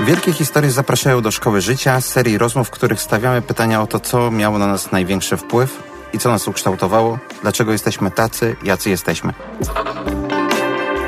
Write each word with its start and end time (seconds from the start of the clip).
Wielkie 0.00 0.32
historie 0.32 0.70
zapraszają 0.70 1.22
do 1.22 1.30
szkoły 1.30 1.60
życia, 1.60 2.00
serii 2.00 2.38
rozmów, 2.38 2.68
w 2.68 2.70
których 2.70 3.00
stawiamy 3.00 3.42
pytania 3.42 3.82
o 3.82 3.86
to, 3.86 4.00
co 4.00 4.30
miało 4.30 4.58
na 4.58 4.66
nas 4.66 4.92
największy 4.92 5.36
wpływ 5.36 5.82
i 6.12 6.18
co 6.18 6.28
nas 6.30 6.48
ukształtowało, 6.48 7.18
dlaczego 7.42 7.72
jesteśmy 7.72 8.10
tacy, 8.10 8.56
jacy 8.62 8.90
jesteśmy. 8.90 9.32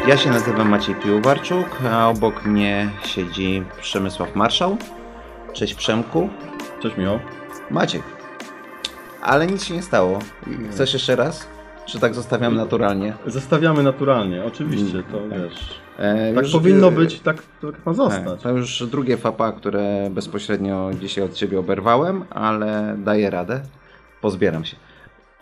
Ja 0.07 0.17
się 0.17 0.31
nazywam 0.31 0.69
Maciej 0.69 0.95
Piłuwarczuk, 0.95 1.67
a 1.93 2.09
obok 2.09 2.45
mnie 2.45 2.91
siedzi 3.05 3.65
Przemysław 3.81 4.35
Marszał. 4.35 4.77
Cześć 5.53 5.75
Przemku. 5.75 6.29
Cześć 6.83 6.97
Michał. 6.97 7.19
Maciek. 7.71 8.03
Ale 9.23 9.47
nic 9.47 9.65
się 9.65 9.75
nie 9.75 9.83
stało. 9.83 10.19
Chcesz 10.71 10.93
jeszcze 10.93 11.17
raz? 11.17 11.47
Czy 11.87 12.01
tak 12.01 12.15
zostawiam 12.15 12.55
naturalnie? 12.55 13.15
Zostawiamy 13.27 13.83
naturalnie, 13.83 14.45
oczywiście, 14.45 15.03
to 15.13 15.19
tak. 15.19 15.41
wiesz. 15.41 15.81
E, 15.99 16.35
Tak 16.35 16.45
powinno 16.53 16.91
być, 16.91 17.21
tak, 17.21 17.37
tak 17.61 17.87
ma 17.87 17.95
Tak, 17.95 17.95
zostać. 17.95 18.43
to 18.43 18.51
już 18.51 18.85
drugie 18.91 19.17
fapa, 19.17 19.53
które 19.53 20.11
bezpośrednio 20.11 20.91
dzisiaj 21.01 21.25
od 21.25 21.35
Ciebie 21.35 21.59
oberwałem, 21.59 22.25
ale 22.31 22.97
daję 23.05 23.31
radę. 23.31 23.61
Pozbieram 24.21 24.65
się. 24.65 24.77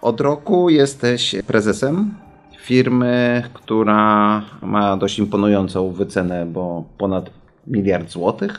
Od 0.03 0.21
roku 0.21 0.71
jesteś 0.71 1.35
prezesem 1.47 2.15
firmy, 2.61 3.43
która 3.55 4.43
ma 4.63 4.97
dość 4.97 5.19
imponującą 5.19 5.91
wycenę, 5.93 6.47
bo 6.47 6.85
ponad 6.99 7.31
miliard 7.67 8.11
złotych. 8.11 8.59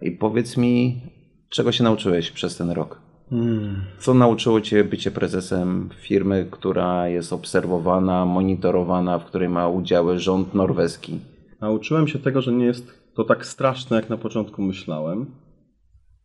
I 0.00 0.10
powiedz 0.10 0.56
mi, 0.56 1.00
czego 1.48 1.72
się 1.72 1.84
nauczyłeś 1.84 2.30
przez 2.30 2.56
ten 2.56 2.70
rok? 2.70 3.00
Hmm. 3.30 3.76
Co 3.98 4.14
nauczyło 4.14 4.60
Cię 4.60 4.84
bycie 4.84 5.10
prezesem 5.10 5.88
firmy, 6.00 6.48
która 6.50 7.08
jest 7.08 7.32
obserwowana, 7.32 8.26
monitorowana, 8.26 9.18
w 9.18 9.24
której 9.24 9.48
ma 9.48 9.68
udziały 9.68 10.18
rząd 10.18 10.54
norweski? 10.54 11.18
Nauczyłem 11.60 12.08
się 12.08 12.18
tego, 12.18 12.42
że 12.42 12.52
nie 12.52 12.64
jest 12.64 13.12
to 13.16 13.24
tak 13.24 13.46
straszne, 13.46 13.96
jak 13.96 14.10
na 14.10 14.16
początku 14.16 14.62
myślałem. 14.62 15.26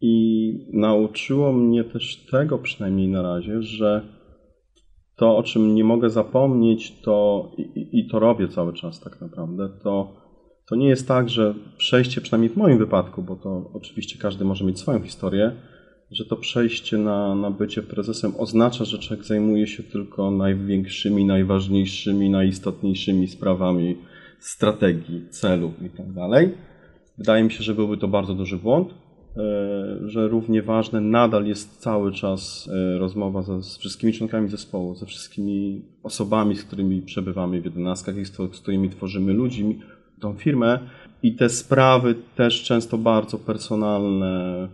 I 0.01 0.67
nauczyło 0.73 1.53
mnie 1.53 1.83
też 1.83 2.25
tego, 2.31 2.57
przynajmniej 2.57 3.07
na 3.07 3.21
razie, 3.21 3.61
że 3.61 4.01
to, 5.15 5.38
o 5.38 5.43
czym 5.43 5.75
nie 5.75 5.83
mogę 5.83 6.09
zapomnieć, 6.09 7.01
to 7.01 7.51
i, 7.57 7.89
i- 7.99 8.07
to 8.07 8.19
robię 8.19 8.47
cały 8.47 8.73
czas 8.73 8.99
tak 8.99 9.21
naprawdę, 9.21 9.69
to, 9.83 10.13
to 10.69 10.75
nie 10.75 10.88
jest 10.88 11.07
tak, 11.07 11.29
że 11.29 11.53
przejście, 11.77 12.21
przynajmniej 12.21 12.49
w 12.49 12.57
moim 12.57 12.77
wypadku, 12.77 13.21
bo 13.21 13.35
to 13.35 13.71
oczywiście 13.73 14.19
każdy 14.19 14.45
może 14.45 14.65
mieć 14.65 14.79
swoją 14.79 14.99
historię, 15.01 15.51
że 16.14 16.25
to 16.25 16.36
przejście 16.36 16.97
na, 16.97 17.36
na 17.36 17.52
bycie 17.52 17.81
prezesem 17.81 18.33
oznacza, 18.38 18.86
że 18.86 19.00
człowiek 19.00 19.25
zajmuje 19.25 19.67
się 19.67 19.83
tylko 19.83 20.31
największymi, 20.31 21.25
najważniejszymi, 21.25 22.30
najistotniejszymi 22.30 23.28
sprawami 23.28 23.97
strategii, 24.39 25.25
celów 25.30 25.81
i 25.81 25.89
tak. 25.89 26.06
Wydaje 27.17 27.44
mi 27.44 27.52
się, 27.52 27.64
że 27.64 27.75
byłby 27.75 27.97
to 27.97 28.08
bardzo 28.08 28.34
duży 28.34 28.58
błąd, 28.58 28.89
e, 28.89 30.09
że 30.09 30.28
równie 30.28 30.61
ważne 30.61 31.02
nadal 31.02 31.45
jest 31.45 31.80
cały 31.80 32.11
czas 32.11 32.69
e, 32.73 32.97
rozmowa 32.97 33.41
ze, 33.41 33.64
z 33.64 33.78
wszystkimi 33.78 34.14
członkami 34.14 34.50
zespołu, 34.50 34.95
ze 34.95 35.06
wszystkimi 35.06 35.81
osobami, 36.03 36.56
z 36.56 36.64
którymi 36.64 37.02
przebywamy 37.02 37.61
w 37.61 37.66
jedenastkach 37.66 38.17
i 38.17 38.25
z, 38.25 38.31
z 38.31 38.59
którymi 38.59 38.89
tworzymy 38.89 39.34
ludzi, 39.34 39.80
tą 40.19 40.34
firmę. 40.34 40.80
I 41.23 41.35
te 41.35 41.49
sprawy 41.49 42.16
też 42.35 42.63
często 42.63 42.97
bardzo 42.97 43.39
personalne, 43.39 44.67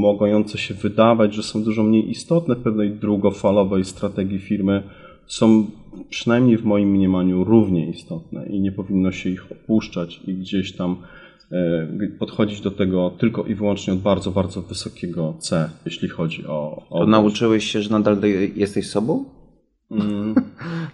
mogące 0.00 0.58
się 0.58 0.74
wydawać, 0.74 1.34
że 1.34 1.42
są 1.42 1.64
dużo 1.64 1.82
mniej 1.82 2.10
istotne 2.10 2.54
w 2.54 2.62
pewnej 2.62 2.90
długofalowej 2.90 3.84
strategii 3.84 4.38
firmy, 4.38 4.82
są 5.26 5.66
przynajmniej 6.10 6.58
w 6.58 6.64
moim 6.64 6.90
mniemaniu 6.90 7.44
równie 7.44 7.90
istotne 7.90 8.46
i 8.46 8.60
nie 8.60 8.72
powinno 8.72 9.12
się 9.12 9.30
ich 9.30 9.52
opuszczać 9.52 10.20
i 10.26 10.34
gdzieś 10.34 10.76
tam 10.76 10.96
e, 11.52 12.08
podchodzić 12.18 12.60
do 12.60 12.70
tego 12.70 13.10
tylko 13.18 13.44
i 13.44 13.54
wyłącznie 13.54 13.92
od 13.92 14.00
bardzo, 14.00 14.30
bardzo 14.30 14.62
wysokiego 14.62 15.34
C, 15.38 15.70
jeśli 15.84 16.08
chodzi 16.08 16.46
o... 16.46 16.82
o 16.90 16.98
To 16.98 17.06
nauczyłeś 17.06 17.64
się, 17.64 17.82
że 17.82 17.90
nadal 17.90 18.16
jesteś 18.56 18.90
sobą? 18.90 19.24
Mm, 19.90 20.34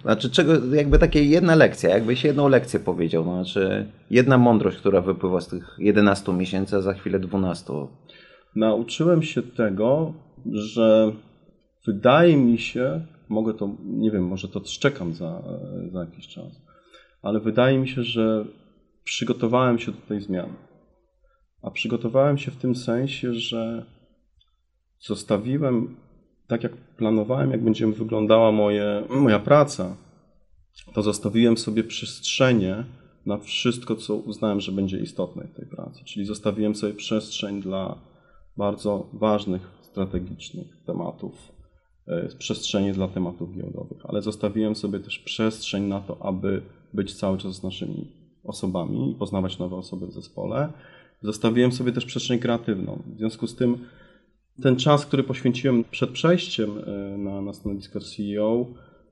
Znaczy, 0.02 0.30
czego, 0.30 0.74
jakby 0.74 0.98
takie 0.98 1.24
jedna 1.24 1.54
lekcja, 1.54 1.90
jakbyś 1.90 2.24
jedną 2.24 2.48
lekcję 2.48 2.80
powiedział, 2.80 3.24
no, 3.24 3.34
znaczy 3.34 3.92
jedna 4.10 4.38
mądrość, 4.38 4.76
która 4.76 5.00
wypływa 5.00 5.40
z 5.40 5.48
tych 5.48 5.76
11 5.78 6.32
miesięcy, 6.32 6.76
a 6.76 6.80
za 6.80 6.94
chwilę 6.94 7.18
12. 7.18 7.72
nauczyłem 8.56 9.22
się 9.22 9.42
tego, 9.42 10.14
że 10.52 11.12
wydaje 11.86 12.36
mi 12.36 12.58
się, 12.58 13.06
mogę 13.28 13.54
to, 13.54 13.70
nie 13.84 14.10
wiem, 14.10 14.26
może 14.26 14.48
to 14.48 14.60
szczekam 14.64 15.14
za, 15.14 15.42
za 15.92 16.00
jakiś 16.00 16.28
czas, 16.28 16.62
ale 17.22 17.40
wydaje 17.40 17.78
mi 17.78 17.88
się, 17.88 18.02
że 18.02 18.44
przygotowałem 19.04 19.78
się 19.78 19.92
do 19.92 20.00
tej 20.08 20.20
zmiany. 20.20 20.54
A 21.62 21.70
przygotowałem 21.70 22.38
się 22.38 22.50
w 22.50 22.56
tym 22.56 22.74
sensie, 22.74 23.34
że 23.34 23.86
zostawiłem, 25.00 25.96
tak 26.50 26.62
jak 26.62 26.76
planowałem, 26.76 27.50
jak 27.50 27.64
będzie 27.64 27.86
wyglądała 27.86 28.52
moje, 28.52 29.04
moja 29.10 29.38
praca, 29.38 29.96
to 30.94 31.02
zostawiłem 31.02 31.56
sobie 31.56 31.84
przestrzenie 31.84 32.84
na 33.26 33.38
wszystko, 33.38 33.96
co 33.96 34.16
uznałem, 34.16 34.60
że 34.60 34.72
będzie 34.72 34.98
istotne 34.98 35.44
w 35.44 35.54
tej 35.54 35.66
pracy. 35.66 36.04
Czyli 36.04 36.26
zostawiłem 36.26 36.74
sobie 36.74 36.94
przestrzeń 36.94 37.62
dla 37.62 37.98
bardzo 38.56 39.10
ważnych, 39.12 39.70
strategicznych 39.80 40.66
tematów, 40.86 41.52
e, 42.06 42.28
przestrzenie 42.38 42.92
dla 42.92 43.08
tematów 43.08 43.54
giełdowych, 43.54 44.06
ale 44.08 44.22
zostawiłem 44.22 44.76
sobie 44.76 45.00
też 45.00 45.18
przestrzeń 45.18 45.84
na 45.84 46.00
to, 46.00 46.22
aby 46.22 46.62
być 46.94 47.14
cały 47.14 47.38
czas 47.38 47.54
z 47.54 47.62
naszymi 47.62 48.12
osobami 48.44 49.10
i 49.12 49.14
poznawać 49.14 49.58
nowe 49.58 49.76
osoby 49.76 50.06
w 50.06 50.12
zespole. 50.12 50.72
Zostawiłem 51.22 51.72
sobie 51.72 51.92
też 51.92 52.06
przestrzeń 52.06 52.38
kreatywną. 52.38 53.02
W 53.14 53.18
związku 53.18 53.46
z 53.46 53.56
tym 53.56 53.78
ten 54.62 54.76
czas, 54.76 55.06
który 55.06 55.22
poświęciłem 55.22 55.84
przed 55.90 56.10
przejściem 56.10 56.70
e, 56.78 57.18
na, 57.18 57.42
na 57.42 57.52
stanowisko 57.52 58.00
CEO, 58.00 58.66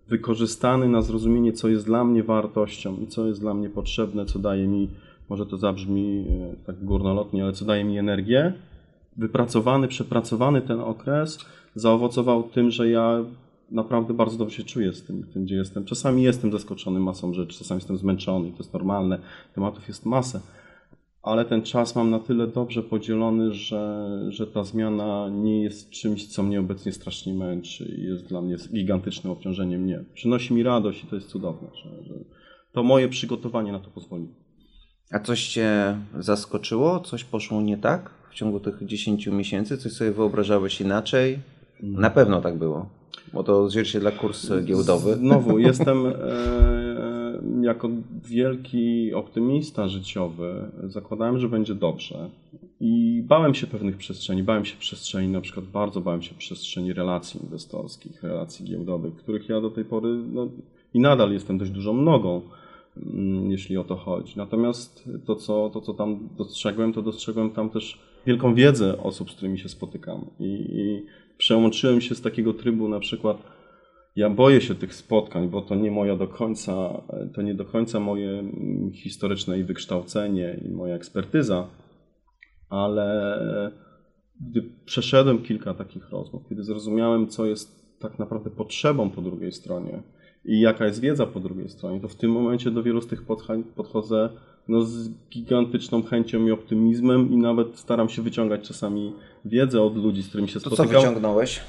wykorzystany 0.09 0.89
na 0.89 1.03
zrozumienie, 1.03 1.53
co 1.53 1.69
jest 1.69 1.87
dla 1.87 2.05
mnie 2.05 2.23
wartością 2.23 2.97
i 2.97 3.07
co 3.07 3.27
jest 3.27 3.41
dla 3.41 3.55
mnie 3.55 3.71
potrzebne, 3.71 4.27
co 4.27 4.39
daje 4.39 4.67
mi, 4.67 4.89
może 5.29 5.47
to 5.47 5.57
zabrzmi 5.57 6.27
e, 6.31 6.67
tak 6.67 6.85
górnolotnie, 6.85 7.45
ale 7.45 7.53
co 7.53 7.65
daje 7.65 7.85
mi 7.85 7.99
energię, 7.99 8.53
wypracowany, 9.17 9.89
przepracowany 9.89 10.63
ten 10.63 10.81
okres 10.81 11.39
zaowocował 11.75 12.43
tym, 12.43 12.71
że 12.71 12.89
ja 12.89 13.25
naprawdę 13.71 14.15
bardzo 14.15 14.39
dobrze 14.39 14.57
się 14.57 14.65
czuję 14.65 14.93
z 14.93 15.03
tym, 15.03 15.23
tym, 15.23 15.45
gdzie 15.45 15.57
jestem. 15.57 15.85
Czasami 15.85 16.23
jestem 16.23 16.53
zaskoczony 16.53 17.01
masą 17.01 17.35
rzeczy, 17.35 17.59
czasami 17.59 17.79
jestem 17.79 17.97
zmęczony, 17.97 18.51
to 18.51 18.59
jest 18.59 18.73
normalne, 18.73 19.19
tematów 19.55 19.89
jest 19.89 20.07
masę, 20.07 20.41
ale 21.29 21.45
ten 21.45 21.63
czas 21.63 21.97
mam 21.97 22.11
na 22.11 22.19
tyle 22.19 22.47
dobrze 22.47 22.83
podzielony, 22.83 23.55
że, 23.55 24.09
że 24.29 24.47
ta 24.47 24.65
zmiana 24.65 25.29
nie 25.33 25.63
jest 25.63 25.91
czymś, 25.91 26.27
co 26.27 26.43
mnie 26.43 26.61
obecnie 26.61 26.93
strasznie 26.93 27.35
męczy 27.35 27.95
i 27.99 28.03
jest 28.03 28.27
dla 28.27 28.41
mnie 28.41 28.57
gigantycznym 28.75 29.33
obciążeniem. 29.33 29.87
Nie. 29.87 30.05
Przynosi 30.15 30.55
mi 30.55 30.63
radość 30.63 31.05
i 31.05 31.07
to 31.07 31.17
jest 31.17 31.29
cudowne, 31.29 31.69
że, 31.75 32.05
że 32.05 32.15
to 32.73 32.83
moje 32.83 33.09
przygotowanie 33.09 33.73
na 33.73 33.81
to 33.81 33.91
pozwoli. 33.91 34.29
A 35.11 35.19
coś 35.19 35.49
Cię 35.49 35.99
zaskoczyło? 36.19 37.01
Coś 37.01 37.25
poszło 37.25 37.63
nie 37.63 37.79
tak 37.79 38.11
w 38.31 38.35
ciągu 38.35 38.61
tych 38.61 38.87
10 38.87 39.27
miesięcy? 39.27 39.79
Coś 39.79 39.93
sobie 39.93 40.13
wyobrażałeś 40.13 40.81
inaczej? 40.81 41.39
Na 41.83 42.11
pewno 42.11 42.41
tak 42.41 42.59
było, 42.59 42.89
bo 43.33 43.45
to 43.45 43.63
odzwierciedla 43.63 44.11
kurs 44.11 44.51
giełdowy. 44.65 45.15
Znowu, 45.15 45.59
jestem 45.59 46.07
e, 46.07 46.11
e, 46.11 46.88
jako 47.69 47.89
wielki 48.25 49.15
optymista 49.15 49.89
życiowy, 49.89 50.71
zakładałem, 50.85 51.39
że 51.39 51.49
będzie 51.49 51.75
dobrze. 51.75 52.31
I 52.81 53.23
bałem 53.27 53.55
się 53.55 53.67
pewnych 53.67 53.97
przestrzeni. 53.97 54.43
Bałem 54.43 54.65
się 54.65 54.77
przestrzeni, 54.77 55.29
na 55.29 55.41
przykład 55.41 55.67
bardzo 55.67 56.01
bałem 56.01 56.23
się 56.23 56.35
przestrzeni 56.35 56.93
relacji 56.93 57.41
inwestorskich, 57.43 58.23
relacji 58.23 58.65
giełdowych, 58.65 59.17
których 59.17 59.49
ja 59.49 59.61
do 59.61 59.71
tej 59.71 59.85
pory 59.85 60.09
no, 60.33 60.49
i 60.95 61.01
nadal 61.01 61.33
jestem 61.33 61.59
dość 61.59 61.71
dużą 61.71 61.95
nogą, 62.03 62.43
mm, 62.97 63.51
jeśli 63.51 63.77
o 63.77 63.85
to 63.85 63.97
chodzi. 63.97 64.33
Natomiast 64.37 65.09
to 65.25 65.37
co, 65.37 65.71
to, 65.71 65.81
co 65.81 65.95
tam 65.95 66.29
dostrzegłem, 66.39 66.93
to 66.93 67.03
dostrzegłem 67.03 67.51
tam 67.51 67.71
też 67.71 67.99
wielką 68.27 68.55
wiedzę 68.55 69.03
osób, 69.03 69.31
z 69.31 69.35
którymi 69.35 69.59
się 69.59 69.69
spotykam. 69.69 70.25
I, 70.41 70.45
i 70.71 71.07
przełączyłem 71.39 72.01
się 72.01 72.15
z 72.15 72.21
takiego 72.21 72.55
trybu 72.55 72.89
na 72.89 73.01
przykład 73.01 73.58
ja 74.17 74.31
boję 74.31 74.61
się 74.61 74.75
tych 74.75 74.95
spotkań, 74.95 75.49
bo 75.49 75.63
to 75.63 75.75
nie 75.75 75.91
moja 75.91 76.17
do 76.17 76.29
końca, 76.29 77.03
to 77.35 77.43
nie 77.43 77.55
do 77.55 77.65
końca 77.65 78.01
moje 78.01 78.31
mm, 78.31 78.93
historyczne 78.93 79.59
i 79.59 79.65
wykształcenie 79.65 80.61
i 80.65 80.69
moja 80.71 80.95
ekspertyza, 80.95 81.67
ale 82.69 83.41
gdy 84.41 84.63
przeszedłem 84.85 85.39
kilka 85.43 85.75
takich 85.75 86.11
rozmów, 86.11 86.43
kiedy 86.49 86.65
zrozumiałem, 86.65 87.29
co 87.29 87.47
jest 87.47 87.99
tak 87.99 88.19
naprawdę 88.19 88.51
potrzebą 88.51 89.11
po 89.11 89.23
drugiej 89.23 89.53
stronie 89.53 90.03
i 90.45 90.61
jaka 90.61 90.87
jest 90.87 91.01
wiedza 91.01 91.27
po 91.27 91.41
drugiej 91.41 91.69
stronie, 91.69 92.01
to 92.01 92.09
w 92.09 92.15
tym 92.15 92.31
momencie 92.31 92.71
do 92.71 92.83
wielu 92.83 93.01
z 93.01 93.07
tych 93.07 93.23
podchodzę 93.77 94.29
no, 94.69 94.83
z 94.83 95.11
gigantyczną 95.31 96.03
chęcią 96.03 96.47
i 96.47 96.51
optymizmem 96.51 97.33
i 97.33 97.37
nawet 97.37 97.79
staram 97.79 98.09
się 98.09 98.23
wyciągać 98.23 98.69
czasami 98.69 99.13
wiedzę 99.45 99.83
od 99.83 99.97
ludzi, 99.97 100.23
z 100.23 100.29
którymi 100.29 100.49
się 100.49 100.61
To 100.61 100.71
co 100.71 100.77
spotykam. 100.77 101.03
wyciągnąłeś? 101.03 101.61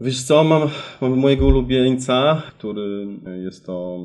Wiesz 0.00 0.22
co, 0.22 0.44
mam, 0.44 0.68
mam 1.00 1.18
mojego 1.18 1.46
ulubieńca, 1.46 2.42
który 2.48 3.06
jest 3.44 3.66
to 3.66 4.00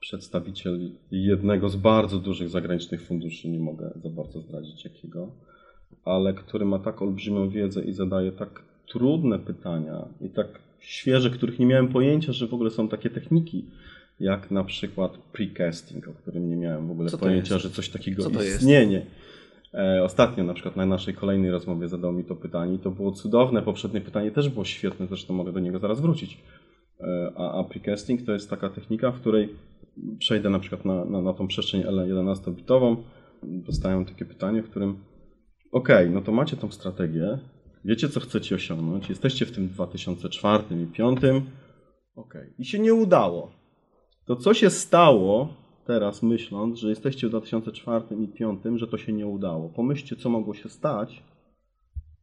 przedstawiciel 0.00 0.90
jednego 1.10 1.68
z 1.68 1.76
bardzo 1.76 2.18
dużych 2.18 2.48
zagranicznych 2.48 3.02
funduszy, 3.02 3.48
nie 3.48 3.58
mogę 3.58 3.90
za 4.02 4.08
bardzo 4.08 4.40
zdradzić 4.40 4.84
jakiego, 4.84 5.30
ale 6.04 6.34
który 6.34 6.64
ma 6.64 6.78
tak 6.78 7.02
olbrzymią 7.02 7.50
wiedzę 7.50 7.84
i 7.84 7.92
zadaje 7.92 8.32
tak 8.32 8.62
trudne 8.86 9.38
pytania 9.38 10.08
i 10.20 10.30
tak 10.30 10.46
świeże, 10.78 11.30
których 11.30 11.58
nie 11.58 11.66
miałem 11.66 11.88
pojęcia, 11.88 12.32
że 12.32 12.46
w 12.46 12.54
ogóle 12.54 12.70
są 12.70 12.88
takie 12.88 13.10
techniki, 13.10 13.64
jak 14.20 14.50
na 14.50 14.64
przykład 14.64 15.18
precasting, 15.18 16.08
o 16.08 16.12
którym 16.12 16.50
nie 16.50 16.56
miałem 16.56 16.88
w 16.88 16.90
ogóle 16.90 17.10
pojęcia, 17.10 17.54
jest? 17.54 17.66
że 17.66 17.70
coś 17.70 17.88
takiego 17.88 18.22
Co 18.22 18.42
istnieje. 18.42 18.92
Jest? 18.92 19.06
E, 19.74 20.04
ostatnio 20.04 20.44
na 20.44 20.54
przykład 20.54 20.76
na 20.76 20.86
naszej 20.86 21.14
kolejnej 21.14 21.50
rozmowie 21.50 21.88
zadał 21.88 22.12
mi 22.12 22.24
to 22.24 22.36
pytanie 22.36 22.74
i 22.74 22.78
to 22.78 22.90
było 22.90 23.12
cudowne. 23.12 23.62
Poprzednie 23.62 24.00
pytanie 24.00 24.30
też 24.30 24.48
było 24.48 24.64
świetne, 24.64 25.06
zresztą 25.06 25.34
mogę 25.34 25.52
do 25.52 25.60
niego 25.60 25.78
zaraz 25.78 26.00
wrócić. 26.00 26.38
E, 27.00 27.32
a, 27.36 27.64
precasting 27.64 28.22
to 28.22 28.32
jest 28.32 28.50
taka 28.50 28.70
technika, 28.70 29.12
w 29.12 29.20
której 29.20 29.54
przejdę 30.18 30.50
na 30.50 30.58
przykład 30.58 30.84
na, 30.84 31.04
na, 31.04 31.22
na 31.22 31.32
tą 31.32 31.48
przestrzeń 31.48 31.82
L11-bitową. 31.82 32.96
Dostałem 33.42 34.04
takie 34.04 34.24
pytanie, 34.24 34.62
w 34.62 34.70
którym 34.70 34.98
OK, 35.72 35.88
no 36.10 36.20
to 36.20 36.32
macie 36.32 36.56
tą 36.56 36.70
strategię, 36.70 37.38
wiecie 37.84 38.08
co 38.08 38.20
chcecie 38.20 38.54
osiągnąć, 38.54 39.08
jesteście 39.08 39.46
w 39.46 39.52
tym 39.52 39.68
2004 39.68 40.64
i 40.70 40.86
2005, 40.86 41.20
OK, 42.14 42.34
i 42.58 42.64
się 42.64 42.78
nie 42.78 42.94
udało. 42.94 43.52
To 44.26 44.36
co 44.36 44.54
się 44.54 44.70
stało 44.70 45.54
teraz 45.88 46.22
myśląc, 46.22 46.78
że 46.78 46.88
jesteście 46.88 47.26
w 47.26 47.30
2004 47.30 48.04
i 48.10 48.28
2005, 48.28 48.80
że 48.80 48.86
to 48.86 48.98
się 48.98 49.12
nie 49.12 49.26
udało. 49.26 49.68
Pomyślcie, 49.68 50.16
co 50.16 50.30
mogło 50.30 50.54
się 50.54 50.68
stać. 50.68 51.22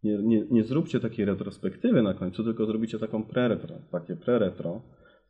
Nie, 0.03 0.17
nie, 0.17 0.43
nie 0.51 0.63
zróbcie 0.63 0.99
takiej 0.99 1.25
retrospektywy 1.25 2.01
na 2.01 2.13
końcu, 2.13 2.43
tylko 2.43 2.65
zrobicie 2.65 2.99
taką 2.99 3.23
pre-retro, 3.23 3.73
takie 3.91 4.15
pre-retro 4.15 4.79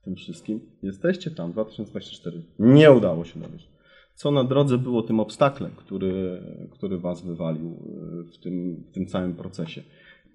w 0.01 0.03
tym 0.05 0.15
wszystkim. 0.15 0.59
Jesteście 0.83 1.31
tam, 1.31 1.51
2024. 1.51 2.41
Nie 2.59 2.91
udało 2.91 3.25
się 3.25 3.39
dowieść. 3.39 3.69
Co 4.15 4.31
na 4.31 4.43
drodze 4.43 4.77
było 4.77 5.01
tym 5.01 5.19
obstaklem, 5.19 5.71
który, 5.75 6.41
który 6.71 6.97
was 6.97 7.21
wywalił 7.21 7.67
e, 7.69 8.31
w 8.33 8.37
tym, 8.37 8.83
w 8.91 8.93
tym 8.93 9.05
całym 9.05 9.33
procesie. 9.33 9.81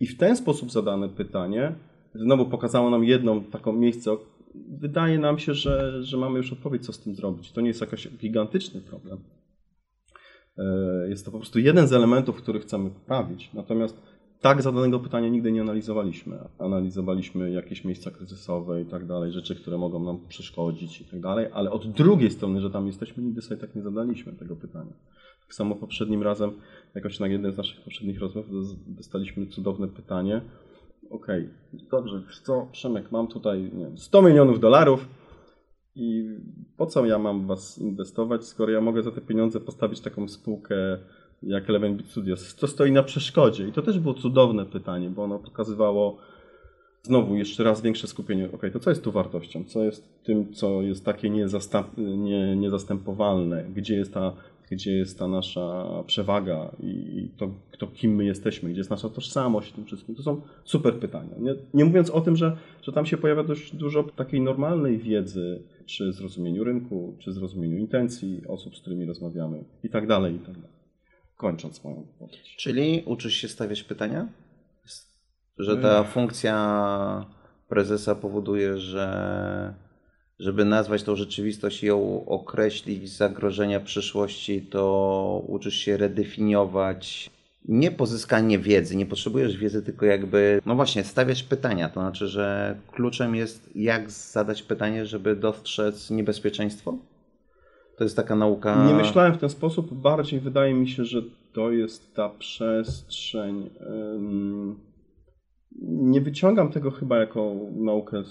I 0.00 0.06
w 0.06 0.16
ten 0.16 0.36
sposób 0.36 0.70
zadane 0.70 1.08
pytanie 1.08 1.72
znowu 2.14 2.46
pokazało 2.46 2.90
nam 2.90 3.04
jedną 3.04 3.44
taką 3.44 3.72
miejsce, 3.72 4.16
wydaje 4.54 5.18
nam 5.18 5.38
się, 5.38 5.54
że, 5.54 6.02
że 6.02 6.16
mamy 6.16 6.38
już 6.38 6.52
odpowiedź, 6.52 6.86
co 6.86 6.92
z 6.92 7.00
tym 7.00 7.14
zrobić. 7.14 7.52
To 7.52 7.60
nie 7.60 7.68
jest 7.68 7.80
jakiś 7.80 8.08
gigantyczny 8.08 8.80
problem. 8.80 9.18
E, 10.58 11.08
jest 11.08 11.24
to 11.24 11.30
po 11.30 11.38
prostu 11.38 11.58
jeden 11.58 11.88
z 11.88 11.92
elementów, 11.92 12.36
który 12.36 12.60
chcemy 12.60 12.90
poprawić. 12.90 13.50
Natomiast 13.54 14.02
tak 14.40 14.62
zadanego 14.62 15.00
pytania 15.00 15.28
nigdy 15.28 15.52
nie 15.52 15.60
analizowaliśmy. 15.60 16.38
Analizowaliśmy 16.58 17.50
jakieś 17.50 17.84
miejsca 17.84 18.10
kryzysowe 18.10 18.82
i 18.82 18.86
tak 18.86 19.06
dalej, 19.06 19.32
rzeczy, 19.32 19.56
które 19.56 19.78
mogą 19.78 20.04
nam 20.04 20.26
przeszkodzić 20.28 21.00
i 21.00 21.04
tak 21.04 21.20
dalej, 21.20 21.46
ale 21.52 21.70
od 21.70 21.90
drugiej 21.90 22.30
strony, 22.30 22.60
że 22.60 22.70
tam 22.70 22.86
jesteśmy, 22.86 23.22
nigdy 23.22 23.42
sobie 23.42 23.60
tak 23.60 23.74
nie 23.74 23.82
zadaliśmy 23.82 24.32
tego 24.32 24.56
pytania. 24.56 24.92
Tak 25.40 25.54
samo 25.54 25.74
poprzednim 25.74 26.22
razem, 26.22 26.52
jakoś 26.94 27.20
na 27.20 27.26
jednej 27.26 27.52
z 27.52 27.56
naszych 27.56 27.80
poprzednich 27.80 28.20
rozmów 28.20 28.46
dostaliśmy 28.86 29.46
cudowne 29.46 29.88
pytanie, 29.88 30.40
okej, 31.10 31.48
okay, 31.74 31.86
dobrze, 31.90 32.22
co, 32.42 32.68
Przemek, 32.72 33.12
mam 33.12 33.26
tutaj 33.26 33.62
nie 33.62 33.84
wiem, 33.84 33.98
100 33.98 34.22
milionów 34.22 34.60
dolarów 34.60 35.08
i 35.94 36.28
po 36.76 36.86
co 36.86 37.06
ja 37.06 37.18
mam 37.18 37.46
was 37.46 37.78
inwestować, 37.78 38.44
skoro 38.44 38.72
ja 38.72 38.80
mogę 38.80 39.02
za 39.02 39.10
te 39.10 39.20
pieniądze 39.20 39.60
postawić 39.60 40.00
taką 40.00 40.28
spółkę 40.28 40.98
jak 41.42 41.70
Eleven 41.70 41.96
Beat 41.96 42.10
Studios? 42.10 42.54
Co 42.54 42.66
stoi 42.66 42.92
na 42.92 43.02
przeszkodzie? 43.02 43.68
I 43.68 43.72
to 43.72 43.82
też 43.82 43.98
było 43.98 44.14
cudowne 44.14 44.66
pytanie, 44.66 45.10
bo 45.10 45.24
ono 45.24 45.38
pokazywało 45.38 46.16
znowu 47.02 47.36
jeszcze 47.36 47.64
raz 47.64 47.82
większe 47.82 48.06
skupienie. 48.06 48.48
Ok, 48.52 48.62
to 48.72 48.80
co 48.80 48.90
jest 48.90 49.04
tu 49.04 49.12
wartością? 49.12 49.64
Co 49.64 49.84
jest 49.84 50.22
tym, 50.24 50.52
co 50.52 50.82
jest 50.82 51.04
takie 51.04 51.30
nie, 51.30 52.56
niezastępowalne? 52.56 53.64
Gdzie 53.64 53.96
jest 53.96 54.14
ta 54.14 54.32
gdzie 54.70 54.92
jest 54.92 55.18
ta 55.18 55.28
nasza 55.28 55.86
przewaga 56.06 56.70
i 56.82 57.30
to, 57.36 57.50
to, 57.78 57.86
kim 57.86 58.14
my 58.14 58.24
jesteśmy, 58.24 58.70
gdzie 58.70 58.80
jest 58.80 58.90
nasza 58.90 59.08
tożsamość 59.08 59.70
w 59.70 59.74
tym 59.74 59.84
wszystkim. 59.84 60.14
To 60.14 60.22
są 60.22 60.40
super 60.64 60.94
pytania. 60.94 61.34
Nie, 61.38 61.54
nie 61.74 61.84
mówiąc 61.84 62.10
o 62.10 62.20
tym, 62.20 62.36
że, 62.36 62.56
że 62.82 62.92
tam 62.92 63.06
się 63.06 63.16
pojawia 63.16 63.44
dość 63.44 63.76
dużo 63.76 64.02
takiej 64.02 64.40
normalnej 64.40 64.98
wiedzy, 64.98 65.62
czy 65.86 66.12
zrozumieniu 66.12 66.64
rynku, 66.64 67.16
czy 67.18 67.32
zrozumieniu 67.32 67.78
intencji 67.78 68.42
osób, 68.48 68.76
z 68.76 68.80
którymi 68.80 69.06
rozmawiamy 69.06 69.64
i 69.84 69.90
tak 69.90 70.06
dalej, 70.06 70.34
i 70.34 70.38
tak 70.38 70.54
dalej. 70.54 70.80
Kończąc 71.36 71.84
moją 71.84 72.02
wypowiedź. 72.02 72.56
Czyli 72.58 73.02
uczysz 73.06 73.34
się 73.34 73.48
stawiać 73.48 73.82
pytania? 73.82 74.28
Że 75.58 75.76
ta 75.76 76.04
funkcja 76.04 77.26
prezesa 77.68 78.14
powoduje, 78.14 78.78
że 78.78 79.74
żeby 80.40 80.64
nazwać 80.64 81.02
tą 81.02 81.16
rzeczywistość 81.16 81.82
i 81.82 81.86
ją 81.86 82.24
określić, 82.26 83.08
zagrożenia 83.08 83.80
przyszłości, 83.80 84.62
to 84.62 85.44
uczysz 85.46 85.74
się 85.74 85.96
redefiniować 85.96 87.30
nie 87.68 87.90
pozyskanie 87.90 88.58
wiedzy, 88.58 88.96
nie 88.96 89.06
potrzebujesz 89.06 89.56
wiedzy, 89.56 89.82
tylko 89.82 90.06
jakby, 90.06 90.60
no 90.66 90.74
właśnie, 90.74 91.04
stawiać 91.04 91.42
pytania. 91.42 91.88
To 91.88 92.00
znaczy, 92.00 92.28
że 92.28 92.76
kluczem 92.92 93.34
jest, 93.34 93.70
jak 93.74 94.10
zadać 94.10 94.62
pytanie, 94.62 95.06
żeby 95.06 95.36
dostrzec 95.36 96.10
niebezpieczeństwo? 96.10 96.94
To 97.96 98.04
jest 98.04 98.16
taka 98.16 98.36
nauka. 98.36 98.86
Nie 98.86 98.94
myślałem 98.94 99.34
w 99.34 99.38
ten 99.38 99.50
sposób. 99.50 99.94
Bardziej 99.94 100.40
wydaje 100.40 100.74
mi 100.74 100.88
się, 100.88 101.04
że 101.04 101.22
to 101.52 101.70
jest 101.70 102.14
ta 102.14 102.28
przestrzeń. 102.28 103.70
Nie 105.82 106.20
wyciągam 106.20 106.72
tego 106.72 106.90
chyba 106.90 107.18
jako 107.18 107.54
naukę, 107.76 108.22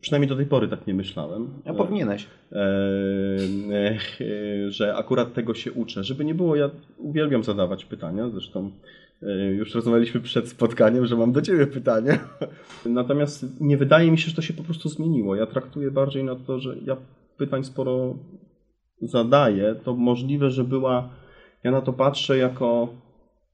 przynajmniej 0.00 0.28
do 0.28 0.36
tej 0.36 0.46
pory 0.46 0.68
tak 0.68 0.86
nie 0.86 0.94
myślałem. 0.94 1.48
A 1.64 1.74
powinieneś. 1.74 2.26
E, 2.52 2.56
e, 2.56 3.98
e, 4.20 4.70
że 4.70 4.96
akurat 4.96 5.34
tego 5.34 5.54
się 5.54 5.72
uczę. 5.72 6.04
Żeby 6.04 6.24
nie 6.24 6.34
było, 6.34 6.56
ja 6.56 6.70
uwielbiam 6.98 7.44
zadawać 7.44 7.84
pytania, 7.84 8.30
zresztą 8.30 8.70
e, 9.22 9.44
już 9.44 9.74
rozmawialiśmy 9.74 10.20
przed 10.20 10.48
spotkaniem, 10.48 11.06
że 11.06 11.16
mam 11.16 11.32
do 11.32 11.42
Ciebie 11.42 11.66
pytanie. 11.66 12.18
Natomiast 12.86 13.60
nie 13.60 13.76
wydaje 13.76 14.10
mi 14.10 14.18
się, 14.18 14.30
że 14.30 14.36
to 14.36 14.42
się 14.42 14.54
po 14.54 14.62
prostu 14.62 14.88
zmieniło. 14.88 15.36
Ja 15.36 15.46
traktuję 15.46 15.90
bardziej 15.90 16.24
na 16.24 16.36
to, 16.36 16.58
że 16.58 16.76
ja 16.84 16.96
pytań 17.36 17.64
sporo 17.64 18.18
zadaję. 19.02 19.74
To 19.84 19.94
możliwe, 19.94 20.50
że 20.50 20.64
była, 20.64 21.10
ja 21.64 21.70
na 21.70 21.80
to 21.80 21.92
patrzę 21.92 22.38
jako 22.38 22.88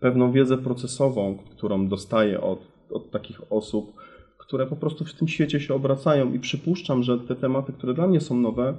pewną 0.00 0.32
wiedzę 0.32 0.58
procesową, 0.58 1.38
którą 1.50 1.88
dostaję 1.88 2.40
od 2.40 2.75
od 2.90 3.10
takich 3.10 3.52
osób, 3.52 3.92
które 4.38 4.66
po 4.66 4.76
prostu 4.76 5.04
w 5.04 5.12
tym 5.12 5.28
świecie 5.28 5.60
się 5.60 5.74
obracają 5.74 6.32
i 6.32 6.38
przypuszczam, 6.38 7.02
że 7.02 7.18
te 7.18 7.36
tematy, 7.36 7.72
które 7.72 7.94
dla 7.94 8.06
mnie 8.06 8.20
są 8.20 8.36
nowe, 8.40 8.74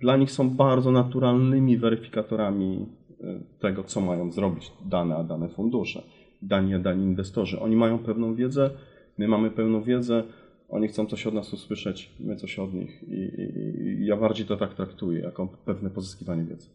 dla 0.00 0.16
nich 0.16 0.30
są 0.30 0.50
bardzo 0.50 0.90
naturalnymi 0.90 1.78
weryfikatorami 1.78 2.86
e, 3.20 3.40
tego, 3.60 3.84
co 3.84 4.00
mają 4.00 4.32
zrobić 4.32 4.72
dane, 4.84 5.16
a 5.16 5.24
dane 5.24 5.48
fundusze, 5.48 6.02
dani, 6.42 6.82
dani 6.82 7.04
inwestorzy. 7.04 7.60
Oni 7.60 7.76
mają 7.76 7.98
pewną 7.98 8.34
wiedzę, 8.34 8.70
my 9.18 9.28
mamy 9.28 9.50
pewną 9.50 9.82
wiedzę, 9.82 10.22
oni 10.68 10.88
chcą 10.88 11.06
coś 11.06 11.26
od 11.26 11.34
nas 11.34 11.52
usłyszeć, 11.52 12.10
my 12.20 12.36
coś 12.36 12.58
od 12.58 12.74
nich. 12.74 13.02
I, 13.02 13.14
i, 13.14 14.02
i 14.02 14.06
ja 14.06 14.16
bardziej 14.16 14.46
to 14.46 14.56
tak 14.56 14.74
traktuję, 14.74 15.20
jako 15.20 15.46
pewne 15.64 15.90
pozyskiwanie 15.90 16.44
wiedzy. 16.44 16.68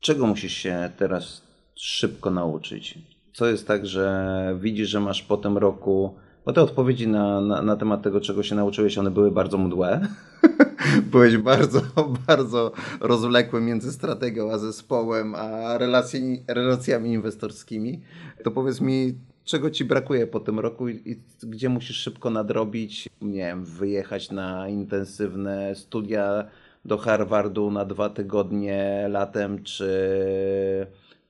Czego 0.00 0.26
musisz 0.26 0.52
się 0.52 0.90
teraz 0.96 1.46
szybko 1.74 2.30
nauczyć? 2.30 2.98
Co 3.40 3.46
jest 3.46 3.66
tak, 3.66 3.86
że 3.86 4.56
widzisz, 4.60 4.88
że 4.88 5.00
masz 5.00 5.22
po 5.22 5.36
tym 5.36 5.58
roku. 5.58 6.14
Bo 6.44 6.52
te 6.52 6.62
odpowiedzi 6.62 7.08
na, 7.08 7.40
na, 7.40 7.62
na 7.62 7.76
temat 7.76 8.02
tego, 8.02 8.20
czego 8.20 8.42
się 8.42 8.54
nauczyłeś, 8.54 8.98
one 8.98 9.10
były 9.10 9.30
bardzo 9.30 9.58
mdłe. 9.58 10.06
Byłeś 11.12 11.38
bardzo, 11.38 11.80
bardzo 12.26 12.72
rozwlekły 13.00 13.60
między 13.60 13.92
strategią 13.92 14.52
a 14.52 14.58
zespołem, 14.58 15.34
a 15.34 15.78
relacjami, 15.78 16.42
relacjami 16.48 17.12
inwestorskimi. 17.12 18.00
To 18.44 18.50
powiedz 18.50 18.80
mi, 18.80 19.14
czego 19.44 19.70
ci 19.70 19.84
brakuje 19.84 20.26
po 20.26 20.40
tym 20.40 20.60
roku 20.60 20.88
i, 20.88 21.10
i, 21.10 21.20
gdzie 21.42 21.68
musisz 21.68 21.96
szybko 21.96 22.30
nadrobić, 22.30 23.08
nie 23.22 23.38
wiem, 23.38 23.64
wyjechać 23.64 24.30
na 24.30 24.68
intensywne 24.68 25.74
studia 25.74 26.44
do 26.84 26.98
Harvardu 26.98 27.70
na 27.70 27.84
dwa 27.84 28.10
tygodnie 28.10 29.06
latem, 29.08 29.62
czy 29.62 29.90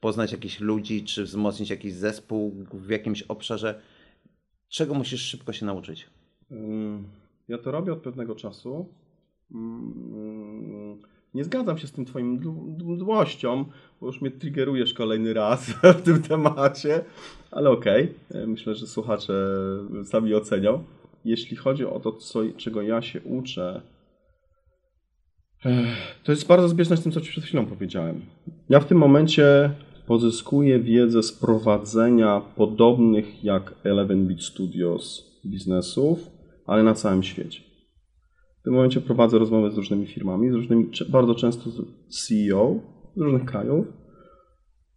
poznać 0.00 0.32
jakichś 0.32 0.60
ludzi, 0.60 1.04
czy 1.04 1.24
wzmocnić 1.24 1.70
jakiś 1.70 1.92
zespół 1.92 2.54
w 2.72 2.90
jakimś 2.90 3.22
obszarze? 3.22 3.80
Czego 4.68 4.94
musisz 4.94 5.22
szybko 5.22 5.52
się 5.52 5.66
nauczyć? 5.66 6.06
Ja 7.48 7.58
to 7.58 7.70
robię 7.70 7.92
od 7.92 7.98
pewnego 7.98 8.34
czasu. 8.34 8.88
Nie 11.34 11.44
zgadzam 11.44 11.78
się 11.78 11.86
z 11.86 11.92
tym 11.92 12.04
twoim 12.04 12.32
mdłością, 12.78 13.64
bo 14.00 14.06
już 14.06 14.20
mnie 14.20 14.30
triggerujesz 14.30 14.94
kolejny 14.94 15.34
raz 15.34 15.70
w 15.98 16.02
tym 16.02 16.22
temacie, 16.22 17.04
ale 17.50 17.70
okej, 17.70 18.14
okay. 18.30 18.46
myślę, 18.46 18.74
że 18.74 18.86
słuchacze 18.86 19.34
sami 20.04 20.34
ocenią. 20.34 20.84
Jeśli 21.24 21.56
chodzi 21.56 21.84
o 21.84 22.00
to, 22.00 22.12
co, 22.12 22.40
czego 22.56 22.82
ja 22.82 23.02
się 23.02 23.20
uczę, 23.20 23.82
to 26.24 26.32
jest 26.32 26.46
bardzo 26.46 26.68
zbieżne 26.68 26.96
z 26.96 27.02
tym, 27.02 27.12
co 27.12 27.20
Ci 27.20 27.30
przed 27.30 27.44
chwilą 27.44 27.66
powiedziałem. 27.66 28.20
Ja 28.68 28.80
w 28.80 28.84
tym 28.84 28.98
momencie 28.98 29.70
pozyskuje 30.10 30.80
wiedzę 30.80 31.22
z 31.22 31.32
prowadzenia 31.32 32.40
podobnych 32.56 33.44
jak 33.44 33.74
11-bit 33.84 34.42
Studios 34.42 35.24
biznesów, 35.46 36.30
ale 36.66 36.82
na 36.82 36.94
całym 36.94 37.22
świecie. 37.22 37.60
W 38.60 38.62
tym 38.62 38.72
momencie 38.72 39.00
prowadzę 39.00 39.38
rozmowy 39.38 39.70
z 39.70 39.76
różnymi 39.76 40.06
firmami, 40.06 40.50
z 40.50 40.54
różnymi, 40.54 40.86
bardzo 41.08 41.34
często 41.34 41.70
z 42.08 42.26
CEO 42.26 42.74
z 43.16 43.20
różnych 43.20 43.44
krajów 43.44 43.86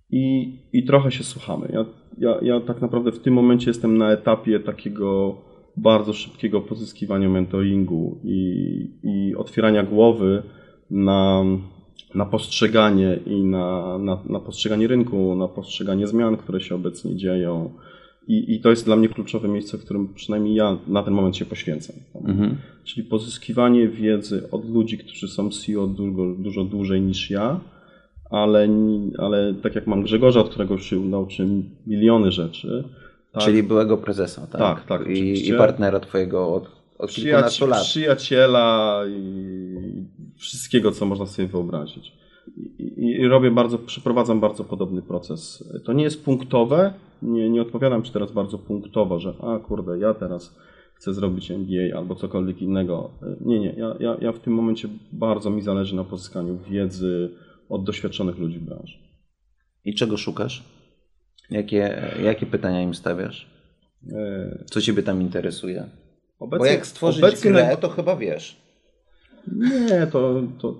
i, 0.09 0.55
i 0.73 0.85
trochę 0.85 1.11
się 1.11 1.23
słuchamy. 1.23 1.69
Ja, 1.73 1.85
ja, 2.17 2.39
ja 2.41 2.61
tak 2.61 2.81
naprawdę 2.81 3.11
w 3.11 3.19
tym 3.19 3.33
momencie 3.33 3.69
jestem 3.69 3.97
na 3.97 4.11
etapie 4.11 4.59
takiego 4.59 5.37
bardzo 5.77 6.13
szybkiego 6.13 6.61
pozyskiwania 6.61 7.29
mentoringu 7.29 8.19
i, 8.23 8.39
i 9.03 9.35
otwierania 9.35 9.83
głowy 9.83 10.43
na, 10.89 11.43
na 12.15 12.25
postrzeganie 12.25 13.19
i 13.25 13.43
na, 13.43 13.97
na, 13.97 14.19
na 14.29 14.39
postrzeganie 14.39 14.87
rynku, 14.87 15.35
na 15.35 15.47
postrzeganie 15.47 16.07
zmian, 16.07 16.37
które 16.37 16.61
się 16.61 16.75
obecnie 16.75 17.15
dzieją. 17.15 17.73
I, 18.27 18.53
I 18.53 18.59
to 18.61 18.69
jest 18.69 18.85
dla 18.85 18.95
mnie 18.95 19.09
kluczowe 19.09 19.47
miejsce, 19.47 19.77
w 19.77 19.85
którym 19.85 20.13
przynajmniej 20.13 20.55
ja 20.55 20.77
na 20.87 21.03
ten 21.03 21.13
moment 21.13 21.37
się 21.37 21.45
poświęcam. 21.45 21.95
Mhm. 22.25 22.57
Czyli 22.83 23.07
pozyskiwanie 23.07 23.87
wiedzy 23.87 24.51
od 24.51 24.69
ludzi, 24.69 24.97
którzy 24.97 25.27
są 25.27 25.49
CEO 25.49 25.87
dużo, 25.87 26.35
dużo 26.37 26.63
dłużej 26.63 27.01
niż 27.01 27.29
ja, 27.29 27.59
ale, 28.29 28.67
ale 29.17 29.53
tak 29.53 29.75
jak 29.75 29.87
mam 29.87 30.03
Grzegorza, 30.03 30.39
od 30.39 30.49
którego 30.49 30.77
się 30.77 30.99
nauczyłem 30.99 31.69
miliony 31.87 32.31
rzeczy. 32.31 32.83
Tak, 33.31 33.43
Czyli 33.43 33.63
byłego 33.63 33.97
prezesa, 33.97 34.47
tak? 34.47 34.61
Tak, 34.61 34.85
tak. 34.85 35.07
I, 35.07 35.49
i 35.49 35.53
partnera 35.53 35.99
twojego 35.99 36.53
od, 36.53 36.67
od 36.97 37.11
kilkunastu 37.11 37.67
lat. 37.67 37.83
Przyjaciela 37.83 39.01
i 39.07 39.73
wszystkiego, 40.43 40.91
co 40.91 41.05
można 41.05 41.25
sobie 41.25 41.47
wyobrazić. 41.47 42.13
I, 42.77 42.93
i, 42.97 43.27
robię 43.27 43.51
bardzo, 43.51 43.77
przeprowadzam 43.77 44.39
bardzo 44.39 44.63
podobny 44.63 45.01
proces. 45.01 45.63
To 45.85 45.93
nie 45.93 46.03
jest 46.03 46.25
punktowe, 46.25 46.93
nie, 47.21 47.49
nie 47.49 47.61
odpowiadam 47.61 48.03
Ci 48.03 48.13
teraz 48.13 48.31
bardzo 48.31 48.57
punktowo, 48.57 49.19
że 49.19 49.33
a 49.41 49.59
kurde, 49.59 49.97
ja 49.97 50.13
teraz 50.13 50.55
chcę 50.95 51.13
zrobić 51.13 51.51
MBA 51.51 51.97
albo 51.97 52.15
cokolwiek 52.15 52.61
innego. 52.61 53.11
Nie, 53.41 53.59
nie, 53.59 53.73
ja, 53.77 53.95
ja, 53.99 54.17
ja 54.21 54.31
w 54.31 54.39
tym 54.39 54.53
momencie 54.53 54.89
bardzo 55.11 55.49
mi 55.49 55.61
zależy 55.61 55.95
na 55.95 56.03
pozyskaniu 56.03 56.57
wiedzy 56.69 57.29
od 57.69 57.83
doświadczonych 57.83 58.37
ludzi 58.37 58.59
w 58.59 58.63
branży. 58.63 58.97
I 59.85 59.95
czego 59.95 60.17
szukasz? 60.17 60.63
Jakie, 61.49 62.11
jakie 62.23 62.45
pytania 62.45 62.81
im 62.81 62.93
stawiasz? 62.93 63.47
E, 64.11 64.63
Co 64.65 64.81
Ciebie 64.81 65.03
tam 65.03 65.21
interesuje? 65.21 65.89
Obecnie, 66.39 66.59
Bo 66.59 66.65
jak 66.65 66.85
stworzyć 66.85 67.23
obecnie... 67.23 67.51
grę, 67.51 67.77
to 67.81 67.89
chyba 67.89 68.15
wiesz. 68.15 68.62
Nie, 69.89 70.07
to, 70.11 70.41
to 70.59 70.75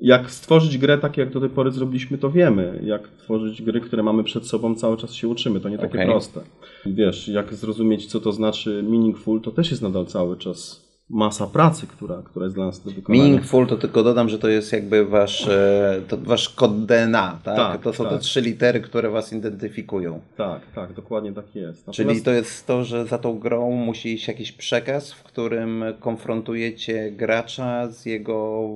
jak 0.00 0.30
stworzyć 0.30 0.78
grę 0.78 0.98
tak, 0.98 1.16
jak 1.16 1.32
do 1.32 1.40
tej 1.40 1.50
pory 1.50 1.70
zrobiliśmy, 1.70 2.18
to 2.18 2.30
wiemy. 2.30 2.80
Jak 2.84 3.08
tworzyć 3.08 3.62
gry, 3.62 3.80
które 3.80 4.02
mamy 4.02 4.24
przed 4.24 4.46
sobą, 4.46 4.74
cały 4.74 4.96
czas 4.96 5.12
się 5.14 5.28
uczymy. 5.28 5.60
To 5.60 5.68
nie 5.68 5.78
takie 5.78 5.94
okay. 5.94 6.06
proste. 6.06 6.40
Wiesz, 6.86 7.28
jak 7.28 7.54
zrozumieć, 7.54 8.06
co 8.06 8.20
to 8.20 8.32
znaczy 8.32 8.82
meaningful, 8.82 9.40
to 9.40 9.50
też 9.50 9.70
jest 9.70 9.82
nadal 9.82 10.06
cały 10.06 10.36
czas 10.36 10.83
masa 11.10 11.46
pracy, 11.46 11.86
która, 11.86 12.22
która 12.24 12.44
jest 12.44 12.56
dla 12.56 12.66
nas 12.66 12.80
do 12.80 12.90
wykonania. 12.90 13.24
Meaningful 13.24 13.66
to 13.66 13.76
tylko 13.76 14.02
dodam, 14.02 14.28
że 14.28 14.38
to 14.38 14.48
jest 14.48 14.72
jakby 14.72 15.06
wasz, 15.06 15.48
e, 15.48 16.02
to 16.08 16.16
wasz 16.16 16.48
kod 16.48 16.86
DNA, 16.86 17.38
tak? 17.44 17.56
tak 17.56 17.82
to 17.82 17.92
są 17.92 18.04
tak. 18.04 18.12
te 18.12 18.18
trzy 18.18 18.40
litery, 18.40 18.80
które 18.80 19.10
was 19.10 19.32
identyfikują. 19.32 20.20
Tak, 20.36 20.60
tak, 20.74 20.92
dokładnie 20.92 21.32
tak 21.32 21.56
jest. 21.56 21.86
Natomiast... 21.86 21.96
Czyli 21.96 22.22
to 22.22 22.30
jest 22.30 22.66
to, 22.66 22.84
że 22.84 23.06
za 23.06 23.18
tą 23.18 23.38
grą 23.38 23.70
musi 23.70 24.14
iść 24.14 24.28
jakiś 24.28 24.52
przekaz, 24.52 25.12
w 25.12 25.22
którym 25.22 25.84
konfrontujecie 26.00 27.10
gracza 27.10 27.88
z 27.88 28.06
jego 28.06 28.68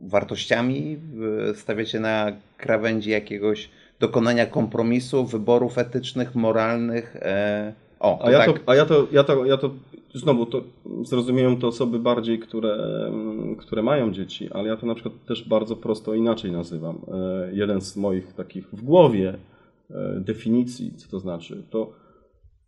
wartościami, 0.00 0.98
stawiacie 1.54 2.00
na 2.00 2.32
krawędzi 2.56 3.10
jakiegoś 3.10 3.70
dokonania 4.00 4.46
kompromisu, 4.46 5.26
wyborów 5.26 5.78
etycznych, 5.78 6.34
moralnych. 6.34 7.16
E... 7.16 7.72
O, 8.00 8.24
a, 8.24 8.30
ja 8.30 8.38
tak. 8.38 8.46
to, 8.46 8.54
a 8.66 8.74
ja 8.74 8.86
to, 8.86 9.06
ja 9.12 9.24
to, 9.24 9.44
ja 9.44 9.56
to 9.56 9.70
znowu 10.14 10.46
to 10.46 10.62
zrozumieją 11.02 11.56
to 11.56 11.68
osoby 11.68 11.98
bardziej, 11.98 12.38
które, 12.38 12.78
które 13.58 13.82
mają 13.82 14.12
dzieci, 14.12 14.52
ale 14.52 14.68
ja 14.68 14.76
to 14.76 14.86
na 14.86 14.94
przykład 14.94 15.24
też 15.24 15.48
bardzo 15.48 15.76
prosto 15.76 16.14
inaczej 16.14 16.52
nazywam. 16.52 16.98
E, 17.12 17.50
jeden 17.52 17.80
z 17.80 17.96
moich 17.96 18.32
takich 18.32 18.68
w 18.72 18.82
głowie 18.82 19.38
e, 19.90 20.20
definicji, 20.20 20.94
co 20.96 21.10
to 21.10 21.18
znaczy, 21.18 21.62
to, 21.70 21.92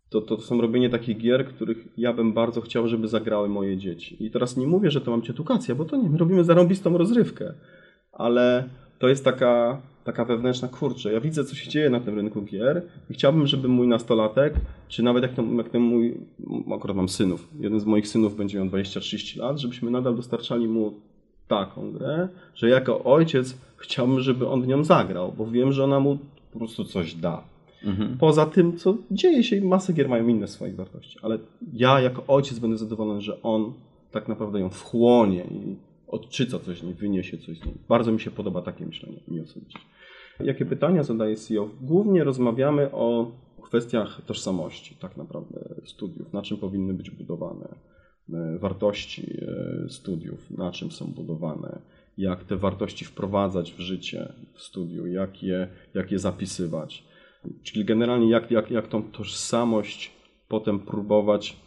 to, 0.09 0.21
to 0.21 0.37
są 0.37 0.61
robienie 0.61 0.89
takich 0.89 1.17
gier, 1.17 1.45
których 1.45 1.87
ja 1.97 2.13
bym 2.13 2.33
bardzo 2.33 2.61
chciał, 2.61 2.87
żeby 2.87 3.07
zagrały 3.07 3.49
moje 3.49 3.77
dzieci. 3.77 4.25
I 4.25 4.31
teraz 4.31 4.57
nie 4.57 4.67
mówię, 4.67 4.91
że 4.91 5.01
to 5.01 5.11
mam 5.11 5.21
edukacja, 5.29 5.75
bo 5.75 5.85
to 5.85 5.97
nie, 5.97 6.09
my 6.09 6.17
robimy 6.17 6.43
zarąbistą 6.43 6.97
rozrywkę, 6.97 7.53
ale 8.11 8.69
to 8.99 9.09
jest 9.09 9.25
taka 9.25 9.81
taka 10.03 10.25
wewnętrzna, 10.25 10.67
kurczę, 10.67 11.13
ja 11.13 11.19
widzę, 11.19 11.43
co 11.43 11.55
się 11.55 11.69
dzieje 11.69 11.89
na 11.89 11.99
tym 11.99 12.15
rynku 12.15 12.41
gier 12.41 12.81
i 13.09 13.13
chciałbym, 13.13 13.47
żeby 13.47 13.67
mój 13.67 13.87
nastolatek, 13.87 14.53
czy 14.87 15.03
nawet 15.03 15.23
jak 15.23 15.33
ten, 15.33 15.57
jak 15.57 15.69
ten 15.69 15.81
mój, 15.81 16.17
akurat 16.75 16.97
mam 16.97 17.09
synów, 17.09 17.47
jeden 17.59 17.79
z 17.79 17.85
moich 17.85 18.07
synów 18.07 18.35
będzie 18.35 18.57
miał 18.57 18.67
20-30 18.67 19.39
lat, 19.39 19.59
żebyśmy 19.59 19.91
nadal 19.91 20.15
dostarczali 20.15 20.67
mu 20.67 20.93
taką 21.47 21.91
grę, 21.91 22.27
że 22.55 22.69
jako 22.69 23.03
ojciec 23.03 23.57
chciałbym, 23.77 24.19
żeby 24.19 24.47
on 24.47 24.61
w 24.61 24.67
nią 24.67 24.83
zagrał, 24.83 25.33
bo 25.37 25.45
wiem, 25.45 25.71
że 25.71 25.83
ona 25.83 25.99
mu 25.99 26.17
po 26.51 26.59
prostu 26.59 26.85
coś 26.85 27.15
da. 27.15 27.43
Mhm. 27.83 28.17
Poza 28.17 28.45
tym, 28.45 28.77
co 28.77 28.95
dzieje 29.11 29.43
się, 29.43 29.61
masy 29.61 29.93
gier 29.93 30.09
mają 30.09 30.27
inne 30.27 30.47
swoje 30.47 30.73
wartości, 30.73 31.19
ale 31.21 31.39
ja 31.73 32.01
jako 32.01 32.23
ojciec 32.27 32.59
będę 32.59 32.77
zadowolony, 32.77 33.21
że 33.21 33.41
on 33.41 33.73
tak 34.11 34.27
naprawdę 34.27 34.59
ją 34.59 34.69
wchłonie 34.69 35.43
i 35.51 35.75
odczyta 36.07 36.59
coś 36.59 36.79
z 36.79 36.83
niej, 36.83 36.93
wyniesie 36.93 37.37
coś 37.37 37.59
z 37.59 37.65
niej. 37.65 37.75
Bardzo 37.89 38.11
mi 38.11 38.19
się 38.19 38.31
podoba 38.31 38.61
takie 38.61 38.85
myślenie, 38.85 39.19
mi 39.27 39.39
osobiście. 39.39 39.79
Jakie 40.39 40.65
pytania 40.65 41.03
zadaje 41.03 41.35
CEO? 41.35 41.69
Głównie 41.81 42.23
rozmawiamy 42.23 42.91
o 42.91 43.31
kwestiach 43.61 44.21
tożsamości, 44.25 44.95
tak 44.95 45.17
naprawdę, 45.17 45.75
studiów, 45.85 46.33
na 46.33 46.41
czym 46.41 46.57
powinny 46.57 46.93
być 46.93 47.09
budowane, 47.09 47.75
e, 48.33 48.57
wartości 48.59 49.37
e, 49.41 49.89
studiów, 49.89 50.51
na 50.51 50.71
czym 50.71 50.91
są 50.91 51.05
budowane, 51.05 51.81
jak 52.17 52.43
te 52.43 52.57
wartości 52.57 53.05
wprowadzać 53.05 53.73
w 53.73 53.79
życie 53.79 54.33
w 54.53 54.61
studiu, 54.61 55.07
jak 55.07 55.43
je, 55.43 55.67
jak 55.93 56.11
je 56.11 56.19
zapisywać. 56.19 57.03
Czyli 57.63 57.85
generalnie 57.85 58.29
jak, 58.29 58.51
jak, 58.51 58.71
jak 58.71 58.87
tą 58.87 59.03
tożsamość 59.03 60.11
potem 60.47 60.79
próbować 60.79 61.57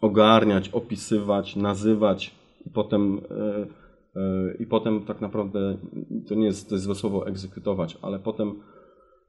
ogarniać, 0.00 0.68
opisywać, 0.68 1.56
nazywać 1.56 2.34
i 2.66 2.70
potem 2.70 3.20
e, 3.30 3.66
i 4.58 4.66
potem 4.66 5.04
tak 5.04 5.20
naprawdę, 5.20 5.76
to 6.28 6.34
nie 6.34 6.46
jest, 6.46 6.68
to 6.68 6.74
jest 6.74 6.84
złe 6.84 6.94
słowo 6.94 7.26
egzekutować, 7.26 7.98
ale 8.02 8.18
potem 8.18 8.60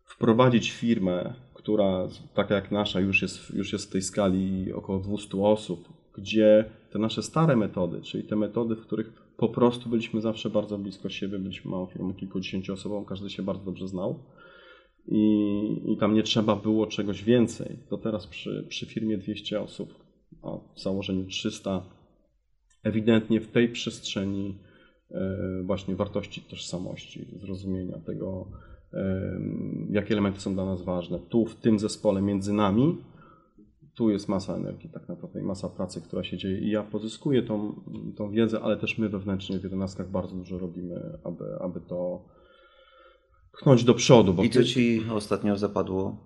wprowadzić 0.05 0.71
firmę, 0.71 1.33
która 1.53 2.07
tak 2.33 2.49
jak 2.49 2.71
nasza 2.71 2.99
już 2.99 3.21
jest, 3.21 3.53
już 3.53 3.73
jest 3.73 3.89
w 3.89 3.91
tej 3.91 4.01
skali 4.01 4.73
około 4.73 4.99
200 4.99 5.37
osób, 5.37 5.89
gdzie 6.15 6.65
te 6.91 6.99
nasze 6.99 7.23
stare 7.23 7.55
metody, 7.55 8.01
czyli 8.01 8.23
te 8.23 8.35
metody, 8.35 8.75
w 8.75 8.81
których 8.81 9.13
po 9.37 9.49
prostu 9.49 9.89
byliśmy 9.89 10.21
zawsze 10.21 10.49
bardzo 10.49 10.77
blisko 10.77 11.09
siebie, 11.09 11.39
byliśmy 11.39 11.71
małą 11.71 11.85
firmą 11.85 12.13
kilkudziesięcioosobową, 12.13 13.05
każdy 13.05 13.29
się 13.29 13.43
bardzo 13.43 13.65
dobrze 13.65 13.87
znał 13.87 14.19
i, 15.07 15.81
i 15.85 15.97
tam 15.97 16.13
nie 16.13 16.23
trzeba 16.23 16.55
było 16.55 16.87
czegoś 16.87 17.23
więcej. 17.23 17.79
To 17.89 17.97
teraz 17.97 18.27
przy, 18.27 18.65
przy 18.69 18.85
firmie 18.85 19.17
200 19.17 19.61
osób, 19.61 19.93
a 20.43 20.57
w 20.75 20.81
założeniu 20.81 21.25
300, 21.25 21.81
ewidentnie 22.83 23.41
w 23.41 23.47
tej 23.47 23.69
przestrzeni 23.69 24.59
E, 25.13 25.63
właśnie 25.63 25.95
wartości 25.95 26.41
tożsamości, 26.41 27.25
zrozumienia 27.41 27.99
tego, 27.99 28.47
e, 28.93 29.31
jakie 29.89 30.13
elementy 30.13 30.41
są 30.41 30.53
dla 30.53 30.65
nas 30.65 30.81
ważne. 30.81 31.19
Tu, 31.19 31.45
w 31.45 31.55
tym 31.55 31.79
zespole 31.79 32.21
między 32.21 32.53
nami, 32.53 32.97
tu 33.95 34.09
jest 34.09 34.29
masa 34.29 34.55
energii 34.55 34.89
tak 34.89 35.09
naprawdę 35.09 35.41
i 35.41 35.43
masa 35.43 35.69
pracy, 35.69 36.01
która 36.01 36.23
się 36.23 36.37
dzieje 36.37 36.59
i 36.59 36.69
ja 36.69 36.83
pozyskuję 36.83 37.43
tą, 37.43 37.81
tą 38.15 38.31
wiedzę, 38.31 38.61
ale 38.61 38.77
też 38.77 38.97
my 38.97 39.09
wewnętrznie 39.09 39.59
w 39.59 39.63
jedenastkach 39.63 40.11
bardzo 40.11 40.35
dużo 40.35 40.59
robimy, 40.59 41.17
aby, 41.23 41.45
aby 41.59 41.81
to 41.81 42.25
pchnąć 43.51 43.83
do 43.83 43.93
przodu. 43.93 44.43
I 44.43 44.49
co 44.49 44.63
Ci 44.63 45.01
ostatnio 45.13 45.57
zapadło? 45.57 46.17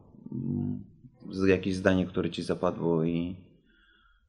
Jakieś 1.48 1.76
zdanie, 1.76 2.06
które 2.06 2.30
Ci 2.30 2.44
zapadło 2.44 3.04
i, 3.04 3.36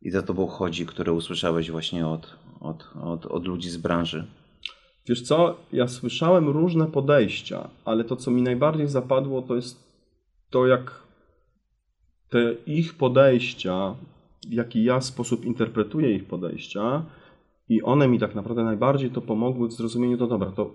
i 0.03 0.11
za 0.11 0.23
Tobą 0.23 0.47
chodzi, 0.47 0.87
które 0.87 1.12
usłyszałeś 1.12 1.71
właśnie 1.71 2.07
od, 2.07 2.37
od, 2.61 2.88
od, 3.03 3.26
od 3.26 3.47
ludzi 3.47 3.71
z 3.71 3.76
branży? 3.76 4.26
Wiesz 5.09 5.23
co, 5.23 5.57
ja 5.73 5.88
słyszałem 5.88 6.49
różne 6.49 6.87
podejścia, 6.87 7.69
ale 7.85 8.05
to, 8.05 8.17
co 8.17 8.31
mi 8.31 8.43
najbardziej 8.43 8.88
zapadło, 8.88 9.43
to 9.43 9.55
jest 9.55 9.87
to, 10.50 10.67
jak 10.67 11.03
te 12.29 12.53
ich 12.67 12.95
podejścia, 12.95 13.95
jaki 14.49 14.85
ja 14.85 15.00
sposób 15.00 15.45
interpretuję 15.45 16.15
ich 16.15 16.25
podejścia, 16.25 17.03
i 17.69 17.83
one 17.83 18.09
mi 18.09 18.19
tak 18.19 18.35
naprawdę 18.35 18.65
najbardziej 18.65 19.11
to 19.11 19.21
pomogły 19.21 19.69
w 19.69 19.73
zrozumieniu, 19.73 20.19
to 20.19 20.26
dobra, 20.26 20.50
to, 20.50 20.75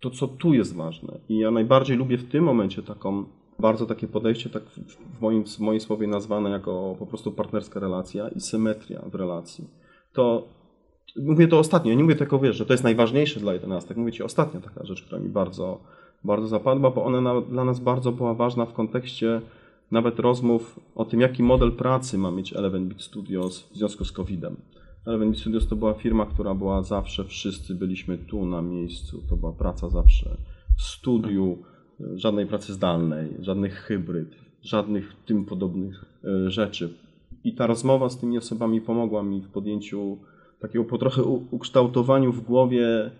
to 0.00 0.10
co 0.10 0.28
tu 0.28 0.54
jest 0.54 0.74
ważne. 0.74 1.20
I 1.28 1.38
ja 1.38 1.50
najbardziej 1.50 1.96
lubię 1.96 2.18
w 2.18 2.28
tym 2.28 2.44
momencie 2.44 2.82
taką, 2.82 3.24
bardzo 3.58 3.86
takie 3.86 4.08
podejście, 4.08 4.50
tak 4.50 4.62
w 5.18 5.20
moim, 5.20 5.44
w 5.44 5.58
moim 5.58 5.80
słowie 5.80 6.06
nazwane 6.06 6.50
jako 6.50 6.96
po 6.98 7.06
prostu 7.06 7.32
partnerska 7.32 7.80
relacja 7.80 8.28
i 8.28 8.40
symetria 8.40 9.02
w 9.06 9.14
relacji. 9.14 9.64
To 10.12 10.48
mówię 11.16 11.48
to 11.48 11.58
ostatnio, 11.58 11.94
nie 11.94 12.02
mówię 12.02 12.16
tylko, 12.16 12.38
wiesz, 12.38 12.56
że 12.56 12.66
to 12.66 12.72
jest 12.72 12.84
najważniejsze 12.84 13.40
dla 13.40 13.52
jedenastek, 13.52 13.96
mówię 13.96 14.12
Ci 14.12 14.22
ostatnia 14.22 14.60
taka 14.60 14.84
rzecz, 14.84 15.02
która 15.02 15.20
mi 15.20 15.28
bardzo, 15.28 15.80
bardzo 16.24 16.46
zapadła, 16.46 16.90
bo 16.90 17.04
ona 17.04 17.20
na, 17.20 17.40
dla 17.40 17.64
nas 17.64 17.80
bardzo 17.80 18.12
była 18.12 18.34
ważna 18.34 18.66
w 18.66 18.72
kontekście 18.72 19.40
nawet 19.90 20.18
rozmów 20.18 20.80
o 20.94 21.04
tym, 21.04 21.20
jaki 21.20 21.42
model 21.42 21.72
pracy 21.72 22.18
ma 22.18 22.30
mieć 22.30 22.52
Eleven 22.52 22.88
Beat 22.88 23.02
Studios 23.02 23.60
w 23.62 23.76
związku 23.76 24.04
z 24.04 24.12
COVID-em. 24.12 24.56
Eleven 25.06 25.34
Studios 25.34 25.68
to 25.68 25.76
była 25.76 25.94
firma, 25.94 26.26
która 26.26 26.54
była 26.54 26.82
zawsze, 26.82 27.24
wszyscy 27.24 27.74
byliśmy 27.74 28.18
tu 28.18 28.46
na 28.46 28.62
miejscu. 28.62 29.22
To 29.28 29.36
była 29.36 29.52
praca 29.52 29.88
zawsze 29.90 30.36
w 30.76 30.82
studiu, 30.82 31.58
żadnej 32.14 32.46
pracy 32.46 32.72
zdalnej, 32.72 33.28
żadnych 33.40 33.74
hybryd, 33.74 34.28
żadnych 34.62 35.12
tym 35.26 35.44
podobnych 35.44 36.04
e, 36.24 36.50
rzeczy. 36.50 36.94
I 37.44 37.54
ta 37.54 37.66
rozmowa 37.66 38.08
z 38.08 38.18
tymi 38.18 38.38
osobami 38.38 38.80
pomogła 38.80 39.22
mi 39.22 39.40
w 39.40 39.48
podjęciu 39.48 40.18
takiego 40.60 40.84
po 40.84 40.98
trochę 40.98 41.22
ukształtowaniu 41.50 42.32
w 42.32 42.40
głowie 42.40 43.10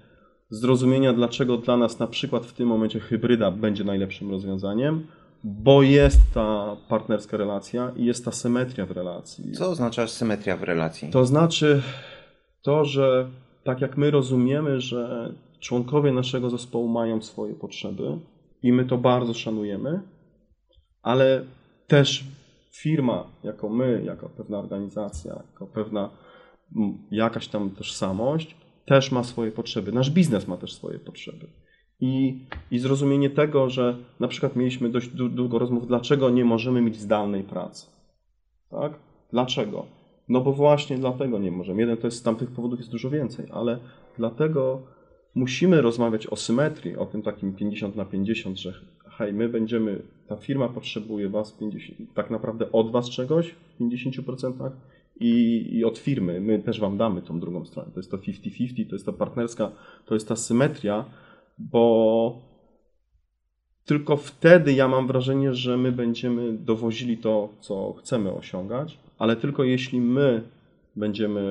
zrozumienia, 0.51 1.13
dlaczego 1.13 1.57
dla 1.57 1.77
nas 1.77 1.99
na 1.99 2.07
przykład 2.07 2.47
w 2.47 2.53
tym 2.53 2.69
momencie 2.69 3.01
hybryda 3.01 3.51
będzie 3.51 3.85
najlepszym 3.85 4.31
rozwiązaniem, 4.31 5.07
bo 5.45 5.83
jest 5.83 6.21
ta 6.35 6.77
partnerska 6.89 7.37
relacja 7.37 7.93
i 7.97 8.05
jest 8.05 8.25
ta 8.25 8.33
symetria 8.33 8.87
w 8.87 8.91
relacji. 8.91 9.53
Co 9.53 9.71
oznacza 9.71 10.07
symetria 10.07 10.57
w 10.57 10.63
relacji? 10.63 11.11
To 11.11 11.27
znaczy 11.27 11.83
to, 12.63 12.85
że 12.85 13.29
tak 13.65 13.81
jak 13.81 13.97
my 13.97 14.11
rozumiemy, 14.11 14.81
że 14.81 15.33
członkowie 15.61 16.13
naszego 16.13 16.51
zespołu 16.51 16.89
mają 16.89 17.23
swoje 17.23 17.55
potrzeby 17.55 18.19
i 18.63 18.73
my 18.73 18.85
to 18.85 18.99
bardzo 18.99 19.35
szanujemy, 19.35 20.03
ale 21.03 21.45
też 21.87 22.25
firma, 22.71 23.27
jako 23.45 23.69
my, 23.69 24.03
jako 24.05 24.29
pewna 24.29 24.59
organizacja, 24.59 25.43
jako 25.51 25.67
pewna 25.67 26.11
jakaś 27.11 27.49
tam 27.49 27.71
tożsamość, 27.71 28.57
też 28.87 29.13
ma 29.13 29.25
swoje 29.25 29.53
potrzeby. 29.53 29.93
Nasz 29.93 30.11
biznes 30.11 30.49
ma 30.49 30.57
też 30.57 30.73
swoje 30.73 30.99
potrzeby. 30.99 31.47
I, 32.01 32.45
I 32.71 32.79
zrozumienie 32.79 33.31
tego, 33.31 33.71
że 33.71 33.97
na 34.21 34.29
przykład 34.29 34.57
mieliśmy 34.57 34.89
dość 34.89 35.09
długo 35.09 35.59
rozmów, 35.59 35.87
dlaczego 35.87 36.31
nie 36.31 36.45
możemy 36.45 36.81
mieć 36.81 36.97
zdalnej 36.97 37.45
pracy. 37.45 37.87
Tak? 38.71 38.93
Dlaczego? 39.33 39.87
No 40.29 40.41
bo 40.41 40.53
właśnie 40.53 40.99
dlatego 40.99 41.39
nie 41.39 41.51
możemy. 41.51 41.81
Jeden 41.81 41.97
to 41.97 42.07
jest 42.07 42.17
z 42.19 42.23
tamtych 42.23 42.51
powodów 42.51 42.79
jest 42.79 42.91
dużo 42.91 43.11
więcej, 43.11 43.47
ale 43.53 43.79
dlatego 44.19 44.83
musimy 45.39 45.83
rozmawiać 45.83 46.27
o 46.27 46.37
symetrii, 46.37 46.97
o 46.97 47.07
tym 47.07 47.23
takim 47.23 47.55
50 47.55 47.97
na 47.97 48.05
50, 48.05 48.59
że 48.59 48.73
hej, 49.19 49.33
my 49.33 49.49
będziemy, 49.49 50.03
ta 50.27 50.37
firma 50.37 50.69
potrzebuje 50.69 51.29
was 51.29 51.53
50, 51.53 52.15
tak 52.15 52.31
naprawdę 52.31 52.73
od 52.73 52.91
was 52.91 53.11
czegoś 53.11 53.51
w 53.51 53.81
50% 53.81 54.71
i, 55.21 55.67
i 55.73 55.85
od 55.85 55.99
firmy. 55.99 56.41
My 56.41 56.59
też 56.59 56.81
wam 56.81 56.97
damy 56.97 57.23
tą 57.23 57.41
drugą 57.41 57.65
stronę. 57.65 57.91
To 57.95 58.01
jest 58.01 58.11
to 58.11 58.17
50-50, 58.17 58.89
to 58.89 58.95
jest 58.95 59.07
ta 59.07 59.13
partnerska, 59.13 59.73
to 60.07 60.15
jest 60.15 60.29
ta 60.29 60.37
symetria, 60.37 61.05
bo 61.59 62.43
tylko 63.85 64.17
wtedy 64.17 64.73
ja 64.73 64.89
mam 64.89 65.07
wrażenie, 65.07 65.55
że 65.55 65.77
my 65.77 65.93
będziemy 65.93 66.53
dowozili 66.53 67.19
to, 67.19 67.49
co 67.61 67.93
chcemy 67.93 68.33
osiągać, 68.33 68.99
ale 69.19 69.37
tylko 69.37 69.65
jeśli 69.65 70.01
my 70.01 70.43
będziemy 70.99 71.43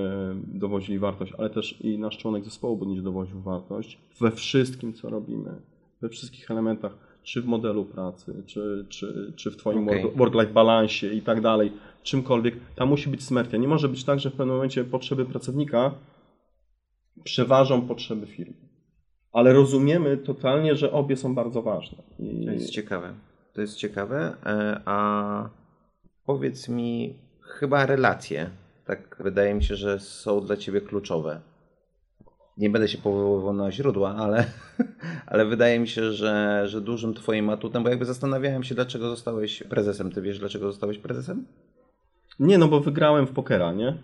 dowozili 0.48 1.00
wartość, 1.00 1.34
ale 1.38 1.50
też 1.50 1.82
i 1.82 2.00
nasz 2.00 2.18
członek 2.18 2.44
zespołu 2.44 2.78
będzie 2.78 3.02
dowoził 3.02 3.42
wartość 3.42 4.00
we 4.20 4.32
wszystkim, 4.32 4.94
co 4.94 5.10
robimy, 5.10 5.62
we 6.02 6.10
wszystkich 6.10 6.52
elementach, 6.52 6.98
czy 7.24 7.42
w 7.42 7.46
modelu 7.46 7.86
pracy, 7.86 8.44
czy, 8.46 8.86
czy, 8.90 9.34
czy 9.36 9.52
w 9.52 9.58
Twoim 9.58 9.88
okay. 9.88 10.12
work-life 10.16 10.54
balansie 10.54 11.14
i 11.14 11.22
tak 11.22 11.42
dalej, 11.42 11.72
czymkolwiek, 12.04 12.56
tam 12.76 12.90
musi 12.90 13.10
być 13.10 13.24
symetria. 13.24 13.60
Nie 13.60 13.68
może 13.68 13.90
być 13.90 14.04
tak, 14.04 14.20
że 14.20 14.30
w 14.30 14.34
pewnym 14.34 14.56
momencie 14.56 14.84
potrzeby 14.84 15.26
pracownika 15.26 15.92
przeważą 17.24 17.82
potrzeby 17.82 18.28
firmy 18.28 18.68
ale 19.38 19.54
rozumiemy 19.54 20.18
totalnie, 20.18 20.76
że 20.76 20.92
obie 20.92 21.18
są 21.18 21.36
bardzo 21.36 21.62
ważne. 21.62 21.98
I... 22.20 22.46
To 22.46 22.52
jest 22.52 22.70
ciekawe. 22.70 23.14
To 23.54 23.62
jest 23.62 23.76
ciekawe. 23.76 24.36
E, 24.46 24.82
a 24.86 25.50
powiedz 26.26 26.70
mi, 26.70 27.20
chyba 27.42 27.86
relacje, 27.86 28.50
tak 28.88 29.18
wydaje 29.20 29.54
mi 29.54 29.64
się, 29.64 29.76
że 29.76 30.00
są 30.00 30.42
dla 30.42 30.58
ciebie 30.58 30.82
kluczowe. 30.82 31.42
Nie 32.58 32.70
będę 32.70 32.88
się 32.88 32.98
powoływał 32.98 33.54
na 33.54 33.72
źródła, 33.72 34.16
ale, 34.16 34.46
ale 35.32 35.46
wydaje 35.46 35.80
mi 35.80 35.88
się, 35.88 36.12
że, 36.12 36.64
że 36.68 36.82
dużym 36.82 37.14
twoim 37.14 37.50
atutem, 37.50 37.84
bo 37.84 37.90
jakby 37.90 38.06
zastanawiałem 38.06 38.64
się, 38.64 38.76
dlaczego 38.76 39.10
zostałeś 39.10 39.64
prezesem. 39.64 40.12
Ty 40.12 40.22
wiesz, 40.22 40.40
dlaczego 40.40 40.72
zostałeś 40.72 40.98
prezesem? 40.98 41.46
Nie, 42.40 42.58
no 42.58 42.68
bo 42.68 42.80
wygrałem 42.80 43.28
w 43.28 43.32
pokera, 43.32 43.74
nie? 43.74 43.98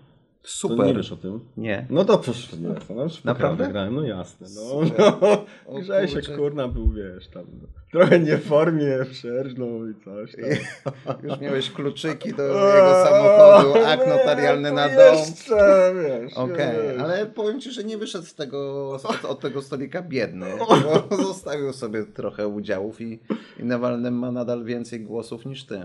Super. 0.43 0.77
To 0.77 0.85
nie 0.85 0.93
wiesz 0.93 1.11
o 1.11 1.17
tym? 1.17 1.39
Nie. 1.57 1.87
No 1.89 2.05
to 2.05 2.17
proszę, 2.17 2.57
nie. 2.57 2.67
To 2.67 2.93
no, 2.93 3.05
Naprawdę? 3.23 3.67
Grałem, 3.67 3.95
no 3.95 4.03
jasne. 4.03 4.47
No, 4.55 4.81
no. 5.69 5.79
Grzesiek 5.79 6.35
kurna 6.35 6.67
był, 6.67 6.89
wiesz, 6.89 7.27
tam 7.27 7.45
trochę 7.91 8.19
nie 8.19 8.37
w 8.37 8.45
formie, 8.45 9.05
przerżnął 9.11 9.87
i 9.89 9.95
coś 9.95 10.31
tam. 10.35 11.15
Już 11.23 11.39
miałeś 11.39 11.71
kluczyki 11.71 12.33
do 12.33 12.43
jego 12.75 13.05
samochodu, 13.05 13.85
akt 13.85 14.07
notarialny 14.07 14.71
na 14.71 14.89
dom. 14.89 15.15
Jeszcze, 15.17 15.93
wiesz. 15.95 16.33
Okej, 16.33 16.91
okay. 16.91 17.03
ale 17.03 17.25
powiem 17.25 17.61
Ci, 17.61 17.71
że 17.71 17.83
nie 17.83 17.97
wyszedł 17.97 18.25
z 18.25 18.35
tego, 18.35 18.89
od 19.29 19.39
tego 19.39 19.61
stolika 19.61 20.01
biedny, 20.01 20.45
bo 21.09 21.17
zostawił 21.17 21.73
sobie 21.73 22.05
trochę 22.05 22.47
udziałów 22.47 23.01
i, 23.01 23.19
i 23.59 23.63
Nawalny 23.63 24.11
ma 24.11 24.31
nadal 24.31 24.63
więcej 24.63 25.01
głosów 25.01 25.45
niż 25.45 25.65
Ty. 25.65 25.81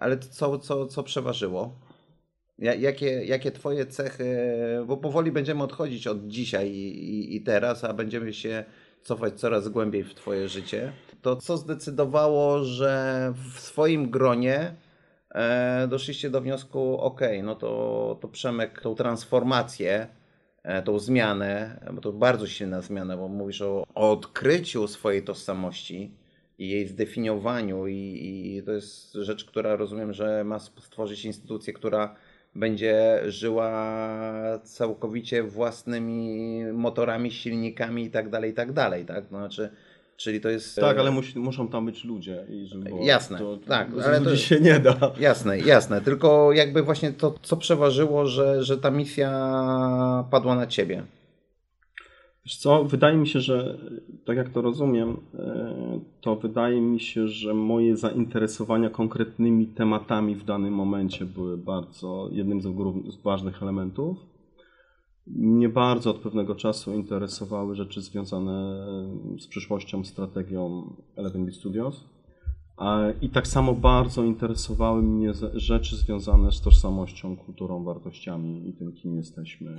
Ale 0.00 0.18
co, 0.18 0.58
co, 0.58 0.86
co 0.86 1.02
przeważyło? 1.02 1.87
Jakie, 2.58 3.24
jakie 3.24 3.50
Twoje 3.50 3.86
cechy, 3.86 4.36
bo 4.86 4.96
powoli 4.96 5.32
będziemy 5.32 5.62
odchodzić 5.62 6.06
od 6.06 6.26
dzisiaj 6.26 6.70
i, 6.70 7.36
i, 7.36 7.40
teraz, 7.40 7.84
a 7.84 7.92
będziemy 7.92 8.32
się 8.32 8.64
cofać 9.02 9.40
coraz 9.40 9.68
głębiej 9.68 10.04
w 10.04 10.14
Twoje 10.14 10.48
życie, 10.48 10.92
to 11.22 11.36
co 11.36 11.56
zdecydowało, 11.56 12.64
że 12.64 13.32
w 13.54 13.60
swoim 13.60 14.10
gronie 14.10 14.74
e, 15.30 15.88
doszliście 15.88 16.30
do 16.30 16.40
wniosku, 16.40 16.98
ok, 17.00 17.20
no 17.42 17.54
to, 17.54 18.18
to 18.20 18.28
Przemek 18.28 18.80
tą 18.80 18.94
transformację, 18.94 20.06
e, 20.62 20.82
tą 20.82 20.98
zmianę, 20.98 21.80
bo 21.94 22.00
to 22.00 22.12
bardzo 22.12 22.46
silna 22.46 22.80
zmiana, 22.80 23.16
bo 23.16 23.28
mówisz 23.28 23.62
o, 23.62 23.84
o 23.94 24.12
odkryciu 24.12 24.88
swojej 24.88 25.22
tożsamości 25.24 26.14
i 26.58 26.68
jej 26.68 26.86
zdefiniowaniu 26.86 27.86
i, 27.86 27.94
i 27.94 28.62
to 28.62 28.72
jest 28.72 29.12
rzecz, 29.12 29.44
która 29.44 29.76
rozumiem, 29.76 30.12
że 30.12 30.44
ma 30.44 30.58
stworzyć 30.58 31.24
instytucję, 31.24 31.72
która 31.72 32.16
będzie 32.58 33.22
żyła 33.26 34.58
całkowicie 34.62 35.42
własnymi 35.42 36.62
motorami, 36.72 37.30
silnikami 37.30 38.04
i 38.04 38.10
tak 38.10 38.30
dalej, 38.30 38.50
i 38.50 38.54
tak 38.54 38.72
dalej, 38.72 39.04
tak? 39.04 39.24
No, 39.30 39.38
znaczy, 39.38 39.70
czyli 40.16 40.40
to 40.40 40.48
jest... 40.48 40.76
Tak, 40.76 40.98
ale 40.98 41.10
musi, 41.10 41.38
muszą 41.38 41.68
tam 41.68 41.86
być 41.86 42.04
ludzie. 42.04 42.44
I 42.48 42.66
żeby 42.66 42.90
jasne, 43.02 43.38
to, 43.38 43.56
to, 43.56 43.66
tak. 43.66 43.88
Ale 44.04 44.20
to 44.20 44.36
się 44.36 44.60
nie 44.60 44.78
da. 44.80 45.12
Jasne, 45.20 45.58
jasne. 45.58 46.00
Tylko 46.00 46.52
jakby 46.52 46.82
właśnie 46.82 47.12
to, 47.12 47.34
co 47.42 47.56
przeważyło, 47.56 48.26
że, 48.26 48.64
że 48.64 48.78
ta 48.78 48.90
misja 48.90 49.30
padła 50.30 50.54
na 50.56 50.66
ciebie. 50.66 51.02
Wiesz 52.48 52.56
co, 52.56 52.84
wydaje 52.84 53.16
mi 53.16 53.28
się, 53.28 53.40
że 53.40 53.78
tak 54.24 54.36
jak 54.36 54.48
to 54.48 54.62
rozumiem, 54.62 55.16
e, 55.34 56.00
to 56.20 56.36
wydaje 56.36 56.80
mi 56.80 57.00
się, 57.00 57.28
że 57.28 57.54
moje 57.54 57.96
zainteresowania 57.96 58.90
konkretnymi 58.90 59.66
tematami 59.66 60.34
w 60.34 60.44
danym 60.44 60.74
momencie 60.74 61.26
były 61.26 61.58
bardzo 61.58 62.28
jednym 62.32 62.60
z, 62.60 62.66
ważnych 63.24 63.62
elementów. 63.62 64.16
Mnie 65.26 65.68
bardzo 65.68 66.10
od 66.10 66.18
pewnego 66.18 66.54
czasu 66.54 66.92
interesowały 66.92 67.74
rzeczy 67.74 68.02
związane 68.02 68.86
z 69.38 69.46
przyszłością, 69.46 70.04
strategią 70.04 70.94
Eleven 71.16 71.52
Studios. 71.52 72.04
I 73.22 73.28
tak 73.28 73.46
samo 73.46 73.72
bardzo 73.72 74.24
interesowały 74.24 75.02
mnie 75.02 75.32
rzeczy 75.54 75.96
związane 75.96 76.52
z 76.52 76.60
tożsamością, 76.60 77.36
kulturą, 77.36 77.84
wartościami 77.84 78.68
i 78.68 78.72
tym, 78.72 78.92
kim 78.92 79.16
jesteśmy 79.16 79.76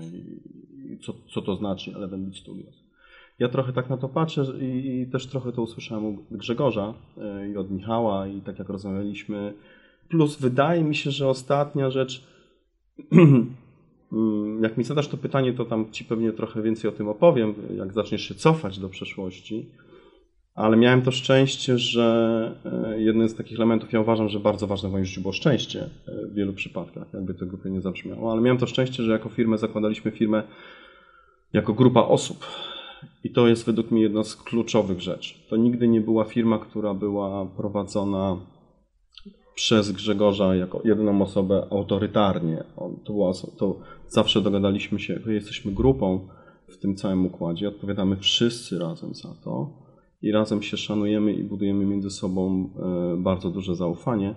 i 0.89 0.97
co, 0.97 1.13
co 1.33 1.41
to 1.41 1.55
znaczy 1.55 1.95
Eleven 1.95 2.25
Beat 2.25 2.35
Studios. 2.35 2.83
Ja 3.39 3.49
trochę 3.49 3.73
tak 3.73 3.89
na 3.89 3.97
to 3.97 4.09
patrzę 4.09 4.45
i, 4.61 5.01
i 5.01 5.07
też 5.07 5.27
trochę 5.27 5.51
to 5.51 5.61
usłyszałem 5.61 6.05
od 6.05 6.37
Grzegorza 6.37 6.93
e, 7.17 7.49
i 7.49 7.57
od 7.57 7.71
Michała 7.71 8.27
i 8.27 8.41
tak 8.41 8.59
jak 8.59 8.69
rozmawialiśmy. 8.69 9.53
Plus 10.09 10.37
wydaje 10.39 10.83
mi 10.83 10.95
się, 10.95 11.11
że 11.11 11.27
ostatnia 11.27 11.91
rzecz, 11.91 12.23
mm, 14.11 14.63
jak 14.63 14.77
mi 14.77 14.83
zadasz 14.83 15.07
to 15.07 15.17
pytanie, 15.17 15.53
to 15.53 15.65
tam 15.65 15.91
ci 15.91 16.05
pewnie 16.05 16.31
trochę 16.33 16.61
więcej 16.61 16.89
o 16.89 16.93
tym 16.93 17.07
opowiem, 17.07 17.53
jak 17.77 17.93
zaczniesz 17.93 18.21
się 18.21 18.35
cofać 18.35 18.79
do 18.79 18.89
przeszłości 18.89 19.65
ale 20.59 20.77
miałem 20.77 21.01
to 21.01 21.11
szczęście, 21.11 21.77
że 21.77 22.55
e, 22.65 23.01
jeden 23.01 23.29
z 23.29 23.35
takich 23.35 23.57
elementów, 23.57 23.93
ja 23.93 24.01
uważam, 24.01 24.29
że 24.29 24.39
bardzo 24.39 24.67
ważne 24.67 24.89
w 24.89 24.91
moim 24.91 25.05
życiu 25.05 25.21
było 25.21 25.33
szczęście 25.33 25.89
e, 26.07 26.27
w 26.27 26.33
wielu 26.33 26.53
przypadkach, 26.53 27.13
jakby 27.13 27.33
to 27.33 27.45
głupie 27.45 27.69
nie 27.69 27.81
zabrzmiało, 27.81 28.31
ale 28.31 28.41
miałem 28.41 28.57
to 28.57 28.67
szczęście, 28.67 29.03
że 29.03 29.11
jako 29.11 29.29
firmę 29.29 29.57
zakładaliśmy 29.57 30.11
firmę 30.11 30.43
jako 31.53 31.73
grupa 31.73 32.01
osób. 32.01 32.45
I 33.23 33.31
to 33.31 33.47
jest 33.47 33.65
według 33.65 33.91
mnie 33.91 34.01
jedna 34.01 34.23
z 34.23 34.35
kluczowych 34.35 35.01
rzeczy. 35.01 35.35
To 35.49 35.57
nigdy 35.57 35.87
nie 35.87 36.01
była 36.01 36.23
firma, 36.23 36.59
która 36.59 36.93
była 36.93 37.45
prowadzona 37.45 38.37
przez 39.55 39.91
Grzegorza 39.91 40.55
jako 40.55 40.81
jedyną 40.85 41.21
osobę 41.21 41.67
autorytarnie. 41.71 42.63
To, 43.03 43.13
była, 43.13 43.31
to 43.57 43.79
zawsze 44.07 44.41
dogadaliśmy 44.41 44.99
się, 44.99 45.19
jesteśmy 45.27 45.71
grupą 45.71 46.27
w 46.67 46.77
tym 46.77 46.95
całym 46.95 47.25
układzie, 47.25 47.67
odpowiadamy 47.67 48.17
wszyscy 48.17 48.79
razem 48.79 49.13
za 49.13 49.29
to 49.43 49.88
i 50.21 50.31
razem 50.31 50.61
się 50.61 50.77
szanujemy 50.77 51.33
i 51.33 51.43
budujemy 51.43 51.85
między 51.85 52.09
sobą 52.09 52.69
e, 52.79 53.17
bardzo 53.17 53.49
duże 53.49 53.75
zaufanie. 53.75 54.35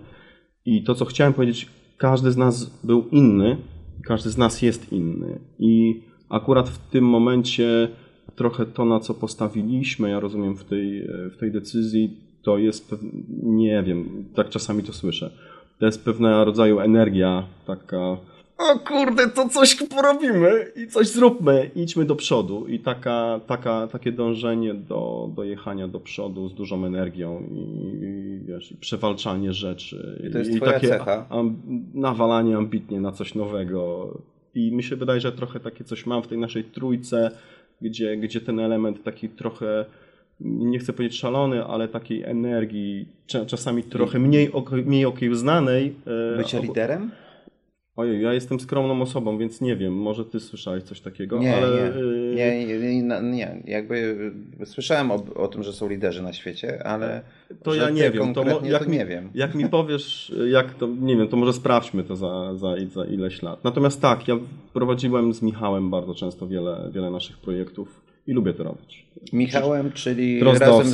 I 0.65 0.83
to, 0.83 0.95
co 0.95 1.05
chciałem 1.05 1.33
powiedzieć, 1.33 1.69
każdy 1.97 2.31
z 2.31 2.37
nas 2.37 2.79
był 2.83 3.07
inny 3.11 3.57
Każdy 4.03 4.29
z 4.29 4.37
nas 4.37 4.61
jest 4.61 4.91
inny. 4.91 5.39
I 5.59 6.01
akurat 6.29 6.69
w 6.69 6.77
tym 6.77 7.05
momencie 7.05 7.89
trochę 8.35 8.65
to, 8.65 8.85
na 8.85 8.99
co 8.99 9.13
postawiliśmy, 9.13 10.09
ja 10.09 10.19
rozumiem 10.19 10.55
w 10.55 10.63
tej, 10.63 11.07
w 11.33 11.37
tej 11.37 11.51
decyzji, 11.51 12.17
to 12.43 12.57
jest, 12.57 12.95
nie 13.43 13.83
wiem, 13.83 14.25
tak 14.35 14.49
czasami 14.49 14.83
to 14.83 14.93
słyszę, 14.93 15.31
to 15.79 15.85
jest 15.85 16.05
pewnego 16.05 16.45
rodzaju 16.45 16.79
energia 16.79 17.47
taka 17.65 18.17
o 18.71 18.79
kurde, 18.79 19.29
to 19.29 19.49
coś 19.49 19.75
porobimy 19.75 20.71
i 20.75 20.87
coś 20.87 21.07
zróbmy, 21.07 21.71
idźmy 21.75 22.05
do 22.05 22.15
przodu. 22.15 22.67
I 22.67 22.79
taka, 22.79 23.39
taka, 23.47 23.87
takie 23.87 24.11
dążenie 24.11 24.73
do, 24.73 25.29
do 25.35 25.43
jechania 25.43 25.87
do 25.87 25.99
przodu 25.99 26.49
z 26.49 26.53
dużą 26.53 26.85
energią 26.85 27.43
i, 27.51 27.59
i 28.03 28.39
wiesz, 28.45 28.71
i 28.71 28.77
przewalczanie 28.77 29.53
rzeczy. 29.53 30.23
I 30.27 30.31
to 30.31 30.37
jest 30.37 30.51
i 30.51 30.55
twoja 30.55 30.71
takie 30.71 30.87
cecha. 30.87 31.25
Am, 31.29 31.61
nawalanie 31.93 32.57
ambitnie 32.57 33.01
na 33.01 33.11
coś 33.11 33.35
nowego. 33.35 34.13
I 34.55 34.71
mi 34.71 34.83
się 34.83 34.95
wydaje, 34.95 35.21
że 35.21 35.31
trochę 35.31 35.59
takie 35.59 35.83
coś 35.83 36.05
mam 36.05 36.23
w 36.23 36.27
tej 36.27 36.37
naszej 36.37 36.63
trójce, 36.63 37.31
gdzie, 37.81 38.17
gdzie 38.17 38.41
ten 38.41 38.59
element 38.59 39.03
taki 39.03 39.29
trochę 39.29 39.85
nie 40.39 40.79
chcę 40.79 40.93
powiedzieć 40.93 41.19
szalony, 41.19 41.65
ale 41.65 41.87
takiej 41.87 42.23
energii, 42.23 43.07
czasami 43.47 43.83
trochę 43.83 44.19
mniej, 44.19 44.51
mniej 44.85 45.05
okiełznanej. 45.05 45.95
E, 46.33 46.37
Bycie 46.37 46.59
liderem? 46.59 47.11
Ojej, 47.95 48.21
ja 48.21 48.33
jestem 48.33 48.59
skromną 48.59 49.01
osobą, 49.01 49.37
więc 49.37 49.61
nie 49.61 49.75
wiem, 49.75 49.93
może 49.93 50.25
ty 50.25 50.39
słyszałeś 50.39 50.83
coś 50.83 51.01
takiego, 51.01 51.39
nie, 51.39 51.55
ale... 51.55 51.93
Nie, 52.35 52.65
nie, 52.65 53.01
nie, 53.01 53.21
nie, 53.21 53.63
jakby 53.65 54.31
słyszałem 54.65 55.11
o, 55.11 55.23
o, 55.35 55.47
tym, 55.47 55.63
że 55.63 55.73
są 55.73 55.89
liderzy 55.89 56.23
na 56.23 56.33
świecie, 56.33 56.87
ale 56.87 57.21
to 57.63 57.75
ja 57.75 57.89
nie 57.89 58.11
wiem, 58.11 58.33
to, 58.33 58.43
jak 58.63 58.83
to 58.83 58.89
mi, 58.89 58.97
nie 58.97 59.05
wiem. 59.05 59.29
Jak 59.33 59.55
mi 59.55 59.69
powiesz, 59.69 60.35
jak 60.51 60.73
to, 60.73 60.87
nie 60.87 61.17
wiem, 61.17 61.27
to 61.27 61.37
może 61.37 61.53
sprawdźmy 61.53 62.03
to 62.03 62.15
za, 62.15 62.55
za, 62.55 62.75
za 62.93 63.05
ileś 63.05 63.41
lat. 63.41 63.63
Natomiast 63.63 64.01
tak, 64.01 64.27
ja 64.27 64.35
prowadziłem 64.73 65.33
z 65.33 65.41
Michałem 65.41 65.89
bardzo 65.89 66.15
często 66.15 66.47
wiele, 66.47 66.89
wiele 66.93 67.11
naszych 67.11 67.37
projektów 67.37 68.12
i 68.27 68.33
lubię 68.33 68.53
to 68.53 68.63
robić. 68.63 69.05
Michałem, 69.33 69.91
czyli 69.91 70.43
razem, 70.43 70.85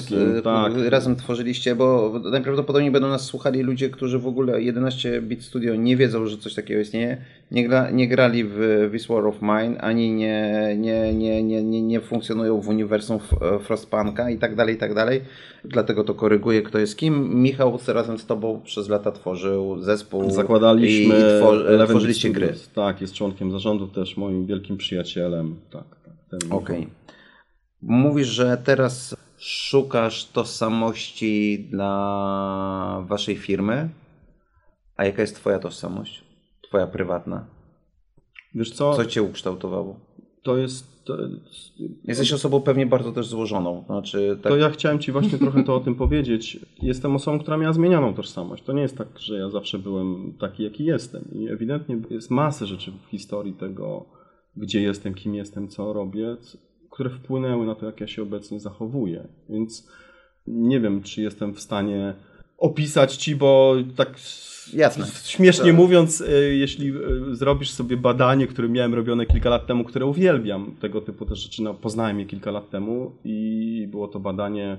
tak. 0.44 0.74
razem 0.90 1.16
tworzyliście, 1.16 1.76
bo 1.76 2.14
najprawdopodobniej 2.32 2.92
będą 2.92 3.10
nas 3.10 3.26
słuchali 3.26 3.62
ludzie, 3.62 3.90
którzy 3.90 4.20
w 4.20 4.28
ogóle 4.28 4.62
11 4.62 5.22
Bit 5.22 5.44
Studio 5.44 5.76
nie 5.76 5.98
wiedzą, 5.98 6.28
że 6.28 6.38
coś 6.38 6.54
takiego 6.54 6.82
istnieje. 6.82 7.18
Nie, 7.52 7.68
gra, 7.68 7.90
nie 7.92 8.08
grali 8.08 8.44
w 8.44 8.90
This 8.92 9.08
War 9.08 9.28
of 9.28 9.42
Mine, 9.42 9.82
ani 9.82 10.12
nie, 10.12 10.76
nie, 10.78 11.14
nie, 11.14 11.44
nie, 11.44 11.64
nie, 11.64 11.82
nie 11.82 12.02
funkcjonują 12.02 12.62
w 12.62 12.68
uniwersum 12.68 13.20
Frostpunka 13.62 14.30
i 14.30 14.38
tak 14.38 14.56
dalej, 14.56 14.76
i 14.76 14.78
tak 14.78 14.94
dalej. 14.94 15.22
Dlatego 15.66 16.04
to 16.04 16.14
koryguję, 16.14 16.62
kto 16.62 16.80
jest 16.80 16.98
kim. 16.98 17.42
Michał 17.42 17.80
razem 17.88 18.18
z 18.18 18.26
tobą 18.26 18.62
przez 18.64 18.90
lata 18.90 19.12
tworzył 19.12 19.80
zespół. 19.80 20.32
Zakładaliśmy 20.32 21.16
i, 21.16 21.20
i 21.20 21.40
twor, 21.40 21.88
tworzyliście 21.88 22.30
gry. 22.30 22.54
Tak, 22.76 23.02
jest 23.02 23.14
członkiem 23.14 23.52
zarządu 23.52 23.88
też, 23.88 24.18
moim 24.18 24.46
wielkim 24.46 24.78
przyjacielem. 24.78 25.56
Tak, 25.72 25.84
tak. 26.30 26.40
Okej. 26.52 26.78
Okay. 26.78 27.00
Mówisz, 27.82 28.28
że 28.28 28.58
teraz 28.64 29.16
szukasz 29.38 30.26
tożsamości 30.26 31.68
dla 31.72 33.06
waszej 33.08 33.36
firmy. 33.36 33.90
A 34.98 35.06
jaka 35.06 35.22
jest 35.22 35.36
twoja 35.36 35.60
tożsamość? 35.60 36.24
Twoja 36.62 36.88
prywatna? 36.88 37.46
Wiesz 38.56 38.72
co? 38.72 38.94
Co 38.94 39.06
cię 39.06 39.24
ukształtowało? 39.24 40.00
To 40.44 40.58
jest... 40.58 41.06
To... 41.06 41.18
Jesteś 42.04 42.34
osobą 42.34 42.62
pewnie 42.62 42.86
bardzo 42.86 43.12
też 43.12 43.28
złożoną. 43.28 43.84
Znaczy, 43.86 44.40
tak... 44.44 44.52
To 44.52 44.58
ja 44.58 44.70
chciałem 44.70 45.00
ci 45.00 45.12
właśnie 45.12 45.38
trochę 45.38 45.64
to 45.64 45.76
o 45.76 45.80
tym 45.80 45.96
powiedzieć. 45.96 46.60
Jestem 46.82 47.16
osobą, 47.16 47.40
która 47.40 47.58
miała 47.58 47.74
zmienioną 47.74 48.14
tożsamość. 48.14 48.64
To 48.64 48.74
nie 48.74 48.82
jest 48.82 48.98
tak, 48.98 49.20
że 49.20 49.38
ja 49.38 49.50
zawsze 49.50 49.80
byłem 49.80 50.34
taki, 50.40 50.64
jaki 50.64 50.86
jestem. 50.86 51.26
I 51.32 51.50
ewidentnie 51.50 52.02
jest 52.10 52.32
masę 52.32 52.66
rzeczy 52.68 52.92
w 52.92 53.10
historii 53.10 53.54
tego, 53.54 54.06
gdzie 54.56 54.82
jestem, 54.82 55.14
kim 55.14 55.36
jestem, 55.36 55.68
co 55.68 55.94
robię, 55.94 56.38
które 57.00 57.10
wpłynęły 57.10 57.66
na 57.66 57.76
to, 57.76 57.86
jak 57.86 58.02
ja 58.02 58.08
się 58.08 58.24
obecnie 58.24 58.60
zachowuję. 58.60 59.28
Więc 59.50 59.90
nie 60.48 60.80
wiem, 60.80 61.04
czy 61.04 61.22
jestem 61.22 61.54
w 61.54 61.60
stanie 61.60 62.14
opisać 62.58 63.16
ci, 63.16 63.36
bo 63.36 63.76
tak 63.96 64.20
Jasne. 64.74 65.06
śmiesznie 65.24 65.72
to... 65.72 65.78
mówiąc, 65.78 66.22
y, 66.22 66.56
jeśli 66.56 66.90
y, 66.90 67.36
zrobisz 67.36 67.72
sobie 67.72 67.98
badanie, 67.98 68.48
które 68.48 68.70
miałem 68.70 68.94
robione 68.94 69.26
kilka 69.26 69.50
lat 69.50 69.68
temu, 69.68 69.84
które 69.84 70.06
uwielbiam, 70.06 70.76
tego 70.82 71.02
typu 71.02 71.26
też 71.26 71.40
rzeczy, 71.40 71.64
no, 71.64 71.74
poznałem 71.74 72.20
je 72.20 72.26
kilka 72.26 72.52
lat 72.52 72.70
temu 72.70 73.12
i 73.24 73.88
było 73.92 74.08
to 74.08 74.20
badanie, 74.20 74.78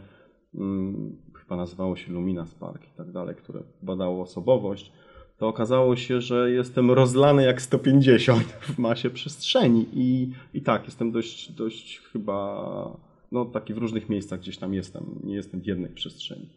hmm, 0.52 1.16
chyba 1.34 1.56
nazywało 1.56 1.96
się 1.96 2.12
Lumina 2.12 2.46
Spark 2.46 2.82
i 2.84 2.96
tak 2.96 3.12
dalej, 3.12 3.36
które 3.36 3.62
badało 3.82 4.22
osobowość 4.22 4.92
to 5.40 5.48
okazało 5.48 5.96
się, 5.96 6.20
że 6.20 6.50
jestem 6.50 6.90
rozlany 6.90 7.44
jak 7.44 7.62
150 7.62 8.42
w 8.42 8.78
masie 8.78 9.10
przestrzeni 9.10 9.86
i, 9.92 10.32
i 10.54 10.62
tak, 10.62 10.84
jestem 10.84 11.12
dość, 11.12 11.52
dość 11.52 11.98
chyba, 12.12 12.98
no 13.32 13.44
taki 13.44 13.74
w 13.74 13.78
różnych 13.78 14.08
miejscach 14.08 14.40
gdzieś 14.40 14.58
tam 14.58 14.74
jestem, 14.74 15.04
nie 15.24 15.34
jestem 15.34 15.60
w 15.60 15.66
jednej 15.66 15.90
przestrzeni. 15.90 16.48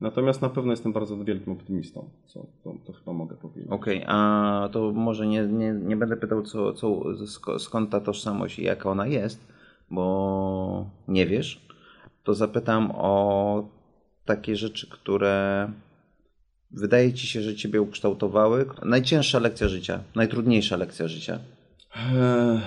Natomiast 0.00 0.42
na 0.42 0.48
pewno 0.48 0.70
jestem 0.72 0.92
bardzo 0.92 1.24
wielkim 1.24 1.52
optymistą, 1.52 2.08
co 2.26 2.46
to, 2.64 2.74
to 2.86 2.92
chyba 2.92 3.12
mogę 3.12 3.36
powiedzieć. 3.36 3.70
Okej, 3.70 3.96
okay, 3.96 4.14
a 4.14 4.68
to 4.72 4.92
może 4.92 5.26
nie, 5.26 5.42
nie, 5.42 5.72
nie 5.72 5.96
będę 5.96 6.16
pytał, 6.16 6.42
co, 6.42 6.72
co, 6.72 7.02
skąd 7.58 7.90
ta 7.90 8.00
tożsamość 8.00 8.58
i 8.58 8.64
jaka 8.64 8.90
ona 8.90 9.06
jest, 9.06 9.46
bo 9.90 10.86
nie 11.08 11.26
wiesz. 11.26 11.66
To 12.24 12.34
zapytam 12.34 12.90
o 12.94 13.64
takie 14.24 14.56
rzeczy, 14.56 14.90
które 14.90 15.68
wydaje 16.72 17.12
ci 17.12 17.26
się, 17.26 17.42
że 17.42 17.54
ciebie 17.54 17.82
ukształtowały? 17.82 18.66
Najcięższa 18.84 19.38
lekcja 19.38 19.68
życia, 19.68 20.00
najtrudniejsza 20.14 20.76
lekcja 20.76 21.08
życia? 21.08 21.38
Eee, 21.96 22.60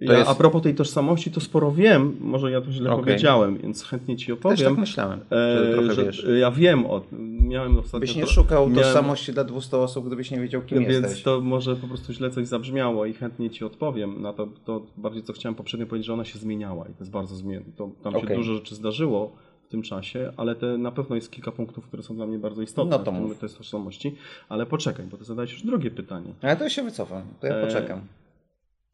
ja, 0.00 0.18
jest... 0.18 0.30
A 0.30 0.34
propos 0.34 0.62
tej 0.62 0.74
tożsamości, 0.74 1.30
to 1.30 1.40
sporo 1.40 1.72
wiem, 1.72 2.16
może 2.20 2.50
ja 2.50 2.60
to 2.60 2.72
źle 2.72 2.90
okay. 2.90 3.04
powiedziałem, 3.04 3.58
więc 3.58 3.84
chętnie 3.84 4.16
ci 4.16 4.32
opowiem. 4.32 4.56
Też 4.56 4.66
tak 4.66 4.78
myślałem, 4.78 5.20
że 5.30 5.70
trochę 5.72 5.94
że 5.94 6.04
wiesz. 6.04 6.26
Ja 6.40 6.50
wiem 6.50 6.86
o 6.86 7.02
miałem 7.40 7.78
ostatnio... 7.78 8.00
Byś 8.00 8.16
nie 8.16 8.26
szukał 8.26 8.68
miałem... 8.68 8.84
tożsamości 8.84 9.32
dla 9.32 9.44
200 9.44 9.76
osób, 9.76 10.06
gdybyś 10.06 10.30
nie 10.30 10.40
wiedział, 10.40 10.62
kim 10.62 10.78
więc 10.78 10.90
jesteś. 10.90 11.10
Więc 11.10 11.22
to 11.22 11.40
może 11.40 11.76
po 11.76 11.88
prostu 11.88 12.12
źle 12.12 12.30
coś 12.30 12.46
zabrzmiało 12.46 13.06
i 13.06 13.12
chętnie 13.12 13.50
ci 13.50 13.64
odpowiem 13.64 14.22
na 14.22 14.32
to, 14.32 14.48
to 14.64 14.86
bardziej 14.96 15.22
co 15.22 15.32
chciałem 15.32 15.54
poprzednio 15.54 15.86
powiedzieć, 15.86 16.06
że 16.06 16.12
ona 16.12 16.24
się 16.24 16.38
zmieniała 16.38 16.84
i 16.84 16.92
to 16.92 16.98
jest 17.00 17.10
bardzo 17.10 17.36
zmienne. 17.36 17.72
tam 18.02 18.16
okay. 18.16 18.28
się 18.28 18.36
dużo 18.36 18.54
rzeczy 18.54 18.74
zdarzyło, 18.74 19.32
w 19.68 19.70
tym 19.70 19.82
czasie, 19.82 20.32
ale 20.36 20.54
te, 20.54 20.78
na 20.78 20.92
pewno 20.92 21.16
jest 21.16 21.30
kilka 21.30 21.52
punktów, 21.52 21.86
które 21.86 22.02
są 22.02 22.16
dla 22.16 22.26
mnie 22.26 22.38
bardzo 22.38 22.62
istotne. 22.62 22.98
No 22.98 23.04
to 23.04 23.12
mów. 23.12 23.38
Tożsamości. 23.38 24.16
Ale 24.48 24.66
poczekaj, 24.66 25.06
bo 25.06 25.16
ty 25.16 25.24
zadałeś 25.24 25.52
już 25.52 25.62
drugie 25.62 25.90
pytanie. 25.90 26.32
Ale 26.42 26.56
to 26.56 26.68
się 26.68 26.82
wycofam, 26.82 27.22
to 27.40 27.46
ja 27.46 27.54
e, 27.56 27.66
poczekam. 27.66 28.00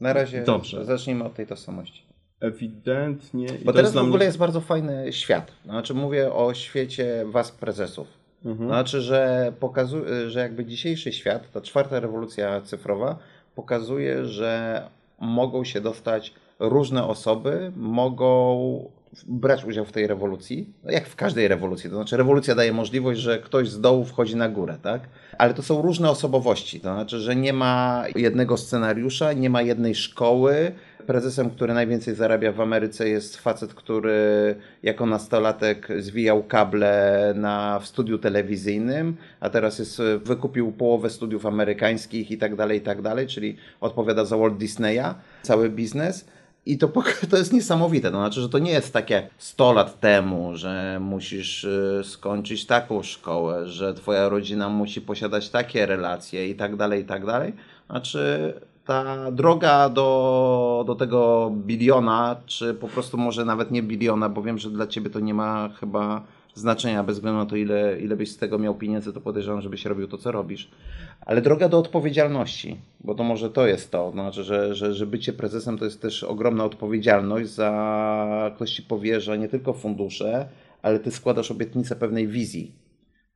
Na 0.00 0.12
razie 0.12 0.44
Dobrze. 0.44 0.84
zacznijmy 0.84 1.24
od 1.24 1.34
tej 1.34 1.46
tożsamości. 1.46 2.02
Ewidentnie. 2.40 3.46
Bo 3.64 3.72
teraz 3.72 3.92
w 3.92 3.96
ogóle 3.96 4.16
mnie... 4.16 4.24
jest 4.24 4.38
bardzo 4.38 4.60
fajny 4.60 5.12
świat. 5.12 5.52
Znaczy 5.64 5.94
mówię 5.94 6.32
o 6.32 6.54
świecie 6.54 7.24
was 7.26 7.52
prezesów. 7.52 8.06
Mhm. 8.44 8.68
Znaczy, 8.68 9.00
że 9.00 9.52
pokazuje, 9.60 10.30
że 10.30 10.40
jakby 10.40 10.64
dzisiejszy 10.64 11.12
świat, 11.12 11.50
ta 11.52 11.60
czwarta 11.60 12.00
rewolucja 12.00 12.60
cyfrowa 12.60 13.18
pokazuje, 13.54 14.24
że 14.24 14.82
mogą 15.20 15.64
się 15.64 15.80
dostać 15.80 16.34
różne 16.58 17.06
osoby, 17.06 17.72
mogą 17.76 18.90
brać 19.26 19.64
udział 19.64 19.84
w 19.84 19.92
tej 19.92 20.06
rewolucji, 20.06 20.72
no 20.84 20.90
jak 20.90 21.06
w 21.06 21.16
każdej 21.16 21.48
rewolucji. 21.48 21.90
To 21.90 21.96
znaczy, 21.96 22.16
rewolucja 22.16 22.54
daje 22.54 22.72
możliwość, 22.72 23.20
że 23.20 23.38
ktoś 23.38 23.68
z 23.68 23.80
dołu 23.80 24.04
wchodzi 24.04 24.36
na 24.36 24.48
górę, 24.48 24.78
tak? 24.82 25.00
Ale 25.38 25.54
to 25.54 25.62
są 25.62 25.82
różne 25.82 26.10
osobowości. 26.10 26.80
To 26.80 26.94
znaczy, 26.94 27.18
że 27.20 27.36
nie 27.36 27.52
ma 27.52 28.04
jednego 28.16 28.56
scenariusza, 28.56 29.32
nie 29.32 29.50
ma 29.50 29.62
jednej 29.62 29.94
szkoły. 29.94 30.72
Prezesem, 31.06 31.50
który 31.50 31.74
najwięcej 31.74 32.14
zarabia 32.14 32.52
w 32.52 32.60
Ameryce, 32.60 33.08
jest 33.08 33.36
facet, 33.36 33.74
który 33.74 34.54
jako 34.82 35.06
nastolatek 35.06 35.88
zwijał 35.98 36.42
kable 36.42 37.32
na, 37.36 37.78
w 37.78 37.86
studiu 37.86 38.18
telewizyjnym, 38.18 39.16
a 39.40 39.50
teraz 39.50 39.78
jest, 39.78 40.02
wykupił 40.24 40.72
połowę 40.72 41.10
studiów 41.10 41.46
amerykańskich 41.46 42.30
i 42.30 42.38
tak 42.38 42.56
dalej, 42.56 42.78
i 42.78 42.80
tak 42.80 43.02
dalej, 43.02 43.26
czyli 43.26 43.56
odpowiada 43.80 44.24
za 44.24 44.36
Walt 44.36 44.56
Disneya, 44.56 45.14
cały 45.42 45.70
biznes. 45.70 46.26
I 46.66 46.78
to, 46.78 46.88
to 47.30 47.36
jest 47.36 47.52
niesamowite. 47.52 48.10
To 48.10 48.16
znaczy, 48.16 48.40
że 48.40 48.48
to 48.48 48.58
nie 48.58 48.70
jest 48.70 48.92
takie 48.92 49.28
100 49.38 49.72
lat 49.72 50.00
temu, 50.00 50.56
że 50.56 50.98
musisz 51.00 51.64
y, 51.64 52.02
skończyć 52.04 52.66
taką 52.66 53.02
szkołę, 53.02 53.68
że 53.68 53.94
twoja 53.94 54.28
rodzina 54.28 54.68
musi 54.68 55.00
posiadać 55.00 55.50
takie 55.50 55.86
relacje 55.86 56.48
i 56.48 56.54
tak 56.54 56.76
dalej, 56.76 57.02
i 57.02 57.04
tak 57.04 57.26
dalej. 57.26 57.52
Znaczy, 57.90 58.54
ta 58.84 59.30
droga 59.30 59.88
do, 59.88 60.84
do 60.86 60.94
tego 60.94 61.52
biliona, 61.56 62.36
czy 62.46 62.74
po 62.74 62.88
prostu 62.88 63.18
może 63.18 63.44
nawet 63.44 63.70
nie 63.70 63.82
biliona, 63.82 64.28
bo 64.28 64.42
wiem, 64.42 64.58
że 64.58 64.70
dla 64.70 64.86
ciebie 64.86 65.10
to 65.10 65.20
nie 65.20 65.34
ma 65.34 65.68
chyba 65.80 66.22
znaczenia, 66.54 67.04
bez 67.04 67.16
względu 67.16 67.38
na 67.38 67.46
to, 67.46 67.56
ile, 67.56 68.00
ile 68.00 68.16
byś 68.16 68.30
z 68.30 68.36
tego 68.36 68.58
miał 68.58 68.74
pieniędzy, 68.74 69.12
to 69.12 69.20
podejrzewam, 69.20 69.60
żebyś 69.62 69.84
robił 69.84 70.08
to, 70.08 70.18
co 70.18 70.32
robisz. 70.32 70.70
Ale 71.20 71.42
droga 71.42 71.68
do 71.68 71.78
odpowiedzialności, 71.78 72.76
bo 73.00 73.14
to 73.14 73.24
może 73.24 73.50
to 73.50 73.66
jest 73.66 73.90
to, 73.90 74.10
znaczy, 74.10 74.44
że, 74.44 74.74
że, 74.74 74.94
że 74.94 75.06
bycie 75.06 75.32
prezesem 75.32 75.78
to 75.78 75.84
jest 75.84 76.02
też 76.02 76.24
ogromna 76.24 76.64
odpowiedzialność 76.64 77.50
za 77.50 78.52
ktoś 78.56 78.70
ci 78.70 78.82
powierza 78.82 79.36
nie 79.36 79.48
tylko 79.48 79.72
fundusze, 79.72 80.48
ale 80.82 80.98
ty 80.98 81.10
składasz 81.10 81.50
obietnicę 81.50 81.96
pewnej 81.96 82.28
wizji. 82.28 82.72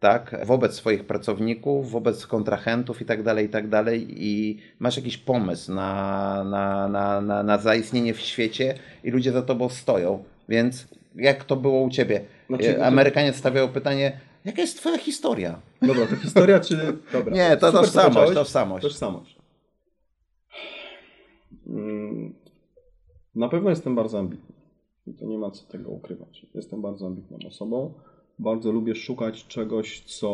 tak, 0.00 0.36
wobec 0.46 0.74
swoich 0.74 1.04
pracowników, 1.06 1.90
wobec 1.90 2.26
kontrahentów 2.26 3.02
i 3.02 3.04
tak 3.04 3.22
dalej, 3.22 3.46
i 3.46 3.48
tak 3.48 3.68
dalej 3.68 4.06
i 4.10 4.58
masz 4.78 4.96
jakiś 4.96 5.18
pomysł 5.18 5.72
na, 5.74 6.44
na, 6.44 6.88
na, 6.88 7.20
na, 7.20 7.42
na 7.42 7.58
zaistnienie 7.58 8.14
w 8.14 8.20
świecie 8.20 8.74
i 9.04 9.10
ludzie 9.10 9.32
za 9.32 9.42
tobą 9.42 9.68
stoją, 9.68 10.24
więc 10.48 10.88
jak 11.14 11.44
to 11.44 11.56
było 11.56 11.82
u 11.82 11.90
ciebie? 11.90 12.20
Znaczy, 12.48 12.74
to- 12.74 12.86
Amerykanie 12.86 13.32
stawiają 13.32 13.68
pytanie, 13.68 14.20
jaka 14.44 14.60
jest 14.60 14.76
twoja 14.78 14.98
historia? 14.98 15.60
Dobra, 15.82 16.06
to 16.06 16.16
historia 16.16 16.60
czy... 16.60 16.96
Dobra. 17.12 17.34
Nie, 17.34 17.56
to 17.56 17.66
Super 17.66 17.84
tożsamość, 17.84 18.34
tożsamość. 18.34 18.82
Tożsamość. 18.82 19.38
Mm, 21.66 22.34
Na 23.34 23.48
pewno 23.48 23.70
jestem 23.70 23.94
bardzo 23.94 24.18
ambitny. 24.18 24.54
I 25.06 25.14
to 25.14 25.24
nie 25.26 25.38
ma 25.38 25.50
co 25.50 25.64
tego 25.66 25.90
ukrywać. 25.90 26.46
Jestem 26.54 26.82
bardzo 26.82 27.06
ambitną 27.06 27.38
osobą. 27.46 27.94
Bardzo 28.38 28.72
lubię 28.72 28.94
szukać 28.94 29.46
czegoś, 29.46 30.00
co 30.00 30.30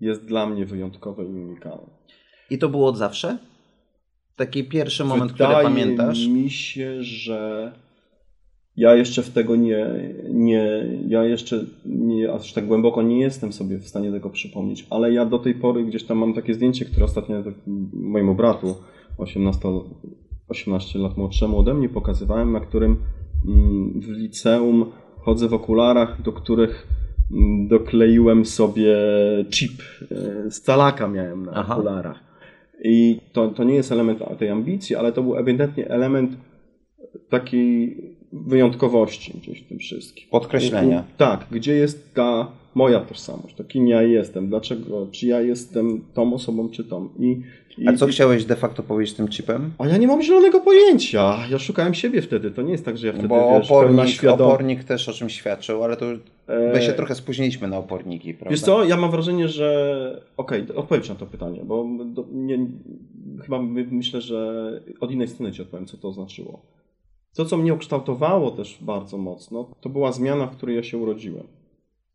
jest 0.00 0.24
dla 0.24 0.46
mnie 0.46 0.66
wyjątkowe 0.66 1.22
i 1.24 1.26
unikalne. 1.26 1.86
I 2.50 2.58
to 2.58 2.68
było 2.68 2.88
od 2.88 2.96
zawsze? 2.96 3.38
Taki 4.36 4.64
pierwszy 4.64 5.04
moment, 5.04 5.32
Wydaje 5.32 5.50
który 5.54 5.64
pamiętasz? 5.64 6.26
mi 6.26 6.50
się, 6.50 7.02
że 7.02 7.72
ja 8.76 8.94
jeszcze 8.94 9.22
w 9.22 9.30
tego 9.30 9.56
nie, 9.56 9.86
nie, 10.30 10.86
ja 11.08 11.24
jeszcze 11.24 11.64
nie, 11.86 12.32
aż 12.32 12.52
tak 12.52 12.66
głęboko 12.66 13.02
nie 13.02 13.20
jestem 13.20 13.52
sobie 13.52 13.78
w 13.78 13.88
stanie 13.88 14.12
tego 14.12 14.30
przypomnieć, 14.30 14.86
ale 14.90 15.12
ja 15.12 15.26
do 15.26 15.38
tej 15.38 15.54
pory 15.54 15.84
gdzieś 15.84 16.04
tam 16.04 16.18
mam 16.18 16.34
takie 16.34 16.54
zdjęcie, 16.54 16.84
które 16.84 17.04
ostatnio 17.04 17.42
tak 17.42 17.54
mojemu 17.92 18.34
bratu, 18.34 18.74
18, 19.18 19.68
18 20.48 20.98
lat 20.98 21.16
młodszemu 21.16 21.58
ode 21.58 21.74
mnie, 21.74 21.88
pokazywałem, 21.88 22.52
na 22.52 22.60
którym 22.60 22.96
mm, 23.48 24.00
w 24.00 24.08
liceum 24.08 24.84
chodzę 25.18 25.48
w 25.48 25.54
okularach, 25.54 26.22
do 26.22 26.32
których 26.32 26.86
mm, 27.32 27.68
dokleiłem 27.68 28.46
sobie 28.46 28.96
chip. 29.50 29.82
e, 30.10 30.50
Z 30.50 30.60
calaka 30.60 31.08
miałem 31.08 31.46
na 31.46 31.52
Aha. 31.52 31.76
okularach. 31.76 32.20
I 32.84 33.20
to, 33.32 33.48
to 33.48 33.64
nie 33.64 33.74
jest 33.74 33.92
element 33.92 34.18
tej 34.38 34.50
ambicji, 34.50 34.96
ale 34.96 35.12
to 35.12 35.22
był 35.22 35.36
ewidentnie 35.36 35.88
element 35.88 36.36
takiej 37.28 37.96
wyjątkowości 38.32 39.32
gdzieś 39.42 39.60
w 39.60 39.68
tym 39.68 39.78
wszystkim. 39.78 40.24
Podkreślenia. 40.30 41.04
Tak, 41.16 41.46
gdzie 41.50 41.74
jest 41.74 42.14
ta 42.14 42.48
moja 42.74 43.00
tożsamość, 43.00 43.54
to 43.54 43.64
kim 43.64 43.88
ja 43.88 44.02
jestem, 44.02 44.48
dlaczego, 44.48 45.06
czy 45.10 45.26
ja 45.26 45.40
jestem 45.40 46.04
tą 46.14 46.34
osobą, 46.34 46.68
czy 46.68 46.84
tą. 46.84 47.08
I, 47.18 47.42
i, 47.78 47.88
A 47.88 47.92
co 47.92 48.06
chciałeś 48.06 48.44
de 48.44 48.56
facto 48.56 48.82
powiedzieć 48.82 49.14
tym 49.14 49.28
chipem? 49.28 49.70
a 49.78 49.88
ja 49.88 49.96
nie 49.96 50.06
mam 50.06 50.22
zielonego 50.22 50.60
pojęcia. 50.60 51.38
Ja 51.50 51.58
szukałem 51.58 51.94
siebie 51.94 52.22
wtedy. 52.22 52.50
To 52.50 52.62
nie 52.62 52.72
jest 52.72 52.84
tak, 52.84 52.98
że 52.98 53.06
ja 53.06 53.12
wtedy 53.12 53.28
Bo 53.28 53.58
wiesz, 53.58 53.70
opornik, 53.70 54.08
świadom... 54.08 54.48
opornik 54.48 54.84
też 54.84 55.08
o 55.08 55.12
czym 55.12 55.30
świadczył, 55.30 55.84
ale 55.84 55.96
to 55.96 56.06
E, 56.46 56.72
my 56.72 56.82
się 56.82 56.92
trochę 56.92 57.14
spóźniliśmy 57.14 57.68
na 57.68 57.78
oporniki, 57.78 58.34
prawda? 58.34 58.50
Wiesz 58.50 58.60
co, 58.60 58.84
ja 58.84 58.96
mam 58.96 59.10
wrażenie, 59.10 59.48
że. 59.48 60.22
Okej, 60.36 60.62
okay, 60.62 60.76
odpowiedź 60.76 61.08
na 61.08 61.14
to 61.14 61.26
pytanie, 61.26 61.60
bo 61.64 61.86
do, 62.04 62.24
nie, 62.32 62.58
chyba 63.42 63.62
my- 63.62 63.86
myślę, 63.90 64.20
że 64.20 64.80
od 65.00 65.10
innej 65.10 65.28
strony 65.28 65.52
ci 65.52 65.62
odpowiem, 65.62 65.86
co 65.86 65.96
to 65.96 66.12
znaczyło. 66.12 66.62
To, 67.34 67.44
co 67.44 67.56
mnie 67.56 67.74
ukształtowało 67.74 68.50
też 68.50 68.78
bardzo 68.80 69.18
mocno, 69.18 69.70
to 69.80 69.88
była 69.88 70.12
zmiana, 70.12 70.46
w 70.46 70.56
której 70.56 70.76
ja 70.76 70.82
się 70.82 70.98
urodziłem. 70.98 71.46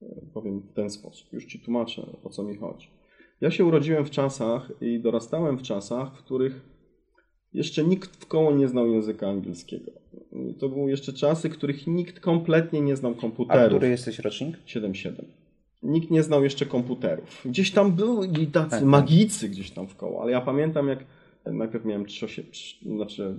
E, 0.01 0.06
Powiem 0.34 0.60
w 0.60 0.73
ten 0.73 0.89
sposób, 0.89 1.34
już 1.34 1.45
ci 1.45 1.60
tłumaczę, 1.60 2.06
o 2.23 2.30
co 2.30 2.43
mi 2.43 2.56
chodzi. 2.56 2.88
Ja 3.41 3.51
się 3.51 3.65
urodziłem 3.65 4.06
w 4.06 4.10
czasach 4.12 4.71
i 4.82 4.99
dorastałem 4.99 5.58
w 5.58 5.62
czasach, 5.62 6.15
w 6.15 6.17
których 6.23 6.62
jeszcze 7.53 7.84
nikt 7.84 8.15
w 8.23 8.25
koło 8.25 8.51
nie 8.51 8.67
znał 8.67 8.88
języka 8.91 9.30
angielskiego. 9.30 9.91
To 10.60 10.69
były 10.69 10.89
jeszcze 10.89 11.13
czasy, 11.13 11.49
których 11.49 11.88
nikt 11.88 12.19
kompletnie 12.19 12.82
nie 12.82 12.95
znał 12.95 13.12
A 13.17 13.21
komputerów. 13.21 13.67
który 13.69 13.89
jesteś 13.89 14.19
rocznik? 14.19 14.58
7-7. 14.67 15.12
Nikt 15.84 16.12
nie 16.12 16.23
znał 16.23 16.43
jeszcze 16.43 16.65
komputerów. 16.65 17.41
Gdzieś 17.45 17.71
tam 17.71 17.91
byli 17.91 18.47
tacy 18.47 18.69
Tak. 18.69 18.84
magicy 18.84 19.49
gdzieś 19.49 19.71
tam 19.71 19.88
w 19.88 19.95
koło, 19.95 20.21
ale 20.21 20.32
ja 20.32 20.41
pamiętam 20.41 20.88
jak 20.88 20.99
najpierw 21.51 21.86
miałem 21.86 22.05
38, 22.05 22.95
znaczy 22.95 23.36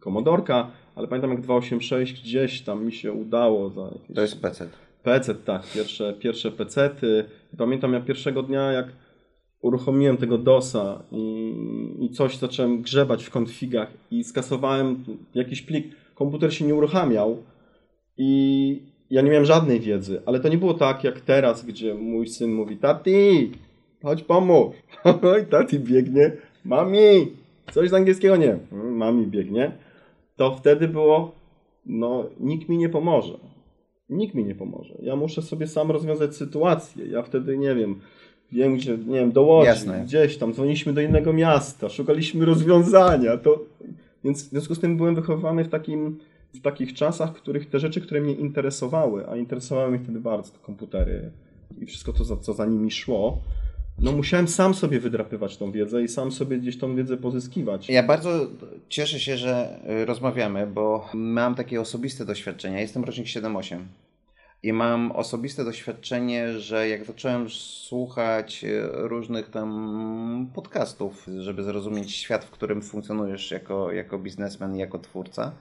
komodorka, 0.00 0.70
ale 0.94 1.08
pamiętam 1.08 1.30
jak 1.30 1.40
286 1.40 2.22
gdzieś 2.22 2.60
tam 2.60 2.84
mi 2.84 2.92
się 2.92 3.12
udało 3.12 3.70
za 3.70 3.82
jakieś... 3.82 4.16
To 4.16 4.22
jest 4.22 4.40
PC. 4.42 4.68
PC, 5.02 5.34
tak, 5.34 5.62
pierwsze, 5.74 6.14
pierwsze 6.20 6.50
pecety. 6.50 7.24
I 7.54 7.56
pamiętam 7.56 7.92
jak 7.92 8.04
pierwszego 8.04 8.42
dnia 8.42 8.72
jak 8.72 8.86
uruchomiłem 9.60 10.16
tego 10.16 10.38
DOSa 10.38 11.02
i, 11.12 11.54
i 12.00 12.10
coś 12.10 12.36
zacząłem 12.36 12.82
grzebać 12.82 13.24
w 13.24 13.30
konfigach 13.30 13.88
i 14.10 14.24
skasowałem 14.24 15.04
jakiś 15.34 15.62
plik, 15.62 15.86
komputer 16.14 16.54
się 16.54 16.64
nie 16.64 16.74
uruchamiał 16.74 17.42
i 18.18 18.82
ja 19.10 19.22
nie 19.22 19.30
miałem 19.30 19.44
żadnej 19.44 19.80
wiedzy, 19.80 20.22
ale 20.26 20.40
to 20.40 20.48
nie 20.48 20.58
było 20.58 20.74
tak 20.74 21.04
jak 21.04 21.20
teraz, 21.20 21.64
gdzie 21.66 21.94
mój 21.94 22.26
syn 22.26 22.52
mówi, 22.52 22.76
tati, 22.76 23.52
chodź 24.02 24.22
pomóż. 24.22 24.76
I 25.42 25.46
tati 25.46 25.78
biegnie, 25.78 26.32
mami, 26.64 27.32
coś 27.72 27.90
z 27.90 27.94
angielskiego 27.94 28.36
nie, 28.36 28.58
"Mm, 28.72 28.96
mami 28.96 29.26
biegnie. 29.26 29.72
To 30.36 30.56
wtedy 30.56 30.88
było, 30.88 31.32
no 31.86 32.24
nikt 32.40 32.68
mi 32.68 32.78
nie 32.78 32.88
pomoże. 32.88 33.38
Nikt 34.08 34.34
mi 34.34 34.44
nie 34.44 34.54
pomoże. 34.54 34.94
Ja 35.02 35.16
muszę 35.16 35.42
sobie 35.42 35.66
sam 35.66 35.90
rozwiązać 35.90 36.36
sytuację. 36.36 37.06
Ja 37.06 37.22
wtedy 37.22 37.58
nie 37.58 37.74
wiem, 37.74 38.00
wiem 38.52 38.76
gdzie, 38.76 38.98
nie 38.98 39.20
wiem, 39.20 39.32
do 39.32 39.42
Łodzi, 39.42 39.66
Jasne. 39.66 40.02
gdzieś 40.04 40.36
tam, 40.38 40.52
dzwoniliśmy 40.52 40.92
do 40.92 41.00
innego 41.00 41.32
miasta, 41.32 41.88
szukaliśmy 41.88 42.44
rozwiązania. 42.44 43.36
To, 43.36 43.58
więc 44.24 44.42
w 44.46 44.50
związku 44.50 44.74
z 44.74 44.80
tym 44.80 44.96
byłem 44.96 45.14
wychowywany 45.14 45.64
w, 45.64 45.68
takim, 45.68 46.18
w 46.54 46.60
takich 46.60 46.94
czasach, 46.94 47.30
w 47.30 47.34
których 47.42 47.70
te 47.70 47.78
rzeczy, 47.78 48.00
które 48.00 48.20
mnie 48.20 48.32
interesowały, 48.34 49.28
a 49.28 49.36
interesowały 49.36 49.90
mnie 49.90 49.98
wtedy 49.98 50.20
bardzo 50.20 50.52
te 50.52 50.58
komputery 50.58 51.30
i 51.80 51.86
wszystko 51.86 52.12
to, 52.12 52.36
co 52.36 52.52
za 52.52 52.66
nimi 52.66 52.90
szło, 52.90 53.38
no 54.02 54.12
musiałem 54.12 54.48
sam 54.48 54.74
sobie 54.74 55.00
wydrapywać 55.00 55.56
tą 55.56 55.72
wiedzę 55.72 56.02
i 56.02 56.08
sam 56.08 56.32
sobie 56.32 56.58
gdzieś 56.58 56.78
tą 56.78 56.96
wiedzę 56.96 57.16
pozyskiwać. 57.16 57.88
Ja 57.88 58.02
bardzo 58.02 58.46
cieszę 58.88 59.20
się, 59.20 59.36
że 59.36 59.80
y, 60.02 60.04
rozmawiamy, 60.04 60.66
bo 60.66 61.08
mam 61.14 61.54
takie 61.54 61.80
osobiste 61.80 62.24
doświadczenia. 62.24 62.80
Jestem 62.80 63.04
rocznik 63.04 63.26
7-8 63.26 63.78
i 64.62 64.72
mam 64.72 65.12
osobiste 65.12 65.64
doświadczenie, 65.64 66.58
że 66.58 66.88
jak 66.88 67.04
zacząłem 67.04 67.50
słuchać 67.50 68.64
y, 68.64 68.82
różnych 68.92 69.50
tam 69.50 70.50
podcastów, 70.54 71.26
żeby 71.38 71.62
zrozumieć 71.62 72.16
świat, 72.16 72.44
w 72.44 72.50
którym 72.50 72.82
funkcjonujesz 72.82 73.50
jako, 73.50 73.92
jako 73.92 74.18
biznesmen 74.18 74.76
jako 74.76 74.98
twórca, 74.98 75.52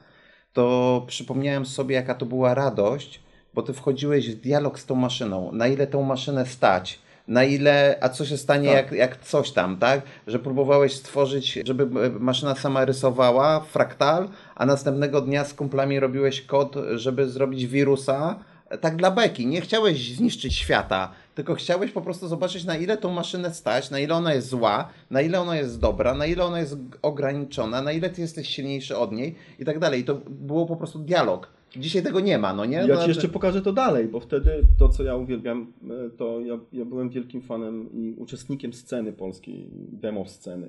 to 0.54 1.04
przypomniałem 1.08 1.66
sobie, 1.66 1.96
jaka 1.96 2.16
to 2.16 2.26
była 2.26 2.54
radość, 2.54 3.22
bo 3.54 3.62
ty 3.62 3.74
wchodziłeś 3.74 4.36
w 4.36 4.42
dialog 4.42 4.80
z 4.80 4.86
tą 4.86 4.96
maszyną. 4.96 5.52
Na 5.52 5.68
ile 5.68 5.88
tą 5.88 6.04
maszynę 6.04 6.46
stać? 6.46 7.00
Na 7.28 7.44
ile, 7.44 7.98
a 8.02 8.10
co 8.10 8.26
się 8.26 8.38
stanie, 8.38 8.68
Tak. 8.68 8.76
jak, 8.78 8.92
jak 8.92 9.18
coś 9.26 9.52
tam, 9.52 9.78
tak? 9.78 10.02
Że 10.28 10.40
próbowałeś 10.40 10.96
stworzyć, 10.96 11.60
żeby 11.66 11.84
e, 12.06 12.10
maszyna 12.10 12.56
sama 12.56 12.86
rysowała 12.86 13.60
fraktal, 13.60 14.30
a 14.56 14.66
następnego 14.66 15.22
dnia 15.22 15.46
z 15.46 15.54
kumplami 15.54 16.00
robiłeś 16.00 16.42
kod, 16.42 16.76
żeby 16.96 17.30
zrobić 17.30 17.68
wirusa. 17.68 18.40
e, 18.70 18.78
Tak 18.78 18.96
dla 18.96 19.12
beki. 19.12 19.48
Nie 19.48 19.62
chciałeś 19.62 20.16
zniszczyć 20.16 20.56
świata, 20.56 21.12
tylko 21.36 21.56
chciałeś 21.56 21.92
po 21.92 22.02
prostu 22.02 22.28
zobaczyć, 22.28 22.64
na 22.66 22.78
ile 22.78 22.98
tą 22.98 23.12
maszynę 23.12 23.54
stać, 23.54 23.90
na 23.92 24.00
ile 24.00 24.16
ona 24.16 24.34
jest 24.34 24.48
zła, 24.48 24.88
na 25.10 25.22
ile 25.22 25.42
ona 25.42 25.56
jest 25.56 25.80
dobra, 25.80 26.14
na 26.14 26.26
ile 26.26 26.46
ona 26.46 26.60
jest 26.60 26.76
ograniczona, 27.02 27.82
na 27.82 27.92
ile 27.92 28.10
ty 28.10 28.22
jesteś 28.22 28.50
silniejszy 28.50 28.98
od 28.98 29.12
niej 29.12 29.36
i 29.60 29.66
tak 29.66 29.80
dalej. 29.80 30.02
I 30.02 30.04
to 30.04 30.16
było 30.30 30.66
po 30.66 30.76
prostu 30.76 31.00
dialog. 31.00 31.48
Dzisiaj 31.76 32.04
tego 32.04 32.20
nie 32.20 32.38
ma, 32.38 32.54
no 32.54 32.66
nie? 32.66 32.78
Ja 32.78 32.88
No, 32.88 33.02
ci 33.02 33.08
jeszcze 33.08 33.28
pokażę 33.28 33.62
to 33.62 33.74
dalej, 33.74 34.08
bo 34.08 34.20
wtedy 34.20 34.52
to, 34.80 34.90
co 34.90 35.04
ja 35.04 35.16
uwielbiam, 35.16 35.74
e, 35.90 36.10
to 36.10 36.42
ja, 36.42 36.60
ja 36.74 36.86
byłem 36.86 37.10
wielkim 37.10 37.42
fanem 37.42 37.90
i 37.94 38.16
uczestnikiem 38.18 38.74
sceny 38.74 39.14
polskiej, 39.14 39.68
demo 39.74 40.26
sceny. 40.26 40.68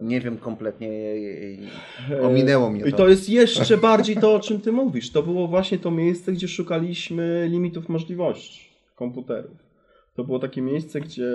E, 0.00 0.04
Nie 0.04 0.20
wiem 0.20 0.36
kompletnie, 0.36 0.90
ominęło 2.22 2.70
mnie 2.70 2.82
to. 2.82 2.88
I 2.88 2.92
to 2.92 3.08
jest 3.08 3.28
jeszcze 3.28 3.76
bardziej 3.76 4.16
to, 4.16 4.34
o 4.34 4.40
czym 4.40 4.60
ty 4.60 4.72
mówisz. 4.72 5.10
To 5.10 5.22
było 5.22 5.48
właśnie 5.48 5.78
to 5.78 5.90
miejsce, 5.90 6.32
gdzie 6.32 6.48
szukaliśmy 6.48 7.48
limitów 7.50 7.88
możliwości 7.88 8.70
komputerów. 8.96 9.72
To 10.14 10.24
było 10.24 10.38
takie 10.38 10.62
miejsce, 10.62 11.00
gdzie 11.00 11.30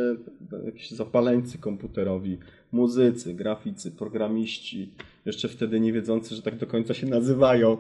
jakieś 0.66 0.92
zapaleńcy 0.92 1.58
komputerowi, 1.58 2.38
muzycy, 2.72 3.34
graficy, 3.34 3.92
programiści, 3.92 4.92
jeszcze 5.26 5.48
wtedy 5.48 5.80
nie 5.80 5.94
wiedzący, 5.94 6.36
że 6.36 6.42
tak 6.42 6.58
do 6.58 6.68
końca 6.68 6.94
się 6.94 7.08
nazywają, 7.08 7.78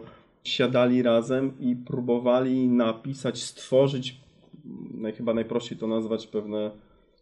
siadali 0.48 1.04
razem 1.04 1.52
i 1.60 1.76
próbowali 1.76 2.68
napisać, 2.68 3.44
stworzyć, 3.44 4.22
chyba 5.18 5.34
najprościej 5.34 5.78
to 5.78 5.88
nazwać, 5.88 6.28
pewne 6.28 6.72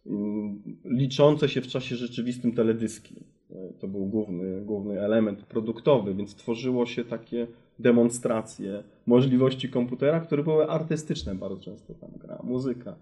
mm, 0.06 0.62
liczące 0.84 1.48
się 1.48 1.60
w 1.60 1.66
czasie 1.66 1.96
rzeczywistym 1.96 2.52
teledyski. 2.52 3.14
E, 3.50 3.72
To 3.80 3.88
był 3.88 4.06
główny, 4.06 4.60
główny 4.60 5.00
element 5.00 5.42
produktowy, 5.42 6.14
więc 6.14 6.34
tworzyło 6.34 6.86
się 6.86 7.04
takie 7.04 7.46
demonstracje 7.78 8.82
możliwości 9.06 9.68
komputera, 9.68 10.20
które 10.20 10.42
były 10.42 10.66
artystyczne 10.70 11.34
bardzo 11.34 11.56
często. 11.60 11.94
Tam 11.94 12.10
gra 12.20 12.38
muzyka, 12.42 12.94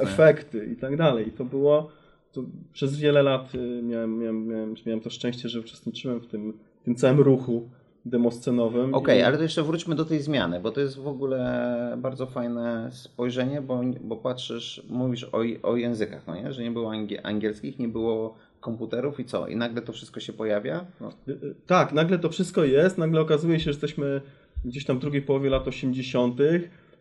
efekty 0.00 0.66
i 0.72 0.76
tak 0.76 0.96
dalej. 0.96 1.28
I 1.28 1.32
to 1.32 1.44
było, 1.44 1.88
to 2.32 2.42
przez 2.72 2.96
wiele 2.98 3.22
lat 3.22 3.54
y, 3.54 3.82
miałem, 3.82 4.18
miałem, 4.18 4.46
miałem, 4.46 4.74
miałem 4.86 5.00
to 5.00 5.10
szczęście, 5.10 5.48
że 5.48 5.60
uczestniczyłem 5.60 6.20
w 6.20 6.26
tym, 6.26 6.52
w 6.80 6.84
tym 6.84 6.94
całym 6.94 7.20
ruchu 7.20 7.68
demoscenowym. 8.04 8.94
Okej, 8.94 9.18
i- 9.20 9.22
ale 9.22 9.36
to 9.36 9.42
jeszcze 9.42 9.62
wróćmy 9.62 9.94
do 9.94 10.04
tej 10.04 10.20
zmiany, 10.20 10.60
bo 10.60 10.70
to 10.70 10.80
jest 10.80 10.98
w 10.98 11.06
ogóle 11.08 11.94
bardzo 11.98 12.26
fajne 12.26 12.88
spojrzenie, 12.92 13.60
bo, 13.60 13.80
bo 14.00 14.16
patrzysz, 14.16 14.82
mówisz 14.88 15.24
o, 15.24 15.38
o 15.62 15.76
językach, 15.76 16.26
no 16.26 16.34
nie? 16.36 16.52
że 16.52 16.62
nie 16.62 16.70
było 16.70 16.90
angie- 16.90 17.20
angielskich, 17.22 17.78
nie 17.78 17.88
było 17.88 18.34
komputerów 18.60 19.20
i 19.20 19.24
co? 19.24 19.46
I 19.48 19.56
nagle 19.56 19.82
to 19.82 19.92
wszystko 19.92 20.20
się 20.20 20.32
pojawia? 20.32 20.84
No. 21.00 21.08
Y, 21.28 21.32
y, 21.32 21.54
Tak, 21.66 21.92
nagle 21.92 22.18
to 22.18 22.28
wszystko 22.28 22.64
jest, 22.64 22.98
nagle 22.98 23.20
okazuje 23.20 23.58
się, 23.58 23.64
że 23.64 23.70
jesteśmy 23.70 24.20
gdzieś 24.64 24.84
tam 24.84 24.96
w 24.98 25.00
drugiej 25.00 25.22
połowie 25.22 25.50
lat 25.50 25.68
80., 25.68 26.36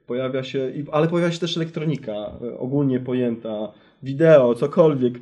pojawia 0.08 0.44
się, 0.44 0.72
ale 0.92 1.08
pojawia 1.08 1.32
się 1.32 1.40
też 1.40 1.58
elektronika 1.58 2.32
y, 2.44 2.58
ogólnie 2.60 3.00
pojęta, 3.00 3.72
wideo, 4.04 4.56
cokolwiek. 4.56 5.14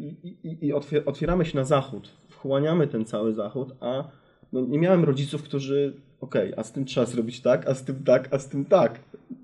I 0.00 0.14
i- 0.44 0.66
i 0.66 0.72
otwier- 0.74 1.02
otwieramy 1.06 1.44
się 1.44 1.58
na 1.58 1.64
zachód, 1.64 2.08
wchłaniamy 2.44 2.86
ten 2.86 3.04
cały 3.04 3.32
zachód, 3.32 3.74
a 3.80 4.04
no, 4.52 4.60
nie 4.60 4.78
miałem 4.78 5.04
rodziców, 5.04 5.42
którzy, 5.42 5.94
okej, 6.20 6.52
a 6.56 6.62
z 6.62 6.72
tym 6.72 6.84
trzeba 6.84 7.06
zrobić 7.06 7.40
tak, 7.40 7.68
a 7.68 7.74
z 7.74 7.84
tym 7.84 8.04
tak, 8.04 8.28
a 8.34 8.38
z 8.38 8.48
tym 8.48 8.64
tak. 8.64 9.00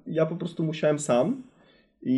Ja 0.07 0.27
po 0.27 0.37
prostu 0.37 0.65
musiałem 0.65 0.99
sam 0.99 1.43
i, 2.03 2.17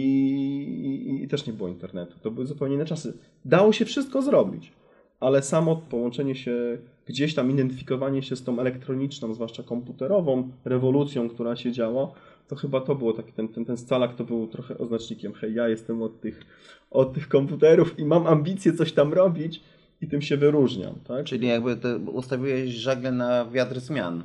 i, 1.20 1.24
i 1.24 1.28
też 1.28 1.46
nie 1.46 1.52
było 1.52 1.68
internetu. 1.68 2.18
To 2.22 2.30
były 2.30 2.46
zupełnie 2.46 2.74
inne 2.74 2.84
czasy. 2.84 3.18
Dało 3.44 3.72
się 3.72 3.84
wszystko 3.84 4.22
zrobić, 4.22 4.72
ale 5.20 5.42
samo 5.42 5.76
połączenie 5.76 6.34
się, 6.34 6.78
gdzieś 7.06 7.34
tam 7.34 7.50
identyfikowanie 7.50 8.22
się 8.22 8.36
z 8.36 8.44
tą 8.44 8.58
elektroniczną, 8.58 9.34
zwłaszcza 9.34 9.62
komputerową 9.62 10.50
rewolucją, 10.64 11.28
która 11.28 11.56
się 11.56 11.72
działa, 11.72 12.12
to 12.48 12.56
chyba 12.56 12.80
to 12.80 12.94
było 12.94 13.12
taki, 13.12 13.32
ten, 13.32 13.48
ten, 13.48 13.64
ten 13.64 13.76
scalak 13.76 14.14
to 14.14 14.24
był 14.24 14.46
trochę 14.46 14.78
oznacznikiem, 14.78 15.32
hej, 15.32 15.54
ja 15.54 15.68
jestem 15.68 16.02
od 16.02 16.20
tych, 16.20 16.44
od 16.90 17.12
tych 17.12 17.28
komputerów 17.28 17.98
i 17.98 18.04
mam 18.04 18.26
ambicje 18.26 18.72
coś 18.72 18.92
tam 18.92 19.12
robić 19.12 19.62
i 20.02 20.08
tym 20.08 20.22
się 20.22 20.36
wyróżniam, 20.36 20.94
tak? 21.08 21.24
Czyli 21.24 21.48
jakby 21.48 21.76
ustawiłeś 22.12 22.70
żagle 22.70 23.12
na 23.12 23.44
wiatr 23.50 23.80
zmian. 23.80 24.22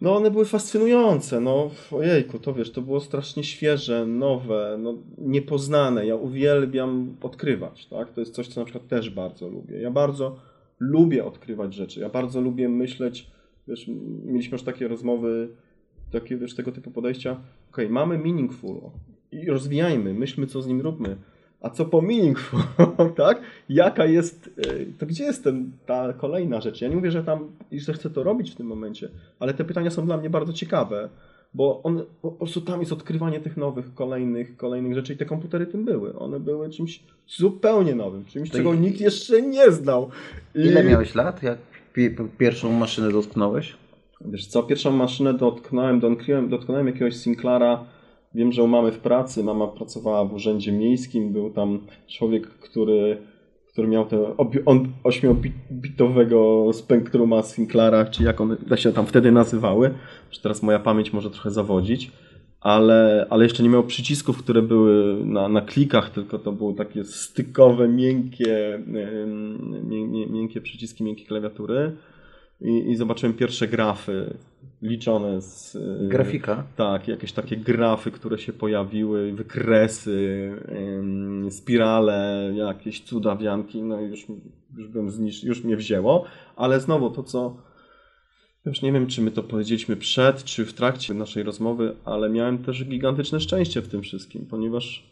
No 0.00 0.16
one 0.16 0.30
były 0.30 0.44
fascynujące, 0.44 1.40
no 1.40 1.70
ojejku, 1.92 2.38
to 2.38 2.54
wiesz, 2.54 2.72
to 2.72 2.82
było 2.82 3.00
strasznie 3.00 3.44
świeże, 3.44 4.06
nowe, 4.06 4.78
no, 4.82 4.94
niepoznane. 5.18 6.06
Ja 6.06 6.16
uwielbiam 6.16 7.16
odkrywać, 7.22 7.86
tak? 7.86 8.12
To 8.12 8.20
jest 8.20 8.34
coś, 8.34 8.48
co 8.48 8.60
na 8.60 8.64
przykład 8.64 8.88
też 8.88 9.10
bardzo 9.10 9.48
lubię. 9.48 9.80
Ja 9.80 9.90
bardzo 9.90 10.36
lubię 10.80 11.24
odkrywać 11.24 11.74
rzeczy, 11.74 12.00
ja 12.00 12.08
bardzo 12.08 12.40
lubię 12.40 12.68
myśleć, 12.68 13.30
wiesz, 13.68 13.90
mieliśmy 14.24 14.54
już 14.54 14.62
takie 14.62 14.88
rozmowy, 14.88 15.48
takie, 16.10 16.36
wiesz, 16.36 16.54
tego 16.54 16.72
typu 16.72 16.90
podejścia, 16.90 17.40
okej, 17.72 17.88
mamy 17.88 18.18
meaningful 18.18 18.80
i 19.32 19.46
rozwijajmy, 19.46 20.14
myślmy, 20.14 20.46
co 20.46 20.62
z 20.62 20.66
nim 20.66 20.80
róbmy. 20.80 21.16
A 21.66 21.70
co 21.70 21.84
po 21.84 22.00
meaningful, 22.02 22.60
tak? 23.16 23.40
Jaka 23.68 24.04
jest, 24.06 24.50
y, 24.66 24.86
to 24.98 25.06
gdzie 25.06 25.24
jest 25.24 25.44
ten, 25.44 25.70
ta 25.86 26.12
kolejna 26.12 26.60
rzecz? 26.60 26.80
Ja 26.80 26.88
nie 26.88 26.96
mówię, 26.96 27.10
że 27.10 27.24
tam, 27.24 27.48
że 27.72 27.92
chcę 27.92 28.10
to 28.10 28.22
robić 28.22 28.50
w 28.50 28.54
tym 28.54 28.66
momencie, 28.66 29.08
ale 29.40 29.54
te 29.54 29.64
pytania 29.64 29.90
są 29.90 30.06
dla 30.06 30.16
mnie 30.16 30.30
bardzo 30.30 30.52
ciekawe, 30.52 31.08
bo 31.54 31.82
on, 31.82 32.02
po 32.22 32.30
prostu 32.30 32.60
tam 32.60 32.80
jest 32.80 32.92
odkrywanie 32.92 33.40
tych 33.40 33.56
nowych, 33.56 33.94
kolejnych, 33.94 34.56
kolejnych 34.56 34.94
rzeczy 34.94 35.12
i 35.12 35.16
te 35.16 35.24
komputery 35.24 35.66
tym 35.66 35.84
były. 35.84 36.18
One 36.18 36.40
były 36.40 36.70
czymś 36.70 37.02
zupełnie 37.28 37.94
nowym, 37.94 38.24
czymś, 38.24 38.50
To 38.50 38.56
czego 38.56 38.74
i- 38.74 38.78
nikt 38.78 39.00
jeszcze 39.00 39.42
nie 39.42 39.70
znał. 39.70 40.08
I- 40.54 40.60
Ile 40.60 40.84
miałeś 40.84 41.14
lat, 41.14 41.42
jak 41.42 41.58
pi- 41.92 42.16
pierwszą 42.38 42.72
maszynę 42.72 43.12
dotknąłeś? 43.12 43.76
Wiesz 44.24 44.46
co, 44.46 44.62
pierwszą 44.62 44.90
maszynę 44.90 45.34
dotknąłem, 45.34 46.00
dotknąłem, 46.00 46.48
dotknąłem 46.48 46.86
jakiegoś 46.86 47.14
Sinclaira. 47.16 47.84
Wiem, 48.34 48.52
że 48.52 48.62
u 48.62 48.66
mamy 48.66 48.92
w 48.92 48.98
pracy, 48.98 49.44
mama 49.44 49.66
pracowała 49.66 50.24
w 50.24 50.34
urzędzie 50.34 50.72
miejskim, 50.72 51.32
był 51.32 51.50
tam 51.50 51.78
człowiek, 52.08 52.46
który, 52.48 53.18
który 53.72 53.88
miał 53.88 54.06
te 54.06 54.16
obi- 54.16 54.62
on- 54.66 54.88
ośmiobitowego 55.04 56.70
spektruma 56.72 57.42
Sinclaira, 57.42 58.04
czy 58.04 58.22
jak 58.24 58.40
one 58.40 58.56
się 58.76 58.92
tam 58.92 59.06
wtedy 59.06 59.32
nazywały. 59.32 59.94
Że 60.30 60.40
teraz 60.40 60.62
moja 60.62 60.78
pamięć 60.78 61.12
może 61.12 61.30
trochę 61.30 61.50
zawodzić. 61.50 62.10
Ale, 62.60 63.26
ale 63.30 63.44
jeszcze 63.44 63.62
nie 63.62 63.68
miał 63.68 63.84
przycisków, 63.84 64.38
które 64.38 64.62
były 64.62 65.24
na, 65.24 65.48
na 65.48 65.60
klikach, 65.60 66.10
tylko 66.10 66.38
to 66.38 66.52
były 66.52 66.74
takie 66.74 67.04
stykowe, 67.04 67.88
miękkie, 67.88 68.82
miękkie 70.30 70.60
przyciski, 70.60 71.04
miękkie 71.04 71.24
klawiatury. 71.24 71.96
I, 72.60 72.90
I 72.90 72.96
zobaczyłem 72.96 73.34
pierwsze 73.34 73.68
grafy 73.68 74.36
liczone 74.82 75.42
z. 75.42 75.74
y, 75.74 76.08
Grafika? 76.08 76.64
Tak, 76.76 77.08
jakieś 77.08 77.32
takie 77.32 77.56
grafy, 77.56 78.10
które 78.10 78.38
się 78.38 78.52
pojawiły, 78.52 79.32
wykresy, 79.32 80.52
spirale, 81.50 82.52
jakieś 82.54 83.04
cudawianki, 83.04 83.82
no 83.82 84.00
i 84.00 84.04
już, 84.04 84.26
już 84.76 84.88
byłem 84.88 85.10
znisz, 85.10 85.44
już 85.44 85.64
mnie 85.64 85.76
wzięło, 85.76 86.24
ale 86.56 86.80
znowu 86.80 87.10
to, 87.10 87.22
co 87.22 87.56
już 88.66 88.82
nie 88.82 88.92
wiem, 88.92 89.06
czy 89.06 89.22
my 89.22 89.30
to 89.30 89.42
powiedzieliśmy 89.42 89.96
przed, 89.96 90.44
czy 90.44 90.64
w 90.64 90.72
trakcie 90.72 91.14
naszej 91.14 91.42
rozmowy, 91.42 91.96
ale 92.04 92.28
miałem 92.30 92.58
też 92.58 92.84
gigantyczne 92.84 93.40
szczęście 93.40 93.82
w 93.82 93.88
tym 93.88 94.02
wszystkim, 94.02 94.46
ponieważ 94.46 95.10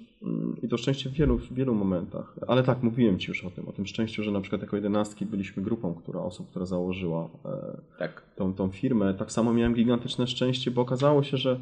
i 0.62 0.68
to 0.68 0.76
szczęście 0.76 1.10
w 1.10 1.12
wielu, 1.12 1.38
w 1.38 1.52
wielu 1.52 1.74
momentach, 1.74 2.34
ale 2.46 2.62
tak, 2.62 2.82
mówiłem 2.82 3.18
Ci 3.18 3.28
już 3.28 3.44
o 3.44 3.50
tym, 3.50 3.68
o 3.68 3.72
tym 3.72 3.86
szczęściu, 3.86 4.22
że 4.22 4.30
na 4.30 4.40
przykład 4.40 4.62
jako 4.62 4.76
jedenastki 4.76 5.26
byliśmy 5.26 5.62
grupą 5.62 5.94
która, 5.94 6.20
osób, 6.20 6.50
która 6.50 6.66
założyła 6.66 7.28
e, 7.44 7.76
Tak. 7.98 8.22
tą, 8.36 8.54
tą 8.54 8.70
firmę. 8.70 9.14
Tak 9.14 9.32
samo 9.32 9.52
miałem 9.52 9.74
gigantyczne 9.74 10.26
szczęście, 10.26 10.70
bo 10.70 10.82
okazało 10.82 11.22
się, 11.22 11.36
że 11.36 11.60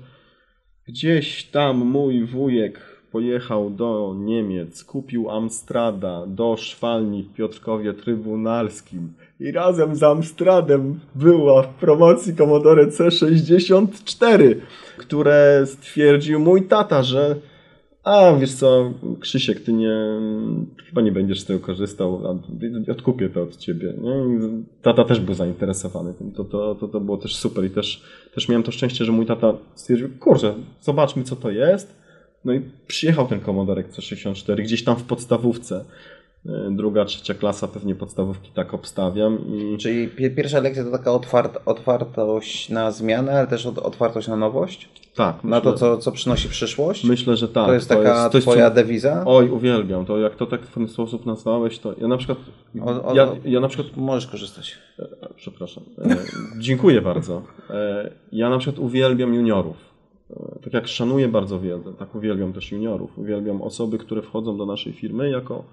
gdzieś 0.86 1.44
tam 1.44 1.76
mój 1.76 2.24
wujek 2.24 2.80
pojechał 3.12 3.70
do 3.70 4.14
Niemiec, 4.18 4.84
kupił 4.84 5.30
Amstrada 5.30 6.26
do 6.26 6.56
szwalni 6.56 7.22
w 7.22 7.32
Piotrkowie 7.32 7.94
Trybunalskim 7.94 9.12
i 9.40 9.52
razem 9.52 9.96
z 9.96 10.02
Amstradem 10.02 11.00
była 11.14 11.62
w 11.62 11.68
promocji 11.68 12.36
Commodore 12.36 12.86
C64, 12.86 14.54
które 14.96 15.62
stwierdził 15.66 16.40
mój 16.40 16.62
tata, 16.62 17.02
że 17.02 17.36
a 18.04 18.32
wiesz 18.40 18.54
co, 18.54 18.92
Krzysiek, 19.20 19.60
ty 19.60 19.72
nie, 19.72 19.96
chyba 20.86 21.00
nie 21.00 21.12
będziesz 21.12 21.40
z 21.40 21.44
tego 21.44 21.60
korzystał, 21.60 22.22
a 22.26 22.92
odkupię 22.92 23.28
to 23.28 23.42
od 23.42 23.56
ciebie. 23.56 23.94
Nie? 24.00 24.12
Tata 24.82 25.04
też 25.04 25.20
był 25.20 25.34
zainteresowany 25.34 26.14
tym. 26.14 26.32
To, 26.32 26.44
to, 26.44 26.74
to, 26.74 26.88
to 26.88 27.00
było 27.00 27.16
też 27.16 27.36
super 27.36 27.64
i 27.64 27.70
też, 27.70 28.02
też 28.34 28.48
miałem 28.48 28.62
to 28.62 28.72
szczęście, 28.72 29.04
że 29.04 29.12
mój 29.12 29.26
tata 29.26 29.54
stwierdził, 29.74 30.08
kurczę, 30.20 30.54
zobaczmy 30.80 31.22
co 31.22 31.36
to 31.36 31.50
jest. 31.50 32.02
No 32.44 32.52
i 32.52 32.60
przyjechał 32.86 33.26
ten 33.26 33.40
Commodore 33.40 33.82
C64 33.82 34.62
gdzieś 34.62 34.84
tam 34.84 34.96
w 34.96 35.04
podstawówce. 35.04 35.84
E, 36.46 36.70
Druga, 36.70 37.04
trzecia 37.04 37.34
klasa 37.34 37.68
pewnie 37.68 37.94
podstawówki 37.94 38.50
tak 38.54 38.74
obstawiam 38.74 39.38
i 39.48 39.76
Czyli 39.78 40.08
pi- 40.08 40.30
pierwsza 40.30 40.60
lekcja 40.60 40.84
to 40.84 40.90
taka 40.90 41.12
otwarta, 41.12 41.60
otwartość 41.66 42.68
na 42.70 42.90
zmianę, 42.90 43.32
ale 43.38 43.46
też 43.46 43.66
ot- 43.66 43.78
otwartość 43.82 44.28
na 44.28 44.36
nowość? 44.36 44.88
tak. 45.14 45.44
Na 45.44 45.60
to, 45.60 45.72
co, 45.72 45.98
co 45.98 46.12
przynosi 46.12 46.48
przyszłość? 46.48 47.04
Myślę, 47.04 47.36
że 47.36 47.48
tak. 47.48 47.66
to 47.66 47.74
jest 47.74 47.88
taka 47.88 48.30
to 48.30 48.38
jest 48.38 48.46
twoja 48.48 48.68
co- 48.70 48.74
dewiza? 48.76 49.22
Oj, 49.26 49.50
uwielbiam 49.50 50.04
to. 50.04 50.18
Jak 50.18 50.36
to 50.36 50.46
tak 50.46 50.62
w 50.62 50.74
ten 50.74 50.88
sposób 50.88 51.26
nazwałeś, 51.26 51.78
to 51.78 51.94
ja 52.00 52.08
na 52.08 52.16
przykład. 52.16 52.38
O- 52.84 53.04
o- 53.04 53.14
ja, 53.14 53.28
ja 53.44 53.60
na 53.60 53.68
przykład. 53.68 53.96
Możesz 53.96 54.26
korzystać. 54.26 54.78
E, 54.98 55.28
Przepraszam. 55.36 55.84
E, 56.04 56.16
dziękuję 56.58 57.02
bardzo. 57.02 57.42
E, 57.70 58.10
ja 58.32 58.50
na 58.50 58.58
przykład 58.58 58.78
uwielbiam 58.84 59.34
juniorów. 59.34 59.76
Tak 60.64 60.72
jak 60.74 60.88
szanuję 60.88 61.28
bardzo 61.28 61.60
wiedzę, 61.60 61.92
tak 61.98 62.14
uwielbiam 62.14 62.52
też 62.52 62.72
juniorów. 62.72 63.18
Uwielbiam 63.18 63.62
osoby, 63.62 63.98
które 63.98 64.22
wchodzą 64.22 64.56
do 64.56 64.66
naszej 64.66 64.92
firmy 64.92 65.30
jako, 65.30 65.64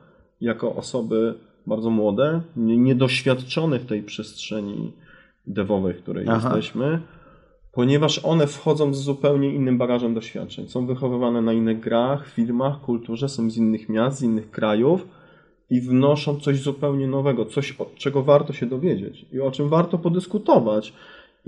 jako 0.41 0.75
osoby 0.75 1.34
bardzo 1.67 1.89
młode, 1.89 2.41
nie- 2.56 2.78
niedoświadczone 2.78 3.80
w 3.80 3.86
tej 3.86 4.04
przestrzeni 4.04 4.93
devowej, 5.47 5.93
w 5.93 6.02
której 6.02 6.25
Aha. 6.30 6.36
jesteśmy, 6.56 7.02
ponieważ 7.71 8.25
one 8.25 8.47
wchodzą 8.47 8.93
z 8.93 9.02
zupełnie 9.02 9.54
innym 9.54 9.78
bagażem 9.78 10.13
doświadczeń. 10.13 10.67
Są 10.67 10.86
wychowywane 10.86 11.41
na 11.41 11.54
innych 11.54 11.80
grach, 11.80 12.28
filmach, 12.28 12.82
kulturze, 12.82 13.30
są 13.30 13.49
z 13.49 13.58
innych 13.58 13.89
miast, 13.89 14.17
z 14.19 14.23
innych 14.23 14.52
krajów 14.52 15.08
i 15.69 15.82
wnoszą 15.82 16.39
coś 16.39 16.62
zupełnie 16.62 17.08
nowego, 17.08 17.45
coś, 17.45 17.71
od 17.71 17.95
czego 17.95 18.23
warto 18.23 18.54
się 18.54 18.65
dowiedzieć 18.65 19.25
i 19.34 19.39
o 19.39 19.52
czym 19.52 19.69
warto 19.69 19.97
podyskutować. 19.97 20.93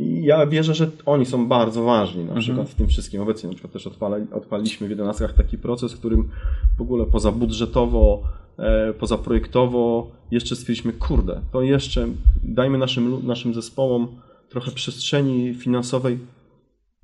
I 0.01 0.23
ja 0.23 0.45
wierzę, 0.47 0.73
że 0.73 0.91
oni 1.05 1.25
są 1.25 1.47
bardzo 1.47 1.83
ważni 1.83 2.25
na 2.25 2.35
przykład 2.35 2.69
w 2.69 2.75
tym 2.75 2.87
wszystkim. 2.87 3.21
Obecnie 3.21 3.49
na 3.49 3.55
przykład 3.55 3.73
też 3.73 3.87
odpala, 3.87 4.17
odpaliśmy 4.31 4.87
w 4.87 4.89
11 4.89 5.29
taki 5.37 5.57
proces, 5.57 5.93
w 5.93 5.99
którym 5.99 6.29
w 6.77 6.81
ogóle 6.81 7.05
poza 7.05 7.31
budżetowo, 7.31 8.23
e, 8.57 8.93
poza 8.93 9.17
projektowo 9.17 10.11
jeszcze 10.31 10.55
stwierdziliśmy, 10.55 10.93
kurde, 10.93 11.41
to 11.51 11.61
jeszcze 11.61 12.07
dajmy 12.43 12.77
naszym, 12.77 13.27
naszym 13.27 13.53
zespołom 13.53 14.07
trochę 14.49 14.71
przestrzeni 14.71 15.53
finansowej. 15.53 16.19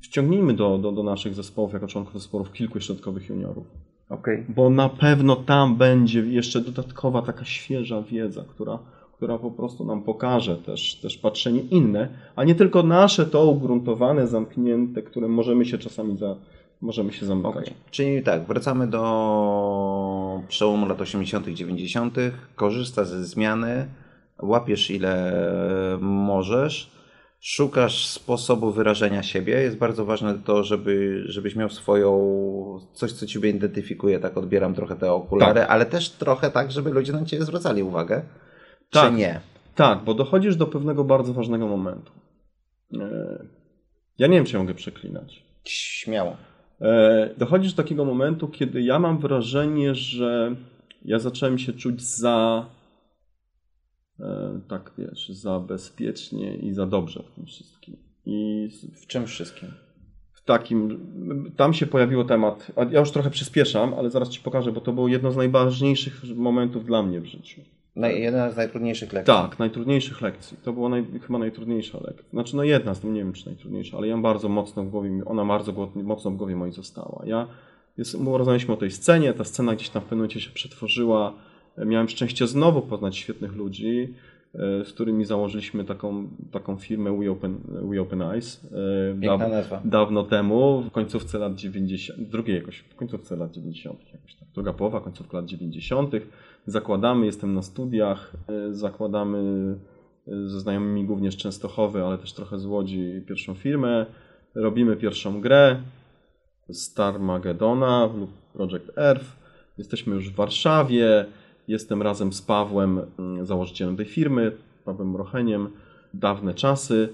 Wciągnijmy 0.01 0.53
do, 0.53 0.77
do, 0.77 0.91
do 0.91 1.03
naszych 1.03 1.33
zespołów, 1.33 1.73
jako 1.73 1.87
członków 1.87 2.13
zespołów, 2.13 2.51
kilku 2.51 2.79
środkowych 2.79 3.29
juniorów 3.29 3.65
Okej. 4.09 4.45
bo 4.49 4.69
na 4.69 4.89
pewno 4.89 5.35
tam 5.35 5.75
będzie 5.75 6.19
jeszcze 6.19 6.61
dodatkowa 6.61 7.21
taka 7.21 7.45
świeża 7.45 8.01
wiedza, 8.01 8.43
która, 8.49 8.79
która 9.17 9.37
po 9.37 9.51
prostu 9.51 9.85
nam 9.85 10.03
pokaże 10.03 10.55
też, 10.55 10.95
też 10.95 11.17
patrzenie 11.17 11.59
inne, 11.59 12.09
a 12.35 12.43
nie 12.43 12.55
tylko 12.55 12.83
nasze 12.83 13.25
to 13.25 13.45
ugruntowane, 13.45 14.27
zamknięte, 14.27 15.01
które 15.01 15.27
możemy 15.27 15.65
się 15.65 15.77
czasami 15.77 16.17
za, 16.17 16.35
możemy 16.81 17.13
się 17.13 17.25
zamykać. 17.25 17.55
Okej. 17.55 17.73
Czyli 17.91 18.23
tak, 18.23 18.47
wracamy 18.47 18.87
do 18.87 20.41
przełomu 20.47 20.87
lat 20.87 21.01
80., 21.01 21.47
90., 21.47 22.15
korzysta 22.55 23.05
ze 23.05 23.23
zmiany, 23.23 23.87
łapiesz 24.41 24.91
ile 24.91 25.33
możesz, 26.01 26.91
szukasz 27.39 28.07
sposobu 28.07 28.71
wyrażenia 28.71 29.23
siebie. 29.23 29.61
Jest 29.61 29.77
bardzo 29.77 30.05
ważne 30.05 30.39
to, 30.45 30.63
żeby, 30.63 31.23
żebyś 31.25 31.55
miał 31.55 31.69
swoją, 31.69 32.19
coś, 32.93 33.11
co 33.11 33.25
ciebie 33.25 33.49
identyfikuje. 33.49 34.19
Tak 34.19 34.37
odbieram 34.37 34.73
trochę 34.73 34.95
te 34.95 35.13
okulary, 35.13 35.59
Tak. 35.59 35.69
ale 35.69 35.85
też 35.85 36.09
trochę 36.09 36.51
tak, 36.51 36.71
żeby 36.71 36.89
ludzie 36.89 37.13
na 37.13 37.25
ciebie 37.25 37.45
zwracali 37.45 37.83
uwagę. 37.83 38.21
Tak. 38.89 39.11
Czy 39.11 39.17
nie? 39.17 39.39
Tak, 39.75 40.03
bo 40.03 40.13
dochodzisz 40.13 40.55
do 40.55 40.67
pewnego 40.67 41.03
bardzo 41.03 41.33
ważnego 41.33 41.67
momentu. 41.67 42.11
E, 42.93 43.45
Ja 44.17 44.27
nie 44.27 44.35
wiem, 44.35 44.45
czy 44.45 44.57
mogę 44.57 44.73
przeklinać. 44.73 45.43
Śmiało. 45.65 46.37
E, 46.81 47.29
Dochodzisz 47.37 47.73
do 47.73 47.83
takiego 47.83 48.05
momentu, 48.05 48.47
kiedy 48.47 48.81
ja 48.81 48.99
mam 48.99 49.19
wrażenie, 49.19 49.95
że 49.95 50.55
ja 51.05 51.19
zacząłem 51.19 51.57
się 51.57 51.73
czuć 51.73 52.01
za 52.01 52.65
e, 54.19 54.59
tak 54.69 54.91
wiesz, 54.97 55.29
za 55.29 55.59
bezpiecznie 55.59 56.55
i 56.55 56.73
za 56.73 56.85
dobrze 56.85 57.23
w 57.23 57.35
tym 57.35 57.45
wszystkim. 57.45 57.97
I 58.25 58.69
W 58.95 59.07
czym 59.07 59.25
wszystkim? 59.27 59.69
w 60.33 60.41
takim, 60.47 60.99
tam 61.57 61.73
się 61.73 61.87
pojawiło 61.87 62.23
temat, 62.23 62.71
ja 62.91 62.99
już 62.99 63.11
trochę 63.11 63.29
przyspieszam, 63.29 63.93
ale 63.93 64.09
zaraz 64.09 64.29
Ci 64.29 64.39
pokażę, 64.41 64.71
bo 64.71 64.81
to 64.81 64.93
było 64.93 65.07
jedno 65.07 65.31
z 65.31 65.35
najważniejszych 65.37 66.23
momentów 66.35 66.85
dla 66.85 67.03
mnie 67.03 67.21
w 67.21 67.25
życiu. 67.25 67.61
Naj, 67.97 68.21
jedna 68.21 68.51
z 68.51 68.57
najtrudniejszych 68.57 69.13
lekcji. 69.13 69.33
Tak, 69.33 69.59
najtrudniejszych 69.59 70.21
lekcji. 70.21 70.57
To 70.63 70.73
była 70.73 70.89
naj, 70.89 71.05
chyba 71.27 71.39
najtrudniejsza 71.39 71.97
lekcja. 72.03 72.25
Znaczy, 72.33 72.55
no 72.55 72.63
jedna 72.63 72.93
z 72.93 73.03
nie 73.03 73.19
wiem 73.19 73.33
czy 73.33 73.45
najtrudniejsza, 73.45 73.97
ale 73.97 74.07
ja 74.07 74.17
bardzo 74.17 74.49
mocno 74.49 74.83
w 74.83 74.89
głowie, 74.89 75.09
ona 75.25 75.45
bardzo 75.45 75.89
mocno 75.95 76.31
w 76.31 76.35
głowie 76.35 76.55
mojej 76.55 76.73
została. 76.73 77.23
Ja, 77.25 77.47
jest, 77.97 78.23
bo 78.23 78.37
rozmawialiśmy 78.37 78.73
o 78.73 78.77
tej 78.77 78.91
scenie, 78.91 79.33
ta 79.33 79.43
scena 79.43 79.75
gdzieś 79.75 79.89
tam 79.89 80.01
w 80.01 80.05
pewnym 80.05 80.19
momencie 80.19 80.41
się 80.41 80.51
przetworzyła. 80.51 81.33
Miałem 81.85 82.09
szczęście 82.09 82.47
znowu 82.47 82.81
poznać 82.81 83.17
świetnych 83.17 83.55
ludzi, 83.55 84.13
z 84.85 84.93
którymi 84.93 85.25
założyliśmy 85.25 85.83
taką, 85.83 86.27
taką 86.51 86.75
firmę 86.77 87.17
We 87.17 87.31
Open, 87.31 87.57
We 87.91 88.01
Open 88.01 88.21
Eyes. 88.21 88.65
e, 88.65 89.11
Piękna 89.21 89.37
daw- 89.47 89.51
nazwa. 89.51 89.81
dawno 89.85 90.23
temu, 90.23 90.81
w 90.81 90.91
końcówce 90.91 91.39
lat 91.39 91.55
90., 91.55 92.29
drugiej 92.29 92.55
jakoś, 92.55 92.77
w 92.79 92.95
końcówce 92.95 93.35
lat 93.35 93.51
90., 93.51 93.99
jakoś 94.13 94.35
tak, 94.35 94.47
druga 94.55 94.73
połowa, 94.73 95.01
końcówka 95.01 95.37
lat 95.37 95.45
90., 95.45 96.11
zakładamy, 96.65 97.25
jestem 97.25 97.53
na 97.53 97.61
studiach, 97.61 98.33
y, 98.69 98.75
zakładamy 98.75 99.75
ze 100.27 100.59
znajomymi 100.59 101.05
głównie 101.05 101.31
z 101.31 101.35
Częstochowy, 101.35 102.03
ale 102.03 102.17
też 102.17 102.33
trochę 102.33 102.59
z 102.59 102.65
Łodzi 102.65 103.21
pierwszą 103.27 103.53
firmę, 103.53 104.05
robimy 104.55 104.95
pierwszą 104.95 105.41
grę 105.41 105.81
Star 106.71 107.19
Magedona 107.19 108.09
lub 108.19 108.29
Project 108.53 108.97
Earth, 108.97 109.25
jesteśmy 109.77 110.15
już 110.15 110.29
w 110.29 110.35
Warszawie, 110.35 111.25
jestem 111.67 112.01
razem 112.01 112.33
z 112.33 112.41
Pawłem, 112.41 112.99
y, 113.41 113.45
założycielem 113.45 113.97
tej 113.97 114.05
firmy, 114.05 114.51
Pawłem 114.85 115.15
Rocheniem, 115.15 115.69
dawne 116.13 116.53
czasy, 116.53 117.09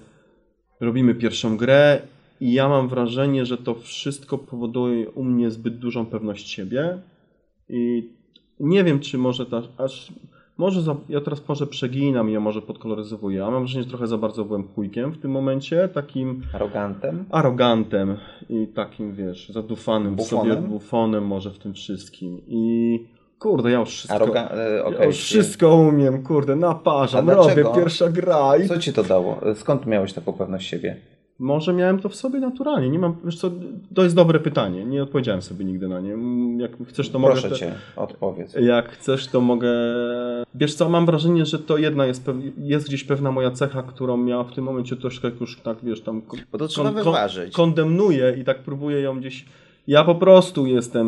robimy 0.79 1.15
pierwszą 1.15 1.57
grę 1.57 2.01
i 2.41 2.53
ja 2.53 2.69
mam 2.69 2.87
wrażenie, 2.87 3.45
że 3.45 3.57
to 3.57 3.75
wszystko 3.75 4.37
powoduje 4.37 5.09
u 5.09 5.23
mnie 5.23 5.51
zbyt 5.51 5.79
dużą 5.79 6.05
pewność 6.05 6.49
siebie 6.49 6.97
i 7.69 8.09
nie 8.59 8.83
wiem, 8.83 8.99
czy 8.99 9.17
może 9.17 9.45
ta, 9.45 9.61
aż, 9.77 10.13
może 10.57 10.81
za, 10.81 10.95
ja 11.09 11.21
teraz 11.21 11.47
może 11.49 11.67
przeginam 11.67 12.29
i 12.29 12.33
ja 12.33 12.39
może 12.39 12.61
podkoloryzowuję, 12.61 13.45
a 13.45 13.51
mam 13.51 13.63
wrażenie, 13.63 13.83
że 13.83 13.89
trochę 13.89 14.07
za 14.07 14.17
bardzo 14.17 14.45
byłem 14.45 14.67
chujkiem 14.67 15.11
w 15.11 15.17
tym 15.17 15.31
momencie, 15.31 15.87
takim 15.87 16.41
Arogantem. 16.53 17.25
arogantem 17.29 18.17
i 18.49 18.67
takim, 18.67 19.13
wiesz, 19.13 19.49
zadufanym 19.49 20.15
Bufonem? 20.15 20.55
sobie 20.55 20.67
bufonem 20.67 21.27
może 21.27 21.51
w 21.51 21.59
tym 21.59 21.73
wszystkim 21.73 22.41
i 22.47 22.99
kurde, 23.43 23.71
ja 23.71 23.79
już 23.79 23.89
wszystko, 23.89 24.15
Aroga... 24.15 24.49
e, 24.49 24.93
ja 24.99 25.05
już 25.05 25.17
wszystko 25.17 25.75
umiem, 25.75 26.23
kurde, 26.23 26.55
naparzam, 26.55 27.29
robię 27.29 27.65
pierwsza 27.75 28.09
gra 28.09 28.57
i 28.57 28.67
Co 28.67 28.77
ci 28.77 28.93
to 28.93 29.03
dało? 29.03 29.39
Skąd 29.55 29.85
miałeś 29.85 30.13
taką 30.13 30.33
pewność 30.33 30.69
siebie? 30.69 30.95
Może 31.39 31.73
miałem 31.73 31.99
to 31.99 32.09
w 32.09 32.15
sobie 32.15 32.39
naturalnie. 32.39 32.89
Nie 32.89 32.99
mam, 32.99 33.15
wiesz 33.25 33.35
co, 33.37 33.51
to 33.95 34.03
jest 34.03 34.15
dobre 34.15 34.39
pytanie. 34.39 34.85
Nie 34.85 35.03
odpowiedziałem 35.03 35.41
sobie 35.41 35.65
nigdy 35.65 35.87
na 35.87 35.99
nie. 35.99 36.13
Mm, 36.13 36.59
Jak 36.59 36.71
chcesz, 36.87 37.09
to 37.09 37.19
mogę. 37.19 37.33
Proszę 37.33 37.55
cię, 37.55 37.73
odpowiedz. 37.95 38.55
Jak 38.61 38.89
chcesz, 38.91 39.27
to 39.27 39.41
mogę. 39.41 39.69
Wiesz 40.55 40.75
co, 40.75 40.89
mam 40.89 41.05
wrażenie, 41.05 41.45
że 41.45 41.59
to 41.59 41.77
jedna 41.77 42.05
jest, 42.05 42.29
jest 42.57 42.87
gdzieś 42.87 43.03
pewna 43.03 43.31
moja 43.31 43.51
cecha, 43.51 43.83
którą 43.83 44.25
ja 44.25 44.43
w 44.43 44.53
tym 44.53 44.63
momencie 44.63 44.95
troszkę 44.95 45.31
już 45.41 45.59
tak, 45.59 45.77
wiesz, 45.83 46.01
tam 46.01 46.21
Bo 46.51 46.57
to 46.57 46.67
trzeba 46.67 46.91
kon- 46.91 47.15
kondemnuję 47.53 48.35
i 48.41 48.43
tak 48.43 48.59
próbuję 48.59 49.01
ją 49.01 49.19
gdzieś. 49.19 49.45
Ja 49.87 50.03
po 50.03 50.15
prostu 50.15 50.65
jestem 50.65 51.07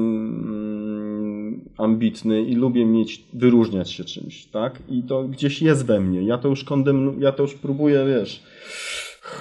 ambitny 1.77 2.41
i 2.41 2.55
lubię 2.55 2.85
mieć, 2.85 3.23
wyróżniać 3.33 3.91
się 3.91 4.03
czymś, 4.03 4.45
tak? 4.45 4.79
I 4.89 5.03
to 5.03 5.23
gdzieś 5.23 5.61
jest 5.61 5.85
we 5.85 5.99
mnie. 5.99 6.23
Ja 6.23 6.37
to 6.37 6.47
już 6.47 6.63
kondemnu, 6.63 7.19
ja 7.19 7.31
to 7.31 7.43
już 7.43 7.53
próbuję, 7.53 8.05
wiesz, 8.07 8.43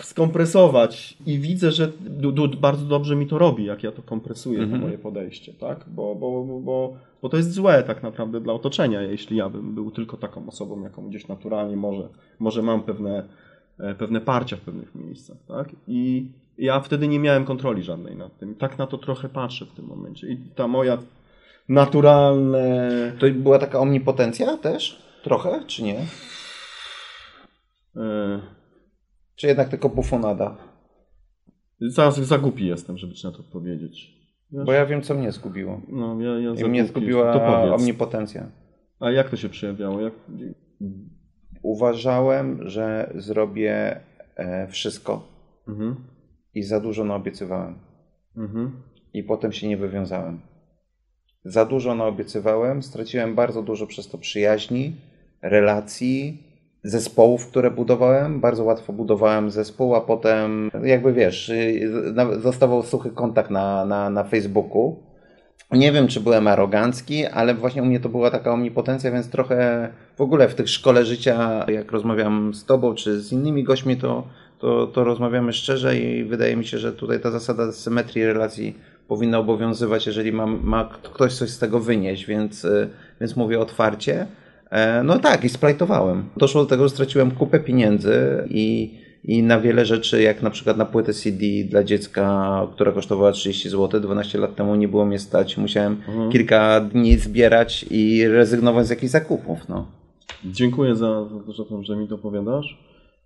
skompresować 0.02 1.16
i 1.26 1.38
widzę, 1.38 1.72
że 1.72 1.92
du, 2.00 2.32
du, 2.32 2.48
bardzo 2.48 2.86
dobrze 2.86 3.16
mi 3.16 3.26
to 3.26 3.38
robi, 3.38 3.64
jak 3.64 3.82
ja 3.82 3.92
to 3.92 4.02
kompresuję, 4.02 4.58
Mhm. 4.62 4.80
to 4.80 4.86
moje 4.86 4.98
podejście, 4.98 5.52
tak? 5.52 5.84
Bo, 5.88 6.14
bo, 6.14 6.44
bo, 6.44 6.60
bo, 6.60 6.96
bo 7.22 7.28
to 7.28 7.36
jest 7.36 7.52
złe 7.52 7.82
tak 7.82 8.02
naprawdę 8.02 8.40
dla 8.40 8.52
otoczenia, 8.52 9.02
jeśli 9.02 9.36
ja 9.36 9.48
bym 9.48 9.74
był 9.74 9.90
tylko 9.90 10.16
taką 10.16 10.48
osobą, 10.48 10.82
jaką 10.82 11.08
gdzieś 11.08 11.28
naturalnie 11.28 11.76
może, 11.76 12.08
może 12.38 12.62
mam 12.62 12.82
pewne, 12.82 13.24
e, 13.78 13.94
pewne 13.94 14.20
parcia 14.20 14.56
w 14.56 14.60
pewnych 14.60 14.94
miejscach, 14.94 15.36
tak? 15.48 15.68
I 15.88 16.26
ja 16.58 16.80
wtedy 16.80 17.08
nie 17.08 17.18
miałem 17.18 17.44
kontroli 17.44 17.82
żadnej 17.82 18.16
nad 18.16 18.38
tym. 18.38 18.54
Tak 18.54 18.78
na 18.78 18.86
to 18.86 18.98
trochę 18.98 19.28
patrzę 19.28 19.66
w 19.66 19.70
tym 19.72 19.86
momencie. 19.86 20.28
I 20.28 20.36
ta 20.54 20.68
moja 20.68 20.98
naturalne... 21.68 22.90
To 23.18 23.26
była 23.30 23.58
taka 23.58 23.78
omnipotencja 23.78 24.56
też? 24.56 25.02
Trochę, 25.22 25.64
czy 25.66 25.82
nie? 25.82 25.98
E, 27.96 28.40
Czy 29.36 29.46
jednak 29.46 29.68
tylko 29.68 29.88
bufonada? 29.88 30.56
za, 31.80 32.10
za 32.10 32.38
głupi 32.38 32.66
jestem, 32.66 32.98
żeby 32.98 33.14
ci 33.14 33.26
na 33.26 33.32
to 33.32 33.38
odpowiedzieć. 33.38 34.14
Wiesz? 34.52 34.64
Bo 34.66 34.72
ja 34.72 34.86
wiem, 34.86 35.02
co 35.02 35.14
mnie 35.14 35.32
zgubiło. 35.32 35.80
No, 35.88 36.20
ja, 36.20 36.38
ja 36.38 36.50
I 36.52 36.64
mnie 36.64 36.86
zgubiła 36.86 37.74
omnipotencja. 37.74 38.46
A 39.00 39.10
jak 39.10 39.30
to 39.30 39.36
się 39.36 39.48
przejawiało? 39.48 40.00
Jak... 40.00 40.12
Uważałem, 41.62 42.68
że 42.68 43.12
zrobię 43.14 44.00
e, 44.36 44.66
wszystko 44.66 45.28
Mhm. 45.68 45.96
i 46.54 46.62
za 46.62 46.80
dużo 46.80 47.04
naobiecywałem. 47.04 47.78
Mhm. 48.36 48.82
I 49.14 49.22
potem 49.22 49.52
się 49.52 49.68
nie 49.68 49.76
wywiązałem. 49.76 50.40
Za 51.44 51.64
dużo 51.64 51.94
naobiecywałem, 51.94 52.82
straciłem 52.82 53.34
bardzo 53.34 53.62
dużo 53.62 53.86
przez 53.86 54.08
to 54.08 54.18
przyjaźni, 54.18 54.92
relacji, 55.42 56.42
zespołów, 56.84 57.46
które 57.46 57.70
budowałem. 57.70 58.40
Bardzo 58.40 58.64
łatwo 58.64 58.92
budowałem 58.92 59.50
zespół, 59.50 59.94
a 59.94 60.00
potem, 60.00 60.70
jakby 60.84 61.12
wiesz, 61.12 61.48
y, 61.48 61.90
zostawał 62.42 62.82
suchy 62.82 63.10
kontakt 63.10 63.50
na, 63.50 63.84
na, 63.84 64.10
na 64.10 64.24
Facebooku. 64.24 64.96
Nie 65.72 65.92
wiem, 65.92 66.08
czy 66.08 66.20
byłem 66.20 66.48
arogancki, 66.48 67.26
ale 67.26 67.54
właśnie 67.54 67.82
u 67.82 67.86
mnie 67.86 68.00
to 68.00 68.08
była 68.08 68.30
taka 68.30 68.52
omnipotencja, 68.52 69.10
więc 69.10 69.30
trochę 69.30 69.88
w 70.16 70.20
ogóle 70.20 70.48
w 70.48 70.54
tych 70.54 70.68
szkole 70.68 71.04
życia, 71.04 71.66
jak 71.68 71.92
rozmawiam 71.92 72.54
z 72.54 72.64
tobą 72.64 72.94
czy 72.94 73.20
z 73.20 73.32
innymi 73.32 73.64
gośćmi, 73.64 73.96
to, 73.96 74.26
to, 74.58 74.86
to 74.86 75.04
rozmawiamy 75.04 75.52
szczerze 75.52 75.98
i 75.98 76.24
wydaje 76.24 76.56
mi 76.56 76.64
się, 76.64 76.78
że 76.78 76.92
tutaj 76.92 77.20
ta 77.20 77.30
zasada 77.30 77.72
symetrii 77.72 78.24
relacji 78.24 78.78
powinna 79.08 79.38
obowiązywać, 79.38 80.06
jeżeli 80.06 80.32
ma, 80.32 80.46
ma 80.46 80.84
ktoś 81.02 81.34
coś 81.34 81.50
z 81.50 81.58
tego 81.58 81.80
wynieść, 81.80 82.26
więc, 82.26 82.64
y, 82.64 82.88
więc 83.20 83.36
mówię 83.36 83.60
otwarcie. 83.60 84.26
E, 84.70 85.02
No 85.02 85.18
tak, 85.18 85.44
i 85.44 85.48
splajtowałem. 85.48 86.24
Doszło 86.36 86.62
do 86.62 86.68
tego, 86.68 86.82
że 86.84 86.88
straciłem 86.90 87.30
kupę 87.30 87.60
pieniędzy 87.60 88.44
i, 88.50 88.98
i 89.24 89.42
na 89.42 89.60
wiele 89.60 89.84
rzeczy, 89.84 90.22
jak 90.22 90.42
na 90.42 90.50
przykład 90.50 90.76
na 90.76 90.84
płytę 90.84 91.12
CD 91.12 91.46
dla 91.68 91.84
dziecka, 91.84 92.66
która 92.72 92.92
kosztowała 92.92 93.32
30 93.32 93.68
zł, 93.68 94.00
12 94.00 94.38
lat 94.38 94.54
temu 94.56 94.74
nie 94.74 94.88
było 94.88 95.06
mnie 95.06 95.18
stać. 95.18 95.56
Musiałem 95.56 95.92
Mhm. 95.92 96.30
kilka 96.32 96.80
dni 96.80 97.16
zbierać 97.16 97.86
i 97.90 98.28
rezygnować 98.28 98.86
z 98.86 98.90
jakichś 98.90 99.12
zakupów. 99.12 99.68
No. 99.68 99.86
Dziękuję 100.44 100.96
za, 100.96 101.24
za, 101.58 101.64
to, 101.68 101.82
że 101.82 101.96
mi 101.96 102.08
to 102.08 102.14
opowiadasz. 102.14 102.78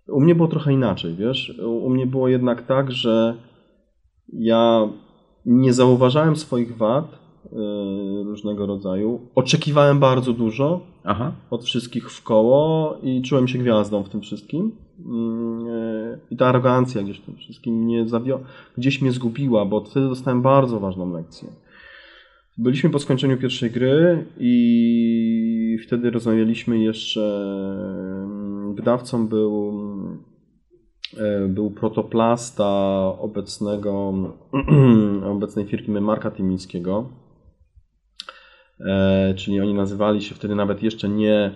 U 0.07 0.21
mnie 0.21 0.35
było 0.35 0.47
trochę 0.47 0.73
inaczej, 0.73 1.15
wiesz? 1.15 1.59
U 1.65 1.89
mnie 1.89 2.05
było 2.05 2.27
jednak 2.27 2.61
tak, 2.65 2.91
że 2.91 3.35
ja 4.33 4.87
nie 5.45 5.73
zauważałem 5.73 6.35
swoich 6.35 6.77
wad 6.77 7.05
y, 7.45 7.49
różnego 8.23 8.65
rodzaju. 8.65 9.19
Oczekiwałem 9.35 9.99
bardzo 9.99 10.33
dużo 10.33 10.81
Aha. 11.03 11.31
od 11.49 11.63
wszystkich 11.63 12.11
w 12.11 12.23
koło 12.23 12.97
i 13.03 13.21
czułem 13.21 13.47
się 13.47 13.59
gwiazdą 13.59 14.03
w 14.03 14.09
tym 14.09 14.21
wszystkim. 14.21 14.71
Mm, 15.05 15.67
y, 15.67 16.19
I 16.31 16.37
ta 16.37 16.47
arogancja 16.47 17.03
gdzieś 17.03 17.17
w 17.19 17.25
tym 17.25 17.35
wszystkim 17.35 17.75
mnie 17.83 18.05
zawio- 18.05 18.39
gdzieś 18.77 19.01
mnie 19.01 19.11
zgubiła, 19.11 19.65
bo 19.65 19.81
wtedy 19.81 20.07
dostałem 20.07 20.41
bardzo 20.41 20.79
ważną 20.79 21.13
lekcję. 21.13 21.49
Byliśmy 22.57 22.89
po 22.89 22.99
skończeniu 22.99 23.37
pierwszej 23.37 23.71
gry 23.71 24.25
i 24.39 25.77
wtedy 25.87 26.11
rozmawialiśmy 26.11 26.79
jeszcze. 26.79 27.41
mm, 28.23 28.75
Wydawcą 28.75 29.27
był, 29.27 29.71
e, 29.88 29.88
był 31.47 31.71
protoplasta 31.71 32.67
obecnego, 33.19 34.13
obecnej 35.35 35.65
firmy 35.65 36.01
Marka 36.01 36.31
Tymińskiego. 36.31 37.09
E, 38.79 39.33
czyli 39.33 39.61
oni 39.61 39.73
nazywali 39.73 40.21
się 40.21 40.35
wtedy 40.35 40.55
nawet 40.55 40.83
jeszcze 40.83 41.09
nie 41.09 41.51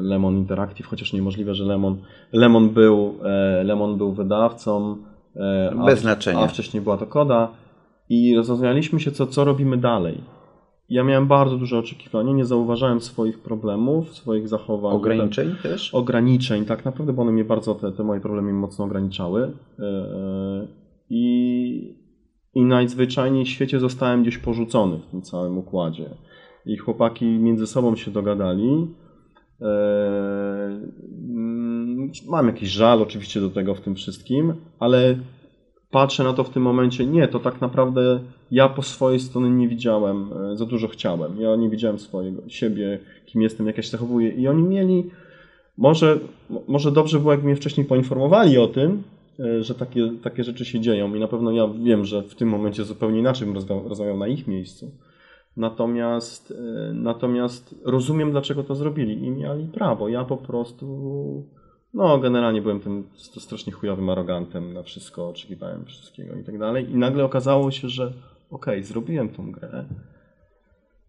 Lemon 0.00 0.36
Interactive, 0.36 0.86
chociaż 0.86 1.12
niemożliwe, 1.12 1.54
że 1.54 1.64
Lemon, 1.64 2.02
Lemon, 2.32 2.70
był, 2.70 3.14
Lemon 3.64 3.98
był 3.98 4.12
wydawcą. 4.12 4.96
Bez 5.86 6.00
znaczenia. 6.00 6.40
A 6.40 6.46
wcześniej 6.46 6.82
była 6.82 6.96
to 6.96 7.06
Koda. 7.06 7.48
I 8.08 8.36
rozmawialiśmy 8.36 9.00
się, 9.00 9.12
co, 9.12 9.26
co 9.26 9.44
robimy 9.44 9.76
dalej. 9.76 10.20
Ja 10.88 11.04
miałem 11.04 11.26
bardzo 11.26 11.56
duże 11.56 11.78
oczekiwania, 11.78 12.32
nie 12.32 12.44
zauważałem 12.44 13.00
swoich 13.00 13.38
problemów, 13.38 14.14
swoich 14.14 14.48
zachowań. 14.48 14.96
Ograniczeń 14.96 15.54
też? 15.62 15.94
Ograniczeń, 15.94 16.64
tak 16.64 16.84
naprawdę, 16.84 17.12
bo 17.12 17.22
one 17.22 17.32
mnie 17.32 17.44
bardzo, 17.44 17.74
te, 17.74 17.92
te 17.92 18.04
moje 18.04 18.20
problemy 18.20 18.52
mocno 18.52 18.84
ograniczały. 18.84 19.52
I, 21.10 21.96
I 22.54 22.64
najzwyczajniej 22.64 23.44
w 23.44 23.48
świecie 23.48 23.80
zostałem 23.80 24.22
gdzieś 24.22 24.38
porzucony 24.38 24.98
w 24.98 25.06
tym 25.06 25.22
całym 25.22 25.58
układzie. 25.58 26.10
I 26.66 26.76
chłopaki 26.76 27.24
między 27.24 27.66
sobą 27.66 27.96
się 27.96 28.10
dogadali. 28.10 28.86
Mam 32.28 32.46
jakiś 32.46 32.70
żal 32.70 33.02
oczywiście 33.02 33.40
do 33.40 33.50
tego 33.50 33.74
w 33.74 33.80
tym 33.80 33.94
wszystkim, 33.94 34.54
ale 34.78 35.18
patrzę 35.90 36.24
na 36.24 36.32
to 36.32 36.44
w 36.44 36.50
tym 36.50 36.62
momencie, 36.62 37.06
nie, 37.06 37.28
to 37.28 37.38
tak 37.38 37.60
naprawdę 37.60 38.20
ja 38.50 38.68
po 38.68 38.82
swojej 38.82 39.20
stronie 39.20 39.50
nie 39.50 39.68
widziałem, 39.68 40.30
e, 40.52 40.56
za 40.56 40.66
dużo 40.66 40.88
chciałem. 40.88 41.40
Ja 41.40 41.56
nie 41.56 41.70
widziałem 41.70 41.98
swojego, 41.98 42.42
siebie, 42.48 42.98
kim 43.26 43.42
jestem, 43.42 43.66
jak 43.66 43.76
ja 43.76 43.82
się 43.82 43.90
zachowuję. 43.90 44.30
I 44.30 44.48
oni 44.48 44.62
mieli, 44.62 45.10
może, 45.78 46.18
może 46.68 46.92
dobrze 46.92 47.18
było, 47.18 47.32
jakby 47.32 47.46
mnie 47.46 47.56
wcześniej 47.56 47.86
poinformowali 47.86 48.58
o 48.58 48.66
tym, 48.66 49.02
e, 49.40 49.62
że 49.62 49.74
takie, 49.74 50.12
takie 50.22 50.44
rzeczy 50.44 50.64
się 50.64 50.80
dzieją. 50.80 51.14
I 51.14 51.20
na 51.20 51.28
pewno 51.28 51.50
ja 51.50 51.68
wiem, 51.68 52.04
że 52.04 52.22
w 52.22 52.34
tym 52.34 52.48
momencie 52.48 52.84
zupełnie 52.84 53.18
inaczej 53.18 53.46
bym 53.46 53.56
rozmawiał 53.88 54.16
na 54.16 54.28
ich 54.28 54.46
miejscu. 54.46 54.90
Natomiast, 55.56 56.50
e, 56.50 56.92
natomiast 56.92 57.74
rozumiem, 57.84 58.30
dlaczego 58.30 58.62
to 58.62 58.74
zrobili 58.74 59.24
i 59.24 59.30
mieli 59.30 59.66
prawo. 59.66 60.08
Ja 60.08 60.24
po 60.24 60.36
prostu 60.36 60.86
no, 61.94 62.18
generalnie 62.18 62.62
byłem 62.62 62.80
tym 62.80 63.08
strasznie 63.16 63.72
chujowym 63.72 64.10
arogantem 64.10 64.72
na 64.72 64.82
wszystko, 64.82 65.28
oczekiwałem 65.28 65.84
wszystkiego 65.84 66.36
i 66.36 66.44
tak 66.44 66.58
dalej. 66.58 66.90
I 66.90 66.96
nagle 66.96 67.24
okazało 67.24 67.70
się, 67.70 67.88
że 67.88 68.06
okej, 68.06 68.14
okay, 68.50 68.84
zrobiłem 68.84 69.28
tą 69.28 69.52
grę 69.52 69.84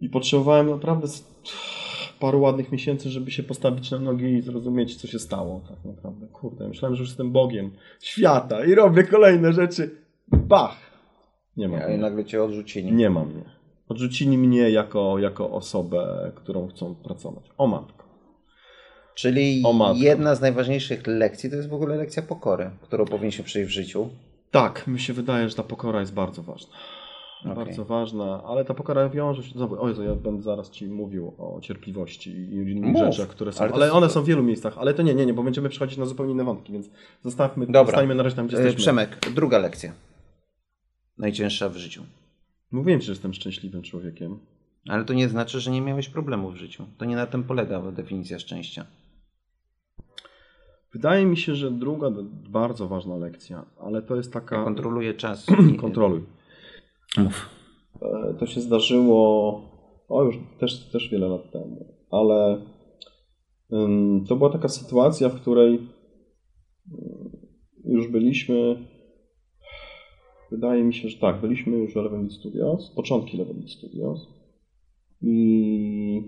i 0.02 0.10
potrzebowałem 0.10 0.70
naprawdę 0.70 1.08
paru 2.20 2.42
ładnych 2.42 2.72
miesięcy, 2.72 3.10
żeby 3.10 3.32
się 3.32 3.44
postawić 3.44 3.92
na 3.92 4.00
nogi 4.00 4.26
i 4.26 4.42
zrozumieć, 4.42 4.96
co 4.96 5.08
się 5.08 5.20
stało 5.20 5.62
tak 5.70 5.86
naprawdę. 5.96 6.28
Kurde, 6.28 6.68
myślałem, 6.68 6.96
że 6.96 7.02
już 7.02 7.10
jestem 7.10 7.32
Bogiem 7.32 7.72
świata 8.00 8.66
i 8.66 8.76
robię 8.76 9.04
kolejne 9.04 9.54
rzeczy. 9.54 9.92
Bach! 10.28 10.78
Nie 11.58 11.68
mam. 11.68 11.92
I 11.96 11.98
nagle 11.98 12.26
cię 12.26 12.44
odrzucili. 12.44 12.94
Nie 12.94 13.10
mam 13.10 13.34
mnie. 13.34 13.44
Odrzucili 13.90 14.38
mnie 14.38 14.70
jako, 14.70 15.20
jako 15.20 15.52
osobę, 15.52 16.32
którą 16.36 16.68
chcą 16.68 16.96
pracować. 16.96 17.44
O 17.58 17.68
matko. 17.68 18.07
Czyli 19.18 19.64
jedna 19.94 20.36
z 20.36 20.42
najważniejszych 20.42 21.08
lekcji 21.08 21.50
to 21.50 21.56
jest 21.56 21.70
w 21.70 21.74
ogóle 21.74 21.96
lekcja 21.96 22.24
pokory, 22.24 22.70
którą 22.82 23.06
powinniśmy 23.06 23.44
przejść 23.44 23.70
w 23.70 23.74
życiu. 23.74 24.10
Tak, 24.52 24.88
mi 24.88 25.00
się 25.00 25.14
wydaje, 25.14 25.50
że 25.50 25.56
ta 25.56 25.64
pokora 25.64 26.00
jest 26.00 26.14
bardzo 26.14 26.44
ważna. 26.44 26.74
Okay. 27.42 27.56
Bardzo 27.56 27.86
ważna, 27.86 28.44
ale 28.48 28.66
ta 28.66 28.74
pokora 28.74 29.10
wiąże 29.10 29.44
się. 29.44 29.80
O 29.80 29.90
Jezu, 29.90 30.04
ja 30.04 30.16
będę 30.16 30.44
zaraz 30.44 30.72
Ci 30.72 30.88
mówił 30.88 31.34
o 31.38 31.60
cierpliwości 31.62 32.32
i 32.32 32.56
innych 32.56 32.94
Mów, 32.94 33.02
rzeczach, 33.02 33.28
które 33.28 33.52
są. 33.52 33.64
Ale, 33.64 33.74
ale 33.74 33.92
one 33.92 34.10
są 34.10 34.22
w 34.22 34.26
wielu 34.26 34.44
miejscach, 34.44 34.78
ale 34.78 34.94
to 34.94 35.04
nie, 35.04 35.16
nie, 35.16 35.26
nie, 35.26 35.34
bo 35.34 35.44
będziemy 35.44 35.70
przechodzić 35.70 35.98
na 35.98 36.06
zupełnie 36.06 36.34
inne 36.34 36.44
wątki, 36.44 36.74
więc 36.74 36.90
zostawmy, 37.24 37.66
Dobra. 37.66 37.86
zostańmy 37.86 38.16
na 38.16 38.24
razie 38.24 38.36
tam, 38.36 38.48
gdzie 38.48 38.58
jesteśmy. 38.58 38.80
Przemek, 38.80 39.20
druga 39.36 39.58
lekcja. 39.58 39.94
Najcięższa 41.18 41.70
w 41.70 41.78
życiu. 41.78 42.04
Mówiłem 42.72 43.00
Ci, 43.00 43.06
że 43.06 43.12
jestem 43.12 43.34
szczęśliwym 43.34 43.82
człowiekiem. 43.82 44.40
Ale 44.88 45.06
to 45.06 45.14
nie 45.14 45.30
znaczy, 45.30 45.60
że 45.60 45.72
nie 45.72 45.82
miałeś 45.82 46.10
problemów 46.10 46.54
w 46.54 46.58
życiu. 46.58 46.86
To 46.98 47.06
nie 47.06 47.16
na 47.16 47.26
tym 47.26 47.44
polega 47.44 47.92
definicja 47.92 48.40
szczęścia. 48.40 48.86
Wydaje 50.94 51.26
mi 51.26 51.38
się, 51.38 51.56
że 51.56 51.72
druga 51.72 52.12
bardzo 52.50 52.88
ważna 52.88 53.18
lekcja, 53.18 53.66
ale 53.80 54.02
to 54.02 54.16
jest 54.16 54.34
taka. 54.34 54.58
Ja 54.58 54.64
kontroluję 54.64 55.14
czas. 55.14 55.46
Kontroluj. 55.82 56.24
Mów. 57.18 57.50
E, 58.02 58.34
to 58.40 58.46
się 58.46 58.62
zdarzyło, 58.62 59.62
o 60.10 60.24
już 60.24 60.36
też, 60.60 60.90
też 60.92 61.10
wiele 61.10 61.28
lat 61.28 61.52
temu, 61.52 61.94
ale 62.12 62.62
to 64.28 64.36
była 64.36 64.50
taka 64.50 64.68
sytuacja, 64.68 65.30
w 65.30 65.42
której 65.42 65.88
już 67.84 68.08
byliśmy. 68.08 68.88
Wydaje 70.52 70.84
mi 70.84 70.94
się, 70.94 71.10
że 71.10 71.18
tak, 71.18 71.42
byliśmy 71.42 71.78
już 71.78 71.94
w 71.94 71.98
Eleven 71.98 72.30
Studios, 72.30 72.92
początki 72.96 73.42
Eleven 73.42 73.68
Studios. 73.68 74.28
I, 75.22 76.22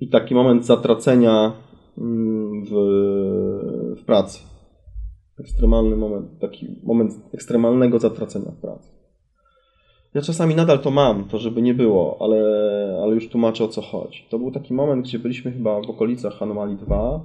I 0.00 0.08
taki 0.08 0.34
moment 0.34 0.66
zatracenia 0.66 1.52
w, 1.96 2.72
w 4.00 4.04
pracy. 4.04 4.40
Ekstremalny 5.40 5.96
moment, 5.96 6.38
taki 6.40 6.80
moment 6.82 7.12
ekstremalnego 7.34 7.98
zatracenia 7.98 8.50
w 8.50 8.60
pracy. 8.60 8.96
Ja 10.14 10.22
czasami 10.22 10.54
nadal 10.54 10.78
to 10.78 10.90
mam, 10.90 11.24
to 11.24 11.38
żeby 11.38 11.62
nie 11.62 11.74
było, 11.74 12.16
ale, 12.20 12.38
ale 13.02 13.14
już 13.14 13.28
tłumaczę 13.28 13.64
o 13.64 13.68
co 13.68 13.82
chodzi. 13.82 14.26
To 14.30 14.38
był 14.38 14.50
taki 14.50 14.74
moment, 14.74 15.06
gdzie 15.06 15.18
byliśmy 15.18 15.52
chyba 15.52 15.80
w 15.80 15.90
okolicach 15.90 16.42
Anomalii 16.42 16.76
2. 16.76 17.20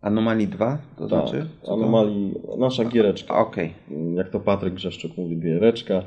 Anomalii 0.00 0.48
2? 0.48 0.78
To 0.96 1.08
tak, 1.08 1.08
znaczy? 1.08 1.46
Anomalii, 1.68 2.34
nasza 2.58 2.84
giereczka. 2.84 3.38
Okej. 3.38 3.72
Okay. 3.86 4.14
Jak 4.14 4.30
to 4.30 4.40
Patryk 4.40 4.74
Grzeszczuk 4.74 5.16
mówi, 5.16 5.40
giereczka. 5.40 6.02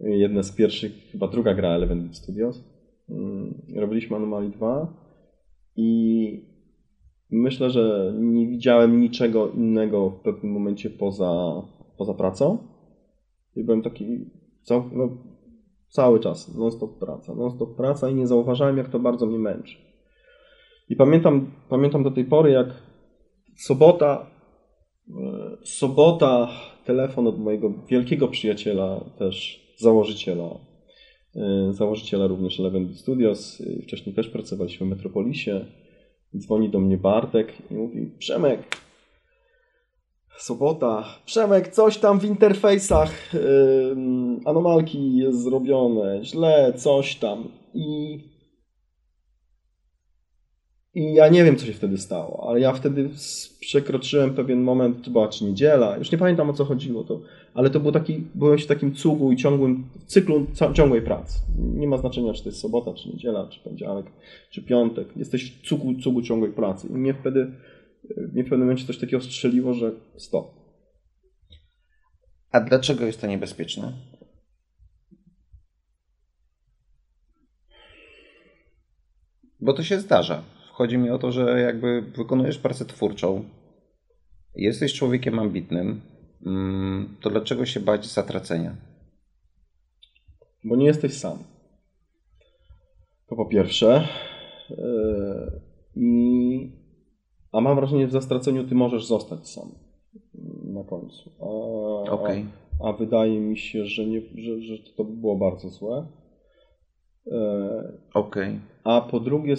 Jedna 0.00 0.42
z 0.42 0.52
pierwszych, 0.52 0.92
chyba 1.12 1.28
druga 1.28 1.54
gra 1.54 1.68
Eleven 1.68 2.14
Studios. 2.14 2.64
Mm, 3.10 3.54
robiliśmy 3.76 4.16
Anomalii 4.16 4.50
2 4.50 4.92
i 5.76 6.47
Myślę, 7.30 7.70
że 7.70 8.14
nie 8.18 8.46
widziałem 8.46 9.00
niczego 9.00 9.50
innego 9.50 10.10
w 10.10 10.20
pewnym 10.20 10.52
momencie 10.52 10.90
poza, 10.90 11.62
poza 11.98 12.14
pracą. 12.14 12.58
I 13.56 13.64
byłem 13.64 13.82
taki 13.82 14.04
cał, 14.62 14.84
no, 14.92 15.08
cały 15.88 16.20
czas, 16.20 16.54
non-stop 16.54 16.98
praca, 16.98 17.34
non-stop 17.34 17.76
praca 17.76 18.10
i 18.10 18.14
nie 18.14 18.26
zauważałem, 18.26 18.76
jak 18.76 18.88
to 18.88 18.98
bardzo 18.98 19.26
mnie 19.26 19.38
męczy. 19.38 19.76
I 20.88 20.96
pamiętam, 20.96 21.50
pamiętam 21.68 22.02
do 22.02 22.10
tej 22.10 22.24
pory, 22.24 22.50
jak 22.50 22.66
sobota, 23.56 24.26
e, 25.10 25.56
sobota, 25.64 26.48
telefon 26.84 27.26
od 27.26 27.38
mojego 27.38 27.72
wielkiego 27.88 28.28
przyjaciela, 28.28 29.04
też 29.18 29.66
założyciela, 29.78 30.58
e, 31.36 31.72
założyciela 31.72 32.26
również 32.26 32.60
Eleven 32.60 32.94
Studios, 32.94 33.62
wcześniej 33.82 34.14
też 34.14 34.28
pracowaliśmy 34.28 34.86
w 34.86 34.90
Metropolisie, 34.90 35.64
Dzwoni 36.36 36.70
do 36.70 36.80
mnie 36.80 36.96
Bartek 36.96 37.70
i 37.70 37.74
mówi: 37.74 38.10
Przemek, 38.18 38.76
sobota, 40.38 41.04
Przemek, 41.24 41.68
coś 41.68 41.98
tam 41.98 42.20
w 42.20 42.24
interfejsach 42.24 43.34
yy, 43.34 43.96
anomalki 44.44 45.16
jest 45.16 45.42
zrobione, 45.42 46.24
źle, 46.24 46.72
coś 46.76 47.16
tam. 47.16 47.48
I, 47.74 48.18
I 50.98 51.14
ja 51.14 51.28
nie 51.28 51.44
wiem, 51.44 51.56
co 51.56 51.66
się 51.66 51.72
wtedy 51.72 51.98
stało, 51.98 52.46
ale 52.50 52.60
ja 52.60 52.72
wtedy 52.72 53.10
przekroczyłem 53.60 54.34
pewien 54.34 54.62
moment, 54.62 55.04
to 55.04 55.10
była 55.10 55.28
czy 55.28 55.44
niedziela, 55.44 55.96
już 55.96 56.12
nie 56.12 56.18
pamiętam 56.18 56.50
o 56.50 56.52
co 56.52 56.64
chodziło, 56.64 57.04
to, 57.04 57.20
ale 57.54 57.70
to 57.70 57.80
był 57.80 57.92
taki, 57.92 58.24
byłem 58.34 58.58
w 58.58 58.66
takim 58.66 58.94
cugu 58.94 59.32
i 59.32 59.36
ciągłym 59.36 59.88
cyklu 60.06 60.46
ciągłej 60.74 61.02
pracy. 61.02 61.38
Nie 61.58 61.86
ma 61.88 61.96
znaczenia, 61.96 62.32
czy 62.32 62.42
to 62.42 62.48
jest 62.48 62.60
sobota, 62.60 62.94
czy 62.94 63.08
niedziela, 63.08 63.48
czy 63.48 63.60
poniedziałek, 63.60 64.06
czy 64.50 64.62
piątek. 64.62 65.16
Jesteś 65.16 65.52
w 65.52 65.68
cugu, 65.68 65.94
cugu 65.94 66.22
ciągłej 66.22 66.52
pracy. 66.52 66.88
I 66.88 66.92
mnie 66.92 67.14
wtedy, 67.14 67.52
mnie 68.32 68.44
w 68.44 68.48
pewnym 68.48 68.60
momencie 68.60 68.86
coś 68.86 68.98
takiego 68.98 69.22
strzeliło, 69.22 69.74
że 69.74 69.92
stop. 70.16 70.46
A 72.52 72.60
dlaczego 72.60 73.06
jest 73.06 73.20
to 73.20 73.26
niebezpieczne? 73.26 73.92
Bo 79.60 79.72
to 79.72 79.82
się 79.82 80.00
zdarza. 80.00 80.57
Chodzi 80.78 80.98
mi 80.98 81.10
o 81.10 81.18
to, 81.18 81.32
że 81.32 81.60
jakby 81.60 82.02
wykonujesz 82.02 82.58
pracę 82.58 82.84
twórczą, 82.84 83.44
jesteś 84.54 84.94
człowiekiem 84.94 85.38
ambitnym, 85.38 86.00
mm, 86.46 87.16
to 87.20 87.30
dlaczego 87.30 87.66
się 87.66 87.80
bać 87.80 88.06
zatracenia? 88.06 88.76
Bo 90.64 90.76
nie 90.76 90.86
jesteś 90.86 91.14
sam. 91.14 91.38
To 93.28 93.36
po 93.36 93.46
pierwsze. 93.46 94.08
Yy, 94.70 94.76
I, 95.96 96.72
a 97.52 97.60
mam 97.60 97.76
wrażenie, 97.76 98.02
że 98.02 98.08
w 98.08 98.12
zastraceniu 98.12 98.68
ty 98.68 98.74
możesz 98.74 99.06
zostać 99.06 99.48
sam 99.48 99.68
na 100.64 100.84
końcu. 100.84 101.30
A, 101.40 102.10
okay. 102.10 102.46
a, 102.80 102.88
a 102.88 102.92
wydaje 102.92 103.40
mi 103.40 103.58
się, 103.58 103.84
że, 103.84 104.06
nie, 104.06 104.20
że, 104.20 104.60
że 104.60 104.92
to 104.96 105.04
by 105.04 105.16
było 105.16 105.36
bardzo 105.36 105.68
złe. 105.68 106.06
Yy, 107.26 107.32
Okej. 108.14 108.48
Okay. 108.48 108.60
A 108.84 109.00
po 109.00 109.20
drugie, 109.20 109.56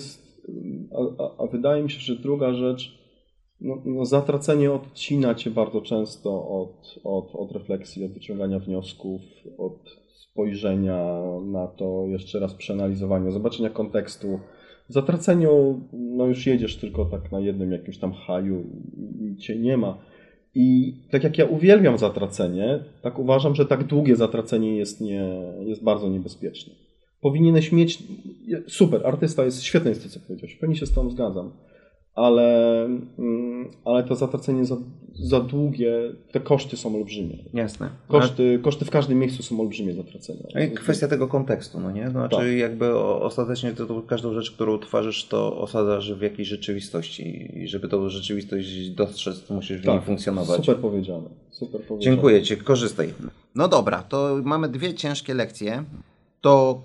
a, 0.92 1.24
a, 1.24 1.44
a, 1.44 1.48
wydaje 1.48 1.84
mi 1.84 1.90
się, 1.90 2.00
że 2.00 2.16
druga 2.16 2.54
rzecz, 2.54 3.00
no, 3.62 3.82
no, 3.86 4.06
zatracenie 4.06 4.72
odcina 4.72 5.36
cię 5.36 5.52
bardzo 5.52 5.82
często 5.82 6.50
od, 6.50 7.00
od, 7.04 7.36
od 7.36 7.52
refleksji, 7.52 8.06
od 8.06 8.12
wyciągania 8.12 8.60
wniosków, 8.60 9.22
od 9.58 9.90
spojrzenia 10.32 11.22
na 11.46 11.68
to, 11.68 12.06
jeszcze 12.08 12.40
raz 12.40 12.54
przeanalizowania, 12.54 13.32
zobaczenia 13.32 13.70
kontekstu, 13.70 14.40
W 14.90 14.94
zatraceniu 14.94 15.82
no 15.94 16.26
już 16.26 16.48
jedziesz 16.48 16.78
tylko 16.78 17.06
tak 17.06 17.32
na 17.32 17.40
jednym 17.40 17.72
jakimś 17.72 17.98
tam 17.98 18.14
haju 18.14 18.64
i, 19.22 19.38
cię 19.38 19.60
nie 19.60 19.78
ma. 19.78 19.98
I 20.56 20.94
tak 21.12 21.24
jak 21.24 21.38
ja 21.38 21.46
uwielbiam 21.46 21.98
zatracenie, 21.98 22.84
tak 23.02 23.20
uważam, 23.20 23.56
że 23.56 23.66
tak 23.66 23.84
długie 23.84 24.16
zatracenie 24.16 24.78
jest, 24.78 25.02
nie, 25.02 25.54
jest 25.66 25.84
bardzo 25.84 26.10
niebezpieczne. 26.10 26.74
Powinieneś 27.22 27.72
mieć. 27.72 28.04
Super, 28.68 29.08
artysta 29.08 29.46
jest 29.46 29.64
świetny, 29.64 29.90
jest 29.90 30.04
to, 30.04 30.10
co 30.10 30.20
powiedziałeś. 30.20 30.56
Pewnie 30.56 30.76
się 30.76 30.86
z 30.86 30.92
tą 30.92 31.10
zgadzam 31.10 31.52
ale, 32.20 32.86
mm, 33.20 33.70
ale 33.86 34.04
to 34.04 34.16
zatracenie 34.16 34.66
za, 34.66 34.78
za 35.14 35.40
długie, 35.40 35.94
te 36.32 36.40
koszty 36.40 36.78
są 36.78 36.96
olbrzymie. 36.96 37.38
Jasne. 37.54 37.90
Koszty, 38.08 38.60
koszty 38.64 38.86
w 38.86 38.90
każdym 38.90 39.20
miejscu 39.20 39.44
są 39.44 39.60
olbrzymie 39.60 39.94
zatracenia. 39.94 40.44
No 40.56 40.62
i 40.62 40.72
kwestia 40.72 41.08
tego 41.08 41.28
kontekstu, 41.28 41.80
no 41.80 41.92
nie? 41.92 42.10
Znaczy 42.10 42.36
tak. 42.36 42.48
jakby 42.58 42.98
ostatecznie 43.00 43.72
to, 43.72 43.86
to, 43.86 44.02
każdą 44.02 44.34
rzecz, 44.34 44.52
którą 44.52 44.80
tworzysz, 44.80 45.26
to 45.26 45.58
osadzasz 45.58 46.14
w 46.14 46.22
jakiejś 46.22 46.48
rzeczywistości 46.48 47.52
i 47.58 47.68
żeby 47.68 47.88
tą 47.88 48.10
rzeczywistość 48.10 48.90
dostrzec, 48.90 49.44
to 49.44 49.54
musisz 49.54 49.82
w 49.82 49.86
tak. 49.86 49.94
niej 49.94 50.04
funkcjonować. 50.04 50.58
Super 50.58 50.78
powiedziane. 50.78 51.30
Super 51.52 51.82
powiedziane. 51.82 52.16
Dziękuję 52.16 52.44
Ci, 52.44 52.58
korzystaj. 52.58 53.14
No 53.56 53.68
dobra, 53.68 54.04
to 54.04 54.40
mamy 54.44 54.70
dwie 54.70 54.94
ciężkie 54.94 55.34
lekcje. 55.34 55.84
To 56.42 56.82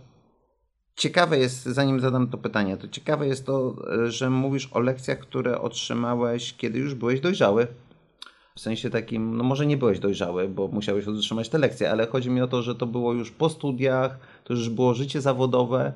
Ciekawe 0.96 1.38
jest, 1.38 1.64
zanim 1.64 2.00
zadam 2.00 2.28
to 2.28 2.38
pytanie, 2.38 2.76
to 2.76 2.88
ciekawe 2.88 3.26
jest 3.26 3.46
to, 3.46 3.76
że 4.08 4.30
mówisz 4.30 4.68
o 4.72 4.80
lekcjach, 4.80 5.18
które 5.18 5.60
otrzymałeś, 5.60 6.54
kiedy 6.56 6.78
już 6.78 6.94
byłeś 6.94 7.20
dojrzały. 7.20 7.66
W 8.54 8.60
sensie 8.60 8.90
takim, 8.90 9.36
no 9.36 9.44
może 9.44 9.66
nie 9.66 9.76
byłeś 9.76 9.98
dojrzały, 9.98 10.48
bo 10.48 10.68
musiałeś 10.68 11.08
otrzymać 11.08 11.48
te 11.48 11.58
lekcje, 11.58 11.90
ale 11.90 12.06
chodzi 12.06 12.30
mi 12.30 12.40
o 12.40 12.46
to, 12.46 12.62
że 12.62 12.74
to 12.74 12.86
było 12.86 13.12
już 13.12 13.30
po 13.30 13.48
studiach, 13.48 14.18
to 14.44 14.54
już 14.54 14.68
było 14.68 14.94
życie 14.94 15.20
zawodowe. 15.20 15.92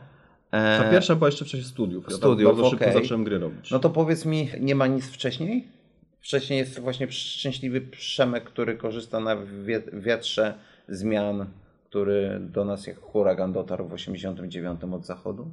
Ta 0.50 0.90
pierwsza 0.90 1.14
była 1.16 1.28
jeszcze 1.28 1.44
w 1.44 1.48
czasie 1.48 1.64
studiów. 1.64 2.04
Ja 2.10 2.16
studiów, 2.16 2.52
bardzo 2.52 2.70
szybko 2.70 2.84
okay. 2.84 3.02
zacząłem 3.02 3.24
gry 3.24 3.38
robić. 3.38 3.70
No 3.70 3.78
to 3.78 3.90
powiedz 3.90 4.24
mi, 4.24 4.48
nie 4.60 4.74
ma 4.74 4.86
nic 4.86 5.06
wcześniej? 5.06 5.68
Wcześniej 6.20 6.58
jest 6.58 6.80
właśnie 6.80 7.12
szczęśliwy 7.12 7.80
Przemek, 7.80 8.44
który 8.44 8.76
korzysta 8.76 9.20
na 9.20 9.36
wiatrze 9.92 10.54
zmian 10.88 11.46
który 11.88 12.40
do 12.40 12.64
nas 12.64 12.86
jak 12.86 12.98
huragan 12.98 13.52
dotarł 13.52 13.88
w 13.88 13.92
89 13.92 14.80
od 14.92 15.06
zachodu? 15.06 15.50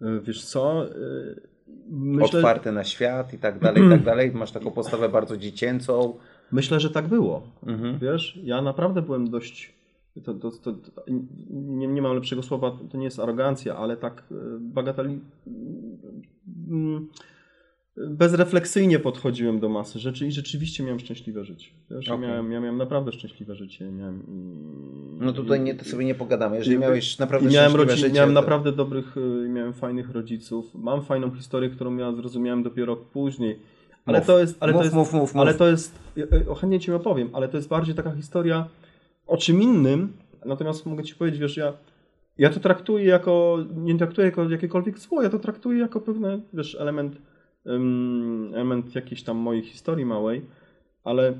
E, 0.00 0.20
wiesz 0.20 0.44
co? 0.44 0.86
E, 0.86 0.90
myślę... 1.88 2.38
Otwarty 2.38 2.72
na 2.72 2.84
świat 2.84 3.32
i 3.32 3.38
tak 3.38 3.58
dalej, 3.58 3.86
i 3.86 3.90
tak 3.90 4.02
dalej. 4.02 4.32
Masz 4.32 4.52
taką 4.52 4.70
postawę 4.70 5.08
bardzo 5.08 5.36
dziecięcą. 5.36 6.18
Myślę, 6.52 6.80
że 6.80 6.90
tak 6.90 7.08
było. 7.08 7.42
Mhm. 7.66 7.98
Wiesz, 7.98 8.38
ja 8.42 8.62
naprawdę 8.62 9.02
byłem 9.02 9.30
dość. 9.30 9.74
To, 10.24 10.34
to, 10.34 10.50
to, 10.50 10.74
nie, 11.50 11.86
nie 11.86 12.02
mam 12.02 12.14
lepszego 12.14 12.42
słowa, 12.42 12.78
to 12.90 12.98
nie 12.98 13.04
jest 13.04 13.18
arogancja, 13.18 13.76
ale 13.76 13.96
tak 13.96 14.24
e, 14.30 14.34
bagateli 14.60 15.20
bezrefleksyjnie 17.96 18.98
podchodziłem 18.98 19.60
do 19.60 19.68
masy 19.68 19.98
rzeczy 19.98 20.26
i 20.26 20.32
rzeczywiście 20.32 20.82
miałem 20.82 21.00
szczęśliwe 21.00 21.44
życie. 21.44 21.70
Wiesz, 21.90 22.08
okay. 22.08 22.28
miałem, 22.28 22.52
ja 22.52 22.60
miałem 22.60 22.76
naprawdę 22.76 23.12
szczęśliwe 23.12 23.54
życie. 23.54 23.90
Miałem 23.90 24.22
i, 24.28 25.24
no 25.24 25.32
tutaj 25.32 25.60
nie, 25.60 25.74
to 25.74 25.84
sobie 25.84 26.04
nie 26.04 26.14
pogadamy. 26.14 26.56
Jeżeli 26.56 26.76
i, 26.76 26.78
miałeś 26.78 27.18
naprawdę 27.18 27.50
miałem 27.50 27.70
szczęśliwe 27.72 27.96
życie... 27.96 28.14
Miałem 28.14 28.30
to... 28.30 28.40
naprawdę 28.40 28.72
dobrych, 28.72 29.16
y, 29.16 29.48
miałem 29.48 29.72
fajnych 29.72 30.10
rodziców. 30.10 30.74
Mam 30.74 31.02
fajną 31.02 31.30
historię, 31.30 31.70
którą 31.70 31.96
ja 31.96 32.12
zrozumiałem 32.12 32.62
dopiero 32.62 32.96
później. 32.96 33.58
Ale 34.06 34.18
mów. 34.18 34.26
to 34.26 34.38
jest... 34.38 34.56
Ale 34.60 34.72
mów, 34.72 34.80
to 34.80 34.84
jest, 34.84 34.96
mów, 34.96 35.12
mów, 35.12 35.36
ale 35.36 35.54
to 35.54 35.68
jest... 35.68 35.98
Chętnie 36.60 36.80
Ci 36.80 36.92
opowiem, 36.92 37.30
ale 37.32 37.48
to 37.48 37.56
jest 37.56 37.68
bardziej 37.68 37.94
taka 37.94 38.10
historia 38.10 38.68
o 39.26 39.36
czym 39.36 39.62
innym. 39.62 40.12
Natomiast 40.46 40.86
mogę 40.86 41.04
Ci 41.04 41.14
powiedzieć, 41.14 41.40
wiesz, 41.40 41.56
ja 41.56 41.72
ja 42.38 42.50
to 42.50 42.60
traktuję 42.60 43.04
jako, 43.04 43.58
nie 43.76 43.98
traktuję 43.98 44.24
jako 44.24 44.50
jakiekolwiek 44.50 44.98
zło, 44.98 45.22
ja 45.22 45.30
to 45.30 45.38
traktuję 45.38 45.78
jako 45.78 46.00
pewne, 46.00 46.40
wiesz, 46.52 46.74
element 46.80 47.16
element 48.54 48.94
jakiejś 48.94 49.22
tam 49.22 49.36
mojej 49.36 49.62
historii 49.62 50.04
małej, 50.04 50.42
ale 51.04 51.34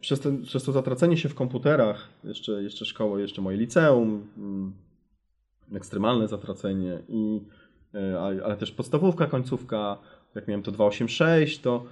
przez, 0.00 0.20
przez 0.44 0.64
to 0.64 0.72
zatracenie 0.72 1.16
się 1.16 1.28
w 1.28 1.34
komputerach, 1.34 2.08
jeszcze, 2.24 2.62
jeszcze 2.62 2.84
szkoły, 2.84 3.20
jeszcze 3.20 3.42
moje 3.42 3.56
liceum, 3.56 4.26
mm, 4.38 4.72
ekstremalne 5.72 6.28
zatracenie, 6.28 6.98
i, 7.08 7.40
e, 7.94 8.20
ale 8.20 8.56
też 8.56 8.72
podstawówka, 8.72 9.26
końcówka, 9.26 9.98
jak 10.34 10.48
miałem 10.48 10.62
to 10.62 10.72
286, 10.72 11.58
to 11.58 11.84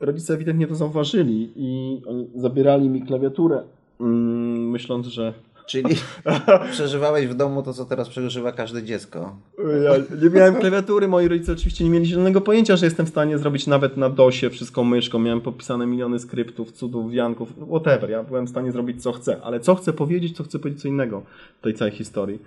rodzice 0.00 0.34
ewidentnie 0.34 0.66
to 0.66 0.74
zauważyli 0.74 1.52
i 1.56 2.02
zabierali 2.34 2.88
mi 2.88 3.02
klawiaturę, 3.02 3.62
mm, 4.00 4.70
myśląc, 4.70 5.06
że 5.06 5.34
Czyli 5.66 5.96
przeżywałeś 6.72 7.26
w 7.26 7.34
domu 7.34 7.62
to, 7.62 7.72
co 7.72 7.84
teraz 7.84 8.08
przeżywa 8.08 8.52
każde 8.52 8.82
dziecko. 8.82 9.36
Ja 9.84 10.16
nie 10.22 10.30
miałem 10.30 10.54
klawiatury, 10.54 11.08
moi 11.08 11.28
rodzice 11.28 11.52
oczywiście 11.52 11.84
nie 11.84 11.90
mieli 11.90 12.06
zielonego 12.06 12.40
pojęcia, 12.40 12.76
że 12.76 12.86
jestem 12.86 13.06
w 13.06 13.08
stanie 13.08 13.38
zrobić 13.38 13.66
nawet 13.66 13.96
na 13.96 14.10
DOSie 14.10 14.50
wszystko 14.50 14.84
myszką. 14.84 15.18
Miałem 15.18 15.40
popisane 15.40 15.86
miliony 15.86 16.18
skryptów, 16.18 16.72
cudów, 16.72 17.12
wianków, 17.12 17.52
whatever. 17.68 18.10
Ja 18.10 18.22
byłem 18.22 18.46
w 18.46 18.50
stanie 18.50 18.72
zrobić 18.72 19.02
co 19.02 19.12
chcę, 19.12 19.40
ale 19.42 19.60
co 19.60 19.74
chcę 19.74 19.92
powiedzieć, 19.92 20.36
to 20.36 20.44
chcę 20.44 20.58
powiedzieć 20.58 20.82
co 20.82 20.88
innego 20.88 21.22
w 21.60 21.62
tej 21.62 21.74
całej 21.74 21.94
historii. 21.94 22.38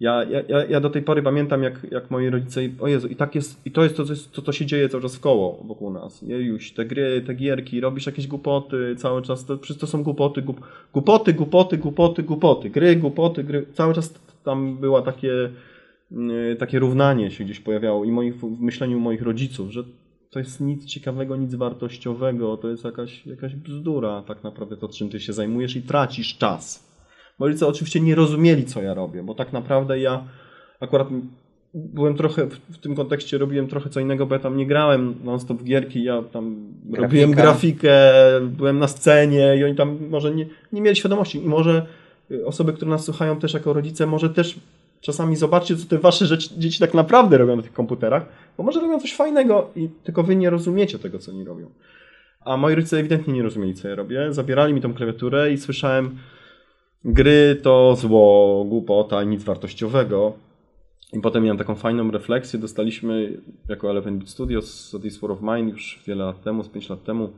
Ja, 0.00 0.24
ja, 0.24 0.64
ja 0.64 0.80
do 0.80 0.90
tej 0.90 1.02
pory 1.02 1.22
pamiętam, 1.22 1.62
jak, 1.62 1.86
jak 1.90 2.10
moi 2.10 2.30
rodzice, 2.30 2.60
o 2.80 2.88
Jezu, 2.88 3.08
i 3.08 3.16
tak 3.16 3.34
jest, 3.34 3.66
i 3.66 3.70
to 3.70 3.84
jest 3.84 3.96
to, 3.96 4.04
co, 4.32 4.42
to, 4.42 4.52
się 4.52 4.66
dzieje 4.66 4.88
cały 4.88 5.02
czas 5.02 5.16
w 5.16 5.20
koło 5.20 5.64
wokół 5.64 5.90
nas. 5.90 6.22
Jejuś, 6.22 6.72
te 6.72 6.84
gry, 6.84 7.22
te 7.26 7.34
gierki, 7.34 7.80
robisz 7.80 8.06
jakieś 8.06 8.26
głupoty 8.26 8.96
cały 8.98 9.22
czas, 9.22 9.44
to, 9.44 9.58
to 9.80 9.86
są 9.86 10.02
głupoty, 10.02 10.42
głup, 10.42 10.60
głupoty, 10.92 11.32
głupoty, 11.32 11.78
głupoty, 11.78 12.22
głupoty, 12.22 12.70
gry, 12.70 12.96
głupoty, 12.96 13.44
gry, 13.44 13.66
cały 13.72 13.94
czas 13.94 14.14
tam 14.44 14.76
była 14.76 15.02
takie, 15.02 15.50
yy, 16.10 16.56
takie 16.58 16.78
równanie 16.78 17.30
się 17.30 17.44
gdzieś 17.44 17.60
pojawiało 17.60 18.04
i 18.04 18.10
moich, 18.10 18.36
w 18.36 18.60
myśleniu 18.60 19.00
moich 19.00 19.22
rodziców, 19.22 19.70
że 19.70 19.84
to 20.30 20.38
jest 20.38 20.60
nic 20.60 20.84
ciekawego, 20.84 21.36
nic 21.36 21.54
wartościowego, 21.54 22.56
to 22.56 22.68
jest 22.68 22.84
jakaś, 22.84 23.26
jakaś 23.26 23.54
bzdura 23.54 24.22
tak 24.22 24.44
naprawdę 24.44 24.76
to, 24.76 24.88
czym 24.88 25.08
ty 25.08 25.20
się 25.20 25.32
zajmujesz 25.32 25.76
i 25.76 25.82
tracisz 25.82 26.38
czas. 26.38 26.85
Moi 27.38 27.48
rodzice 27.48 27.66
oczywiście 27.66 28.00
nie 28.00 28.14
rozumieli, 28.14 28.64
co 28.64 28.82
ja 28.82 28.94
robię, 28.94 29.22
bo 29.22 29.34
tak 29.34 29.52
naprawdę 29.52 30.00
ja 30.00 30.24
akurat 30.80 31.08
byłem 31.74 32.16
trochę, 32.16 32.46
w 32.70 32.78
tym 32.78 32.96
kontekście 32.96 33.38
robiłem 33.38 33.66
trochę 33.68 33.90
co 33.90 34.00
innego, 34.00 34.26
bo 34.26 34.34
ja 34.34 34.38
tam 34.38 34.56
nie 34.56 34.66
grałem 34.66 35.14
non-stop 35.24 35.58
w 35.58 35.64
gierki, 35.64 36.04
ja 36.04 36.22
tam 36.22 36.56
Grafika. 36.84 37.02
robiłem 37.02 37.30
grafikę, 37.30 37.92
byłem 38.40 38.78
na 38.78 38.88
scenie 38.88 39.56
i 39.56 39.64
oni 39.64 39.74
tam 39.74 39.98
może 40.10 40.34
nie, 40.34 40.46
nie 40.72 40.80
mieli 40.80 40.96
świadomości 40.96 41.44
i 41.44 41.48
może 41.48 41.86
y, 42.30 42.46
osoby, 42.46 42.72
które 42.72 42.90
nas 42.90 43.04
słuchają 43.04 43.36
też 43.36 43.54
jako 43.54 43.72
rodzice, 43.72 44.06
może 44.06 44.30
też 44.30 44.60
czasami 45.00 45.36
zobaczcie, 45.36 45.76
co 45.76 45.86
te 45.86 45.98
wasze 45.98 46.26
rzeczy, 46.26 46.48
dzieci 46.58 46.80
tak 46.80 46.94
naprawdę 46.94 47.38
robią 47.38 47.56
na 47.56 47.62
tych 47.62 47.72
komputerach, 47.72 48.26
bo 48.56 48.64
może 48.64 48.80
robią 48.80 49.00
coś 49.00 49.14
fajnego 49.14 49.70
i 49.76 49.88
tylko 50.04 50.22
wy 50.22 50.36
nie 50.36 50.50
rozumiecie 50.50 50.98
tego, 50.98 51.18
co 51.18 51.32
oni 51.32 51.44
robią. 51.44 51.70
A 52.40 52.56
moi 52.56 52.74
rodzice 52.74 52.98
ewidentnie 52.98 53.34
nie 53.34 53.42
rozumieli, 53.42 53.74
co 53.74 53.88
ja 53.88 53.94
robię. 53.94 54.32
Zabierali 54.32 54.74
mi 54.74 54.80
tą 54.80 54.94
klawiaturę 54.94 55.52
i 55.52 55.58
słyszałem 55.58 56.18
gry 57.06 57.60
to 57.62 57.96
zło, 57.96 58.64
głupota, 58.68 59.24
nic 59.24 59.44
wartościowego. 59.44 60.32
I 61.12 61.20
potem 61.20 61.42
miałem 61.42 61.58
taką 61.58 61.74
fajną 61.74 62.10
refleksję. 62.10 62.58
Dostaliśmy 62.58 63.42
jako 63.68 63.90
Eleven 63.90 64.18
Beat 64.18 64.30
Studios 64.30 64.90
z 64.90 65.02
This 65.02 65.18
War 65.18 65.30
of 65.30 65.42
Mine 65.42 65.70
już 65.70 66.02
wiele 66.06 66.24
lat 66.24 66.42
temu, 66.42 66.62
z 66.62 66.68
5 66.68 66.88
lat 66.88 67.04
temu, 67.04 67.30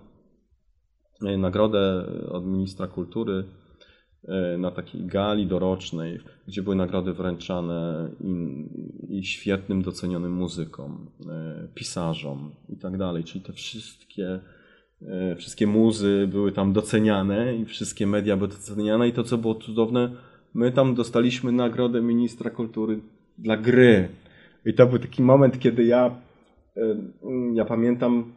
e, 1.23 1.37
nagrodę 1.37 2.07
od 2.29 2.47
ministra 2.47 2.87
kultury 2.87 3.45
e, 4.29 4.59
na 4.59 4.71
takiej 4.71 5.07
gali 5.07 5.47
dorocznej, 5.47 6.19
gdzie 6.49 6.63
były 6.63 6.77
nagrody 6.77 7.13
wręczane 7.13 8.11
i, 8.21 8.65
i 9.19 9.25
świetnym 9.25 9.83
docenionym 9.83 10.33
muzykom, 10.33 11.11
e, 11.31 11.69
pisarzom 11.75 12.51
i 12.69 12.77
tak 12.77 12.97
dalej. 12.97 13.25
Czyli 13.25 13.45
te 13.45 13.53
wszystkie 13.53 14.41
wszystkie 15.37 15.67
muzy 15.67 16.29
były 16.31 16.53
tam 16.53 16.73
doceniane 16.73 17.57
i 17.57 17.65
wszystkie 17.65 18.07
media 18.07 18.37
były 18.37 18.49
doceniane 18.49 19.09
i 19.09 19.13
to, 19.13 19.25
co 19.25 19.39
było 19.39 19.55
cudowne, 19.55 20.11
my 20.55 20.73
tam 20.73 20.95
dostaliśmy 20.95 21.53
nagrodę 21.53 22.03
ministra 22.03 22.51
kultury 22.51 23.01
dla 23.39 23.57
gry. 23.57 24.09
I 24.65 24.75
to 24.75 24.87
był 24.87 24.99
taki 24.99 25.23
moment, 25.23 25.59
kiedy 25.59 25.85
ja, 25.85 26.17
e, 26.77 26.97
ja 27.55 27.65
pamiętam, 27.65 28.33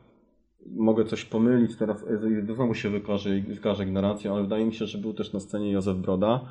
mogę 0.66 1.06
coś 1.06 1.26
pomylić, 1.26 1.76
teraz 1.76 2.04
e, 2.04 2.56
znowu 2.56 2.74
się 2.74 2.90
wykaże, 2.90 3.30
wykaże 3.48 3.84
ignorancją, 3.84 4.34
ale 4.34 4.44
wydaje 4.44 4.66
mi 4.66 4.74
się, 4.74 4.86
że 4.86 4.98
był 4.98 5.14
też 5.14 5.34
na 5.34 5.40
scenie 5.40 5.72
Józef 5.72 5.98
Broda, 5.98 6.42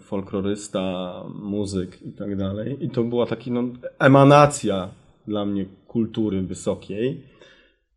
folklorysta, 0.00 1.14
muzyk 1.42 2.02
i 2.02 2.12
tak 2.12 2.36
dalej. 2.36 2.76
I 2.80 2.90
to 2.90 3.04
była 3.04 3.26
taka 3.26 3.42
no, 3.46 3.62
emanacja 3.98 4.88
dla 5.26 5.46
mnie 5.46 5.66
kultury 5.86 6.42
wysokiej. 6.42 7.20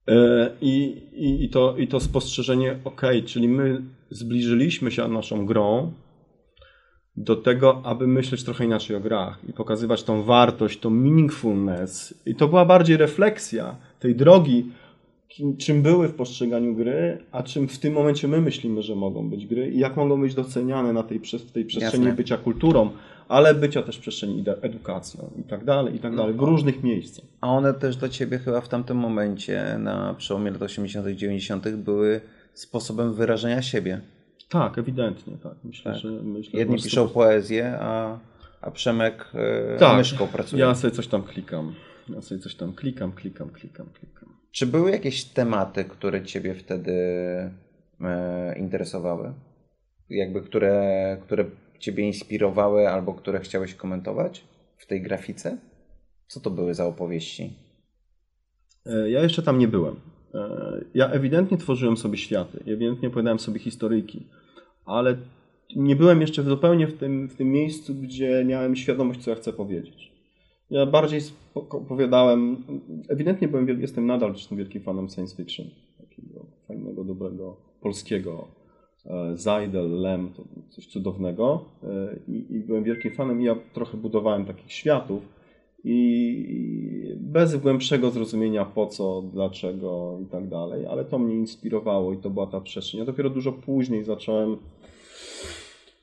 E, 0.08 0.50
I, 0.62 1.02
i, 1.14 1.44
i, 1.44 1.50
to, 1.50 1.78
I 1.78 1.88
to 1.88 2.00
spostrzeżenie, 2.00 2.80
ok, 2.84 3.02
czyli 3.26 3.50
my 3.50 3.82
zbliżyliśmy 4.10 4.92
się 4.92 5.08
naszą 5.08 5.46
grą 5.46 5.92
do 7.18 7.36
tego, 7.36 7.82
aby 7.84 8.08
myśleć 8.08 8.44
trochę 8.44 8.66
inaczej 8.66 8.96
o 8.96 9.00
grach 9.00 9.40
i 9.50 9.54
pokazywać 9.54 10.04
tą 10.04 10.24
wartość, 10.24 10.80
tą 10.80 10.90
meaningfulness. 10.90 12.22
I 12.26 12.36
to 12.36 12.48
była 12.48 12.66
bardziej 12.66 12.98
refleksja 12.98 13.76
tej 14.00 14.16
drogi 14.16 14.66
kim, 15.28 15.58
czym 15.58 15.82
były 15.82 16.08
w 16.08 16.14
postrzeganiu 16.14 16.76
gry, 16.76 17.18
a 17.32 17.44
czym 17.44 17.68
w 17.68 17.80
tym 17.80 17.94
momencie 17.94 18.28
my 18.28 18.42
myślimy, 18.42 18.82
że 18.82 18.96
mogą 18.96 19.30
być 19.30 19.46
gry 19.46 19.70
i 19.70 19.80
jak 19.80 19.98
mogą 19.98 20.22
być 20.22 20.36
doceniane 20.36 20.94
na 20.94 21.04
tej, 21.04 21.20
w 21.20 21.52
tej 21.52 21.66
przestrzeni 21.66 22.06
Jasne. 22.06 22.18
bycia 22.18 22.38
kulturą, 22.38 22.90
ale 23.30 23.54
bycia 23.54 23.84
też 23.84 23.98
w 23.98 24.00
przestrzeni 24.00 24.44
edukacją 24.62 25.32
i 25.40 25.44
tak 25.44 25.66
dalej, 25.66 25.96
i 25.96 26.00
tak 26.00 26.16
dalej, 26.16 26.34
w 26.34 26.40
różnych 26.40 26.84
miejscach. 26.84 27.26
A 27.42 27.48
one 27.48 27.74
też 27.74 27.98
dla 27.98 28.10
ciebie 28.10 28.38
chyba 28.40 28.62
w 28.62 28.70
tamtym 28.70 28.98
momencie, 28.98 29.78
na 29.80 30.14
przełomie 30.14 30.52
lat 30.52 30.62
80., 30.62 31.08
90., 31.08 31.70
były 31.70 32.22
sposobem 32.54 33.14
wyrażenia 33.14 33.62
siebie. 33.62 34.02
Tak, 34.50 34.78
ewidentnie, 34.78 35.38
tak. 35.44 35.54
Myślę, 35.64 35.92
Tak. 35.92 36.02
że 36.02 36.10
myślę, 36.12 36.60
Jedni 36.60 36.76
piszą 36.76 37.10
poezję, 37.10 37.78
a, 37.80 38.20
a 38.62 38.72
Przemek 38.72 39.26
e, 39.34 39.78
Tak. 39.78 39.98
myszką 39.98 40.28
pracuje. 40.28 40.62
Ja 40.62 40.76
sobie 40.76 40.92
coś 40.94 41.08
tam 41.08 41.24
klikam. 41.24 41.74
Ja 42.10 42.22
sobie 42.22 42.42
coś 42.42 42.56
tam 42.56 42.74
klikam, 42.74 43.12
klikam, 43.12 43.50
klikam, 43.50 43.88
klikam. 44.00 44.30
Czy 44.52 44.68
były 44.68 44.92
jakieś 44.92 45.24
tematy, 45.26 45.86
które 45.86 46.24
ciebie 46.24 46.54
wtedy 46.56 46.94
e, 48.02 48.60
interesowały? 48.60 49.34
Jakby 50.10 50.42
które, 50.42 51.18
które 51.22 51.46
ciebie 51.80 52.04
inspirowały 52.04 52.90
albo 52.90 53.14
które 53.14 53.40
chciałeś 53.40 53.74
komentować 53.74 54.44
w 54.78 54.86
tej 54.88 55.02
grafice? 55.02 55.58
Co 56.28 56.40
to 56.40 56.50
były 56.50 56.74
za 56.74 56.86
opowieści? 56.86 57.54
E, 58.86 59.10
Ja 59.10 59.24
jeszcze 59.24 59.44
tam 59.44 59.60
nie 59.60 59.68
byłem. 59.68 59.96
E, 60.34 60.40
Ja 60.94 61.10
ewidentnie 61.10 61.58
tworzyłem 61.58 61.98
sobie 61.98 62.18
światy, 62.18 62.60
ewidentnie 62.68 63.08
opowiadałem 63.08 63.40
sobie 63.40 63.60
historyjki, 63.60 64.28
ale 64.86 65.18
nie 65.76 65.96
byłem 65.96 66.22
jeszcze 66.22 66.44
zupełnie 66.44 66.88
w 66.88 66.98
tym, 66.98 67.30
w 67.30 67.36
tym 67.36 67.52
miejscu, 67.52 67.96
gdzie 67.96 68.46
miałem 68.46 68.76
świadomość, 68.76 69.20
co 69.24 69.30
ja 69.30 69.36
chcę 69.36 69.54
powiedzieć. 69.54 70.12
Ja 70.70 70.86
bardziej 70.86 71.22
opowiadałem, 71.54 72.64
ewidentnie 73.10 73.48
byłem, 73.48 73.82
jestem 73.82 74.06
nadal 74.06 74.34
wielkim 74.52 74.84
fanem 74.84 75.10
science 75.10 75.36
fiction, 75.36 75.66
takiego 75.98 76.46
fajnego, 76.68 77.04
dobrego, 77.04 77.58
polskiego. 77.82 78.48
E, 79.08 79.38
Zajdel, 79.38 80.02
Lem, 80.02 80.30
to 80.34 80.44
coś 80.70 80.88
cudownego 80.88 81.66
E, 81.84 81.88
i, 82.28 82.56
i 82.56 82.60
byłem 82.60 82.84
wielkim 82.84 83.12
fanem 83.12 83.42
i 83.42 83.46
ja 83.46 83.56
trochę 83.74 83.98
budowałem 83.98 84.46
takich 84.46 84.72
światów, 84.72 85.38
i 85.84 87.16
bez 87.16 87.56
głębszego 87.56 88.12
zrozumienia 88.12 88.66
po 88.66 88.88
co, 88.88 89.22
dlaczego 89.34 90.20
i 90.24 90.26
tak 90.26 90.48
dalej, 90.48 90.86
ale 90.86 91.06
to 91.06 91.20
mnie 91.20 91.36
inspirowało 91.36 92.14
i 92.14 92.18
to 92.18 92.30
była 92.30 92.48
ta 92.48 92.62
przestrzeń. 92.62 93.00
Ja 93.00 93.06
dopiero 93.06 93.30
dużo 93.30 93.52
później 93.52 94.04
zacząłem, 94.04 94.58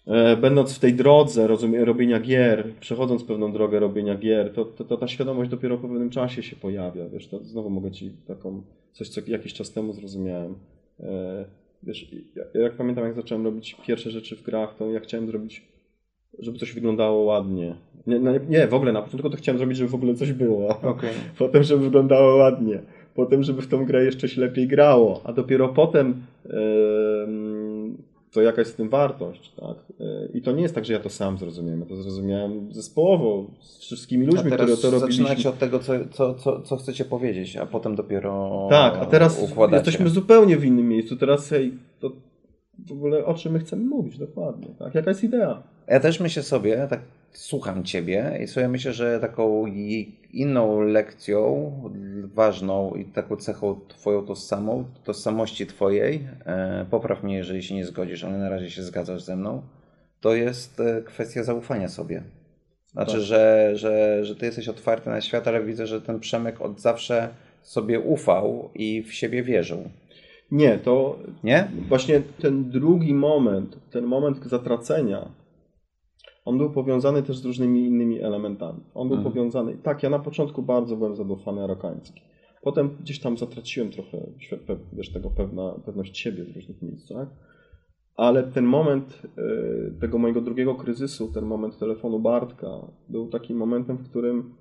e, 0.07 0.36
będąc 0.36 0.74
w 0.74 0.78
tej 0.78 0.94
drodze 0.94 1.46
rozumie, 1.46 1.84
robienia 1.84 2.20
gier, 2.20 2.72
przechodząc 2.80 3.24
pewną 3.24 3.52
drogę 3.52 3.80
robienia 3.80 4.14
gier, 4.14 4.52
to, 4.52 4.64
to, 4.64 4.84
to 4.84 4.96
ta 4.96 5.09
świadomość 5.09 5.50
dopiero 5.50 5.78
po 5.78 5.88
pewnym 5.88 6.11
czasie 6.11 6.42
się 6.42 6.57
pojawia. 6.57 7.09
Wiesz, 7.09 7.28
to 7.28 7.44
znowu 7.44 7.70
mogę 7.70 7.90
ci 7.90 8.11
taką, 8.26 8.62
coś 8.92 9.09
co 9.09 9.20
jakiś 9.26 9.52
czas 9.52 9.72
temu 9.72 9.92
zrozumiałem. 9.92 10.55
E, 11.85 11.87
wiesz, 11.87 12.07
ja, 12.37 12.61
jak 12.61 12.72
pamiętam 12.72 13.05
jak 13.05 13.14
zacząłem 13.14 13.45
robić 13.45 13.76
pierwsze 13.87 14.11
rzeczy 14.11 14.37
w 14.37 14.43
grach, 14.43 14.74
to 14.76 14.91
ja 14.91 15.01
chciałem 15.01 15.26
zrobić 15.26 15.62
żeby 16.39 16.59
coś 16.59 16.72
wyglądało 16.72 17.24
ładnie. 17.24 17.74
Nie, 18.07 18.20
no, 18.20 18.32
nie, 18.49 18.66
w 18.66 18.74
ogóle 18.74 18.93
na 18.93 19.03
początku 19.03 19.30
to 19.30 19.37
chciałem 19.37 19.59
zrobić, 19.59 19.78
żeby 19.78 19.91
w 19.91 19.95
ogóle 19.95 20.14
coś 20.14 20.32
było. 20.32 20.68
Okej. 20.93 21.14
Potem, 21.39 21.62
żeby 21.62 21.85
wyglądało 21.85 22.37
ładnie. 22.37 22.78
Potem, 23.14 23.43
żeby 23.43 23.62
w 23.62 23.66
tą 23.66 23.85
grę 23.85 24.05
jeszcze 24.05 24.28
się 24.28 24.41
lepiej 24.41 24.68
grało. 24.68 25.20
A 25.24 25.32
dopiero 25.32 25.68
potem 25.68 26.07
em, 26.07 26.55
to 28.35 28.43
jaka 28.43 28.61
jest 28.61 28.72
w 28.72 28.76
tym 28.76 28.89
wartość. 28.89 29.53
Tak? 29.61 29.76
E, 30.01 30.05
I 30.35 30.43
to 30.43 30.53
nie 30.53 30.62
jest 30.62 30.74
tak, 30.74 30.85
że 30.85 30.93
ja 30.93 30.99
to 31.01 31.11
sam 31.11 31.39
zrozumiałem. 31.39 31.80
Ja 31.80 31.87
to 31.87 31.97
zrozumiałem 31.97 32.72
zespołowo 32.72 33.47
z 33.61 33.78
wszystkimi 33.78 34.26
A 34.26 34.30
ludźmi, 34.30 34.51
teraz 34.51 34.66
które 34.78 34.93
to 34.93 34.99
robiliśmy. 35.01 35.24
zaczynacie 35.24 35.49
od 35.49 35.59
tego, 35.59 35.78
co, 35.78 35.93
co, 36.12 36.35
co, 36.35 36.61
co 36.61 36.76
chcecie 36.76 37.05
powiedzieć, 37.05 37.57
a 37.57 37.66
potem 37.66 37.95
dopiero 37.97 38.66
Tak, 38.70 38.97
a 38.97 39.07
teraz 39.07 39.43
układacie. 39.43 39.76
jesteśmy 39.76 40.09
zupełnie 40.09 40.57
w 40.57 40.64
innym 40.64 40.89
miejscu. 40.89 41.16
Teraz 41.16 41.49
hej, 41.49 41.72
to 42.01 42.11
w 42.79 42.93
ogóle 42.93 43.25
o 43.25 43.35
czym 43.35 43.53
my 43.53 43.59
chcemy 43.59 43.85
mówić 43.85 44.18
dokładnie. 44.18 44.68
Tak? 44.79 44.95
Jaka 44.95 45.11
jest 45.11 45.25
idea? 45.25 45.62
Ja 45.89 46.01
też 46.01 46.20
myślę 46.20 46.43
sobie, 46.43 46.87
tak 46.91 47.01
słucham 47.33 47.85
Ciebie 47.85 48.39
i 48.45 48.47
sobie 48.47 48.68
myślę, 48.68 48.93
że 48.93 49.20
taką 49.20 49.66
inną 50.33 50.81
lekcją 50.81 51.72
ważną 52.35 52.95
i 52.95 53.05
taką 53.05 53.37
cechą 53.37 53.81
Twoją 53.89 54.27
tożsamą, 54.27 54.85
tożsamości 55.05 55.66
Twojej, 55.66 56.29
e, 56.47 56.87
popraw 56.91 57.22
mnie, 57.22 57.37
jeżeli 57.37 57.62
się 57.62 57.75
nie 57.75 57.85
zgodzisz, 57.85 58.25
ale 58.25 58.39
na 58.39 58.49
razie 58.49 58.70
się 58.70 58.83
zgadzasz 58.83 59.22
ze 59.22 59.37
mną, 59.37 59.62
to 60.20 60.35
jest 60.35 60.81
e, 60.81 61.03
kwestia 61.03 61.43
zaufania 61.43 61.89
sobie. 61.89 62.22
Znaczy, 62.93 63.12
Tak. 63.12 63.20
że, 63.20 63.72
że, 63.75 64.25
że 64.25 64.37
Ty 64.37 64.47
jesteś 64.47 64.68
otwarty 64.68 65.11
na 65.11 65.20
świat, 65.20 65.49
ale 65.49 65.64
widzę, 65.64 65.87
że 65.87 66.01
ten 66.01 66.20
Przemek 66.20 66.61
od 66.61 66.81
zawsze 66.81 67.29
sobie 67.62 68.01
ufał 68.01 68.70
i 68.75 69.03
w 69.03 69.12
siebie 69.12 69.43
wierzył. 69.43 69.79
Nie, 70.51 70.78
to 70.78 71.18
Nie? 71.45 71.68
właśnie 71.88 72.22
ten 72.40 72.70
drugi 72.70 73.14
moment, 73.14 73.78
ten 73.90 74.05
moment 74.07 74.45
zatracenia, 74.45 75.28
on 76.45 76.59
był 76.59 76.70
powiązany 76.70 77.22
też 77.22 77.38
z 77.38 77.45
różnymi 77.45 77.86
innymi 77.86 78.20
elementami. 78.22 78.80
On 78.95 79.09
był 79.09 79.16
Mhm. 79.16 79.32
powiązany, 79.32 79.78
tak, 79.82 80.03
ja 80.03 80.11
na 80.11 80.18
początku 80.18 80.62
bardzo 80.62 80.97
byłem 80.97 81.16
zadufany 81.16 81.64
arokański. 81.64 82.22
Potem 82.62 82.97
gdzieś 83.01 83.20
tam 83.20 83.38
zatraciłem 83.38 83.90
trochę, 83.90 84.26
wiesz, 84.92 85.12
tego 85.12 85.30
pewna, 85.30 85.74
pewność 85.86 86.18
siebie 86.18 86.45
w 86.45 86.55
różnych 86.57 86.82
miejscach. 86.82 87.28
Ale 88.16 88.42
ten 88.42 88.64
moment 88.64 89.22
y, 89.38 90.01
tego 90.01 90.18
mojego 90.18 90.40
drugiego 90.40 90.74
kryzysu, 90.74 91.32
ten 91.32 91.45
moment 91.45 91.78
telefonu 91.78 92.20
Bartka, 92.20 92.68
był 93.09 93.28
takim 93.28 93.57
momentem, 93.57 93.97
w 93.97 94.11
którym 94.11 94.55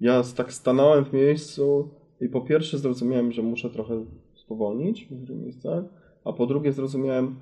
ja 0.00 0.22
tak 0.36 0.52
stanąłem 0.52 1.04
w 1.04 1.12
miejscu 1.12 1.90
i 2.22 2.28
po 2.28 2.40
pierwsze 2.40 2.78
zrozumiałem, 2.78 3.32
że 3.32 3.42
muszę 3.42 3.70
trochę 3.70 4.04
spowolnić 4.34 5.06
w 5.06 5.10
niektórych 5.10 5.42
miejscach, 5.42 5.84
a 6.24 6.32
po 6.32 6.46
drugie 6.46 6.72
zrozumiałem, 6.72 7.40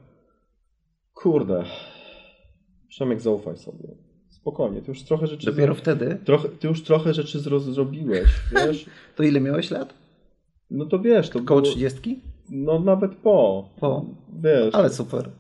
kurde, 1.15 1.65
Przemek, 2.89 3.21
zaufaj 3.21 3.57
sobie. 3.57 3.89
Spokojnie, 4.29 4.83
ty 4.83 4.91
już 4.91 5.03
trochę 5.03 5.27
rzeczy... 5.27 5.47
Dopiero 5.47 5.75
wtedy? 5.75 6.19
Trochę, 6.25 6.49
ty 6.49 6.69
już 6.69 6.83
trochę 6.83 7.15
rzeczy 7.15 7.39
zro- 7.39 7.61
zrobiłeś, 7.61 8.29
wiesz? 8.55 8.87
To 9.17 9.23
ile 9.23 9.41
miałeś 9.41 9.71
lat? 9.71 9.95
No 10.71 10.85
to 10.87 10.99
wiesz, 10.99 11.31
to 11.31 11.41
Koło 11.41 11.61
było, 11.61 11.73
30? 11.73 12.21
No 12.51 12.81
nawet 12.81 13.15
po. 13.15 13.69
Po. 13.81 14.05
Wiesz. 14.43 14.75
Ale 14.75 14.91
super. 14.91 15.31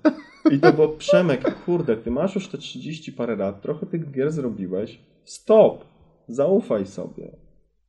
I 0.50 0.60
to 0.60 0.72
było 0.72 0.88
Przemek, 1.04 1.64
kurde, 1.64 1.96
ty 1.96 2.10
masz 2.10 2.34
już 2.34 2.48
te 2.48 2.58
30 2.58 3.12
parę 3.12 3.36
lat, 3.36 3.62
trochę 3.62 3.86
tych 3.86 4.10
gier 4.10 4.30
zrobiłeś. 4.30 5.00
Stop! 5.24 5.84
Zaufaj 6.28 6.86
sobie. 6.86 7.36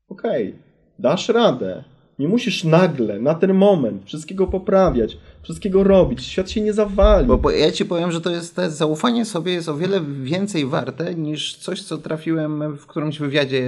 Okej, 0.09 0.55
dasz 1.01 1.29
radę. 1.29 1.83
Nie 2.19 2.27
musisz 2.27 2.63
nagle, 2.63 3.19
na 3.19 3.35
ten 3.35 3.53
moment, 3.53 4.05
wszystkiego 4.05 4.47
poprawiać, 4.47 5.17
wszystkiego 5.41 5.83
robić. 5.83 6.25
Świat 6.25 6.51
się 6.51 6.61
nie 6.61 6.73
zawali. 6.73 7.27
Bo, 7.27 7.37
bo 7.37 7.51
ja 7.51 7.71
ci 7.71 7.85
powiem, 7.85 8.11
że 8.11 8.21
to 8.21 8.29
jest 8.29 8.55
te 8.55 8.71
zaufanie 8.71 9.25
sobie 9.25 9.53
jest 9.53 9.69
o 9.69 9.75
wiele 9.75 10.01
więcej 10.23 10.65
warte 10.65 11.15
niż 11.15 11.55
coś, 11.55 11.81
co 11.81 11.97
trafiłem 11.97 12.77
w 12.77 12.85
którymś 12.85 13.19
wywiadzie, 13.19 13.63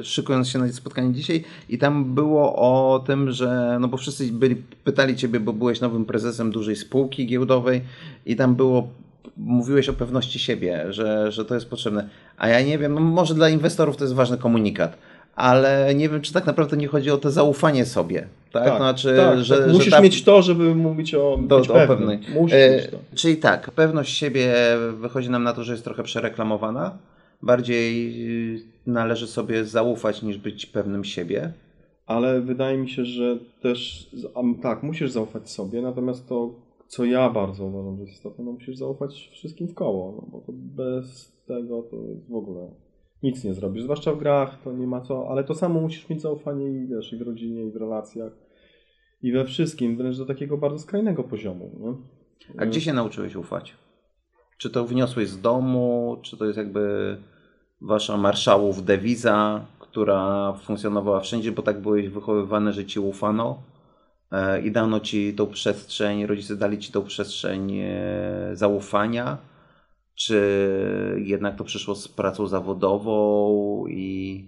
e, 0.00 0.04
szykując 0.04 0.48
się 0.48 0.58
na 0.58 0.72
spotkanie 0.72 1.12
dzisiaj 1.12 1.44
i 1.68 1.78
tam 1.78 2.14
było 2.14 2.56
o 2.56 2.98
tym, 2.98 3.30
że, 3.30 3.78
no 3.80 3.88
bo 3.88 3.96
wszyscy 3.96 4.32
byli, 4.32 4.56
pytali 4.84 5.16
ciebie, 5.16 5.40
bo 5.40 5.52
byłeś 5.52 5.80
nowym 5.80 6.04
prezesem 6.04 6.50
dużej 6.50 6.76
spółki 6.76 7.26
giełdowej 7.26 7.82
i 8.26 8.36
tam 8.36 8.54
było 8.54 8.88
mówiłeś 9.36 9.88
o 9.88 9.92
pewności 9.92 10.38
siebie, 10.38 10.84
że, 10.92 11.32
że 11.32 11.44
to 11.44 11.54
jest 11.54 11.70
potrzebne. 11.70 12.08
A 12.36 12.48
ja 12.48 12.62
nie 12.62 12.78
wiem, 12.78 12.94
no 12.94 13.00
może 13.00 13.34
dla 13.34 13.48
inwestorów 13.48 13.96
to 13.96 14.04
jest 14.04 14.14
ważny 14.14 14.38
komunikat, 14.38 14.98
ale 15.36 15.94
nie 15.94 16.08
wiem, 16.08 16.20
czy 16.20 16.32
tak 16.32 16.46
naprawdę 16.46 16.76
nie 16.76 16.86
chodzi 16.88 17.10
o 17.10 17.16
to 17.18 17.30
zaufanie 17.30 17.84
sobie. 17.86 18.28
Tak, 18.52 18.64
tak, 18.64 18.76
znaczy, 18.76 19.14
tak, 19.16 19.44
że, 19.44 19.56
tak. 19.56 19.66
że 19.66 19.72
Musisz 19.72 19.92
ta- 19.92 20.00
mieć 20.00 20.24
to, 20.24 20.42
żeby 20.42 20.74
mówić 20.74 21.14
o 21.14 21.38
do, 21.42 21.58
być 21.58 21.68
pewnym. 21.68 21.88
pewnej. 21.88 22.18
Musisz 22.34 22.56
E, 22.58 22.76
mieć 22.76 22.90
to. 22.90 22.96
Czyli 23.14 23.36
tak, 23.36 23.70
pewność 23.70 24.16
siebie 24.16 24.54
wychodzi 25.00 25.30
nam 25.30 25.42
na 25.42 25.52
to, 25.52 25.64
że 25.64 25.72
jest 25.72 25.84
trochę 25.84 26.02
przereklamowana. 26.02 26.98
Bardziej 27.42 28.14
y, 28.56 28.62
należy 28.86 29.26
sobie 29.26 29.64
zaufać 29.64 30.22
niż 30.22 30.38
być 30.38 30.66
pewnym 30.66 31.04
siebie. 31.04 31.52
Ale 32.06 32.40
wydaje 32.40 32.78
mi 32.78 32.90
się, 32.90 33.04
że 33.04 33.38
też, 33.62 34.10
tak, 34.62 34.82
musisz 34.82 35.10
zaufać 35.10 35.50
sobie, 35.50 35.82
natomiast 35.82 36.28
to, 36.28 36.50
co 36.88 37.04
ja 37.04 37.30
bardzo 37.30 37.64
uważam, 37.64 37.96
że 37.96 38.02
jest 38.02 38.12
istotne, 38.14 38.44
no 38.44 38.52
musisz 38.52 38.76
zaufać 38.76 39.28
wszystkim 39.32 39.68
w 39.68 39.74
koło, 39.74 40.12
no 40.16 40.28
bo 40.32 40.38
to 40.46 40.52
bez 40.52 41.32
tego 41.46 41.82
to 41.82 41.96
jest 41.96 42.30
w 42.30 42.34
ogóle 42.34 42.68
nic 43.24 43.44
nie 43.44 43.54
zrobisz, 43.54 43.82
zwłaszcza 43.82 44.12
w 44.12 44.18
grach, 44.18 44.62
to 44.64 44.72
nie 44.72 44.86
ma 44.86 45.00
co, 45.00 45.28
ale 45.30 45.44
to 45.44 45.54
samo 45.54 45.80
musisz 45.80 46.08
mieć 46.08 46.22
zaufanie 46.22 46.70
i 46.70 46.86
wiesz, 46.86 47.12
i 47.12 47.16
w 47.16 47.22
rodzinie, 47.22 47.64
i 47.64 47.70
w 47.70 47.76
relacjach, 47.76 48.32
i 49.22 49.32
we 49.32 49.44
wszystkim, 49.44 49.96
wręcz 49.96 50.18
do 50.18 50.26
takiego 50.26 50.56
bardzo 50.56 50.78
skrajnego 50.78 51.24
poziomu, 51.24 51.70
nie? 51.80 51.94
A 52.58 52.66
gdzie 52.66 52.80
się 52.80 52.92
nauczyłeś 52.92 53.36
ufać? 53.36 53.74
Czy 54.58 54.70
to 54.70 54.84
wniosłeś 54.84 55.28
z 55.28 55.40
domu, 55.40 56.16
czy 56.22 56.36
to 56.36 56.44
jest 56.44 56.58
jakby 56.58 57.16
wasza 57.80 58.16
marszałów 58.16 58.84
dewiza, 58.84 59.66
która 59.78 60.52
funkcjonowała 60.52 61.20
wszędzie, 61.20 61.52
bo 61.52 61.62
tak 61.62 61.80
byłeś 61.80 62.08
wychowywany, 62.08 62.72
że 62.72 62.84
ci 62.84 63.00
ufano 63.00 63.62
e, 64.32 64.60
i 64.60 64.70
dano 64.70 65.00
ci 65.00 65.34
tą 65.34 65.46
przestrzeń, 65.46 66.26
rodzice 66.26 66.56
dali 66.56 66.78
ci 66.78 66.92
tą 66.92 67.04
przestrzeń 67.04 67.72
e, 67.72 68.50
zaufania, 68.52 69.38
czy 70.14 70.40
jednak 71.24 71.56
to 71.56 71.64
przyszło 71.64 71.94
z 71.94 72.08
pracą 72.08 72.46
zawodową 72.46 73.86
i 73.88 74.44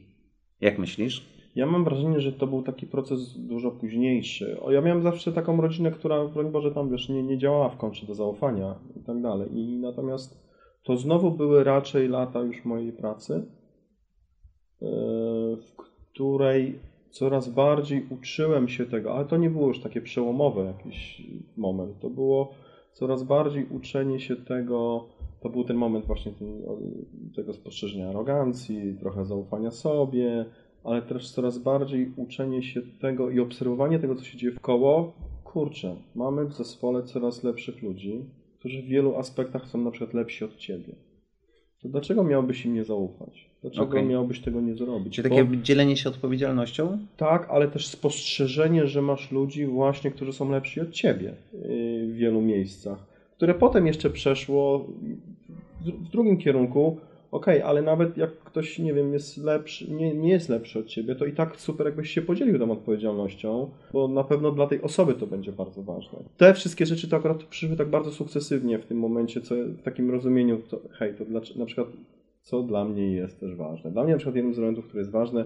jak 0.61 0.79
myślisz? 0.79 1.37
Ja 1.55 1.67
mam 1.67 1.85
wrażenie, 1.85 2.21
że 2.21 2.33
to 2.33 2.47
był 2.47 2.63
taki 2.63 2.87
proces 2.87 3.39
dużo 3.39 3.71
późniejszy. 3.71 4.61
O, 4.61 4.73
ja 4.73 4.81
miałem 4.81 5.03
zawsze 5.03 5.33
taką 5.33 5.61
rodzinę, 5.61 5.91
która, 5.91 6.25
broń 6.25 6.51
Boże, 6.51 6.71
tam 6.71 6.91
wiesz, 6.91 7.09
nie, 7.09 7.23
nie 7.23 7.39
działała 7.39 7.69
w 7.69 7.77
kontrze 7.77 8.07
do 8.07 8.15
zaufania 8.15 8.75
i 8.97 9.01
tak 9.01 9.23
dalej. 9.23 9.59
I 9.59 9.79
natomiast 9.79 10.47
to 10.83 10.97
znowu 10.97 11.31
były 11.31 11.65
raczej 11.65 12.09
lata 12.09 12.41
już 12.41 12.65
mojej 12.65 12.93
pracy, 12.93 13.47
yy, 14.81 14.89
w 15.57 15.77
której 15.77 16.79
coraz 17.11 17.49
bardziej 17.49 18.07
uczyłem 18.11 18.69
się 18.69 18.87
tego, 18.87 19.15
ale 19.15 19.25
to 19.25 19.37
nie 19.37 19.51
było 19.51 19.69
już 19.69 19.81
takie 19.81 20.01
przełomowe 20.01 20.65
jakiś 20.65 21.23
moment. 21.57 21.99
To 22.01 22.11
było 22.11 22.55
coraz 22.93 23.23
bardziej 23.23 23.67
uczenie 23.71 24.21
się 24.21 24.37
tego, 24.37 25.09
to 25.41 25.49
był 25.49 25.65
ten 25.65 25.77
moment 25.77 26.07
właśnie 26.07 26.33
tego 27.37 27.53
spostrzeżenia 27.53 28.09
arogancji, 28.09 28.97
trochę 29.01 29.25
zaufania 29.25 29.71
sobie, 29.71 30.45
ale 30.85 31.03
też 31.03 31.31
coraz 31.31 31.59
bardziej 31.59 32.13
uczenie 32.17 32.63
się 32.63 32.83
tego 33.01 33.31
i 33.31 33.41
obserwowanie 33.41 33.99
tego, 33.99 34.15
co 34.15 34.25
się 34.25 34.39
dzieje 34.39 34.53
w 34.53 34.61
koło. 34.61 35.13
Kurczę, 35.45 35.97
mamy 36.15 36.45
w 36.45 36.53
zespole 36.53 37.03
coraz 37.03 37.45
lepszych 37.45 37.83
ludzi, 37.83 38.25
którzy 38.59 38.83
w 38.83 38.87
wielu 38.87 39.17
aspektach 39.17 39.69
są 39.69 39.79
na 39.79 39.91
przykład 39.91 40.15
lepsi 40.15 40.45
od 40.45 40.57
ciebie. 40.57 40.95
To 41.83 41.89
dlaczego 41.89 42.25
miałbyś 42.25 42.67
im 42.67 42.75
nie 42.75 42.85
zaufać? 42.85 43.51
Dlaczego 43.63 43.85
Okej. 43.85 44.05
miałbyś 44.05 44.41
tego 44.41 44.61
nie 44.61 44.75
zrobić? 44.75 45.17
Czyli 45.17 45.29
Bo- 45.31 45.37
takie 45.37 45.59
dzielenie 45.63 45.97
się 45.97 46.09
odpowiedzialnością? 46.09 46.99
tak, 47.17 47.49
ale 47.51 47.69
też 47.69 47.87
spostrzeżenie, 47.87 48.87
że 48.87 49.03
masz 49.03 49.33
ludzi 49.33 49.67
właśnie, 49.67 50.11
którzy 50.11 50.33
są 50.33 50.51
lepsi 50.51 50.81
od 50.81 50.91
ciebie 50.91 51.35
yy, 51.53 52.07
w 52.07 52.15
wielu 52.15 52.43
miejscach, 52.43 53.07
które 53.37 53.55
potem 53.55 53.87
jeszcze 53.87 54.11
przeszło 54.11 54.87
w 55.85 56.09
drugim 56.11 56.39
kierunku. 56.39 56.97
Okej, 57.31 57.63
ale 57.63 57.83
nawet 57.83 58.17
jak 58.17 58.39
ktoś, 58.39 58.79
nie 58.79 58.95
wiem, 58.95 59.13
jest 59.13 59.37
lepszy, 59.37 59.93
nie, 59.93 60.15
nie 60.15 60.31
jest 60.31 60.49
lepszy 60.49 60.79
od 60.79 60.87
ciebie, 60.87 61.15
to 61.15 61.27
i 61.27 61.33
tak 61.33 61.61
super, 61.61 61.87
jakbyś 61.87 62.11
się 62.11 62.23
podzielił 62.23 62.59
tą 62.59 62.71
odpowiedzialnością, 62.71 63.71
bo 63.93 64.09
na 64.09 64.25
pewno 64.25 64.51
dla 64.51 64.67
tej 64.67 64.83
osoby 64.83 65.15
to 65.15 65.27
będzie 65.27 65.53
bardzo 65.53 65.83
ważne. 65.83 66.19
Te 66.37 66.55
wszystkie 66.55 66.87
rzeczy 66.87 67.09
to 67.09 67.17
akurat 67.17 67.45
przyszły 67.45 67.77
tak 67.77 67.91
bardzo 67.91 68.11
sukcesywnie 68.11 68.79
w 68.79 68.87
tym 68.87 68.99
momencie, 68.99 69.41
co 69.41 69.55
w 69.55 69.83
takim 69.83 70.11
rozumieniu, 70.11 70.59
to, 70.71 70.81
hej, 70.91 71.15
to 71.15 71.25
dlaczego, 71.25 71.61
na 71.61 71.67
przykład, 71.67 71.89
co 72.43 72.63
dla 72.63 72.85
mnie 72.85 73.13
jest 73.13 73.41
też 73.41 73.55
ważne. 73.55 73.91
Dla 73.91 74.05
mnie 74.05 74.13
na 74.13 74.19
przykład 74.19 74.37
jednym 74.37 74.55
z 74.55 74.59
elementów, 74.59 74.85
który 74.87 75.01
jest 75.01 75.13
ważne, 75.13 75.45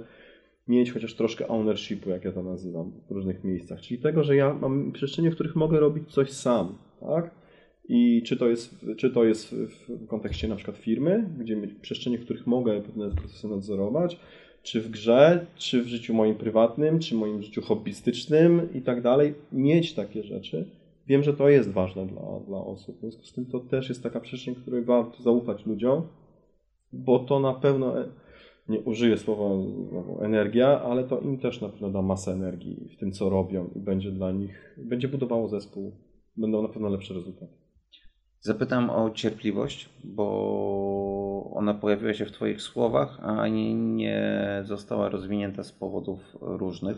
mieć 0.69 0.93
chociaż 0.93 1.15
troszkę 1.15 1.49
ownershipu, 1.49 2.11
jak 2.11 2.25
ja 2.25 2.33
to 2.33 2.43
nazywam, 2.43 2.93
w 3.09 3.11
różnych 3.11 3.45
miejscach. 3.45 3.81
Czyli 3.81 4.01
tego, 4.01 4.25
że 4.25 4.37
ja 4.37 4.55
mam 4.55 4.93
przestrzenie, 4.93 5.31
w 5.31 5.35
których 5.35 5.57
mogę 5.57 5.81
robić 5.81 6.13
coś 6.13 6.31
sam, 6.31 6.75
tak? 7.01 7.40
I 7.93 8.23
czy 8.23 8.37
to 8.37 8.49
jest, 8.49 8.87
czy 8.97 9.11
to 9.11 9.25
jest 9.25 9.55
w 9.55 10.07
kontekście 10.07 10.49
na 10.49 10.57
przykład 10.57 10.77
firmy, 10.77 11.31
gdzie 11.39 11.57
przestrzenie, 11.81 12.19
w 12.19 12.25
których 12.25 12.47
mogę 12.47 12.81
pewne 12.81 13.11
procesy 13.11 13.49
nadzorować, 13.49 14.21
czy 14.63 14.81
w 14.81 14.91
grze, 14.91 15.47
czy 15.57 15.83
w 15.83 15.87
życiu 15.87 16.15
moim 16.15 16.35
prywatnym, 16.35 16.99
czy 16.99 17.15
moim 17.15 17.43
życiu 17.43 17.63
hobbystycznym 17.63 18.69
i 18.75 18.83
tak 18.83 19.03
dalej, 19.03 19.35
mieć 19.53 19.95
takie 19.95 20.23
rzeczy. 20.23 20.69
Wiem, 21.07 21.23
że 21.23 21.35
to 21.35 21.49
jest 21.49 21.71
ważne 21.71 22.07
dla, 22.07 22.41
dla 22.47 22.59
osób. 22.59 22.97
W 22.97 23.01
związku 23.01 23.25
z 23.25 23.33
tym 23.33 23.47
to 23.47 23.61
też 23.61 23.89
jest 23.89 24.03
taka 24.03 24.21
przestrzeń, 24.21 24.55
której 24.55 24.85
warto 24.85 25.23
zaufać 25.23 25.67
ludziom, 25.67 26.03
bo 26.93 27.19
to 27.19 27.41
na 27.41 27.55
pewno, 27.55 28.01
e, 28.01 28.09
nie 28.69 28.81
użyję 28.81 29.19
słowa 29.19 29.45
energia, 30.21 30.83
ale 30.83 31.05
to 31.05 31.21
im 31.21 31.39
też 31.39 31.61
na 31.61 31.69
pewno 31.69 31.91
da 31.91 32.03
masę 32.03 32.33
energii 32.33 32.89
w 32.93 32.97
tym, 32.97 33.13
co 33.13 33.31
robią 33.31 33.71
i 33.77 33.79
będzie 33.79 34.11
dla 34.11 34.33
nich, 34.33 34.77
będzie 34.79 35.09
budowało 35.09 35.49
zespół. 35.49 35.93
Będą 36.37 36.63
na 36.63 36.69
pewno 36.69 36.89
lepsze 36.89 37.15
rezultaty. 37.15 37.60
Zapytam 38.43 38.91
o 38.91 39.11
cierpliwość, 39.11 39.89
bo 40.05 41.51
ona 41.55 41.75
pojawiła 41.75 42.15
się 42.15 42.27
w 42.27 42.33
Twoich 42.33 42.63
słowach, 42.63 43.19
a 43.23 43.49
nie, 43.49 43.75
nie 43.75 44.63
została 44.65 45.09
rozwinięta 45.09 45.65
z 45.65 45.73
powodów 45.73 46.19
różnych. 46.41 46.97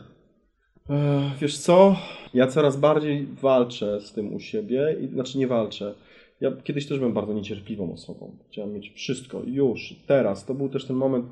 Ech, 0.90 1.38
Wiesz 1.40 1.58
co? 1.58 1.96
Ja 2.34 2.46
coraz 2.46 2.76
bardziej 2.76 3.26
walczę 3.26 4.00
z 4.00 4.12
tym 4.12 4.34
u 4.34 4.40
siebie, 4.40 4.96
i, 5.00 5.08
znaczy 5.08 5.38
nie 5.38 5.46
walczę. 5.46 5.94
Ja 6.40 6.52
kiedyś 6.64 6.88
też 6.88 6.98
byłem 6.98 7.12
bardzo 7.12 7.32
niecierpliwą 7.32 7.92
osobą. 7.92 8.36
Chciałem 8.50 8.72
mieć 8.72 8.90
wszystko 8.90 9.42
już, 9.46 9.96
teraz. 10.06 10.46
To 10.46 10.54
był 10.54 10.68
też 10.68 10.86
ten 10.86 10.96
moment, 10.96 11.26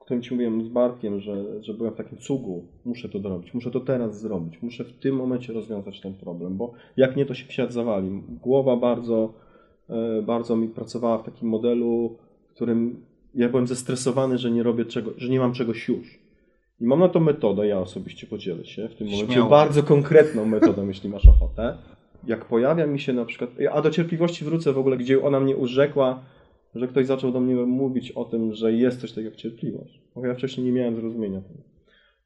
o 0.00 0.04
którym 0.04 0.22
Ci 0.22 0.34
mówiłem 0.34 0.64
z 0.64 0.68
Bartkiem, 0.68 1.20
że, 1.20 1.62
że 1.62 1.74
byłem 1.74 1.92
w 1.92 1.96
takim 1.96 2.18
cugu. 2.18 2.64
Muszę 2.84 3.08
to 3.08 3.18
zrobić, 3.18 3.54
muszę 3.54 3.70
to 3.70 3.80
teraz 3.80 4.20
zrobić, 4.20 4.62
muszę 4.62 4.84
w 4.84 4.92
tym 4.92 5.16
momencie 5.16 5.52
rozwiązać 5.52 6.00
ten 6.00 6.14
problem, 6.14 6.56
bo 6.56 6.72
jak 6.96 7.16
nie, 7.16 7.26
to 7.26 7.34
się 7.34 7.52
świat 7.52 7.72
zawali. 7.72 8.22
Głowa 8.28 8.76
bardzo, 8.76 9.34
e, 9.38 9.41
bardzo 10.22 10.56
mi 10.56 10.68
pracowała 10.68 11.18
w 11.18 11.24
takim 11.24 11.48
modelu, 11.48 12.18
w 12.50 12.54
którym 12.54 13.04
ja 13.34 13.48
byłem 13.48 13.66
zestresowany, 13.66 14.38
że 14.38 14.50
nie 14.50 14.62
robię 14.62 14.84
czego, 14.84 15.10
że 15.16 15.28
nie 15.28 15.38
mam 15.38 15.52
czegoś 15.52 15.88
już. 15.88 16.18
I 16.80 16.84
mam 16.84 16.98
na 17.00 17.08
to 17.08 17.20
metodę, 17.20 17.66
ja 17.66 17.78
osobiście 17.80 18.26
podzielę 18.26 18.64
się 18.64 18.88
w 18.88 18.94
tym 18.94 19.06
momencie 19.08 19.32
Śmiało. 19.34 19.50
bardzo 19.50 19.82
konkretną 19.82 20.44
metodą, 20.46 20.88
jeśli 20.92 21.10
masz 21.10 21.26
ochotę. 21.26 21.78
Jak 22.26 22.44
pojawia 22.44 22.86
mi 22.86 23.00
się 23.00 23.12
na 23.12 23.24
przykład, 23.24 23.50
a 23.72 23.82
do 23.82 23.90
cierpliwości 23.90 24.44
wrócę 24.44 24.72
w 24.72 24.78
ogóle, 24.78 24.96
gdzie 24.96 25.22
ona 25.22 25.40
mnie 25.40 25.56
urzekła, 25.56 26.22
że 26.74 26.88
ktoś 26.88 27.06
zaczął 27.06 27.32
do 27.32 27.40
mnie 27.40 27.54
mówić 27.54 28.12
o 28.12 28.24
tym, 28.24 28.54
że 28.54 28.72
jest 28.72 29.00
coś 29.00 29.10
takiego 29.10 29.28
jak 29.30 29.36
cierpliwość. 29.36 30.02
Bo 30.14 30.26
ja 30.26 30.34
wcześniej 30.34 30.66
nie 30.66 30.72
miałem 30.72 30.96
zrozumienia 30.96 31.40
tego. 31.40 31.60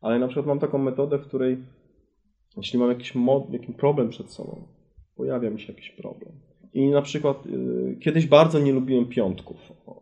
Ale 0.00 0.18
na 0.18 0.26
przykład 0.26 0.46
mam 0.46 0.58
taką 0.58 0.78
metodę, 0.78 1.18
w 1.18 1.22
której 1.22 1.58
jeśli 2.56 2.78
mam 2.78 2.88
jakiś, 2.88 3.14
mo- 3.14 3.46
jakiś 3.50 3.76
problem 3.76 4.08
przed 4.08 4.30
sobą, 4.30 4.62
pojawia 5.16 5.50
mi 5.50 5.60
się 5.60 5.72
jakiś 5.72 5.90
problem. 5.90 6.32
I 6.76 6.88
na 6.88 7.02
przykład 7.02 7.46
y, 7.46 7.96
kiedyś 8.00 8.26
bardzo 8.26 8.58
nie 8.58 8.72
lubiłem 8.72 9.06
piątków, 9.06 9.56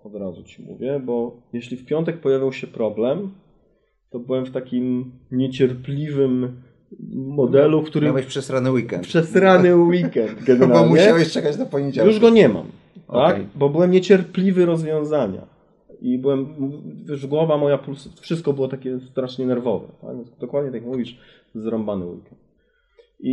od 0.05 0.15
razu 0.15 0.43
ci 0.43 0.63
mówię, 0.63 1.01
bo 1.05 1.37
jeśli 1.53 1.77
w 1.77 1.87
piątek 1.87 2.21
pojawiał 2.21 2.53
się 2.53 2.67
problem, 2.67 3.31
to 4.11 4.19
byłem 4.19 4.47
w 4.47 4.51
takim 4.51 5.13
niecierpliwym 5.33 6.63
modelu, 7.15 7.83
w 7.83 7.87
którym 7.87 8.09
Miałeś 8.09 8.27
przesrany 8.27 8.73
weekend. 8.73 9.03
przesrany 9.07 9.77
weekend 9.93 10.41
Bo 10.41 10.47
generalnie. 10.47 10.91
musiałeś 10.91 11.33
czekać 11.33 11.57
do 11.57 11.67
poniedziałku. 11.67 12.11
Już 12.11 12.21
go 12.21 12.31
nie 12.31 12.49
mam, 12.49 12.67
tak? 13.13 13.35
Okej. 13.35 13.47
Bo 13.55 13.69
byłem 13.69 13.91
niecierpliwy 13.91 14.67
rozwiązania. 14.67 15.47
I 16.03 16.19
byłem, 16.19 16.47
wiesz, 17.05 17.27
głowa 17.27 17.57
moja, 17.59 17.79
puls, 17.79 18.09
wszystko 18.21 18.53
było 18.53 18.69
takie 18.69 19.01
strasznie 19.01 19.47
nerwowe. 19.47 19.87
Tak? 20.01 20.17
Dokładnie 20.41 20.71
tak 20.73 20.83
jak 20.83 20.91
mówisz, 20.93 21.19
zrąbany 21.55 22.05
weekend. 22.07 22.44
I, 23.21 23.33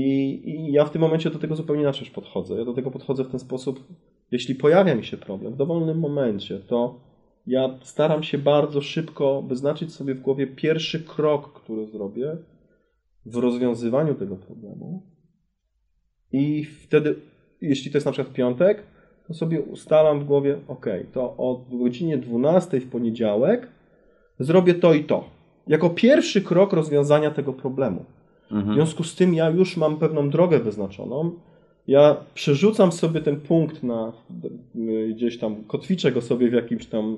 I 0.50 0.72
ja 0.72 0.86
w 0.86 0.92
tym 0.92 1.02
momencie 1.02 1.30
do 1.30 1.40
tego 1.40 1.56
zupełnie 1.56 1.82
inaczej 1.82 2.08
podchodzę. 2.16 2.56
Ja 2.56 2.66
do 2.66 2.74
tego 2.74 2.92
podchodzę 2.92 3.24
w 3.24 3.32
ten 3.32 3.40
sposób, 3.40 3.84
jeśli 4.32 4.56
pojawia 4.56 4.96
mi 4.96 5.04
się 5.04 5.18
problem 5.18 5.54
w 5.54 5.58
dowolnym 5.58 6.00
momencie, 6.00 6.60
to 6.60 7.00
ja 7.48 7.80
staram 7.82 8.24
się 8.24 8.38
bardzo 8.38 8.82
szybko 8.82 9.42
wyznaczyć 9.42 9.94
sobie 9.94 10.16
w 10.16 10.22
głowie 10.22 10.48
pierwszy 10.48 11.04
krok, 11.04 11.54
który 11.54 11.88
zrobię 11.88 12.38
w 13.26 13.36
rozwiązywaniu 13.36 14.16
tego 14.16 14.36
problemu. 14.36 15.04
I 16.32 16.64
wtedy, 16.64 17.16
jeśli 17.62 17.92
to 17.92 17.98
jest 17.98 18.06
na 18.06 18.12
przykład 18.12 18.36
piątek, 18.36 18.84
to 19.28 19.34
sobie 19.34 19.62
ustalam 19.62 20.20
w 20.20 20.24
głowie, 20.24 20.60
ok, 20.68 20.86
to 21.14 21.22
o 21.38 21.66
godzinie 21.72 22.18
12 22.18 22.80
w 22.80 22.90
poniedziałek 22.90 23.68
zrobię 24.40 24.74
to 24.74 24.94
i 24.94 25.04
to. 25.04 25.30
Jako 25.68 25.90
pierwszy 25.90 26.42
krok 26.42 26.74
rozwiązania 26.74 27.32
tego 27.32 27.54
problemu. 27.54 28.06
W 28.52 28.54
Mhm. 28.54 28.76
związku 28.76 29.04
z 29.04 29.16
tym 29.16 29.34
ja 29.34 29.50
już 29.50 29.78
mam 29.78 29.98
pewną 29.98 30.30
drogę 30.30 30.60
wyznaczoną. 30.60 31.32
Ja 31.88 32.16
przerzucam 32.34 32.92
sobie 32.92 33.22
ten 33.22 33.42
punkt 33.42 33.84
na 33.84 34.12
y, 34.76 35.14
gdzieś 35.16 35.38
tam, 35.40 35.56
kotwiczę 35.64 36.12
go 36.12 36.22
sobie 36.22 36.50
w 36.50 36.54
jakimś 36.54 36.86
tam, 36.86 37.18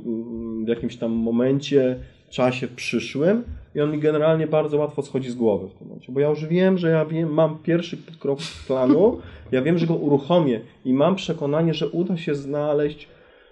w 0.66 0.68
jakimś 0.68 0.98
tam 0.98 1.12
momencie, 1.12 2.00
czasie 2.30 2.68
przyszłym 2.68 3.44
i 3.76 3.82
on 3.82 3.92
mi 3.92 4.00
generalnie 4.00 4.48
bardzo 4.48 4.78
łatwo 4.78 5.02
schodzi 5.02 5.30
z 5.30 5.36
głowy 5.36 5.68
w 5.68 5.74
tym 5.74 5.88
momencie, 5.88 6.12
bo 6.12 6.20
ja 6.20 6.30
już 6.30 6.46
wiem, 6.46 6.78
że 6.78 6.90
ja 6.90 7.06
wiem, 7.06 7.34
mam 7.34 7.58
pierwszy 7.58 7.98
krok 8.20 8.40
planu, 8.68 9.20
ja 9.52 9.62
wiem, 9.62 9.78
że 9.78 9.88
go 9.88 9.96
uruchomię 9.96 10.62
i 10.86 10.94
mam 10.94 11.16
przekonanie, 11.16 11.74
że 11.74 11.90
uda 11.90 12.18
się 12.18 12.36
znaleźć 12.36 13.08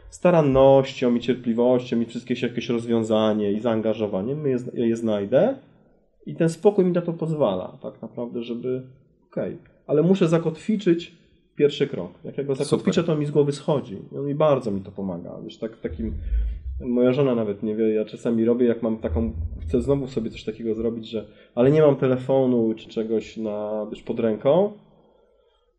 starannością 0.09 1.15
i 1.15 1.19
cierpliwością 1.19 2.01
i 2.01 2.05
wszystkie 2.05 2.35
jakieś 2.41 2.69
rozwiązanie 2.69 3.51
i 3.51 3.55
je, 3.55 4.57
ja 4.73 4.85
je 4.85 4.95
znajdę 4.95 5.55
i 6.25 6.35
ten 6.35 6.49
spokój 6.49 6.85
mi 6.85 6.91
na 6.91 7.01
to 7.01 7.13
pozwala, 7.13 7.77
tak 7.81 8.01
naprawdę, 8.01 8.43
żeby. 8.43 8.81
Okej, 9.31 9.57
ale 9.87 10.03
muszę 10.03 10.27
zakotwiczyć 10.27 11.15
pierwszy 11.55 11.87
krok. 11.87 12.11
Jak 12.23 12.37
ja 12.37 12.43
go 12.43 12.55
zakotwiczę, 12.55 13.03
to 13.03 13.15
mi 13.15 13.25
z 13.25 13.31
głowy 13.31 13.51
schodzi. 13.51 13.97
I 14.11 14.17
on 14.17 14.25
mi 14.25 14.35
bardzo 14.35 14.71
mi 14.71 14.81
to 14.81 14.91
pomaga. 14.91 15.31
Wiesz, 15.43 15.57
tak 15.57 15.77
takim. 15.77 16.13
Moja 16.81 17.13
żona 17.13 17.35
nawet 17.35 17.63
nie 17.63 17.75
wie, 17.75 17.93
ja 17.93 18.05
czasami 18.05 18.45
robię, 18.45 18.65
jak 18.65 18.83
mam 18.83 18.97
taką, 18.97 19.33
chcę 19.61 19.81
znowu 19.81 20.07
sobie 20.07 20.29
coś 20.29 20.43
takiego 20.43 20.75
zrobić, 20.75 21.09
że 21.09 21.25
ale 21.55 21.71
nie 21.71 21.81
mam 21.81 21.95
telefonu 21.95 22.73
czy 22.73 22.89
czegoś 22.89 23.37
na, 23.37 23.87
wiesz, 23.91 24.01
pod 24.01 24.19
ręką, 24.19 24.71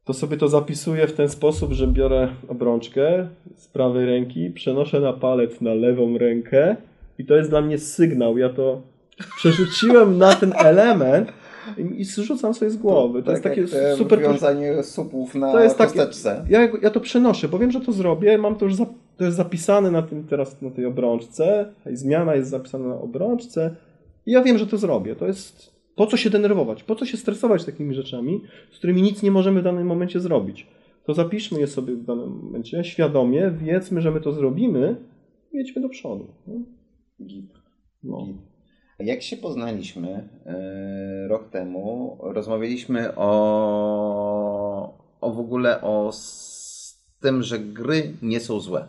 to 0.04 0.12
sobie 0.12 0.36
to 0.36 0.48
zapisuję 0.48 1.06
w 1.06 1.12
ten 1.12 1.28
sposób, 1.28 1.72
że 1.72 1.86
biorę 1.86 2.28
obrączkę 2.48 3.28
z 3.56 3.68
prawej 3.68 4.06
ręki, 4.06 4.50
przenoszę 4.50 5.00
na 5.00 5.12
palec 5.12 5.60
na 5.60 5.74
lewą 5.74 6.18
rękę 6.18 6.76
i 7.18 7.24
to 7.24 7.36
jest 7.36 7.50
dla 7.50 7.60
mnie 7.60 7.78
sygnał. 7.78 8.38
Ja 8.38 8.48
to 8.48 8.82
przerzuciłem 9.36 10.18
na 10.18 10.34
ten 10.34 10.52
element 10.56 11.32
i, 11.98 12.04
zrzucam 12.04 12.54
sobie 12.54 12.70
z 12.70 12.76
głowy. 12.76 13.22
To 13.22 13.30
jest 13.30 13.42
takie 13.42 13.66
super. 13.96 14.20
wiązanie 14.20 14.82
supów 14.82 15.34
na 15.34 15.52
To 15.52 15.60
jest 15.60 15.76
kosteczce. 15.76 16.44
Ja, 16.48 16.68
ja 16.82 16.90
to 16.90 17.00
przenoszę, 17.00 17.48
bo 17.48 17.58
wiem, 17.58 17.70
że 17.70 17.80
to 17.80 17.92
zrobię. 17.92 18.38
Mam 18.38 18.56
to 18.56 18.64
już 18.64 18.74
za, 18.74 18.86
to 19.16 19.24
jest 19.24 19.36
zapisane 19.36 19.90
na 19.90 20.02
tym 20.02 20.24
teraz 20.24 20.62
na 20.62 20.70
tej 20.70 20.86
obrączce. 20.86 21.72
Zmiana 21.92 22.34
jest 22.34 22.50
zapisana 22.50 22.88
na 22.88 23.00
obrączce. 23.00 23.76
I 24.26 24.32
ja 24.32 24.42
wiem, 24.42 24.58
że 24.58 24.66
to 24.66 24.76
zrobię. 24.76 25.16
To 25.16 25.26
jest 25.26 25.72
po 25.96 26.06
co 26.06 26.16
się 26.16 26.30
denerwować, 26.30 26.82
po 26.82 26.94
co 26.96 27.06
się 27.06 27.16
stresować 27.16 27.64
takimi 27.64 27.94
rzeczami, 27.94 28.40
z 28.72 28.78
którymi 28.78 29.02
nic 29.02 29.22
nie 29.22 29.30
możemy 29.30 29.60
w 29.60 29.64
danym 29.64 29.86
momencie 29.86 30.20
zrobić. 30.20 30.66
To 31.04 31.14
zapiszmy 31.14 31.60
je 31.60 31.66
sobie 31.66 31.94
w 31.94 32.04
danym 32.04 32.28
momencie, 32.28 32.84
świadomie, 32.84 33.50
wiedzmy, 33.50 34.00
że 34.00 34.10
my 34.10 34.20
to 34.20 34.32
zrobimy 34.32 34.96
i 35.52 35.56
jedźmy 35.56 35.82
do 35.82 35.88
przodu. 35.88 36.26
No. 36.46 36.54
No. 38.02 38.26
Jak 39.04 39.22
się 39.22 39.36
poznaliśmy 39.36 40.28
e, 40.46 41.28
rok 41.28 41.50
temu, 41.50 42.18
rozmawialiśmy 42.20 43.16
o, 43.16 44.98
o 45.20 45.30
w 45.30 45.38
ogóle 45.38 45.80
o 45.82 46.12
tym, 47.20 47.42
że 47.42 47.58
gry 47.58 48.14
nie 48.22 48.40
są 48.40 48.60
złe. 48.60 48.88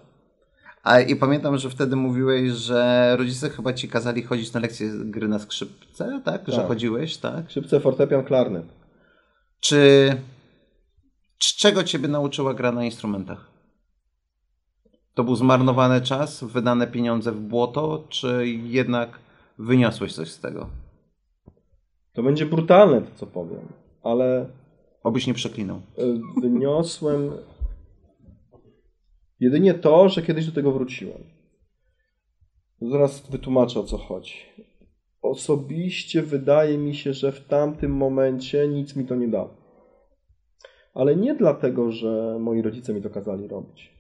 A 0.84 1.00
i 1.00 1.16
pamiętam, 1.16 1.58
że 1.58 1.70
wtedy 1.70 1.96
mówiłeś, 1.96 2.52
że 2.52 3.16
rodzice 3.18 3.50
chyba 3.50 3.74
ci 3.74 3.90
kazali 3.90 4.24
chodzić 4.24 4.54
na 4.54 4.60
lekcje 4.60 4.90
gry 5.06 5.28
na 5.28 5.40
skrzypce, 5.40 6.22
tak? 6.26 6.42
Że 6.48 6.58
Tak. 6.58 6.68
chodziłeś, 6.68 7.18
tak? 7.18 7.46
Skrzypce, 7.46 7.80
fortepian, 7.80 8.24
klarnet. 8.24 8.66
Czy 9.60 10.10
z 11.40 11.56
czego 11.56 11.84
ciebie 11.84 12.08
nauczyła 12.08 12.54
gra 12.54 12.72
na 12.72 12.86
instrumentach? 12.86 13.54
To 15.14 15.24
był 15.24 15.36
zmarnowany 15.36 16.02
czas, 16.02 16.44
wydane 16.44 16.88
pieniądze 16.88 17.32
w 17.32 17.40
błoto, 17.40 18.06
czy 18.10 18.48
jednak 18.48 19.23
wyniosłeś 19.60 20.14
coś 20.14 20.32
z 20.32 20.40
tego? 20.40 20.70
To 22.14 22.24
będzie 22.24 22.46
brutalne 22.46 23.02
to, 23.02 23.08
co 23.16 23.28
powiem, 23.28 23.68
ale 24.04 24.50
Obyś 25.04 25.28
nie 25.28 25.34
przeklinał. 25.34 25.78
y, 25.78 26.42
wyniosłem 26.42 27.32
jedynie 29.40 29.74
to, 29.74 30.10
że 30.10 30.22
kiedyś 30.22 30.46
do 30.46 30.52
tego 30.52 30.72
wróciłem. 30.72 31.24
Zaraz 32.82 33.30
wytłumaczę 33.30 33.80
o 33.80 33.84
co 33.84 33.98
chodzi. 33.98 34.36
Osobiście 35.22 36.22
wydaje 36.22 36.78
mi 36.78 36.96
się, 36.96 37.14
że 37.14 37.32
w 37.32 37.48
tamtym 37.48 37.92
momencie 37.92 38.68
nic 38.68 38.96
mi 38.96 39.06
to 39.06 39.16
nie 39.16 39.28
dało. 39.28 39.58
Ale 40.94 41.16
nie 41.16 41.36
dlatego, 41.36 41.92
że 41.92 42.38
moi 42.40 42.62
rodzice 42.62 42.94
mi 42.94 43.02
to 43.02 43.10
kazali 43.10 43.48
robić. 43.48 43.94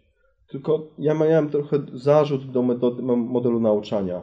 Tylko 0.47 0.87
ja 0.97 1.13
miałem 1.13 1.49
trochę 1.49 1.79
zarzut 1.93 2.51
do 2.51 2.63
metody, 2.63 3.01
modelu 3.03 3.59
nauczania 3.59 4.21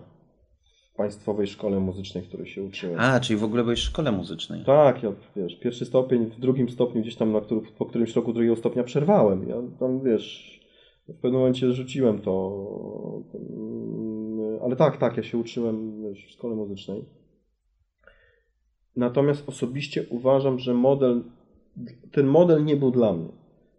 Państwowej 1.00 1.46
Szkole 1.46 1.80
Muzycznej, 1.80 2.24
w 2.24 2.28
której 2.28 2.46
się 2.46 2.62
uczyłem. 2.62 3.00
A, 3.00 3.20
czyli 3.20 3.38
w 3.38 3.44
ogóle 3.44 3.62
byłeś 3.62 3.80
w 3.80 3.82
szkole 3.82 4.12
muzycznej. 4.12 4.64
Tak, 4.64 5.02
ja 5.02 5.12
wiesz, 5.36 5.58
pierwszy 5.58 5.84
stopień, 5.84 6.26
w 6.26 6.40
drugim 6.40 6.68
stopniu 6.68 7.02
gdzieś 7.02 7.16
tam 7.16 7.32
na 7.32 7.40
którym, 7.40 7.64
po 7.78 7.86
którymś 7.86 8.16
roku 8.16 8.32
drugiego 8.32 8.56
stopnia 8.56 8.84
przerwałem. 8.84 9.48
Ja 9.48 9.56
tam 9.78 10.00
wiesz, 10.00 10.60
w 11.08 11.14
pewnym 11.14 11.40
momencie 11.40 11.72
rzuciłem 11.72 12.18
to. 12.18 12.64
Ale 14.64 14.76
tak, 14.76 14.96
tak, 14.96 15.16
ja 15.16 15.22
się 15.22 15.38
uczyłem 15.38 16.02
wiesz, 16.02 16.26
w 16.26 16.30
szkole 16.30 16.56
muzycznej. 16.56 17.04
Natomiast 18.96 19.48
osobiście 19.48 20.04
uważam, 20.10 20.58
że 20.58 20.74
model, 20.74 21.24
ten 22.12 22.26
model 22.26 22.64
nie 22.64 22.76
był 22.76 22.90
dla 22.90 23.12
mnie. 23.12 23.28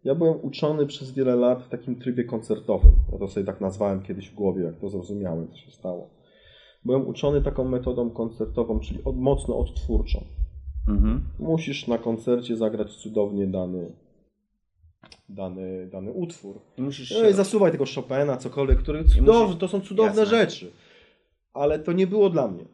Ja 0.04 0.16
byłem 0.16 0.36
uczony 0.42 0.86
przez 0.86 1.12
wiele 1.12 1.36
lat 1.36 1.64
w 1.64 1.70
takim 1.70 1.96
trybie 1.96 2.24
koncertowym. 2.24 2.92
Ja 3.12 3.18
to 3.18 3.28
sobie 3.28 3.46
tak 3.46 3.62
nazwałem 3.62 4.02
kiedyś 4.02 4.30
w 4.30 4.36
głowie, 4.36 4.64
jak 4.64 4.80
to 4.80 4.90
zrozumiałem, 4.90 5.48
co 5.48 5.58
się 5.58 5.72
stało. 5.72 6.21
Byłem 6.86 7.08
uczony 7.08 7.42
taką 7.42 7.66
metodą 7.66 8.10
koncertową, 8.10 8.80
czyli 8.80 9.04
od, 9.04 9.18
mocno 9.18 9.58
odtwórczą. 9.58 10.24
Mhm. 10.88 11.22
Musisz 11.40 11.88
na 11.88 11.98
koncercie 11.98 12.58
zagrać 12.58 12.96
cudownie 12.96 13.48
dany, 13.48 13.92
dany, 15.30 15.88
dany 15.92 16.12
utwór. 16.12 16.60
I 16.78 16.82
musisz 16.82 17.12
No 17.24 17.30
i 17.30 17.34
zasuwaj 17.34 17.72
tego 17.72 17.86
Chopina, 17.96 18.38
cokolwiek, 18.38 18.80
który 18.80 19.04
cudowny, 19.04 19.46
musisz- 19.46 19.58
to 19.60 19.68
są 19.68 19.82
cudowne 19.82 20.22
Jasne. 20.22 20.38
rzeczy. 20.38 20.72
Ale 21.54 21.80
to 21.80 21.92
nie 21.92 22.08
było 22.08 22.30
dla 22.30 22.48
mnie. 22.48 22.66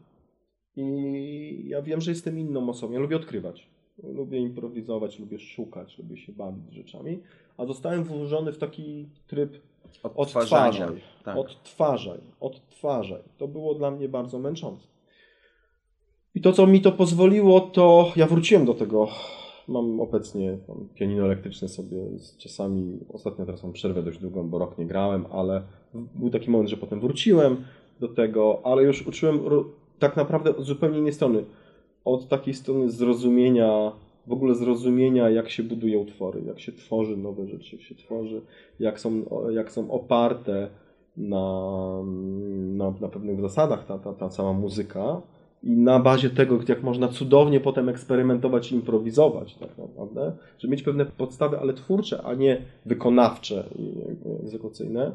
I 0.75 1.63
ja 1.67 1.81
wiem, 1.81 2.01
że 2.01 2.11
jestem 2.11 2.39
inną 2.39 2.69
osobą. 2.69 2.93
Ja 2.93 2.99
lubię 2.99 3.15
odkrywać. 3.15 3.67
Lubię 4.03 4.39
improwizować, 4.39 5.19
lubię 5.19 5.39
szukać, 5.39 5.97
lubię 5.97 6.17
się 6.17 6.31
bawić 6.33 6.73
rzeczami. 6.73 7.19
A 7.57 7.65
zostałem 7.65 8.03
włożony 8.03 8.51
w 8.51 8.57
taki 8.57 9.07
tryb 9.27 9.57
odtwarzaj, 10.03 11.01
Tak. 11.23 11.37
odtwarzaj, 11.37 12.19
odtwarzaj. 12.39 13.21
To 13.37 13.47
było 13.47 13.75
dla 13.75 13.91
mnie 13.91 14.09
bardzo 14.09 14.39
męczące. 14.39 14.87
I 16.35 16.41
to, 16.41 16.53
co 16.53 16.67
mi 16.67 16.81
to 16.81 16.91
pozwoliło, 16.91 17.59
to 17.61 18.11
ja 18.15 18.27
wróciłem 18.27 18.65
do 18.65 18.73
tego. 18.73 19.07
Mam 19.67 19.99
obecnie 19.99 20.57
tam 20.67 20.87
pianino 20.95 21.25
elektryczne 21.25 21.67
sobie 21.67 21.97
z 22.19 22.37
czasami, 22.37 22.99
ostatnio 23.13 23.45
teraz 23.45 23.63
mam 23.63 23.73
przerwę 23.73 24.03
dość 24.03 24.19
długą, 24.19 24.49
bo 24.49 24.59
rok 24.59 24.77
nie 24.77 24.85
grałem, 24.85 25.25
ale 25.31 25.63
był 26.15 26.29
taki 26.29 26.49
moment, 26.49 26.69
że 26.69 26.77
potem 26.77 26.99
wróciłem 26.99 27.65
do 27.99 28.07
tego, 28.07 28.61
ale 28.63 28.83
już 28.83 29.07
uczyłem 29.07 29.39
tak 29.99 30.17
naprawdę 30.17 30.57
od 30.57 30.63
zupełnie 30.63 30.97
innej 30.99 31.13
strony. 31.13 31.43
Od 32.07 32.27
takiej 32.27 32.53
strony 32.53 32.89
zrozumienia, 32.89 33.91
w 34.27 34.31
ogóle 34.31 34.55
zrozumienia, 34.55 35.29
jak 35.29 35.49
się 35.49 35.63
buduje 35.63 35.99
utwory, 35.99 36.41
jak 36.47 36.59
się 36.59 36.71
tworzy 36.71 37.17
nowe 37.17 37.47
rzeczy, 37.47 37.75
jak 37.75 37.85
się 37.85 37.95
tworzy, 37.95 38.41
jak 38.79 38.99
są, 38.99 39.25
jak 39.49 39.71
są 39.71 39.91
oparte 39.91 40.69
na, 41.17 41.59
na, 42.73 42.93
na 43.01 43.07
pewnych 43.07 43.41
zasadach 43.41 43.85
ta, 43.85 43.99
ta, 43.99 44.13
ta 44.13 44.29
cała 44.29 44.53
muzyka 44.53 45.21
i 45.63 45.71
na 45.71 45.99
bazie 45.99 46.29
tego, 46.29 46.59
jak 46.67 46.83
można 46.83 47.07
cudownie 47.07 47.59
potem 47.59 47.89
eksperymentować 47.89 48.71
i 48.71 48.75
improwizować 48.75 49.55
tak 49.55 49.77
naprawdę, 49.77 50.31
żeby 50.59 50.71
mieć 50.71 50.83
pewne 50.83 51.05
podstawy, 51.05 51.59
ale 51.59 51.73
twórcze, 51.73 52.21
a 52.23 52.33
nie 52.33 52.61
wykonawcze 52.85 53.63
i 53.75 53.93
egzekucyjne. 54.43 55.11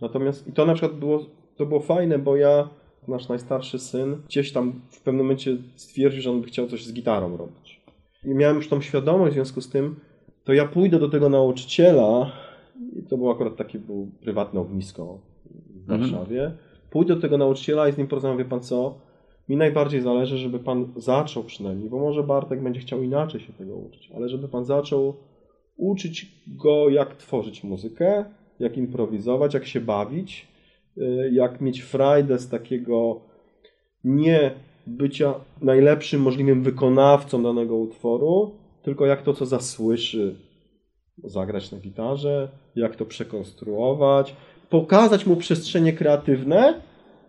Natomiast 0.00 0.48
i 0.48 0.52
to 0.52 0.66
na 0.66 0.74
przykład 0.74 0.98
było, 0.98 1.20
to 1.56 1.66
było 1.66 1.80
fajne, 1.80 2.18
bo 2.18 2.36
ja, 2.36 2.68
nasz 3.08 3.28
najstarszy 3.28 3.78
syn, 3.78 4.16
gdzieś 4.26 4.52
tam 4.52 4.80
w 4.90 5.00
pewnym 5.02 5.24
momencie 5.24 5.56
stwierdził, 5.76 6.22
że 6.22 6.30
on 6.30 6.40
by 6.40 6.46
chciał 6.46 6.66
coś 6.66 6.84
z 6.84 6.92
gitarą 6.92 7.36
robić. 7.36 7.80
I 8.24 8.28
miałem 8.28 8.56
już 8.56 8.68
tą 8.68 8.80
świadomość 8.80 9.30
w 9.30 9.34
związku 9.34 9.60
z 9.60 9.68
tym, 9.70 9.96
to 10.44 10.52
ja 10.52 10.66
pójdę 10.68 10.98
do 10.98 11.08
tego 11.08 11.28
nauczyciela, 11.28 12.32
i 12.96 13.02
to 13.02 13.16
było 13.16 13.32
akurat 13.32 13.56
takie 13.56 13.78
było 13.78 14.06
prywatne 14.20 14.60
ognisko 14.60 15.18
w 15.86 15.90
Mhm. 15.90 16.00
Warszawie. 16.00 16.52
Pójdę 16.90 17.14
do 17.14 17.20
tego 17.20 17.38
nauczyciela 17.38 17.88
i 17.88 17.92
z 17.92 17.98
nim 17.98 18.06
porozmawiam, 18.06 18.38
wie 18.38 18.44
pan 18.44 18.60
co, 18.60 18.94
mi 19.48 19.56
najbardziej 19.56 20.00
zależy, 20.00 20.38
żeby 20.38 20.58
pan 20.58 20.92
zaczął 20.96 21.44
przynajmniej, 21.44 21.90
bo 21.90 21.98
może 21.98 22.22
Bartek 22.22 22.62
będzie 22.62 22.80
chciał 22.80 23.02
inaczej 23.02 23.40
się 23.40 23.52
tego 23.52 23.76
uczyć, 23.76 24.10
ale 24.16 24.28
żeby 24.28 24.48
pan 24.48 24.64
zaczął 24.64 25.16
uczyć 25.76 26.32
go, 26.46 26.88
jak 26.88 27.16
tworzyć 27.16 27.64
muzykę, 27.64 28.24
jak 28.60 28.76
improwizować, 28.76 29.54
jak 29.54 29.66
się 29.66 29.80
bawić, 29.80 30.48
jak 31.32 31.60
mieć 31.60 31.80
frajdę 31.80 32.38
z 32.38 32.48
takiego 32.48 33.20
nie 34.04 34.50
bycia 34.86 35.34
najlepszym 35.62 36.20
możliwym 36.20 36.62
wykonawcą 36.62 37.42
danego 37.42 37.76
utworu, 37.76 38.50
tylko 38.82 39.06
jak 39.06 39.22
to, 39.22 39.34
co 39.34 39.46
zasłyszy, 39.46 40.34
zagrać 41.24 41.72
na 41.72 41.78
gitarze, 41.78 42.48
jak 42.76 42.96
to 42.96 43.04
przekonstruować, 43.04 44.36
pokazać 44.70 45.26
mu 45.26 45.36
przestrzenie 45.36 45.92
kreatywne, 45.92 46.80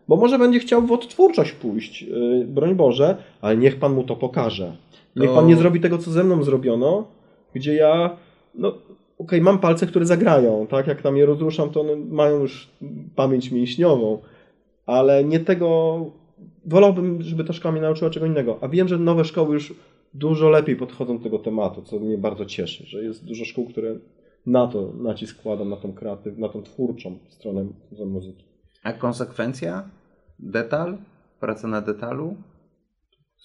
bo 0.07 0.15
może 0.15 0.39
będzie 0.39 0.59
chciał 0.59 0.81
w 0.81 0.91
odtwórczość 0.91 1.51
pójść, 1.51 2.01
yy, 2.01 2.45
broń 2.47 2.75
Boże, 2.75 3.17
ale 3.41 3.57
niech 3.57 3.79
Pan 3.79 3.93
mu 3.93 4.03
to 4.03 4.15
pokaże. 4.15 4.75
Niech 5.15 5.33
Pan 5.33 5.47
nie 5.47 5.55
zrobi 5.55 5.79
tego, 5.79 5.97
co 5.97 6.11
ze 6.11 6.23
mną 6.23 6.43
zrobiono, 6.43 7.07
gdzie 7.53 7.73
ja, 7.73 8.17
no 8.55 8.73
okej, 9.19 9.41
mam 9.41 9.59
palce, 9.59 9.87
które 9.87 10.05
zagrają, 10.05 10.67
tak, 10.67 10.87
jak 10.87 11.01
tam 11.01 11.17
je 11.17 11.25
rozruszam, 11.25 11.69
to 11.69 11.81
one 11.81 11.95
mają 11.95 12.39
już 12.39 12.69
pamięć 13.15 13.51
mięśniową, 13.51 14.19
ale 14.85 15.23
nie 15.23 15.39
tego, 15.39 15.99
wolałbym, 16.65 17.21
żeby 17.21 17.43
ta 17.43 17.53
szkoła 17.53 17.71
mnie 17.71 17.81
nauczyła 17.81 18.09
czego 18.09 18.25
innego, 18.25 18.57
a 18.61 18.67
wiem, 18.67 18.87
że 18.87 18.97
nowe 18.97 19.25
szkoły 19.25 19.53
już 19.53 19.73
dużo 20.13 20.49
lepiej 20.49 20.75
podchodzą 20.75 21.17
do 21.17 21.23
tego 21.23 21.39
tematu, 21.39 21.81
co 21.81 21.99
mnie 21.99 22.17
bardzo 22.17 22.45
cieszy, 22.45 22.85
że 22.85 23.03
jest 23.03 23.25
dużo 23.25 23.45
szkół, 23.45 23.65
które 23.65 23.95
na 24.45 24.67
to 24.67 24.93
nacisk 24.97 25.41
kładą, 25.41 25.65
na 25.65 25.77
tą 25.77 25.93
kreatyw, 25.93 26.37
na 26.37 26.49
tą 26.49 26.63
twórczą 26.63 27.17
stronę 27.29 27.65
muzyki. 28.05 28.43
A 28.83 28.93
konsekwencja? 28.93 29.89
Detal? 30.39 30.97
Praca 31.39 31.67
na 31.67 31.81
detalu? 31.81 32.35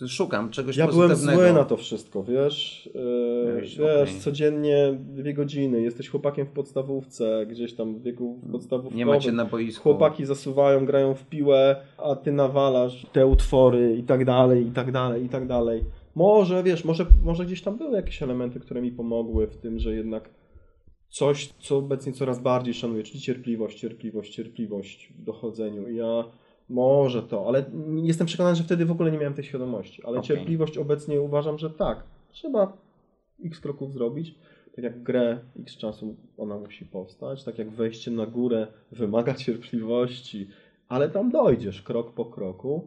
Szukam 0.09 0.51
czegoś 0.51 0.76
Ja 0.76 0.88
byłem 0.88 1.11
pozytywnego. 1.11 1.42
zły 1.42 1.53
na 1.53 1.64
to 1.64 1.76
wszystko, 1.76 2.22
wiesz? 2.24 2.90
Yy, 2.95 3.61
wiesz, 3.61 3.80
okej. 3.80 4.20
codziennie 4.20 4.99
dwie 5.01 5.34
godziny, 5.34 5.82
jesteś 5.82 6.09
chłopakiem 6.09 6.47
w 6.47 6.51
podstawówce, 6.51 7.47
gdzieś 7.47 7.74
tam 7.74 7.99
w 7.99 8.03
wieku 8.03 8.40
podstawówkowym. 8.53 8.99
Nie 8.99 9.07
macie 9.07 9.32
na 9.32 9.45
boisku. 9.45 9.82
Chłopaki 9.82 10.26
zasuwają, 10.26 10.86
grają 10.86 11.14
w 11.14 11.26
piłę, 11.26 11.76
a 11.99 12.16
ty 12.16 12.32
nawalasz 12.32 13.07
te 13.12 13.26
utwory 13.26 13.97
i 13.97 14.03
tak 14.03 14.24
dalej, 14.24 14.66
i 14.66 14.70
tak 14.70 14.92
dalej, 14.92 15.24
i 15.24 15.28
tak 15.28 15.47
dalej. 15.47 15.84
Może, 16.14 16.62
wiesz, 16.62 16.84
może, 16.84 17.07
może 17.24 17.47
gdzieś 17.47 17.62
tam 17.62 17.78
były 17.78 17.97
jakieś 17.97 18.22
elementy, 18.22 18.61
które 18.61 18.82
mi 18.82 18.92
pomogły 18.92 19.47
w 19.47 19.57
tym, 19.57 19.78
że 19.78 19.95
jednak 19.95 20.30
coś, 21.09 21.49
co 21.61 21.76
obecnie 21.76 22.12
coraz 22.12 22.42
bardziej 22.42 22.74
szanuję, 22.74 23.03
czyli 23.03 23.20
cierpliwość, 23.20 23.80
cierpliwość, 23.80 24.34
cierpliwość 24.34 25.12
w 25.18 25.22
dochodzeniu. 25.22 25.88
I 25.88 25.97
ja 25.97 26.24
może 26.69 27.23
to, 27.23 27.49
ale 27.49 27.65
jestem 28.03 28.27
przekonany, 28.27 28.57
że 28.57 28.65
wtedy 28.65 28.85
w 28.85 28.91
ogóle 28.91 29.11
nie 29.12 29.19
miałem 29.19 29.35
tej 29.35 29.45
świadomości. 29.45 30.03
Ale 30.05 30.19
Okej. 30.19 30.29
cierpliwość 30.29 30.79
obecnie 30.79 31.21
uważam, 31.21 31.59
że 31.59 31.71
tak. 31.71 32.03
Trzeba 32.31 32.77
x 33.45 33.61
kroków 33.61 33.93
zrobić. 33.93 34.35
Tak 34.77 34.85
jak 34.85 35.03
grę 35.03 35.39
x 35.61 35.77
czasu 35.77 36.17
ona 36.39 36.59
musi 36.59 36.85
powstać, 36.85 37.45
tak 37.45 37.59
jak 37.59 37.71
wejście 37.71 38.11
na 38.11 38.27
górę 38.27 38.67
wymaga 38.93 39.35
cierpliwości, 39.45 40.49
ale 40.89 41.09
tam 41.09 41.31
dojdziesz 41.31 41.83
krok 41.83 42.15
po 42.15 42.25
kroku. 42.25 42.87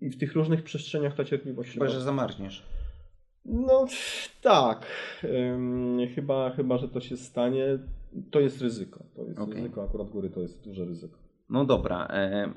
i 0.00 0.10
w 0.10 0.18
tych 0.18 0.34
różnych 0.34 0.62
przestrzeniach 0.62 1.14
ta 1.14 1.24
cierpliwość 1.24 1.72
Chyba, 1.72 1.88
że 1.88 2.00
zamarzniesz. 2.00 2.66
No 3.44 3.86
tak. 4.42 4.86
Ym, 5.24 5.98
chyba, 6.14 6.50
chyba, 6.50 6.78
że 6.78 6.88
to 6.88 7.00
się 7.00 7.16
stanie. 7.16 7.78
To 8.30 8.40
jest 8.40 8.60
ryzyko. 8.60 9.04
To 9.16 9.24
jest 9.24 9.38
Okej. 9.38 9.54
ryzyko. 9.54 9.82
Akurat 9.82 10.10
góry 10.10 10.30
to 10.30 10.40
jest 10.40 10.64
duże 10.64 10.84
ryzyko. 10.84 11.18
No 11.50 11.64
dobra. 11.64 12.06
E, 12.10 12.50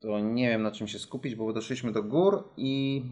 to 0.00 0.20
nie 0.20 0.48
wiem 0.48 0.62
na 0.62 0.70
czym 0.70 0.88
się 0.88 0.98
skupić, 0.98 1.34
bo 1.34 1.52
doszliśmy 1.52 1.92
do 1.92 2.02
gór 2.02 2.44
i 2.56 3.02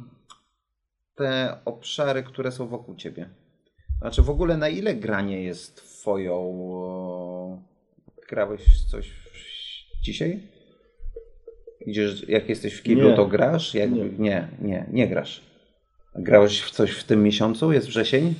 te 1.14 1.58
obszary, 1.64 2.22
które 2.22 2.52
są 2.52 2.68
wokół 2.68 2.94
ciebie. 2.96 3.28
Znaczy 4.00 4.22
w 4.22 4.30
ogóle 4.30 4.56
na 4.56 4.68
ile 4.68 4.94
granie 4.94 5.42
jest 5.42 5.76
twoją... 5.76 6.34
o, 6.72 7.58
Grałeś 8.28 8.62
coś 8.90 9.12
dzisiaj? 10.02 10.40
Idziesz, 11.86 12.28
jak 12.28 12.48
jesteś 12.48 12.74
w 12.74 12.82
kiblu, 12.82 13.08
Nie. 13.10 13.16
to 13.16 13.26
grasz? 13.26 13.74
Jak, 13.74 13.90
nie. 13.90 14.04
Nie. 14.04 14.08
nie, 14.18 14.48
nie, 14.62 14.86
nie 14.92 15.08
grasz. 15.08 15.40
Grałeś 16.14 16.62
w 16.62 16.70
coś 16.70 16.90
w 16.90 17.04
tym 17.04 17.22
miesiącu? 17.22 17.72
Jest 17.72 17.86
wrzesień? 17.86 18.34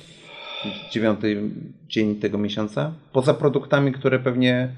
Dziewiąty 0.91 1.41
dzień 1.87 2.15
tego 2.15 2.37
miesiąca? 2.37 2.93
Poza 3.13 3.33
produktami, 3.33 3.91
które 3.91 4.19
pewnie 4.19 4.69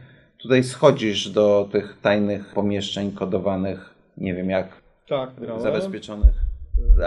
tutaj 0.42 0.64
schodzisz 0.64 1.30
do 1.30 1.68
tych 1.72 1.98
tajnych 2.02 2.54
pomieszczeń 2.54 3.12
kodowanych, 3.12 3.94
nie 4.18 4.34
wiem 4.34 4.50
jak, 4.50 4.82
Tak, 5.10 5.30
grałem. 5.40 5.62
zabezpieczonych. 5.62 6.34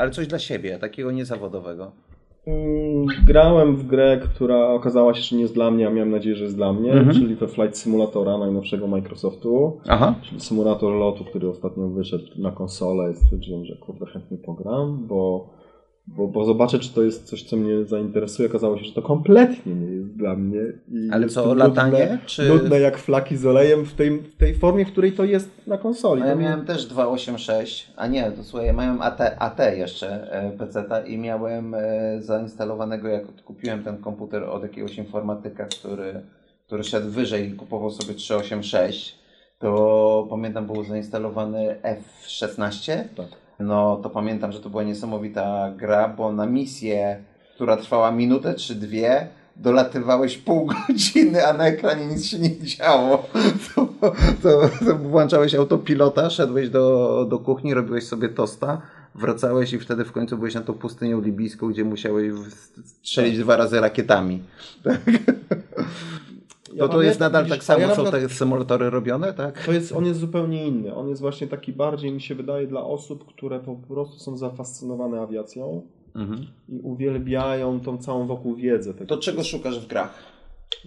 Ale 0.01 0.11
coś 0.11 0.27
dla 0.27 0.39
siebie, 0.39 0.79
takiego 0.79 1.11
niezawodowego. 1.13 1.91
Mm, 2.47 3.07
Grałem 3.27 3.77
w 3.77 3.87
grę, 3.87 4.21
która 4.35 4.67
okazała 4.69 5.15
się, 5.15 5.23
że 5.23 5.37
nie 5.37 5.43
jest 5.43 5.55
dla 5.55 5.71
mnie, 5.71 5.87
a 5.87 5.91
miałem 5.91 6.11
nadzieję, 6.11 6.37
że 6.37 6.45
jest 6.45 6.57
dla 6.57 6.73
mnie, 6.73 6.93
Mhm. 6.93 7.17
czyli 7.17 7.35
we 7.35 7.49
Flight 7.49 7.79
Simulatora 7.79 8.39
najnowszego 8.39 8.87
Microsoftu, 8.87 9.81
Aha. 9.89 10.15
czyli 10.23 10.41
symulator 10.41 10.93
lotu, 10.93 11.25
który 11.25 11.49
ostatnio 11.49 11.89
wyszedł 11.89 12.25
na 12.37 12.51
konsolę 12.51 13.13
i 13.13 13.15
stwierdziłem, 13.17 13.65
że 13.65 13.77
kurde 13.77 14.07
chętnie 14.07 14.39
pogram, 14.39 15.07
bo, 15.07 15.49
bo, 16.07 16.29
bo 16.29 16.45
zobaczę, 16.45 16.79
czy 16.79 16.95
to 16.95 17.03
jest 17.03 17.25
coś, 17.25 17.43
co 17.43 17.57
mnie 17.57 17.85
zainteresuje. 17.85 18.49
Okazało 18.49 18.79
się, 18.79 18.85
że 18.85 18.93
to 18.93 19.03
kompletnie 19.03 19.75
nie 19.75 19.93
jest 19.97 20.17
dla 20.17 20.37
mnie. 20.37 20.61
I 20.93 21.09
Ale 21.13 21.23
jest 21.23 21.35
co, 21.35 21.43
to 21.43 21.55
latanie, 21.55 21.91
Nudne, 22.01 22.19
czy- 22.27 22.49
nudne 22.49 22.81
jak 22.81 22.99
flaki 22.99 23.37
z 23.37 23.47
olejem 23.47 23.85
w 23.85 23.95
tej, 23.95 24.11
w 24.21 24.37
tej 24.37 24.55
formie, 24.55 24.85
w 24.85 24.93
której 24.93 25.13
to 25.13 25.25
jest 25.25 25.51
na 25.67 25.79
konsoli. 25.79 26.23
A 26.23 26.27
ja 26.27 26.31
To 26.33 26.37
mnie- 26.39 26.47
miałem 26.49 26.67
też 26.67 26.87
286, 26.87 27.91
a 27.97 28.07
nie, 28.07 28.31
to 28.31 28.45
słuchaj, 28.45 28.67
ja 28.67 28.73
miałem 28.73 29.03
AT, 29.03 29.21
AT 29.39 29.59
jeszcze 29.77 30.33
e, 30.33 30.51
PC-ta 30.59 31.01
i 31.01 31.19
miałem 31.19 31.75
e, 31.75 31.79
zainstalowanego, 32.23 33.09
jak 33.09 33.43
kupiłem 33.45 33.85
ten 33.85 33.99
komputer 33.99 34.43
od 34.45 34.63
jakiegoś 34.63 34.99
informatyka, 34.99 35.65
który, 35.67 36.21
który 36.67 36.85
szedł 36.85 37.11
wyżej 37.11 37.49
i 37.49 37.53
kupował 37.53 37.91
sobie 37.91 38.15
386, 38.15 39.19
to 39.59 40.27
pamiętam 40.31 40.67
był 40.67 40.85
zainstalowany 40.85 41.77
F16, 42.27 42.93
Tak. 43.17 43.27
No 43.61 43.97
to 43.97 44.11
pamiętam, 44.11 44.53
że 44.53 44.61
to 44.61 44.71
była 44.71 44.83
niesamowita 44.83 45.73
gra, 45.77 46.09
bo 46.09 46.33
na 46.33 46.47
misję, 46.47 47.25
która 47.55 47.77
trwała 47.77 48.11
minutę 48.11 48.55
czy 48.55 48.75
dwie, 48.75 49.29
dolatywałeś 49.57 50.39
pół 50.39 50.67
godziny, 50.89 51.47
a 51.47 51.53
na 51.53 51.67
ekranie 51.67 52.07
nic 52.07 52.27
się 52.27 52.39
nie 52.39 52.59
działo. 52.61 53.23
To, 53.75 53.89
to, 54.43 54.71
to 54.87 54.97
włączałeś 54.97 55.55
autopilota, 55.55 56.31
szedłeś 56.31 56.69
do, 56.69 57.27
do 57.31 57.39
kuchni, 57.39 57.75
robiłeś 57.75 58.07
sobie 58.07 58.29
tosta, 58.29 58.81
wracałeś 59.15 59.73
i 59.73 59.79
wtedy 59.79 60.05
w 60.05 60.13
końcu 60.13 60.37
byłeś 60.37 60.55
na 60.55 60.61
tą 60.61 60.73
pustynią 60.73 61.21
libijską, 61.21 61.69
gdzie 61.69 61.85
musiałeś 61.85 62.33
strzelić 62.85 63.39
dwa 63.39 63.57
razy 63.57 63.81
rakietami. 63.81 64.43
Ja 64.85 64.93
To 66.79 66.89
to 66.89 67.03
jest 67.03 67.21
nadal 67.21 67.45
widzisz, 67.45 67.59
tak 67.59 67.65
samo, 67.65 67.81
ja 67.81 67.95
są 67.95 68.05
te 68.05 68.29
symulatory 68.29 68.91
robione, 68.91 69.33
tak? 69.33 69.67
To 69.67 69.73
jest, 69.73 69.93
on 69.93 70.07
jest 70.07 70.21
zupełnie 70.21 70.67
inny. 70.67 70.95
On 70.95 71.09
jest 71.09 71.21
właśnie 71.21 71.47
taki 71.47 71.73
bardziej, 71.73 72.13
mi 72.13 72.21
się 72.21 72.35
wydaje, 72.35 72.67
dla 72.67 72.85
osób, 72.85 73.27
które 73.27 73.61
po 73.61 73.75
prostu 73.77 74.19
są 74.19 74.37
zafascynowane 74.37 75.21
awiacją 75.21 75.83
Mhm. 76.15 76.47
i 76.69 76.81
uwielbiają 76.81 77.81
tą 77.81 77.99
całą 77.99 78.27
wokół 78.27 78.55
wiedzę. 78.57 78.95
tego 78.95 79.17
To 79.17 79.23
czego 79.23 79.45
szukasz 79.45 79.81
w 79.81 79.87
grach? 79.87 80.19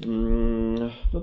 Mm, 0.05 0.89
no, 1.13 1.21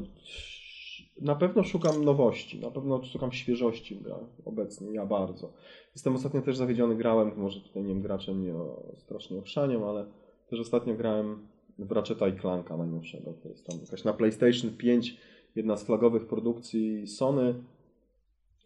na 1.21 1.35
pewno 1.35 1.65
szukam 1.65 2.05
nowości, 2.05 2.61
na 2.61 2.71
pewno 2.71 3.05
szukam 3.05 3.33
świeżości 3.33 3.95
w 3.95 4.03
grach 4.03 4.25
obecnie, 4.45 4.93
ja 4.93 5.07
bardzo. 5.07 5.53
Jestem 5.95 6.15
ostatnio 6.15 6.43
też 6.43 6.57
zawiedziony, 6.57 6.97
grałem, 6.97 7.33
może 7.37 7.61
tutaj 7.61 7.83
nie 7.83 7.89
wiem, 7.89 8.03
gracze 8.03 8.35
mnie 8.35 8.55
o, 8.55 8.83
strasznie 8.97 9.39
okrzanią, 9.39 9.89
ale 9.89 10.07
też 10.51 10.61
ostatnio 10.61 10.95
grałem 10.95 11.49
Ratcheta 11.79 12.29
i 12.29 12.41
Clanka 12.41 12.77
najnowszego, 12.77 13.33
to 13.33 13.49
jest 13.49 13.67
tam 13.67 13.79
jakaś 13.81 14.05
na 14.05 14.13
PlayStation 14.13 14.71
5, 14.71 15.17
jedna 15.57 15.77
z 15.77 15.85
flagowych 15.85 16.27
produkcji 16.27 17.07
Sony 17.07 17.55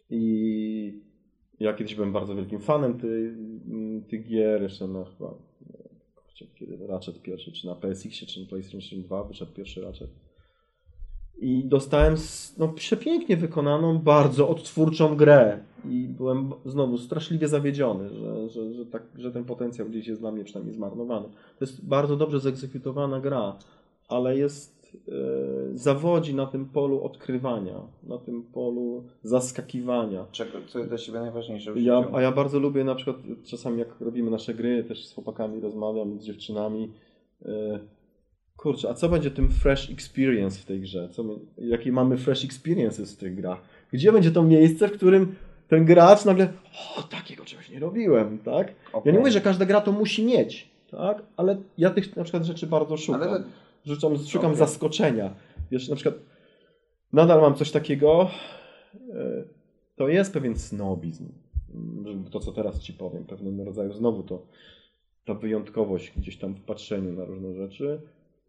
i 0.09 1.01
ja 1.59 1.73
kiedyś 1.73 1.95
byłem 1.95 2.13
bardzo 2.13 2.35
wielkim 2.35 2.59
fanem 2.59 2.99
tych, 2.99 3.33
tych 4.07 4.27
gier, 4.27 4.61
jeszcze 4.61 4.87
no 4.87 5.05
chyba 5.05 5.27
nie 5.29 6.47
wiem, 6.47 6.49
kiedy 6.55 6.87
Ratchet 6.87 7.21
pierwszy, 7.21 7.51
czy 7.51 7.67
na 7.67 7.75
PSX, 7.75 8.25
czy 8.25 8.41
na 8.41 8.47
PlayStation 8.47 9.01
2 9.01 9.23
wyszedł 9.23 9.53
pierwszy 9.53 9.81
Ratchet. 9.81 10.09
I 11.41 11.63
dostałem 11.65 12.15
no, 12.57 12.67
przepięknie 12.67 13.37
wykonaną, 13.37 13.97
bardzo 13.97 14.49
odtwórczą 14.49 15.15
grę. 15.15 15.59
I 15.89 16.07
byłem 16.07 16.53
znowu 16.65 16.97
straszliwie 16.97 17.47
zawiedziony, 17.47 18.09
że, 18.09 18.49
że, 18.49 18.73
że, 18.73 18.85
tak, 18.85 19.03
że 19.17 19.31
ten 19.31 19.45
potencjał 19.45 19.87
gdzieś 19.87 20.07
jest 20.07 20.21
dla 20.21 20.31
mnie 20.31 20.43
przynajmniej 20.43 20.75
zmarnowany. 20.75 21.27
To 21.27 21.65
jest 21.65 21.85
bardzo 21.85 22.15
dobrze 22.15 22.39
zegzekutowana 22.39 23.19
gra, 23.19 23.55
ale 24.07 24.37
jest 24.37 24.97
e, 25.07 25.11
zawodzi 25.77 26.35
na 26.35 26.45
tym 26.45 26.65
polu 26.65 27.03
odkrywania, 27.03 27.81
na 28.03 28.17
tym 28.17 28.43
polu 28.43 29.03
zaskakiwania. 29.23 30.25
Czego, 30.31 30.51
co 30.67 30.79
jest 30.79 30.91
dla 30.91 30.97
Ciebie 30.97 31.19
najważniejsze 31.19 31.73
Ja, 31.75 32.07
a 32.13 32.21
ja 32.21 32.31
bardzo 32.31 32.59
lubię 32.59 32.83
na 32.83 32.95
przykład 32.95 33.17
czasami 33.43 33.79
jak 33.79 34.01
robimy 34.01 34.31
nasze 34.31 34.53
gry, 34.53 34.83
też 34.83 35.07
z 35.07 35.13
chłopakami 35.13 35.59
rozmawiam, 35.59 36.19
z 36.19 36.25
dziewczynami. 36.25 36.91
e, 37.45 37.79
Kurczę, 38.59 38.89
a 38.89 38.93
co 38.93 39.09
będzie 39.09 39.31
tym 39.31 39.49
fresh 39.51 39.89
experience 39.91 40.59
w 40.59 40.65
tej 40.65 40.81
grze? 40.81 41.09
Co 41.11 41.23
my, 41.23 41.33
jakie 41.57 41.91
mamy 41.91 42.17
fresh 42.17 42.45
experiences 42.45 43.13
w 43.15 43.17
tych 43.17 43.35
grach? 43.35 43.61
Gdzie 43.93 44.11
będzie 44.11 44.31
to 44.31 44.43
miejsce, 44.43 44.87
w 44.87 44.91
którym 44.91 45.35
ten 45.67 45.85
gracz 45.85 46.25
nagle, 46.25 46.53
o, 46.97 47.03
takiego 47.03 47.45
czegoś 47.45 47.69
nie 47.69 47.79
robiłem, 47.79 48.39
tak? 48.39 48.67
Ja 48.67 48.73
Okej. 48.93 49.13
nie 49.13 49.19
mówię, 49.19 49.31
że 49.31 49.41
każda 49.41 49.65
gra 49.65 49.81
to 49.81 49.91
musi 49.91 50.25
mieć, 50.25 50.69
tak? 50.91 51.23
Ale 51.37 51.57
ja 51.77 51.89
tych 51.89 52.15
na 52.15 52.23
przykład 52.23 52.43
rzeczy 52.43 52.67
bardzo 52.67 52.97
szukam. 52.97 53.21
Ale- 53.21 53.43
Szukam, 53.87 54.17
szukam 54.17 54.45
Okej. 54.51 54.57
zaskoczenia. 54.59 55.33
Wiesz, 55.71 55.89
na 55.89 55.95
przykład 55.95 56.15
nadal 57.13 57.41
mam 57.41 57.55
coś 57.55 57.71
takiego, 57.71 58.29
e, 59.13 59.43
to 59.95 60.07
jest 60.07 60.33
pewien 60.33 60.57
snobizm. 60.57 61.29
To, 62.31 62.39
co 62.39 62.51
teraz 62.51 62.79
Ci 62.79 62.93
powiem, 62.93 63.25
pewnego 63.25 63.63
rodzaju 63.65 63.93
znowu 63.93 64.23
to 64.23 64.45
ta 65.25 65.33
wyjątkowość 65.33 66.13
gdzieś 66.17 66.37
tam 66.37 66.53
w 66.55 66.61
patrzeniu 66.61 67.13
na 67.13 67.25
różne 67.25 67.53
rzeczy. 67.53 68.01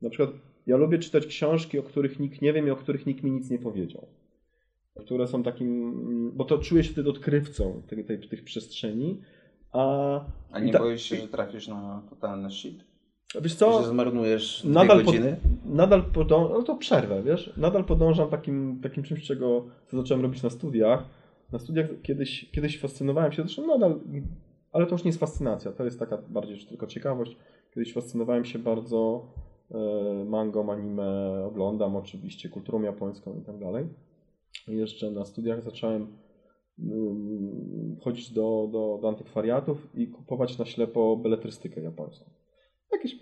Na 0.02 0.10
przykład 0.10 0.30
ja 0.66 0.76
lubię 0.76 0.98
czytać 0.98 1.26
książki, 1.26 1.78
o 1.78 1.82
których 1.82 2.20
nikt 2.20 2.42
nie 2.42 2.52
wiem 2.52 2.66
i 2.66 2.70
o 2.70 2.76
których 2.76 3.06
nikt 3.06 3.22
mi 3.24 3.30
nic 3.30 3.50
nie 3.50 3.58
powiedział. 3.58 4.06
Które 5.00 5.28
są 5.28 5.42
takim, 5.42 6.32
bo 6.34 6.44
to 6.44 6.58
czuję 6.58 6.84
się 6.84 6.92
wtedy 6.92 7.10
odkrywcą 7.10 7.82
tej, 7.88 8.04
tej, 8.04 8.18
tych 8.28 8.44
przestrzeni. 8.44 9.20
A, 9.72 10.20
A 10.52 10.60
nie 10.60 10.72
ta- 10.72 10.78
boisz 10.78 11.02
się, 11.02 11.16
że 11.16 11.28
trafisz 11.28 11.68
na 11.68 12.02
totalny 12.10 12.50
shit? 12.50 12.84
Wiesz 13.42 13.52
Że 13.52 13.58
co, 13.58 13.82
zmarnujesz 13.82 14.60
dwie 14.64 14.74
nadal, 14.74 14.96
pod, 14.98 15.06
godziny? 15.06 15.36
nadal 15.64 16.02
podążam, 16.02 16.52
no 16.58 16.62
to 16.62 16.76
przerwę, 16.76 17.22
wiesz, 17.22 17.52
nadal 17.56 17.84
podążam 17.84 18.28
takim, 18.30 18.80
takim 18.82 19.02
czymś, 19.02 19.22
czego 19.26 19.66
co 19.86 19.96
zacząłem 19.96 20.22
robić 20.22 20.42
na 20.42 20.50
studiach. 20.50 21.04
Na 21.52 21.58
studiach 21.58 21.86
kiedyś, 22.02 22.50
kiedyś 22.50 22.80
fascynowałem 22.80 23.32
się, 23.32 23.42
zresztą 23.42 23.66
nadal, 23.66 24.00
ale 24.72 24.86
to 24.86 24.92
już 24.94 25.04
nie 25.04 25.08
jest 25.08 25.20
fascynacja, 25.20 25.72
to 25.72 25.84
jest 25.84 25.98
taka 25.98 26.18
bardziej 26.28 26.58
tylko 26.58 26.86
ciekawość. 26.86 27.36
Kiedyś 27.74 27.92
fascynowałem 27.92 28.44
się 28.44 28.58
bardzo 28.58 29.26
mangą, 30.26 30.72
anime, 30.72 31.44
oglądam 31.46 31.96
oczywiście, 31.96 32.48
kulturą 32.48 32.82
japońską 32.82 33.38
i 33.38 33.42
tak 33.42 33.58
dalej. 33.58 33.86
Jeszcze 34.68 35.10
na 35.10 35.24
studiach 35.24 35.62
zacząłem 35.62 36.06
mm, 36.78 37.96
chodzić 38.00 38.30
do, 38.30 38.68
do, 38.72 38.98
do 39.02 39.08
antykwariatów 39.08 39.88
i 39.94 40.08
kupować 40.08 40.58
na 40.58 40.64
ślepo 40.64 41.16
beletrystykę 41.16 41.80
japońską. 41.80 42.30
Jakieś 42.92 43.18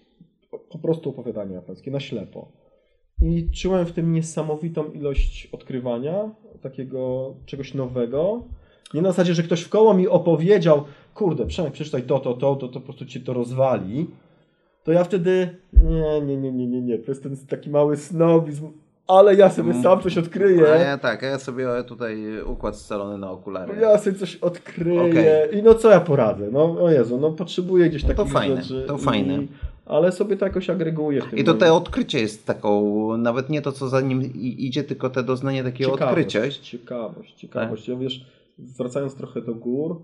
po, 0.70 0.78
prostu 0.78 1.10
opowiadanie 1.10 1.54
japońskie, 1.54 1.90
na 1.90 2.00
ślepo. 2.00 2.52
I 3.22 3.50
czułem 3.50 3.86
w 3.86 3.92
tym 3.92 4.12
niesamowitą 4.12 4.92
ilość 4.92 5.48
odkrywania, 5.52 6.34
takiego 6.62 7.34
czegoś 7.46 7.74
nowego. 7.74 8.42
Nie 8.94 9.02
na 9.02 9.08
zasadzie, 9.08 9.34
że 9.34 9.42
ktoś 9.42 9.60
w 9.60 9.68
koło 9.68 9.94
mi 9.94 10.08
opowiedział, 10.08 10.84
kurde, 11.14 11.46
Przemek, 11.46 11.72
przeczytaj 11.72 12.02
to, 12.02 12.18
to, 12.18 12.34
to, 12.34 12.56
to, 12.56 12.68
to 12.68 12.80
po 12.80 12.80
prostu 12.80 13.06
cię 13.06 13.20
to 13.20 13.32
rozwali. 13.32 14.06
To 14.84 14.92
ja 14.92 15.04
wtedy, 15.04 15.48
nie, 15.72 16.20
nie, 16.26 16.36
nie, 16.36 16.52
nie, 16.52 16.66
nie, 16.66 16.80
nie, 16.82 16.98
to 16.98 17.10
jest 17.10 17.22
ten 17.22 17.36
taki 17.48 17.70
mały 17.70 17.96
snobizm, 17.96 18.68
ale 19.06 19.34
ja 19.34 19.50
sobie 19.50 19.70
Mm. 19.70 19.82
sam 19.82 20.02
coś 20.02 20.16
A 20.16 20.20
odkryję. 20.20 20.62
ja 20.62 20.98
tak, 20.98 21.24
a 21.24 21.26
ja 21.26 21.38
sobie 21.38 21.66
tutaj 21.88 22.42
układ 22.42 22.76
scalony 22.76 23.18
na 23.18 23.30
okulary. 23.30 23.74
Ja 23.80 23.98
sobie 23.98 24.16
coś 24.18 24.36
odkryję 24.36 25.00
Okej. 25.02 25.58
i 25.58 25.62
no 25.62 25.74
co 25.74 25.90
ja 25.90 26.00
poradzę? 26.00 26.48
No 26.52 26.82
o 26.82 26.90
Jezu, 26.90 27.18
no 27.20 27.30
potrzebuję 27.32 27.88
gdzieś 27.88 28.02
No 28.02 28.08
to 28.08 28.14
takich 28.14 28.32
fajne, 28.32 28.62
rzeczy. 28.62 28.84
to 28.88 28.98
fajne. 28.98 29.38
Ale 29.86 30.12
sobie 30.12 30.36
to 30.36 30.44
jakoś 30.44 30.66
tym 30.66 31.38
I 31.38 31.44
to 31.44 31.54
te 31.54 31.72
odkrycie 31.72 32.20
jest 32.20 32.46
taką, 32.46 33.16
nawet 33.16 33.50
nie 33.50 33.62
to 33.62 33.72
co 33.72 33.88
za 33.88 34.00
nim 34.00 34.22
idzie, 34.42 34.84
tylko 34.84 35.10
te 35.10 35.22
doznanie 35.22 35.64
takiego 35.64 35.90
ciekawość, 35.90 36.36
odkrycia. 36.36 36.62
Ciekawość, 36.62 37.34
ciekawość. 37.34 37.88
Ja 37.88 37.96
wiesz, 37.96 38.26
wracając 38.58 39.14
trochę 39.14 39.40
do 39.42 39.54
gór, 39.54 40.02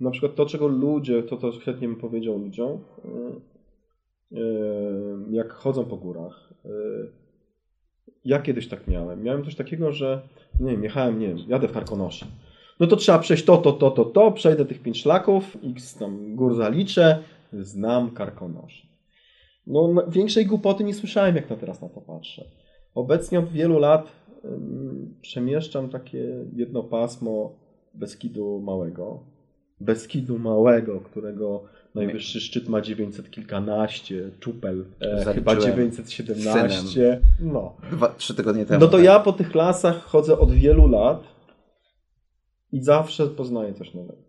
na 0.00 0.10
przykład 0.10 0.34
to, 0.34 0.46
czego 0.46 0.66
ludzie, 0.68 1.22
to 1.22 1.36
to 1.36 1.52
chętnie 1.64 1.88
bym 1.88 1.96
powiedział 1.96 2.38
ludziom, 2.38 2.70
y, 2.72 3.53
jak 5.30 5.52
chodzą 5.52 5.84
po 5.84 5.96
górach. 5.96 6.52
y, 6.66 6.68
Ja 8.24 8.38
kiedyś 8.38 8.68
tak 8.68 8.88
miałem. 8.88 9.22
Miałem 9.22 9.44
coś 9.44 9.54
takiego, 9.54 9.92
że 9.92 10.22
nie 10.60 10.70
wiem, 10.70 10.84
jechałem, 10.84 11.18
nie 11.18 11.28
wiem, 11.28 11.38
jadę 11.48 11.68
w 11.68 11.72
Karkonosze. 11.72 12.26
No 12.80 12.86
to 12.86 12.96
trzeba 12.96 13.18
przejść 13.18 13.44
to, 13.44 13.56
to, 13.56 13.72
to, 13.72 13.90
to, 13.90 14.04
to, 14.04 14.32
przejdę 14.32 14.64
tych 14.64 14.82
pięć 14.82 15.02
szlaków, 15.02 15.56
x 15.70 15.94
tam 15.94 16.36
gór 16.36 16.54
zaliczę, 16.54 17.18
znam 17.52 18.10
Karkonosze. 18.10 18.86
No 19.66 19.94
większej 20.08 20.46
głupoty 20.46 20.84
nie 20.84 20.94
słyszałem, 20.94 21.36
jak 21.36 21.50
na 21.50 21.56
teraz 21.56 21.82
na 21.82 21.88
to 21.88 22.00
patrzę. 22.00 22.44
Obecnie 22.94 23.38
od 23.38 23.48
wielu 23.48 23.78
lat 23.78 24.12
przemieszczam 25.22 25.88
takie 25.88 26.44
jedno 26.56 26.82
pasmo 26.82 27.52
Beskidu 27.94 28.60
Małego. 28.60 29.20
Beskidu 29.80 30.38
Małego, 30.38 31.00
którego 31.00 31.62
najwyższy 31.94 32.40
szczyt 32.40 32.68
ma 32.68 32.80
900 32.80 33.30
kilkanaście, 33.30 34.30
czupel 34.40 34.84
e, 35.00 35.34
chyba 35.34 35.54
Zaliczyłem 35.54 35.90
917. 35.90 37.20
No. 37.40 37.76
Dwa, 37.90 38.08
trzy 38.08 38.34
tygodnie 38.34 38.66
temu. 38.66 38.80
No 38.80 38.86
to 38.86 38.96
tak. 38.96 39.04
ja 39.04 39.20
po 39.20 39.32
tych 39.32 39.54
lasach 39.54 40.04
chodzę 40.04 40.38
od 40.38 40.52
wielu 40.52 40.88
lat 40.88 41.22
i 42.72 42.82
zawsze 42.82 43.26
poznaję 43.26 43.74
coś 43.74 43.94
nowego. 43.94 44.22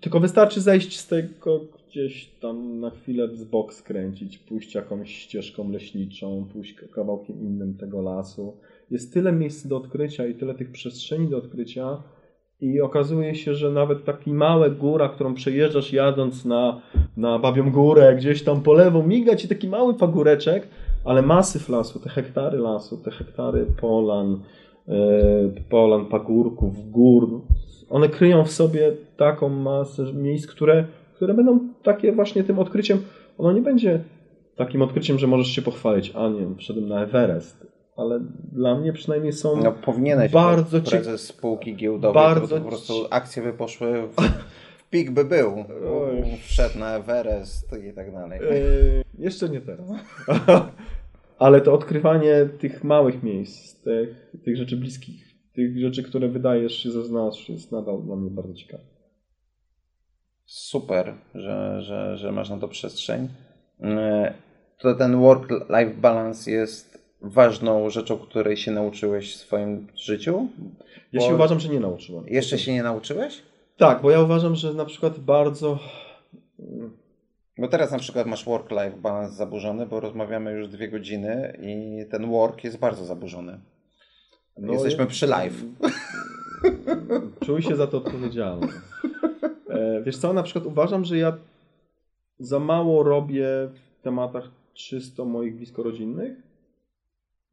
Tylko 0.00 0.20
wystarczy 0.20 0.60
zejść 0.60 0.98
z 0.98 1.06
tego 1.06 1.60
gdzieś 1.88 2.26
tam 2.40 2.80
na 2.80 2.90
chwilę 2.90 3.28
w 3.28 3.44
bok 3.44 3.74
skręcić, 3.74 4.38
pójść 4.38 4.74
jakąś 4.74 5.16
ścieżką 5.16 5.70
leśniczą, 5.70 6.48
pójść 6.52 6.74
kawałkiem 6.74 7.40
innym 7.40 7.76
tego 7.76 8.02
lasu. 8.02 8.56
Jest 8.90 9.14
tyle 9.14 9.32
miejsc 9.32 9.66
do 9.66 9.76
odkrycia 9.76 10.26
i 10.26 10.34
tyle 10.34 10.54
tych 10.54 10.72
przestrzeni 10.72 11.28
do 11.28 11.38
odkrycia 11.38 12.02
i 12.62 12.80
okazuje 12.80 13.34
się, 13.34 13.54
że 13.54 13.70
nawet 13.70 14.04
taki 14.04 14.32
małe 14.32 14.70
góra, 14.70 15.08
którą 15.08 15.34
przejeżdżasz 15.34 15.92
jadąc 15.92 16.44
na, 16.44 16.80
na 17.16 17.38
Babią 17.38 17.70
Górę, 17.70 18.14
gdzieś 18.16 18.42
tam 18.42 18.60
po 18.60 18.72
lewo, 18.72 19.02
miga 19.02 19.36
ci 19.36 19.48
taki 19.48 19.68
mały 19.68 19.94
pagóreczek, 19.94 20.68
ale 21.04 21.22
masyw 21.22 21.68
lasu, 21.68 22.00
te 22.00 22.08
hektary 22.08 22.58
lasu, 22.58 22.96
te 22.96 23.10
hektary 23.10 23.66
polan, 23.80 24.40
e, 24.88 24.94
polan, 25.68 26.06
pagórków, 26.06 26.90
gór, 26.90 27.40
one 27.90 28.08
kryją 28.08 28.44
w 28.44 28.50
sobie 28.50 28.92
taką 29.16 29.48
masę 29.48 30.12
miejsc, 30.12 30.46
które, 30.46 30.84
które 31.14 31.34
będą 31.34 31.58
takie 31.82 32.12
właśnie 32.12 32.44
tym 32.44 32.58
odkryciem. 32.58 32.98
Ono 33.38 33.52
nie 33.52 33.60
będzie 33.60 34.00
takim 34.56 34.82
odkryciem, 34.82 35.18
że 35.18 35.26
możesz 35.26 35.48
się 35.48 35.62
pochwalić, 35.62 36.12
a 36.14 36.28
nie 36.28 36.56
wszedłem 36.58 36.88
na 36.88 37.02
Everest, 37.02 37.66
ale 37.96 38.20
dla 38.52 38.74
mnie 38.74 38.92
przynajmniej 38.92 39.32
są 39.32 39.56
No 39.62 39.72
powinieneś, 39.72 40.32
Bardzo 40.32 40.78
bo 40.80 40.84
cie- 40.84 40.90
prezes 40.90 41.20
spółki 41.26 41.76
giełdowej, 41.76 42.14
bardzo 42.14 42.60
po 42.60 42.68
prostu 42.68 42.94
akcje 43.10 43.42
by 43.42 43.52
poszły 43.52 44.06
w, 44.08 44.14
w 44.78 44.88
pik 44.90 45.10
by 45.10 45.24
był. 45.24 45.64
Wszedł 46.40 46.78
na 46.78 46.96
Everest 46.96 47.70
i 47.90 47.92
tak 47.94 48.12
dalej. 48.12 48.40
Yy, 48.40 49.04
jeszcze 49.18 49.48
nie 49.48 49.60
teraz. 49.60 49.86
Ale 51.38 51.60
to 51.60 51.72
odkrywanie 51.74 52.48
tych 52.58 52.84
małych 52.84 53.22
miejsc, 53.22 53.82
tych, 53.82 54.32
tych 54.44 54.56
rzeczy 54.56 54.76
bliskich, 54.76 55.24
tych 55.52 55.78
rzeczy, 55.80 56.02
które 56.02 56.28
wydajesz 56.28 56.72
się 56.82 56.90
zaznasz, 56.90 57.48
jest 57.48 57.72
nadal 57.72 58.02
dla 58.02 58.16
mnie 58.16 58.30
bardzo 58.30 58.54
ciekawe. 58.54 58.82
Super, 60.44 61.14
że, 61.34 61.82
że, 61.82 62.16
że 62.16 62.32
masz 62.32 62.50
na 62.50 62.58
to 62.58 62.68
przestrzeń. 62.68 63.28
E, 63.82 64.34
To 64.78 64.94
ten 64.94 65.20
work-life 65.20 65.94
balance 66.00 66.50
jest 66.50 66.91
ważną 67.22 67.90
rzeczą, 67.90 68.18
której 68.18 68.56
się 68.56 68.70
nauczyłeś 68.70 69.34
w 69.34 69.40
swoim 69.40 69.86
życiu? 69.96 70.48
Ja 71.12 71.20
się 71.20 71.34
uważam, 71.34 71.60
że 71.60 71.68
nie 71.68 71.80
nauczyłem. 71.80 72.24
Jeszcze 72.28 72.58
się 72.58 72.72
nie 72.72 72.82
nauczyłeś? 72.82 73.42
Tak, 73.76 74.02
bo 74.02 74.10
ja 74.10 74.20
uważam, 74.20 74.54
że 74.54 74.74
na 74.74 74.84
przykład 74.84 75.18
bardzo. 75.18 75.78
Bo 77.58 77.68
teraz 77.68 77.90
na 77.92 77.98
przykład 77.98 78.26
masz 78.26 78.44
work-life 78.44 78.96
balance 78.96 79.34
zaburzony, 79.34 79.86
bo 79.86 80.00
rozmawiamy 80.00 80.52
już 80.52 80.68
dwie 80.68 80.88
godziny 80.88 81.58
i 81.62 82.04
ten 82.10 82.30
work 82.30 82.64
jest 82.64 82.78
bardzo 82.78 83.04
zaburzony. 83.04 83.60
No, 84.58 84.72
Jesteśmy 84.72 85.06
przy 85.06 85.26
live. 85.26 85.62
Czuj 87.46 87.62
się 87.62 87.76
za 87.76 87.86
to 87.86 87.98
odpowiedzialny. 87.98 88.68
E, 89.68 90.02
Wiesz 90.02 90.16
co, 90.16 90.32
na 90.32 90.42
przykład 90.42 90.66
uważam, 90.66 91.04
że 91.04 91.18
ja 91.18 91.36
za 92.38 92.58
mało 92.58 93.02
robię 93.02 93.46
w 93.74 94.02
tematach 94.02 94.50
czysto 94.74 95.24
moich 95.24 95.56
blisko 95.56 95.82
rodzinnych. 95.82 96.51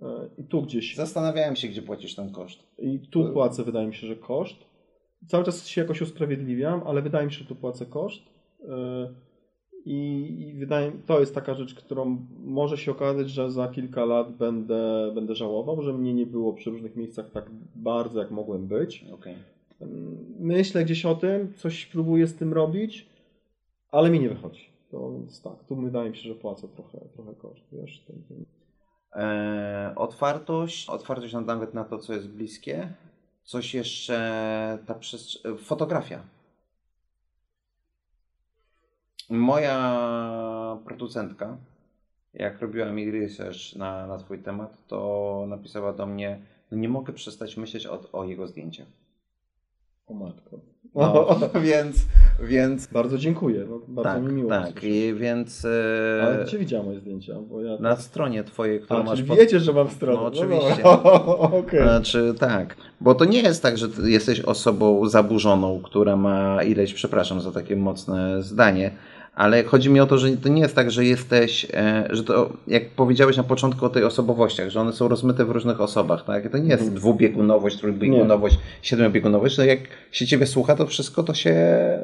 E, 0.02 0.30
I 0.38 0.44
tu 0.44 0.62
gdzieś 0.62 0.96
Zastanawiałem 0.96 1.56
się, 1.56 1.68
gdzie 1.68 1.82
płacisz 1.82 2.16
ten 2.16 2.32
koszt. 2.32 2.64
I 2.80 3.00
tu 3.00 3.30
płacę, 3.34 3.64
wydaje 3.64 3.88
mi 3.88 3.96
się, 3.96 4.08
że 4.08 4.16
koszt. 4.16 4.56
Cały 5.28 5.44
czas 5.44 5.68
się 5.68 5.82
jakoś 5.82 6.02
usprawiedliwiam, 6.02 6.82
ale 6.86 7.02
wydaje 7.02 7.26
mi 7.26 7.34
się, 7.34 7.40
że 7.40 7.46
tu 7.46 7.56
płacę 7.56 7.86
koszt. 7.86 8.22
Yy, 8.60 8.68
I, 9.86 10.28
i 10.40 10.54
wydaje 10.54 10.92
to 11.06 11.20
jest 11.20 11.36
taka 11.36 11.54
rzecz, 11.54 11.76
którą 11.76 12.26
może 12.44 12.78
się 12.78 12.92
okazać, 12.92 13.30
że 13.30 13.52
za 13.52 13.68
kilka 13.68 14.06
lat 14.06 14.38
będę, 14.38 15.12
będę 15.16 15.36
żałował, 15.36 15.82
że 15.82 15.94
mnie 15.94 16.14
nie 16.14 16.26
było 16.26 16.54
przy 16.54 16.70
różnych 16.70 16.96
miejscach 16.96 17.32
tak 17.32 17.46
bardzo, 17.76 18.20
jak 18.20 18.32
mogłem 18.32 18.68
być. 18.68 19.06
Okej. 19.14 19.36
Yy, 19.82 19.88
Myślę 20.40 20.86
gdzieś 20.86 21.06
o 21.06 21.16
tym, 21.16 21.54
coś 21.54 21.86
próbuję 21.86 22.28
z 22.28 22.36
tym 22.36 22.54
robić, 22.54 23.10
ale 23.92 24.10
mi 24.10 24.20
nie 24.20 24.30
wychodzi. 24.30 24.70
To 24.92 25.12
więc 25.12 25.42
tak, 25.42 25.64
tu 25.68 25.76
wydaje 25.76 26.10
mi 26.10 26.16
się, 26.18 26.30
że 26.30 26.36
płacę 26.36 26.68
trochę, 26.68 27.00
trochę 27.14 27.36
koszt. 27.36 27.64
Wiesz, 27.72 28.00
ten, 28.08 28.16
ten. 28.30 28.59
E, 29.16 29.94
otwartość, 29.96 30.90
otwartość 30.90 31.34
na- 31.34 31.42
nawet 31.42 31.74
na 31.74 31.84
to, 31.84 31.98
co 32.00 32.14
jest 32.14 32.28
bliskie. 32.30 32.94
Coś 33.44 33.74
jeszcze, 33.74 34.18
ta 34.86 34.94
przestrz- 34.94 35.58
fotografia. 35.58 36.24
Moja 39.30 40.78
producentka, 40.86 41.58
jak 42.34 42.62
robiła 42.62 42.86
mi 42.92 43.12
research 43.12 43.76
na, 43.76 44.08
na 44.08 44.18
Twój 44.18 44.40
temat, 44.44 44.88
to 44.88 45.46
napisała 45.48 45.94
do 45.94 46.06
mnie, 46.06 46.42
"No 46.72 46.78
nie 46.78 46.90
mogę 46.90 47.14
przestać 47.14 47.58
myśleć 47.58 47.86
o, 47.86 48.12
o 48.12 48.24
jego 48.26 48.48
zdjęciach. 48.48 48.88
O 50.08 50.14
matko. 50.14 50.60
No, 50.96 51.40
więc, 51.64 51.96
więc 52.40 52.88
Bardzo 52.88 53.18
dziękuję. 53.18 53.66
No, 53.70 53.80
bardzo 53.88 54.14
tak, 54.14 54.24
mi 54.24 54.34
miło. 54.34 54.50
tak. 54.50 54.84
I 54.84 55.14
więc 55.14 55.66
e, 55.66 56.24
Ale 56.24 56.46
gdzie 56.46 56.58
widziała 56.60 56.84
moje 56.84 57.00
zdjęcia? 57.00 57.34
Bo 57.50 57.62
ja... 57.62 57.78
na 57.80 57.96
stronie 57.96 58.44
Twojej, 58.44 58.80
którą 58.82 59.00
A, 59.00 59.04
masz 59.04 59.24
pod- 59.24 59.38
wiecie, 59.38 59.60
że 59.60 59.74
mam 59.74 59.90
stronę. 59.90 60.20
No, 60.20 60.26
oczywiście. 60.26 60.84
dobra. 60.84 61.12
Okej. 61.60 61.82
Znaczy 61.84 62.34
tak, 62.40 62.76
bo 63.02 63.16
to 63.16 63.26
nie 63.26 63.42
jest 63.42 63.64
tak, 63.64 63.78
że 63.78 63.88
jesteś 64.04 64.42
osobą 64.42 65.10
zaburzoną, 65.10 65.82
która 65.84 66.16
ma 66.16 66.64
ileś, 66.64 66.94
przepraszam 66.94 67.42
za 67.42 67.52
takie 67.52 67.76
mocne 67.76 68.44
zdanie, 68.44 68.92
ale 69.40 69.64
chodzi 69.64 69.90
mi 69.90 70.00
o 70.00 70.06
to, 70.06 70.18
że 70.18 70.38
to 70.38 70.50
nie 70.50 70.62
jest 70.62 70.76
tak, 70.76 70.92
że 70.92 71.06
jesteś, 71.06 71.66
e, 71.74 72.08
że 72.10 72.24
to, 72.24 72.50
jak 72.68 72.90
powiedziałeś 72.90 73.38
na 73.38 73.44
początku 73.44 73.86
o 73.86 73.90
tej 73.90 74.04
osobowościach, 74.04 74.70
że 74.70 74.82
one 74.82 74.94
są 74.94 75.08
rozmyte 75.08 75.46
w 75.46 75.50
różnych 75.50 75.82
osobach, 75.82 76.26
tak? 76.26 76.52
To 76.52 76.58
nie 76.58 76.70
jest 76.70 76.94
dwubiegunowość, 76.94 77.78
trójbiegunowość, 77.78 78.58
siedmiobiegunowość, 78.82 79.56
to 79.56 79.64
jak 79.64 79.80
się 80.12 80.28
ciebie 80.28 80.46
słucha, 80.46 80.76
to 80.76 80.88
wszystko 80.88 81.24
to 81.24 81.34
się, 81.34 81.56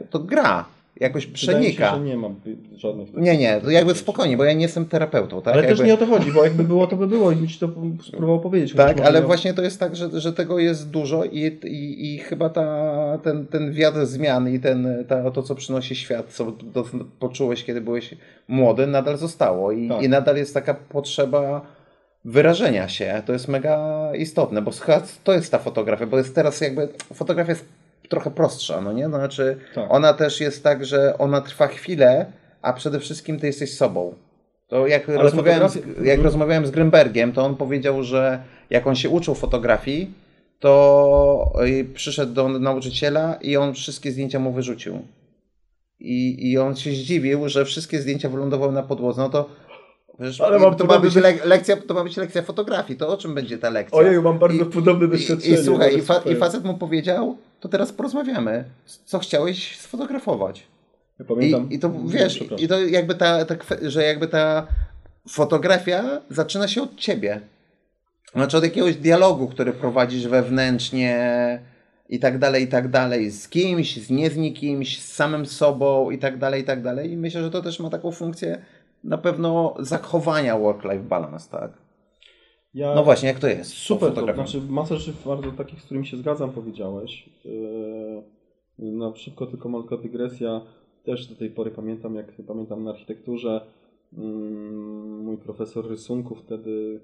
to 0.10 0.20
gra, 0.20 0.66
jakoś 1.00 1.28
mi 1.28 1.38
się, 1.38 1.48
przenika. 1.48 1.96
że 1.96 2.02
nie 2.02 2.18
mam 2.18 2.36
żadnych... 2.76 3.14
Nie, 3.14 3.38
nie, 3.38 3.62
to 3.62 3.70
jakby 3.70 3.96
spokojnie, 3.96 4.38
bo 4.38 4.44
ja 4.44 4.54
nie 4.54 4.62
jestem 4.62 4.86
terapeutą, 4.86 5.42
tak? 5.42 5.54
Ale 5.54 5.64
jakby... 5.64 5.78
też 5.78 5.88
nie 5.88 5.94
o 5.94 5.98
to 5.98 6.06
chodzi, 6.06 6.32
bo 6.32 6.44
jakby 6.44 6.64
było, 6.64 6.88
to 6.88 6.96
by 6.96 7.08
było 7.08 7.32
i 7.32 7.36
bym 7.36 7.48
ci 7.48 7.60
to 7.60 7.70
spróbował 8.08 8.40
powiedzieć. 8.40 8.74
Tak, 8.74 9.02
ale 9.02 9.20
miał- 9.20 9.28
właśnie 9.28 9.54
to 9.54 9.62
jest 9.62 9.80
tak, 9.80 9.96
że, 9.96 10.22
że 10.22 10.34
tego 10.34 10.60
jest 10.60 10.90
dużo 10.90 11.24
i, 11.26 11.40
i, 11.64 12.14
i 12.14 12.18
chyba 12.18 12.50
ta, 12.50 13.20
ten, 13.24 13.48
ten 13.48 13.72
wiatr 13.74 14.06
zmian 14.06 14.50
i 14.50 14.60
ten, 14.60 15.06
ta, 15.08 15.32
to, 15.32 15.44
co 15.44 15.56
przynosi 15.56 15.96
świat, 15.96 16.34
co 16.34 16.52
do, 16.52 16.86
poczułeś, 17.20 17.64
kiedy 17.64 17.82
byłeś 17.82 18.16
młody, 18.48 18.88
nadal 18.88 19.18
zostało 19.18 19.72
i, 19.72 19.90
Tak. 19.90 20.04
i 20.04 20.10
nadal 20.10 20.38
jest 20.38 20.54
taka 20.54 20.74
potrzeba 20.74 21.62
wyrażenia 22.26 22.88
się. 22.88 23.22
To 23.26 23.34
jest 23.34 23.48
mega 23.48 24.10
istotne, 24.18 24.62
bo 24.62 24.72
to 25.24 25.34
jest 25.34 25.52
ta 25.52 25.60
fotografia, 25.60 26.06
bo 26.08 26.18
jest 26.18 26.36
teraz 26.36 26.62
jakby, 26.62 26.88
fotografia 27.14 27.52
jest 27.52 27.66
trochę 28.10 28.32
prostsza, 28.32 28.82
no 28.82 28.94
nie? 28.94 29.08
Znaczy 29.08 29.58
Tak. 29.76 29.86
ona 29.90 30.14
też 30.14 30.42
jest 30.42 30.64
tak, 30.64 30.86
że 30.86 31.18
ona 31.18 31.42
trwa 31.42 31.68
chwilę, 31.68 32.26
a 32.62 32.74
przede 32.74 33.00
wszystkim 33.00 33.40
ty 33.40 33.48
jesteś 33.48 33.74
sobą. 33.74 34.14
To 34.68 34.88
jak, 34.88 35.10
Ale 35.10 35.18
rozmawiałem, 35.18 35.70
z, 35.70 35.74
fotografia- 35.76 35.88
jak 35.88 36.00
Mhm. 36.00 36.22
rozmawiałem 36.24 36.66
z 36.66 36.72
Grymbergiem, 36.72 37.32
to 37.34 37.46
on 37.46 37.56
powiedział, 37.56 38.04
że 38.04 38.44
jak 38.70 38.88
on 38.88 38.96
się 38.96 39.10
uczył 39.10 39.36
fotografii, 39.36 40.14
to 40.60 41.54
y, 41.68 41.86
przyszedł 41.94 42.34
do 42.34 42.50
nauczyciela 42.50 43.36
i 43.42 43.58
on 43.58 43.74
wszystkie 43.74 44.12
zdjęcia 44.12 44.40
mu 44.40 44.52
wyrzucił. 44.52 45.00
I, 46.00 46.52
I 46.52 46.58
on 46.58 46.76
się 46.76 46.92
zdziwił, 46.92 47.50
że 47.50 47.66
wszystkie 47.66 48.00
zdjęcia 48.02 48.30
wylądowały 48.30 48.74
na 48.74 48.84
podłodze. 48.84 49.22
No 49.22 49.30
to 49.30 49.50
Ale 50.46 50.60
mam 50.60 50.76
to, 50.76 50.86
ma 50.86 51.00
być 51.00 51.16
le- 51.16 51.46
lekcja, 51.46 51.78
to 51.78 51.94
ma 51.94 52.04
być 52.04 52.18
lekcja 52.18 52.42
fotografii. 52.42 53.00
To 53.00 53.08
o 53.08 53.18
czym 53.18 53.36
będzie 53.36 53.58
ta 53.58 53.70
lekcja? 53.70 53.98
Ojej, 54.00 54.22
mam 54.22 54.40
bardzo 54.40 54.64
I- 54.64 54.66
podobne 54.66 55.06
I, 55.06 55.10
doświadczenie. 55.10 55.56
i 55.56 55.64
słuchaj, 55.64 55.98
i, 55.98 56.02
fa, 56.02 56.18
i 56.32 56.36
facet 56.36 56.64
mu 56.64 56.78
powiedział, 56.78 57.38
to 57.60 57.70
teraz 57.70 57.92
porozmawiamy. 57.92 58.64
Co 59.06 59.20
chciałeś 59.20 59.78
sfotografować? 59.80 60.64
Ja 61.20 61.26
pamiętam, 61.26 61.70
I, 61.72 61.76
I 61.76 61.80
to 61.80 61.92
wiesz, 62.06 62.42
i 62.58 62.68
to 62.68 62.80
jakby 62.80 63.16
ta, 63.16 63.46
ta, 63.46 63.56
że 63.82 64.04
jakby 64.04 64.28
ta 64.28 64.68
fotografia 65.30 66.22
zaczyna 66.30 66.68
się 66.68 66.82
od 66.82 66.96
ciebie. 66.96 67.42
Znaczy 68.34 68.58
od 68.58 68.64
jakiegoś 68.64 68.96
dialogu, 68.96 69.48
który 69.48 69.74
prowadzisz 69.74 70.28
wewnętrznie 70.28 71.16
i 72.10 72.20
tak 72.20 72.38
dalej, 72.40 72.64
i 72.64 72.68
tak 72.68 72.88
dalej, 72.90 73.32
z 73.32 73.48
kimś, 73.50 73.98
z 74.06 74.10
nie 74.10 74.30
z 74.30 74.38
nikimś, 74.38 75.02
z 75.02 75.12
samym 75.14 75.46
sobą 75.46 76.12
i 76.12 76.18
tak 76.18 76.38
dalej, 76.38 76.62
i 76.62 76.66
tak 76.66 76.82
dalej. 76.82 77.12
I 77.12 77.18
myślę, 77.18 77.44
że 77.44 77.52
to 77.52 77.62
też 77.62 77.80
ma 77.80 77.90
taką 77.90 78.12
funkcję 78.12 78.62
na 79.06 79.18
pewno 79.18 79.76
zachowania 79.80 80.58
work-life 80.60 81.04
balance, 81.04 81.52
tak? 81.52 81.72
Ja... 82.74 82.96
No 82.96 83.04
właśnie, 83.04 83.28
jak 83.30 83.40
to 83.40 83.48
jest? 83.48 83.72
Super, 83.74 84.14
to 84.14 84.34
znaczy 84.34 84.62
masa 84.70 84.96
rzeczy 84.96 85.14
bardzo 85.26 85.52
takich, 85.52 85.82
z 85.82 85.86
którymi 85.86 86.06
się 86.06 86.18
zgadzam, 86.18 86.52
powiedziałeś. 86.52 87.30
Yy, 87.46 88.92
na 88.92 89.12
przykład 89.12 89.50
tylko 89.50 89.70
malka 89.70 89.98
dygresja, 89.98 90.62
też 91.04 91.28
do 91.28 91.36
tej 91.36 91.50
pory 91.50 91.72
pamiętam, 91.72 92.16
jak 92.16 92.26
pamiętam 92.48 92.84
na 92.84 92.92
architekturze, 92.92 93.62
mm, 94.18 95.20
mój 95.24 95.38
profesor 95.38 95.88
rysunku 95.90 96.36
wtedy 96.36 97.00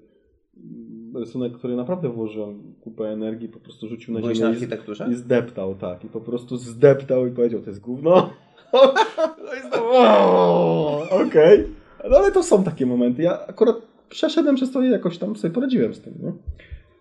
mm, 0.56 1.16
rysunek, 1.16 1.52
który 1.52 1.76
naprawdę 1.76 2.08
włożyłem 2.08 2.74
kupę 2.80 3.04
energii, 3.04 3.48
po 3.48 3.60
prostu 3.60 3.88
rzucił 3.88 4.14
na 4.14 4.20
Byłeś 4.20 4.38
ziemię 4.38 4.48
na 4.48 4.54
architekturze? 4.54 5.08
i 5.10 5.14
zdeptał, 5.14 5.74
tak. 5.74 6.04
I 6.04 6.08
po 6.08 6.20
prostu 6.20 6.56
zdeptał 6.56 7.26
i 7.26 7.30
powiedział, 7.30 7.60
to 7.60 7.70
jest 7.70 7.80
gówno. 7.80 8.30
No 9.44 9.54
i 9.58 9.68
znowu, 9.68 9.88
"O, 9.92 11.08
Okej. 11.26 11.81
No 12.10 12.16
ale 12.16 12.32
to 12.32 12.42
są 12.42 12.64
takie 12.64 12.86
momenty. 12.86 13.22
Ja 13.22 13.46
akurat 13.46 13.76
przeszedłem 14.08 14.54
przez 14.56 14.72
to 14.72 14.82
i 14.82 14.90
jakoś 14.90 15.18
tam 15.18 15.36
sobie 15.36 15.54
poradziłem 15.54 15.94
z 15.94 16.00
tym. 16.00 16.14
Nie? 16.22 16.32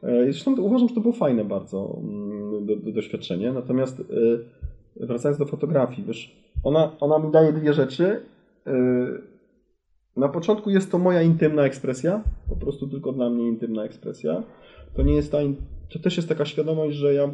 E, 0.10 0.24
Zresztą 0.24 0.56
uważam, 0.56 0.88
że 0.88 0.96
to 0.96 1.02
było 1.02 1.14
fajne 1.14 1.46
bardzo 1.46 2.00
mm, 2.04 2.66
do, 2.66 2.76
do, 2.76 2.92
doświadczenie. 2.92 3.54
Natomiast 3.54 4.00
e, 4.00 5.06
wracając 5.06 5.40
do 5.40 5.46
fotografii, 5.46 6.04
wiesz, 6.08 6.36
ona, 6.64 6.92
ona 7.00 7.20
mi 7.20 7.32
daje 7.32 7.54
dwie 7.54 7.74
rzeczy. 7.74 8.22
E, 8.68 8.72
Na 10.18 10.30
początku 10.30 10.70
jest 10.70 10.92
to 10.92 10.98
moja 10.98 11.22
intymna 11.22 11.64
ekspresja, 11.66 12.24
po 12.50 12.56
prostu 12.56 12.88
tylko 12.88 13.12
dla 13.12 13.30
mnie 13.30 13.48
intymna 13.48 13.84
ekspresja. 13.84 14.44
To 14.94 15.04
nie 15.04 15.14
jest 15.16 15.32
ta, 15.32 15.38
to 15.90 16.00
też 16.00 16.18
jest 16.18 16.30
taka 16.30 16.46
świadomość, 16.46 16.98
że 16.98 17.14
ja 17.14 17.30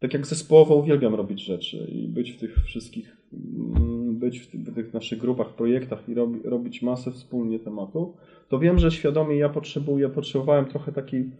tak 0.00 0.14
jak 0.14 0.26
zespołowo 0.26 0.76
uwielbiam 0.76 1.14
robić 1.14 1.44
rzeczy 1.44 1.76
i 1.76 2.08
być 2.08 2.32
w 2.32 2.40
tych 2.40 2.56
wszystkich, 2.64 3.16
mm, 3.32 3.91
być 4.22 4.38
w, 4.38 4.50
tych, 4.50 4.60
w 4.60 4.74
tych 4.74 4.94
naszych 4.94 5.18
grupach, 5.18 5.48
projektach 5.48 6.08
i 6.08 6.14
robi, 6.14 6.42
robić 6.44 6.82
masę 6.82 7.12
wspólnie 7.12 7.58
tematów, 7.58 8.16
to 8.48 8.58
wiem, 8.58 8.78
że 8.78 8.90
świadomie 8.90 9.36
ja 9.36 9.48
potrzebuję, 9.48 10.08
potrzebowałem 10.08 10.64
trochę 10.64 10.92
takiej 10.92 11.30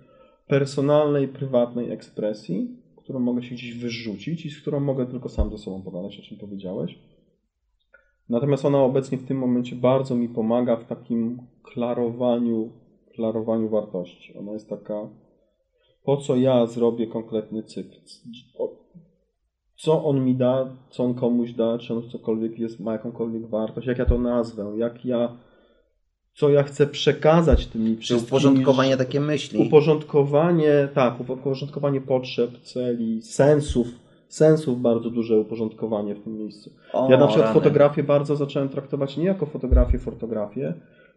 personalnej, 0.46 1.28
prywatnej 1.28 1.90
ekspresji, 1.90 2.76
którą 2.96 3.20
mogę 3.20 3.42
się 3.42 3.54
gdzieś 3.54 3.74
wyrzucić 3.74 4.46
i 4.46 4.50
z 4.50 4.60
którą 4.60 4.80
mogę 4.80 5.06
tylko 5.06 5.28
sam 5.28 5.50
ze 5.50 5.58
sobą 5.58 5.82
pogadać, 5.82 6.18
o 6.18 6.22
czym 6.22 6.38
powiedziałeś. 6.38 6.98
Natomiast 8.28 8.64
ona 8.64 8.82
obecnie 8.82 9.18
w 9.18 9.26
tym 9.26 9.38
momencie 9.38 9.76
bardzo 9.76 10.16
mi 10.16 10.28
pomaga 10.28 10.76
w 10.76 10.84
takim 10.84 11.38
klarowaniu, 11.62 12.70
klarowaniu 13.14 13.68
wartości. 13.68 14.38
Ona 14.38 14.52
jest 14.52 14.68
taka, 14.68 15.08
po 16.04 16.16
co 16.16 16.36
ja 16.36 16.66
zrobię 16.66 17.06
konkretny 17.06 17.62
cykl? 17.62 17.98
Co 19.82 20.04
on 20.04 20.24
mi 20.24 20.34
da, 20.34 20.66
co 20.90 21.04
on 21.04 21.14
komuś 21.14 21.52
da, 21.52 21.78
czy 21.78 21.94
on 21.94 22.02
cokolwiek 22.08 22.58
jest, 22.58 22.80
ma 22.80 22.92
jakąkolwiek 22.92 23.46
wartość, 23.46 23.86
jak 23.86 23.98
ja 23.98 24.06
to 24.06 24.18
nazwę, 24.18 24.72
jak 24.76 25.04
ja, 25.04 25.36
co 26.34 26.48
ja 26.48 26.62
chcę 26.62 26.86
przekazać 26.86 27.66
tymi 27.66 27.96
Czy 27.96 28.02
wszystkimi 28.02 28.28
uporządkowanie 28.28 28.96
takie 28.96 29.20
myśli? 29.20 29.66
Uporządkowanie, 29.66 30.88
tak, 30.94 31.20
uporządkowanie 31.20 32.00
potrzeb, 32.00 32.58
celi, 32.58 33.22
sensów, 33.22 33.86
sensów 34.28 34.80
bardzo 34.80 35.10
duże 35.10 35.38
uporządkowanie 35.38 36.14
w 36.14 36.24
tym 36.24 36.38
miejscu. 36.38 36.70
O, 36.92 37.10
ja 37.10 37.16
na 37.16 37.26
przykład 37.26 37.48
rany. 37.48 37.60
fotografię 37.60 38.02
bardzo 38.02 38.36
zacząłem 38.36 38.68
traktować 38.68 39.16
nie 39.16 39.24
jako 39.24 39.46
fotografię, 39.46 39.98
fotografię, 39.98 40.74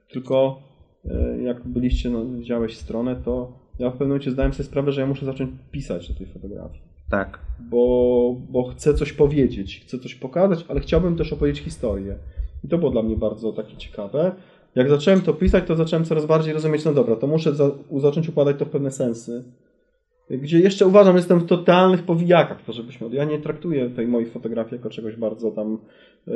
tylko 0.10 0.60
e, 1.06 1.42
jak 1.42 1.68
byliście, 1.68 2.10
no, 2.10 2.26
widziałeś 2.26 2.78
stronę, 2.78 3.16
to 3.26 3.52
ja 3.80 3.90
w 3.90 3.92
pewnym 3.92 4.10
momencie 4.10 4.32
zdałem 4.32 4.54
sobie 4.54 4.68
sprawę, 4.68 4.92
że 4.92 5.02
ja 5.02 5.08
muszę 5.08 5.26
zacząć 5.26 5.52
pisać 5.72 6.08
do 6.10 6.18
tej 6.18 6.28
fotografii. 6.28 6.95
Tak. 7.10 7.40
Bo, 7.60 8.36
bo 8.50 8.64
chcę 8.64 8.94
coś 8.94 9.14
powiedzieć, 9.14 9.82
chcę 9.88 10.00
coś 10.00 10.16
pokazać, 10.16 10.66
ale 10.68 10.80
chciałbym 10.80 11.16
też 11.16 11.34
opowiedzieć 11.34 11.64
historię. 11.64 12.16
I 12.64 12.68
to 12.68 12.78
było 12.78 12.92
dla 12.92 13.04
mnie 13.04 13.16
bardzo 13.16 13.54
takie 13.54 13.78
ciekawe. 13.78 14.32
Jak 14.76 14.90
zacząłem 14.90 15.22
to 15.22 15.34
pisać, 15.34 15.64
to 15.68 15.76
zacząłem 15.76 16.06
coraz 16.06 16.26
bardziej 16.26 16.54
rozumieć, 16.54 16.86
no 16.86 16.94
dobra, 16.94 17.16
to 17.16 17.28
muszę 17.28 17.56
za, 17.56 17.72
zacząć 17.98 18.30
układać 18.30 18.58
to 18.60 18.66
w 18.66 18.70
pewne 18.70 18.92
sensy. 18.92 19.44
Gdzie 20.30 20.60
jeszcze 20.60 20.88
uważam, 20.88 21.16
jestem 21.16 21.40
w 21.40 21.46
totalnych 21.46 22.04
powijakach, 22.04 22.64
to 22.64 22.74
żebyśmy, 22.74 23.10
ja 23.10 23.26
nie 23.26 23.40
traktuję 23.40 23.90
tej 23.90 24.08
mojej 24.08 24.30
fotografii 24.30 24.76
jako 24.76 24.90
czegoś 24.90 25.16
bardzo 25.16 25.52
tam 25.52 25.78
e, 26.28 26.32
e, 26.32 26.36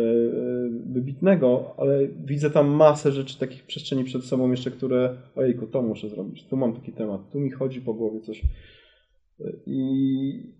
wybitnego, 0.86 1.74
ale 1.78 2.08
widzę 2.26 2.50
tam 2.50 2.68
masę 2.68 3.12
rzeczy, 3.12 3.40
takich 3.40 3.64
przestrzeni 3.64 4.04
przed 4.04 4.24
sobą 4.24 4.52
jeszcze, 4.52 4.72
które, 4.72 5.16
ojejku, 5.36 5.68
to 5.68 5.82
muszę 5.82 6.10
zrobić, 6.10 6.48
tu 6.48 6.58
mam 6.58 6.74
taki 6.74 6.92
temat, 6.92 7.22
tu 7.32 7.40
mi 7.40 7.52
chodzi 7.52 7.82
po 7.82 7.94
głowie 7.94 8.22
coś. 8.22 8.42
I, 9.66 10.54
e, 10.56 10.59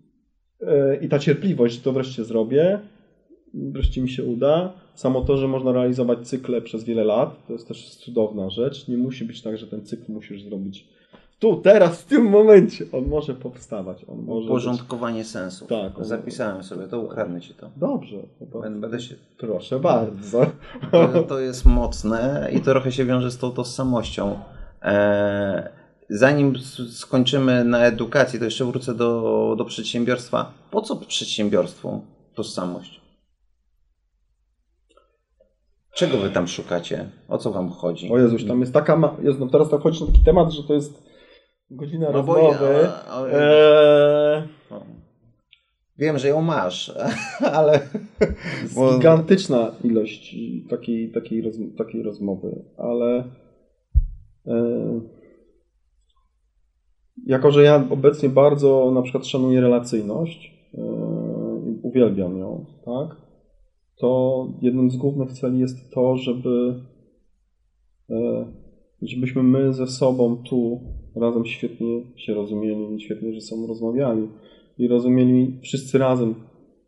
i 1.00 1.08
ta 1.08 1.18
cierpliwość, 1.18 1.74
że 1.74 1.80
to 1.80 1.92
wreszcie 1.92 2.24
zrobię, 2.24 2.78
wreszcie 3.54 4.02
mi 4.02 4.08
się 4.08 4.24
uda. 4.24 4.72
Samo 4.94 5.20
to, 5.20 5.36
że 5.36 5.48
można 5.48 5.72
realizować 5.72 6.28
cykle 6.28 6.62
przez 6.62 6.84
wiele 6.84 7.04
lat, 7.04 7.46
to 7.46 7.52
jest 7.52 7.68
też 7.68 7.94
cudowna 7.96 8.50
rzecz. 8.50 8.88
Nie 8.88 8.96
musi 8.98 9.24
być 9.24 9.42
tak, 9.42 9.58
że 9.58 9.66
ten 9.66 9.86
cykl 9.86 10.12
musisz 10.12 10.42
zrobić 10.42 10.88
tu, 11.40 11.56
teraz, 11.56 12.02
w 12.02 12.04
tym 12.04 12.22
momencie. 12.22 12.84
On 12.92 13.06
może 13.08 13.34
powstawać. 13.34 14.04
On 14.08 14.18
może 14.18 14.40
być... 14.40 14.50
Uporządkowanie 14.50 15.24
sensu. 15.24 15.66
Tak, 15.66 15.98
on- 15.98 16.04
Zapisałem 16.04 16.62
sobie 16.62 16.86
to, 16.86 17.00
ukradnę 17.00 17.40
ci 17.40 17.54
to. 17.54 17.70
Dobrze. 17.76 18.16
to... 18.52 18.60
Będę 18.60 19.00
się... 19.00 19.14
Proszę 19.38 19.80
bardzo. 19.80 20.46
To, 20.90 21.22
to 21.22 21.40
jest 21.40 21.66
mocne 21.66 22.50
i 22.52 22.60
trochę 22.60 22.92
się 22.92 23.04
wiąże 23.04 23.30
z 23.30 23.38
tą 23.38 23.50
tożsamością. 23.50 24.38
Eee, 24.82 25.62
zanim 26.10 26.58
skończymy 26.92 27.64
na 27.64 27.84
edukacji, 27.86 28.38
to 28.38 28.44
jeszcze 28.44 28.64
wrócę 28.64 28.94
do, 28.94 29.54
do 29.58 29.64
przedsiębiorstwa. 29.64 30.52
Po 30.70 30.80
co 30.82 30.96
przedsiębiorstwu 30.96 32.02
tożsamość? 32.34 33.00
Czego 35.94 36.18
wy 36.18 36.30
tam 36.30 36.48
szukacie? 36.48 37.08
O 37.28 37.38
co 37.38 37.52
wam 37.52 37.70
chodzi? 37.70 38.10
O 38.10 38.18
Jezuś, 38.18 38.44
tam 38.44 38.60
jest 38.60 38.72
taka... 38.72 38.96
Ma... 38.96 39.16
Jezu, 39.22 39.38
no 39.40 39.46
teraz 39.46 39.68
to 39.68 39.78
chodzi 39.78 40.00
na 40.00 40.06
taki 40.06 40.24
temat, 40.24 40.50
że 40.52 40.62
to 40.64 40.74
jest 40.74 41.02
godzina 41.70 42.06
No 42.06 42.12
rozmowy. 42.12 42.66
ja- 42.82 43.04
ale- 43.04 43.32
Eee... 44.40 44.48
Wiem, 45.98 46.18
że 46.18 46.28
ją 46.28 46.40
masz, 46.42 46.92
ale... 47.52 47.80
Bo- 48.74 48.94
gigantyczna 48.94 49.72
ilość 49.84 50.36
takiej, 50.70 51.12
takiej, 51.12 51.42
roz, 51.42 51.54
takiej 51.78 52.02
rozmowy, 52.02 52.64
ale 52.78 53.24
e, 54.46 55.00
jako, 57.26 57.50
że 57.50 57.62
ja 57.62 57.86
obecnie 57.90 58.28
bardzo 58.28 58.90
na 58.94 59.02
przykład 59.02 59.26
szanuję 59.26 59.60
relacyjność 59.60 60.60
i 61.66 61.78
uwielbiam 61.82 62.38
ją, 62.38 62.64
tak, 62.84 63.16
to 63.96 64.48
jednym 64.62 64.90
z 64.90 64.96
głównych 64.96 65.32
celi 65.32 65.58
jest 65.58 65.90
to, 65.94 66.16
żeby 66.16 66.74
e, 68.10 68.46
żebyśmy 69.02 69.42
my 69.42 69.74
ze 69.74 69.86
sobą 69.86 70.36
tu 70.36 70.80
razem 71.16 71.46
świetnie 71.46 72.02
się 72.16 72.34
rozumieli 72.34 73.00
świetnie 73.00 73.34
ze 73.34 73.40
sobą 73.40 73.66
rozmawiali 73.66 74.28
i 74.78 74.88
rozumieli 74.88 75.58
wszyscy 75.62 75.98
razem, 75.98 76.34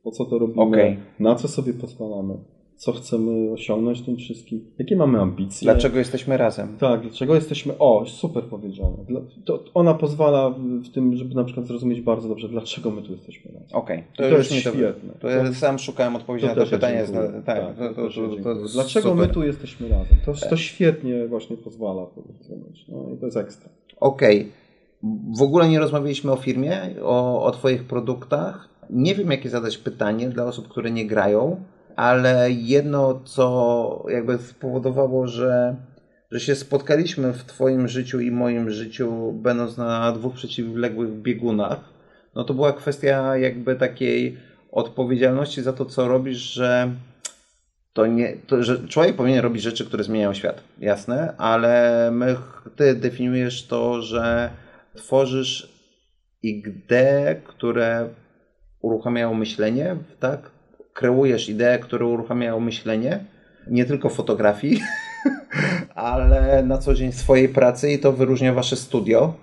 po 0.03 0.11
co 0.11 0.25
to 0.25 0.39
robimy, 0.39 0.63
Okej. 0.63 0.97
na 1.21 1.35
co 1.35 1.49
sobie 1.49 1.73
pozwalamy, 1.73 2.35
co 2.83 2.93
chcemy 2.93 3.53
osiągnąć 3.53 4.03
tym 4.03 4.17
wszystkim, 4.17 4.65
jakie 4.79 4.97
mamy 4.97 5.21
ambicje. 5.21 5.65
Dlaczego 5.67 5.99
jesteśmy 5.99 6.37
razem? 6.37 6.77
Tak, 6.79 7.01
dlaczego 7.01 7.35
jesteśmy. 7.35 7.79
O, 7.79 8.05
super 8.07 8.45
powiedziane. 8.45 8.97
To 9.45 9.65
ona 9.75 9.95
pozwala 9.95 10.51
w- 10.51 10.89
tym, 10.95 11.17
żeby 11.17 11.35
na 11.35 11.45
przykład 11.45 11.67
zrozumieć 11.67 12.01
bardzo 12.01 12.29
dobrze, 12.29 12.49
dlaczego 12.49 12.91
my 12.91 13.03
tu 13.03 13.13
jesteśmy 13.13 13.51
razem. 13.53 13.69
Okej, 13.73 14.05
to 14.17 14.29
już 14.29 14.39
jest 14.39 14.51
mi 14.53 14.73
to, 14.73 14.79
świetne. 14.79 15.13
To 15.21 15.29
ja 15.29 15.53
sam 15.55 15.79
szukałem 15.79 16.17
odpowiedzi 16.17 16.47
na 16.47 16.55
to 16.55 16.67
pytanie. 16.67 17.05
dziękuję. 17.07 17.29
zna- 17.31 17.43
Tak, 17.43 17.77
to, 17.77 17.89
to, 17.89 17.95
to, 17.95 18.11
to, 18.43 18.55
to 18.55 18.69
Dlaczego 18.73 19.09
super. 19.11 19.29
my 19.29 19.35
tu 19.35 19.43
jesteśmy 19.43 19.89
razem? 19.89 20.17
To, 20.27 20.33
to 20.51 20.57
świetnie 20.57 21.27
właśnie 21.27 21.57
pozwala 21.57 22.07
to 22.07 22.23
zrozumieć. 22.23 22.85
No 22.89 23.07
i 23.15 23.19
to 23.19 23.25
jest 23.27 23.37
ekstra. 23.37 23.69
Okej. 24.01 24.49
W 25.39 25.43
ogóle 25.43 25.69
nie 25.69 25.79
rozmawialiśmy 25.81 26.33
o 26.33 26.37
firmie, 26.37 26.79
o, 27.03 27.43
o 27.45 27.51
Twoich 27.51 27.85
produktach. 27.85 28.69
Nie 28.91 29.15
wiem, 29.15 29.31
jakie 29.31 29.49
zadać 29.49 29.79
pytanie 29.79 30.29
dla 30.29 30.45
osób, 30.45 30.69
które 30.69 30.91
nie 30.91 31.07
grają, 31.07 31.61
ale 31.97 32.51
jedno, 32.51 33.21
co 33.25 34.07
jakby 34.09 34.39
spowodowało, 34.39 35.27
że, 35.27 35.77
że 36.31 36.41
się 36.41 36.55
spotkaliśmy 36.55 37.33
w 37.33 37.45
Twoim 37.45 37.89
życiu 37.89 38.21
i 38.21 38.31
moim 38.31 38.71
życiu, 38.71 39.33
będąc 39.33 39.77
na 39.77 40.13
dwóch 40.13 40.35
przeciwległych 40.35 41.11
biegunach, 41.11 41.81
no 42.35 42.45
to 42.45 42.55
była 42.55 42.73
kwestia 42.73 43.37
jakby 43.37 43.77
takiej 43.77 44.37
odpowiedzialności 44.73 45.63
za 45.63 45.73
to, 45.73 45.85
co 45.85 46.09
robisz, 46.09 46.39
że 46.39 46.91
to 47.93 48.07
nie, 48.07 48.37
to, 48.47 48.63
że 48.63 48.89
człowiek 48.89 49.17
powinien 49.17 49.41
robić 49.41 49.63
rzeczy, 49.63 49.85
które 49.85 50.05
zmieniają 50.05 50.35
świat, 50.35 50.63
jasne, 50.79 51.35
ale 51.39 52.11
my, 52.13 52.37
ty 52.77 52.95
definiujesz 52.95 53.67
to, 53.67 54.03
że 54.03 54.51
tworzysz 54.95 55.73
idee, 56.43 57.41
które 57.45 58.09
uruchamiają 58.81 59.35
myślenie, 59.35 59.97
tak? 60.21 60.51
Kreujesz 60.95 61.49
idee, 61.49 61.79
które 61.83 62.07
uruchamiają 62.07 62.61
myślenie, 62.61 63.25
nie 63.67 63.85
tylko 63.85 64.09
fotografii, 64.09 64.81
ale 65.95 66.63
na 66.63 66.79
co 66.79 66.95
dzień 66.95 67.13
swojej 67.13 67.49
pracy 67.49 67.93
i 67.93 67.99
to 67.99 68.13
wyróżnia 68.13 68.53
wasze 68.53 68.77
studio. 68.77 69.35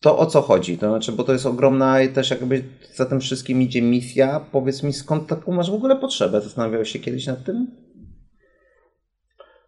to 0.00 0.18
o 0.18 0.26
co 0.26 0.42
chodzi? 0.42 0.78
To 0.78 0.88
znaczy, 0.88 1.12
bo 1.12 1.24
to 1.24 1.32
jest 1.32 1.46
ogromna 1.46 2.02
i 2.02 2.08
też 2.08 2.30
jakby 2.30 2.62
za 2.94 3.06
tym 3.06 3.20
wszystkim 3.20 3.62
idzie 3.62 3.82
misja. 3.82 4.40
Powiedz 4.52 4.82
mi, 4.82 4.92
skąd 4.92 5.26
taką 5.26 5.52
masz 5.52 5.70
w 5.70 5.74
ogóle 5.74 5.96
potrzebę? 5.96 6.40
Zastanawiałeś 6.40 6.90
się 6.92 6.98
kiedyś 6.98 7.26
nad 7.26 7.44
tym? 7.44 7.66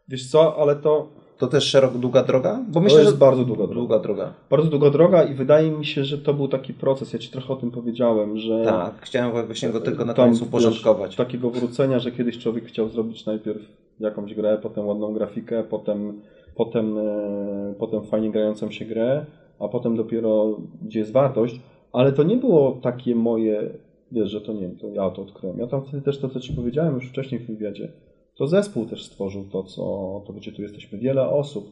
Wiesz 0.08 0.30
co, 0.30 0.56
ale 0.62 0.76
to, 0.76 1.08
To 1.38 1.46
też 1.46 1.64
szeroko 1.64 1.98
długa 1.98 2.22
droga? 2.22 2.64
Bo 2.68 2.74
to 2.74 2.80
myślę, 2.80 2.98
jest 2.98 3.12
że 3.12 3.18
bardzo 3.18 3.44
długa 3.44 3.66
droga. 3.66 3.77
Długa 3.88 4.02
droga. 4.02 4.34
Bardzo 4.50 4.70
długa 4.70 4.90
droga 4.90 5.22
i 5.24 5.34
wydaje 5.34 5.70
mi 5.70 5.86
się, 5.86 6.04
że 6.04 6.18
to 6.18 6.34
był 6.34 6.48
taki 6.48 6.74
proces. 6.74 7.12
Ja 7.12 7.18
Ci 7.18 7.30
trochę 7.30 7.52
o 7.52 7.56
tym 7.56 7.70
powiedziałem, 7.70 8.38
że 8.38 8.64
Tak, 8.64 9.00
chciałem 9.00 9.46
właśnie 9.46 9.68
go 9.68 9.80
tylko 9.80 10.04
na 10.04 10.14
tam, 10.14 10.32
wiesz, 10.32 10.42
uporządkować. 10.42 11.16
takiego 11.16 11.50
wrócenia, 11.50 11.98
że 11.98 12.12
kiedyś 12.12 12.38
człowiek 12.38 12.64
chciał 12.64 12.88
zrobić 12.88 13.26
najpierw 13.26 13.62
jakąś 14.00 14.34
grę, 14.34 14.58
potem 14.62 14.86
ładną 14.86 15.12
grafikę, 15.12 15.64
potem, 15.64 16.20
potem, 16.54 16.98
e, 16.98 17.74
potem 17.78 18.02
fajnie 18.04 18.30
grającą 18.30 18.70
się 18.70 18.84
grę, 18.84 19.26
a 19.58 19.68
potem 19.68 19.96
dopiero 19.96 20.56
gdzie 20.82 20.98
jest 20.98 21.12
wartość. 21.12 21.60
Ale 21.92 22.12
to 22.12 22.22
nie 22.22 22.36
było 22.36 22.78
takie 22.82 23.14
moje, 23.14 23.70
wiesz, 24.12 24.30
że 24.30 24.40
to 24.40 24.52
nie 24.52 24.60
wiem, 24.60 24.76
to 24.76 24.88
ja 24.88 25.10
to 25.10 25.22
odkryłem. 25.22 25.58
Ja 25.58 25.66
tam 25.66 25.82
wtedy 25.84 26.02
też 26.02 26.18
to, 26.18 26.28
co 26.28 26.40
Ci 26.40 26.52
powiedziałem 26.52 26.94
już 26.94 27.08
wcześniej 27.08 27.40
w 27.40 27.46
wywiadzie, 27.46 27.88
to 28.36 28.46
zespół 28.46 28.86
też 28.86 29.04
stworzył 29.04 29.44
to, 29.52 29.62
co, 29.62 29.82
to 30.26 30.32
gdzie 30.32 30.52
tu 30.52 30.62
jesteśmy. 30.62 30.98
Wiele 30.98 31.28
osób. 31.28 31.70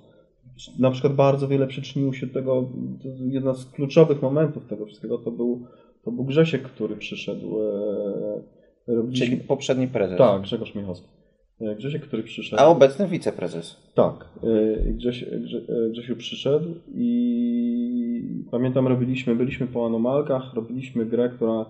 Na 0.78 0.90
przykład 0.90 1.14
bardzo 1.14 1.48
wiele 1.48 1.66
przyczyniło 1.66 2.12
się 2.12 2.26
do 2.26 2.34
tego, 2.34 2.68
jedna 3.28 3.54
z 3.54 3.64
kluczowych 3.64 4.22
momentów 4.22 4.66
tego 4.66 4.86
wszystkiego 4.86 5.18
to 5.18 5.30
był, 5.30 5.66
to 6.04 6.10
był 6.12 6.24
Grzesiek, 6.24 6.62
który 6.62 6.96
przyszedł. 6.96 7.58
E, 8.88 8.94
robiliśmy, 8.94 9.26
Czyli 9.26 9.40
poprzedni 9.40 9.88
prezes. 9.88 10.18
tak, 10.18 10.42
Grzegorz 10.42 10.74
Michowski. 10.74 11.08
E, 11.60 11.74
Grzesiek, 11.76 12.02
który 12.02 12.22
przyszedł. 12.22 12.62
A 12.62 12.66
obecny 12.66 13.08
wiceprezes. 13.08 13.76
Tak. 13.94 14.28
e, 14.42 14.92
Grześ, 14.92 15.24
Grze, 15.24 15.60
Grzesiu 15.90 16.16
przyszedł 16.16 16.74
i 16.94 18.44
pamiętam, 18.50 18.86
robiliśmy, 18.86 19.36
byliśmy 19.36 19.66
po 19.66 19.86
Anomalkach, 19.86 20.54
robiliśmy 20.54 21.06
grę, 21.06 21.28
która 21.28 21.66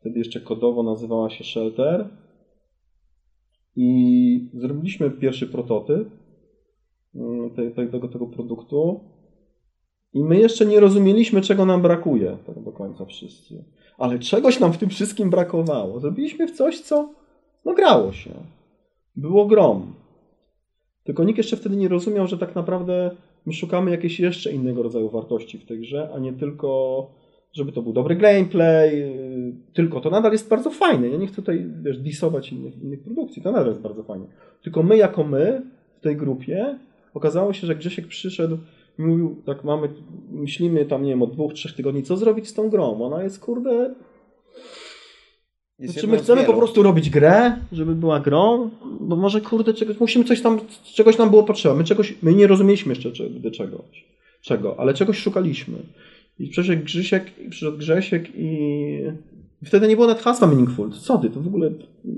wtedy 0.00 0.18
jeszcze 0.18 0.40
kodowo 0.40 0.82
nazywała 0.82 1.30
się 1.30 1.44
Shelter 1.44 2.08
i 3.76 4.50
zrobiliśmy 4.54 5.10
pierwszy 5.10 5.46
prototyp 5.46 6.08
te- 7.56 7.88
tego, 7.88 8.08
tego 8.08 8.26
produktu 8.26 9.00
i 10.14 10.24
my 10.24 10.38
jeszcze 10.38 10.66
nie 10.66 10.80
rozumieliśmy, 10.80 11.40
czego 11.40 11.66
nam 11.66 11.82
brakuje 11.82 12.36
tak 12.46 12.62
do 12.62 12.72
końca 12.72 13.04
wszyscy. 13.04 13.64
Ale 13.98 14.18
czegoś 14.18 14.60
nam 14.60 14.72
w 14.72 14.78
tym 14.78 14.88
wszystkim 14.88 15.30
brakowało. 15.30 16.00
Zrobiliśmy 16.00 16.46
w 16.46 16.50
coś, 16.50 16.80
co 16.80 17.08
no 17.64 17.74
grało 17.74 18.12
się. 18.12 18.30
Było 19.16 19.46
grom. 19.46 19.94
Tylko 21.04 21.24
nikt 21.24 21.38
jeszcze 21.38 21.56
wtedy 21.56 21.76
nie 21.76 21.88
rozumiał, 21.88 22.26
że 22.26 22.38
tak 22.38 22.54
naprawdę 22.54 23.10
my 23.46 23.52
szukamy 23.52 23.90
jakiejś 23.90 24.20
jeszcze 24.20 24.52
innego 24.52 24.82
rodzaju 24.82 25.10
wartości 25.10 25.58
w 25.58 25.66
tej 25.66 25.80
grze, 25.80 26.10
a 26.14 26.18
nie 26.18 26.32
tylko, 26.32 27.10
żeby 27.52 27.72
to 27.72 27.82
był 27.82 27.92
dobry 27.92 28.16
gameplay, 28.16 28.98
yy, 28.98 29.54
tylko 29.74 30.00
to 30.00 30.10
nadal 30.10 30.32
jest 30.32 30.48
bardzo 30.48 30.70
fajne. 30.70 31.08
Ja 31.08 31.16
nie 31.16 31.26
chcę 31.26 31.36
tutaj 31.36 31.66
wiesz, 31.82 31.98
disować 31.98 32.52
innych, 32.52 32.82
innych 32.82 33.02
produkcji, 33.02 33.42
to 33.42 33.52
nadal 33.52 33.68
jest 33.68 33.80
bardzo 33.80 34.02
fajne. 34.02 34.26
Tylko 34.62 34.82
my 34.82 34.96
jako 34.96 35.24
my 35.24 35.62
w 35.98 36.00
tej 36.00 36.16
grupie 36.16 36.78
okazało 37.14 37.52
się, 37.52 37.66
że 37.66 37.76
Grzesiek 37.76 38.06
przyszedł 38.06 38.58
i 38.98 39.02
mówił, 39.02 39.42
tak 39.46 39.64
mamy, 39.64 39.88
myślimy 40.30 40.84
tam, 40.84 41.02
nie 41.02 41.10
wiem, 41.10 41.22
od 41.22 41.32
dwóch, 41.32 41.52
trzech 41.52 41.72
tygodni, 41.72 42.02
co 42.02 42.16
zrobić 42.16 42.48
z 42.48 42.54
tą 42.54 42.70
grą. 42.70 43.02
Ona 43.02 43.22
jest, 43.22 43.40
kurde, 43.40 43.94
Jest 45.78 45.94
znaczy, 45.94 46.08
my 46.08 46.18
chcemy 46.18 46.44
po 46.44 46.54
prostu 46.54 46.82
robić 46.82 47.10
grę, 47.10 47.56
żeby 47.72 47.94
była 47.94 48.20
grą, 48.20 48.70
bo 49.00 49.16
może 49.16 49.40
kurde, 49.40 49.74
czegoś, 49.74 50.00
musimy 50.00 50.24
coś 50.24 50.42
tam, 50.42 50.60
czegoś 50.84 51.18
nam 51.18 51.30
było 51.30 51.42
potrzeba. 51.42 51.74
My, 51.74 51.84
czegoś, 51.84 52.14
my 52.22 52.34
nie 52.34 52.46
rozumieliśmy 52.46 52.92
jeszcze 52.92 53.12
cze- 53.12 53.30
do 53.30 53.50
czegoś, 53.50 54.04
czego, 54.42 54.80
ale 54.80 54.94
czegoś 54.94 55.18
szukaliśmy. 55.18 55.78
I 56.38 56.48
przyszedł 56.48 56.84
Grzesiek, 56.84 57.38
i 57.46 57.50
przyszedł 57.50 57.78
Grzesiek 57.78 58.28
i 58.36 58.58
i 59.64 59.66
wtedy 59.66 59.88
nie 59.88 59.96
było 59.96 60.08
nawet 60.08 60.22
hasła 60.22 60.48
Meaningful. 60.48 60.90
Co 60.90 61.18
ty, 61.18 61.30
to 61.30 61.40
w 61.40 61.46
ogóle 61.46 61.70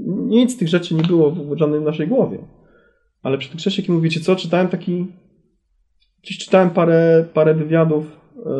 nic 0.06 0.52
z 0.52 0.56
tych 0.56 0.68
rzeczy 0.68 0.94
nie 0.94 1.02
było 1.02 1.30
w 1.30 1.58
żadnej 1.58 1.80
naszej 1.80 2.08
głowie. 2.08 2.38
Ale 3.26 3.38
przyszedł 3.38 3.56
Grzesiek 3.58 3.88
i 3.88 3.92
mówi, 3.92 4.04
wiecie 4.08 4.20
co, 4.20 4.36
czytałem 4.36 4.68
taki, 4.68 5.06
gdzieś 6.22 6.38
czytałem 6.38 6.70
parę, 6.70 7.24
parę 7.34 7.54
wywiadów 7.54 8.04
e, 8.36 8.50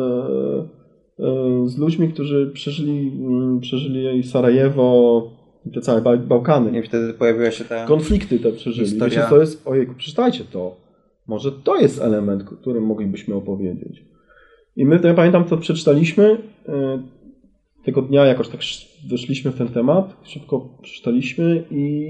e, 1.19 1.67
z 1.69 1.77
ludźmi, 1.77 2.09
którzy 2.09 2.51
przeżyli, 2.53 3.07
mm, 3.07 3.59
przeżyli 3.59 4.23
Sarajewo, 4.23 5.31
te 5.73 5.81
całe 5.81 6.01
Ba- 6.01 6.17
Bałkany. 6.17 6.79
I 6.79 6.83
wtedy 6.83 7.13
pojawiła 7.13 7.51
się 7.51 7.65
ta... 7.65 7.85
Konflikty 7.85 8.39
te 8.39 8.51
przeżyli. 8.51 8.87
Historia. 8.89 9.29
To 9.29 9.39
jest, 9.39 9.67
ojejku, 9.67 9.93
przeczytajcie 9.97 10.43
to. 10.43 10.75
Może 11.27 11.51
to 11.51 11.75
jest 11.75 12.01
element, 12.01 12.43
o 12.43 12.55
którym 12.55 12.83
moglibyśmy 12.83 13.35
opowiedzieć. 13.35 14.05
I 14.75 14.85
my, 14.85 14.99
ja 15.03 15.13
pamiętam, 15.13 15.43
to 15.45 15.57
przeczytaliśmy. 15.57 16.37
e, 16.69 17.03
Tego 17.85 18.01
dnia 18.01 18.25
jakoś 18.25 18.47
tak 18.49 18.59
sz- 18.61 19.09
weszliśmy 19.11 19.51
w 19.51 19.57
ten 19.57 19.67
temat, 19.67 20.17
szybko 20.23 20.77
przeczytaliśmy 20.81 21.63
i, 21.71 22.07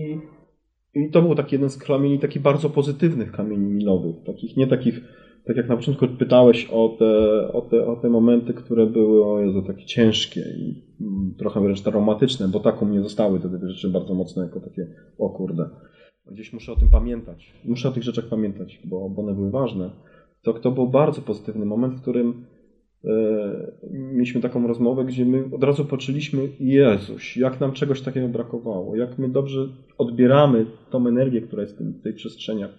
i 1.05 1.11
to 1.11 1.21
był 1.21 1.35
taki 1.35 1.55
jeden 1.55 1.69
z 1.69 1.77
kamieni, 1.77 2.19
takich 2.19 2.41
bardzo 2.41 2.69
pozytywnych 2.69 3.31
kamieni 3.31 3.65
milowych. 3.65 4.15
Takich, 4.25 4.57
nie 4.57 4.67
takich, 4.67 5.01
tak 5.45 5.57
jak 5.57 5.69
na 5.69 5.77
początku 5.77 6.07
pytałeś 6.07 6.69
o 6.71 6.95
te, 6.99 7.51
o 7.53 7.61
te, 7.61 7.87
o 7.87 7.95
te 7.95 8.09
momenty, 8.09 8.53
które 8.53 8.85
były, 8.85 9.25
o 9.25 9.39
Jezu, 9.39 9.61
takie 9.61 9.85
ciężkie 9.85 10.41
i 10.41 10.83
mm, 11.01 11.35
trochę 11.37 11.61
wręcz 11.61 11.81
traumatyczne, 11.81 12.47
bo 12.47 12.59
tak 12.59 12.81
u 12.81 12.85
mnie 12.85 13.01
zostały 13.01 13.39
te 13.39 13.49
te 13.49 13.69
rzeczy 13.69 13.89
bardzo 13.89 14.13
mocno 14.13 14.43
jako 14.43 14.59
takie, 14.59 14.87
o 15.17 15.29
kurde, 15.29 15.69
gdzieś 16.31 16.53
muszę 16.53 16.71
o 16.71 16.75
tym 16.75 16.89
pamiętać. 16.89 17.53
Muszę 17.65 17.89
o 17.89 17.91
tych 17.91 18.03
rzeczach 18.03 18.25
pamiętać, 18.25 18.81
bo, 18.85 19.09
bo 19.09 19.21
one 19.21 19.33
były 19.33 19.51
ważne. 19.51 19.89
To, 20.41 20.53
to 20.53 20.71
był 20.71 20.87
bardzo 20.87 21.21
pozytywny 21.21 21.65
moment, 21.65 21.93
w 21.93 22.01
którym 22.01 22.45
mieliśmy 23.91 24.41
taką 24.41 24.67
rozmowę, 24.67 25.05
gdzie 25.05 25.25
my 25.25 25.43
od 25.55 25.63
razu 25.63 25.85
poczuliśmy, 25.85 26.49
Jezuś, 26.59 27.37
jak 27.37 27.59
nam 27.59 27.71
czegoś 27.71 28.01
takiego 28.01 28.27
brakowało, 28.27 28.95
jak 28.95 29.17
my 29.17 29.29
dobrze 29.29 29.67
odbieramy 29.97 30.65
tą 30.89 31.07
energię, 31.07 31.41
która 31.41 31.61
jest 31.61 31.75
w, 31.75 31.77
tym, 31.77 31.93
w 31.93 32.01
tej 32.01 32.13
przestrzeniach, 32.13 32.71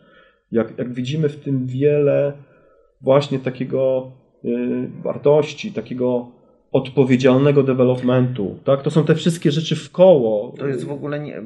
jak, 0.53 0.79
jak 0.79 0.93
widzimy 0.93 1.29
w 1.29 1.37
tym 1.37 1.67
wiele 1.67 2.33
właśnie 3.01 3.39
takiego 3.39 4.13
e, 4.45 4.49
wartości, 5.03 5.73
takiego 5.73 6.38
odpowiedzialnego 6.73 7.63
developmentu, 7.63 8.59
tak? 8.65 8.83
To 8.83 8.91
są 8.91 9.05
te 9.05 9.15
wszystkie 9.15 9.51
rzeczy 9.51 9.77
w 9.77 9.91
koło. 9.91 10.55
To 10.59 10.67
jest 10.67 10.85
w 10.85 10.93
ogóle 10.93 11.21
nie, 11.21 11.43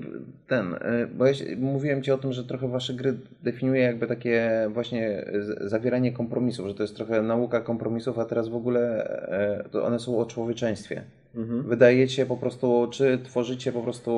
ten, 0.47 0.75
y, 0.75 0.79
bo 1.15 1.27
ja 1.27 1.33
mówiłem 1.59 2.03
Ci 2.03 2.13
o 2.13 2.19
tym, 2.19 2.33
że 2.33 2.45
trochę 2.45 2.69
Wasze 2.69 2.95
gry 2.95 3.15
definiuje 3.43 3.83
jakby 3.83 4.07
takie 4.07 4.51
właśnie 4.71 5.25
zawieranie 5.61 6.13
kompromisów, 6.13 6.69
że 6.69 6.75
to 6.75 6.83
jest 6.83 6.97
trochę 6.97 7.23
nauka 7.23 7.61
kompromisów, 7.61 8.19
a 8.19 8.25
teraz 8.25 8.49
w 8.49 8.55
ogóle 8.55 9.05
e, 9.73 9.83
one 9.83 9.99
są 9.99 10.19
o 10.19 10.27
człowieczeństwie. 10.27 11.03
Mhm. 11.35 11.63
Wydajecie 11.63 12.27
po 12.27 12.37
prostu, 12.37 12.89
czy 12.91 13.19
tworzycie 13.25 13.73
po 13.73 13.83
prostu, 13.83 14.13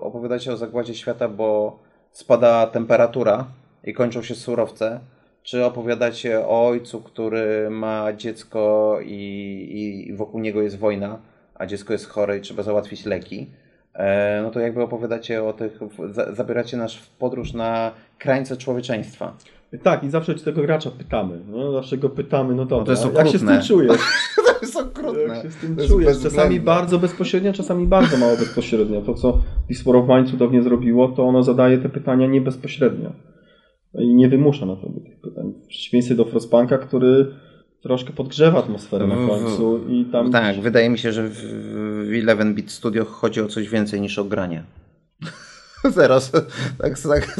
opowiadacie 0.00 0.52
o 0.52 0.56
zagładzie 0.56 0.94
świata, 0.94 1.28
bo 1.28 1.78
spada 2.12 2.66
temperatura 2.66 3.46
i 3.84 3.92
kończą 3.92 4.22
się 4.22 4.34
surowce, 4.34 5.00
czy 5.48 5.64
opowiadacie 5.64 6.46
o 6.46 6.68
ojcu, 6.68 7.00
który 7.00 7.70
ma 7.70 8.12
dziecko 8.12 8.98
i, 9.04 10.06
i 10.08 10.16
wokół 10.16 10.40
niego 10.40 10.62
jest 10.62 10.78
wojna, 10.78 11.18
a 11.54 11.66
dziecko 11.66 11.92
jest 11.92 12.08
chore 12.08 12.38
i 12.38 12.40
trzeba 12.40 12.62
załatwić 12.62 13.06
leki. 13.06 13.50
E, 13.94 14.40
no 14.42 14.50
to 14.50 14.60
jakby 14.60 14.82
opowiadacie 14.82 15.44
o 15.44 15.52
tych, 15.52 15.78
za- 16.10 16.34
zabieracie 16.34 16.76
nas 16.76 16.94
w 16.94 17.10
podróż 17.10 17.52
na 17.52 17.90
krańce 18.18 18.56
człowieczeństwa. 18.56 19.36
Tak, 19.82 20.04
i 20.04 20.10
zawsze 20.10 20.34
tego 20.34 20.62
gracza 20.62 20.90
pytamy. 20.90 21.38
No, 21.50 21.72
zawsze 21.72 21.96
go 21.98 22.10
pytamy, 22.10 22.54
no 22.54 22.64
dobra, 22.64 22.84
to 22.84 22.90
jest 22.92 23.14
jak 23.14 23.28
się 23.28 23.38
z 23.38 23.46
tym 23.46 23.62
czujesz? 23.62 24.02
To 24.46 24.66
jest 24.66 24.76
okrutne. 24.76 25.22
Jak 25.34 25.42
się 25.42 25.50
z 25.50 25.56
tym 25.56 25.76
czujesz? 25.88 26.22
Czasami 26.22 26.60
bardzo 26.60 26.98
bezpośrednio, 26.98 27.52
czasami 27.52 27.86
bardzo 27.86 28.16
mało 28.16 28.36
bezpośrednio. 28.36 29.02
To, 29.02 29.14
co 29.14 29.28
of 29.98 30.08
Mine 30.08 30.24
cudownie 30.24 30.62
zrobiło, 30.62 31.08
to 31.08 31.22
ono 31.24 31.42
zadaje 31.42 31.78
te 31.78 31.88
pytania 31.88 32.26
nie 32.26 32.40
bezpośrednio. 32.40 33.12
I 33.94 34.14
nie 34.14 34.28
wymusza 34.28 34.66
na 34.66 34.76
tobie 34.76 35.00
tych 35.00 35.20
pytań. 35.20 35.52
W 35.64 35.66
przeciwieństwie 35.66 36.14
do 36.14 36.24
Frostpunka, 36.24 36.78
który 36.78 37.26
troszkę 37.82 38.12
podgrzewa 38.12 38.58
atmosferę 38.58 39.06
na 39.06 39.16
końcu 39.16 39.78
i 39.88 40.04
tam... 40.04 40.32
Tak, 40.32 40.60
wydaje 40.60 40.90
mi 40.90 40.98
się, 40.98 41.12
że 41.12 41.28
w, 41.28 41.36
w 41.36 42.10
11-bit 42.10 42.70
Studio 42.70 43.04
chodzi 43.04 43.40
o 43.40 43.48
coś 43.48 43.68
więcej 43.68 44.00
niż 44.00 44.18
o 44.18 44.24
granie. 44.24 44.64
Zaraz, 45.94 46.30
tak, 46.78 46.98
tak 46.98 47.36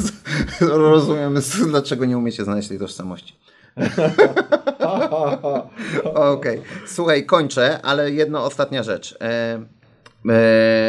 rozumiem, 0.61 1.35
dlaczego 1.67 2.05
nie 2.05 2.17
umiecie 2.17 2.43
znaleźć 2.43 2.69
tej 2.69 2.79
tożsamości. 2.79 3.35
Okej, 6.33 6.61
słuchaj, 6.87 7.25
kończę, 7.25 7.81
ale 7.81 8.11
jedna 8.11 8.43
ostatnia 8.43 8.83
rzecz. 8.83 9.17
E, 9.21 9.59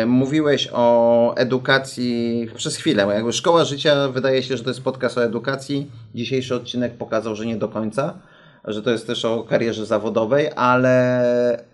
mówiłeś 0.06 0.68
o 0.72 1.34
edukacji 1.36 2.48
przez 2.54 2.76
chwilę. 2.76 3.06
Jakby 3.14 3.32
szkoła 3.32 3.64
życia, 3.64 4.08
wydaje 4.08 4.42
się, 4.42 4.56
że 4.56 4.64
to 4.64 4.70
jest 4.70 4.82
podcast 4.82 5.18
o 5.18 5.24
edukacji. 5.24 5.90
Dzisiejszy 6.14 6.54
odcinek 6.54 6.94
pokazał, 6.94 7.36
że 7.36 7.46
nie 7.46 7.56
do 7.56 7.68
końca, 7.68 8.18
że 8.64 8.82
to 8.82 8.90
jest 8.90 9.06
też 9.06 9.24
o 9.24 9.42
karierze 9.42 9.86
zawodowej, 9.86 10.48
ale 10.56 11.64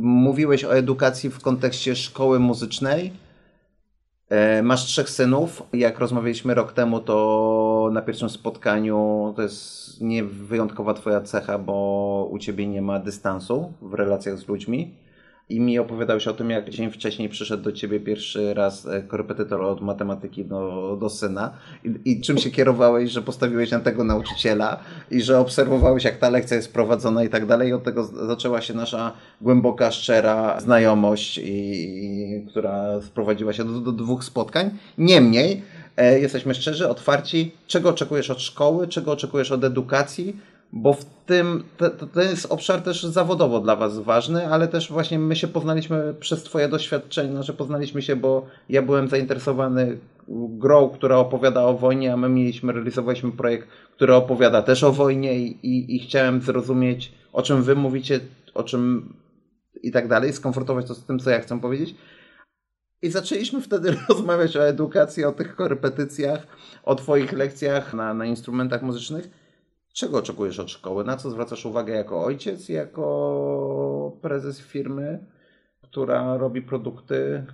mówiłeś 0.00 0.64
o 0.64 0.76
edukacji 0.76 1.30
w 1.30 1.40
kontekście 1.40 1.96
szkoły 1.96 2.38
muzycznej. 2.38 3.12
E, 4.28 4.62
masz 4.62 4.84
trzech 4.84 5.10
synów. 5.10 5.62
Jak 5.72 5.98
rozmawialiśmy 5.98 6.54
rok 6.54 6.72
temu, 6.72 7.00
to 7.00 7.90
na 7.92 8.02
pierwszym 8.02 8.30
spotkaniu 8.30 9.32
to 9.36 9.42
jest 9.42 10.00
nie 10.00 10.24
wyjątkowa 10.24 10.94
twoja 10.94 11.20
cecha, 11.20 11.58
bo 11.58 12.28
u 12.30 12.38
ciebie 12.38 12.66
nie 12.66 12.82
ma 12.82 12.98
dystansu 12.98 13.72
w 13.82 13.94
relacjach 13.94 14.38
z 14.38 14.48
ludźmi. 14.48 15.03
I 15.48 15.60
mi 15.60 15.78
opowiadałeś 15.78 16.28
o 16.28 16.34
tym, 16.34 16.50
jak 16.50 16.70
dzień 16.70 16.90
wcześniej 16.90 17.28
przyszedł 17.28 17.62
do 17.62 17.72
ciebie 17.72 18.00
pierwszy 18.00 18.54
raz 18.54 18.86
e, 18.86 19.02
korepetytor 19.02 19.62
od 19.62 19.80
matematyki 19.80 20.44
do, 20.44 20.96
do 21.00 21.10
syna 21.10 21.52
I, 21.84 22.10
i 22.10 22.20
czym 22.20 22.38
się 22.38 22.50
kierowałeś, 22.50 23.10
że 23.10 23.22
postawiłeś 23.22 23.70
na 23.70 23.80
tego 23.80 24.04
nauczyciela 24.04 24.80
i 25.10 25.22
że 25.22 25.38
obserwowałeś, 25.38 26.04
jak 26.04 26.16
ta 26.16 26.30
lekcja 26.30 26.56
jest 26.56 26.72
prowadzona 26.72 27.24
i 27.24 27.28
tak 27.28 27.46
dalej. 27.46 27.68
I 27.68 27.72
od 27.72 27.84
tego 27.84 28.04
zaczęła 28.04 28.60
się 28.60 28.74
nasza 28.74 29.12
głęboka, 29.40 29.90
szczera 29.90 30.60
znajomość, 30.60 31.38
i, 31.38 31.42
i, 31.44 32.46
która 32.46 33.00
wprowadziła 33.00 33.52
się 33.52 33.64
do, 33.64 33.80
do 33.80 33.92
dwóch 33.92 34.24
spotkań. 34.24 34.70
Niemniej, 34.98 35.62
e, 35.96 36.20
jesteśmy 36.20 36.54
szczerzy, 36.54 36.88
otwarci. 36.88 37.52
Czego 37.66 37.88
oczekujesz 37.88 38.30
od 38.30 38.40
szkoły, 38.42 38.88
czego 38.88 39.12
oczekujesz 39.12 39.52
od 39.52 39.64
edukacji? 39.64 40.36
Bo 40.72 40.92
w 40.92 41.04
tym, 41.04 41.64
to, 41.76 41.90
to 41.90 42.22
jest 42.22 42.46
obszar 42.52 42.82
też 42.82 43.02
zawodowo 43.02 43.60
dla 43.60 43.76
Was 43.76 43.98
ważny, 43.98 44.48
ale 44.48 44.68
też 44.68 44.92
właśnie 44.92 45.18
my 45.18 45.36
się 45.36 45.48
poznaliśmy 45.48 46.14
przez 46.20 46.42
Twoje 46.42 46.68
doświadczenie, 46.68 47.32
znaczy 47.32 47.52
poznaliśmy 47.52 48.02
się, 48.02 48.16
bo 48.16 48.46
ja 48.68 48.82
byłem 48.82 49.08
zainteresowany 49.08 49.98
grą, 50.28 50.88
która 50.88 51.16
opowiada 51.16 51.62
o 51.62 51.74
wojnie, 51.74 52.12
a 52.12 52.16
my 52.16 52.28
mieliśmy, 52.28 52.72
realizowaliśmy 52.72 53.32
projekt, 53.32 53.68
który 53.92 54.14
opowiada 54.14 54.62
też 54.62 54.84
o 54.84 54.92
wojnie 54.92 55.38
i, 55.38 55.66
i, 55.66 55.96
i 55.96 55.98
chciałem 55.98 56.40
zrozumieć, 56.40 57.12
o 57.32 57.42
czym 57.42 57.62
Wy 57.62 57.74
mówicie, 57.74 58.20
o 58.54 58.62
czym 58.62 59.14
i 59.82 59.92
tak 59.92 60.08
dalej, 60.08 60.32
skonfrontować 60.32 60.86
to 60.86 60.94
z 60.94 61.04
tym, 61.04 61.18
co 61.18 61.30
ja 61.30 61.40
chcę 61.40 61.60
powiedzieć. 61.60 61.94
I 63.02 63.10
zaczęliśmy 63.10 63.60
wtedy 63.60 63.96
rozmawiać 64.08 64.56
o 64.56 64.68
edukacji, 64.68 65.24
o 65.24 65.32
tych 65.32 65.56
korepetycjach, 65.56 66.46
o 66.84 66.94
Twoich 66.94 67.32
lekcjach 67.32 67.94
na, 67.94 68.14
na 68.14 68.26
instrumentach 68.26 68.82
muzycznych. 68.82 69.43
Czego 69.94 70.18
oczekujesz 70.18 70.58
od 70.58 70.70
szkoły? 70.70 71.04
Na 71.04 71.16
co 71.16 71.30
zwracasz 71.30 71.66
uwagę 71.66 71.94
jako 71.94 72.24
ojciec, 72.24 72.68
jako 72.68 74.16
prezes 74.20 74.60
firmy, 74.60 75.26
która 75.82 76.36
robi 76.36 76.62
produkty, 76.62 77.44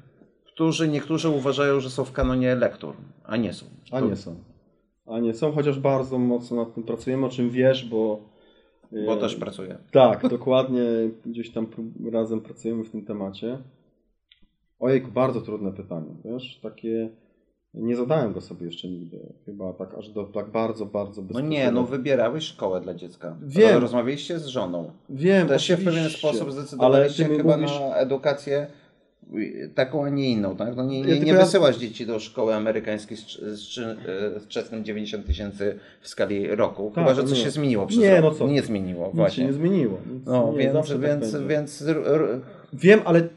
którzy 0.46 0.88
niektórzy 0.88 1.28
uważają, 1.28 1.80
że 1.80 1.90
są 1.90 2.04
w 2.04 2.12
kanonie 2.12 2.54
lektur, 2.54 2.94
a 3.24 3.36
nie 3.36 3.52
są. 3.52 3.66
A 3.92 4.00
nie 4.00 4.16
są. 4.16 4.36
A 5.06 5.18
nie 5.18 5.34
są, 5.34 5.52
chociaż 5.52 5.78
bardzo 5.78 6.18
mocno 6.18 6.56
nad 6.56 6.74
tym 6.74 6.82
pracujemy, 6.84 7.26
o 7.26 7.28
czym 7.28 7.50
wiesz, 7.50 7.88
bo... 7.88 8.20
Bo 9.06 9.14
e, 9.14 9.20
też 9.20 9.36
pracuję. 9.36 9.78
Tak, 9.92 10.28
dokładnie. 10.38 10.82
Gdzieś 11.26 11.52
tam 11.52 11.66
razem 12.12 12.40
pracujemy 12.40 12.84
w 12.84 12.90
tym 12.90 13.04
temacie. 13.04 13.58
Ojejku, 14.78 15.10
bardzo 15.10 15.40
trudne 15.40 15.72
pytanie, 15.72 16.14
wiesz? 16.24 16.60
Takie... 16.62 17.10
Nie 17.74 17.96
zadałem 17.96 18.32
go 18.32 18.40
sobie 18.40 18.66
jeszcze 18.66 18.88
nigdy. 18.88 19.18
Chyba 19.46 19.72
tak 19.72 19.94
aż 19.94 20.08
do 20.08 20.24
tak 20.24 20.50
bardzo, 20.50 20.86
bardzo 20.86 21.22
No 21.30 21.40
nie, 21.40 21.72
no 21.72 21.84
wybierałeś 21.84 22.44
szkołę 22.44 22.80
dla 22.80 22.94
dziecka. 22.94 23.36
Wiem. 23.42 23.80
Rozmawialiście 23.80 24.38
z 24.38 24.46
żoną. 24.46 24.90
Wiem, 25.10 25.48
Też 25.48 25.64
się 25.64 25.76
w 25.76 25.84
pewien 25.84 26.10
sposób 26.10 26.52
zdecydowaliście 26.52 27.24
chyba 27.24 27.56
mówisz, 27.56 27.80
na 27.80 27.96
edukację 27.96 28.66
y, 29.34 29.70
taką, 29.74 30.04
a 30.04 30.08
nie 30.08 30.30
inną, 30.30 30.56
tak? 30.56 30.76
No 30.76 30.84
nie, 30.84 31.02
nie, 31.02 31.20
nie 31.20 31.32
ja- 31.32 31.40
wysyłasz 31.40 31.76
dzieci 31.76 32.06
do 32.06 32.20
szkoły 32.20 32.54
amerykańskiej 32.54 33.16
z, 33.16 33.38
z, 33.40 33.74
z 34.42 34.48
czesnym 34.48 34.84
90 34.84 35.26
tysięcy 35.26 35.78
w 36.00 36.08
skali 36.08 36.48
roku. 36.48 36.92
Tak, 36.94 37.04
chyba, 37.04 37.14
że 37.14 37.22
no 37.22 37.28
coś 37.28 37.38
nie. 37.38 37.44
się 37.44 37.50
zmieniło 37.50 37.86
przez 37.86 38.00
Nie, 38.02 38.20
no 38.20 38.30
co 38.30 38.48
Nie 38.48 38.62
zmieniło, 38.62 39.06
nic 39.06 39.16
właśnie. 39.16 39.44
nie 39.44 39.52
zmieniło. 39.52 39.98
Nic, 40.12 40.26
No, 40.26 40.52
nie, 40.52 40.58
więc, 40.58 40.72
zawsze 40.72 40.92
tak 40.98 41.02
więc, 41.02 41.36
więc 41.48 41.84
Wiem, 42.72 43.00
ale 43.04 43.28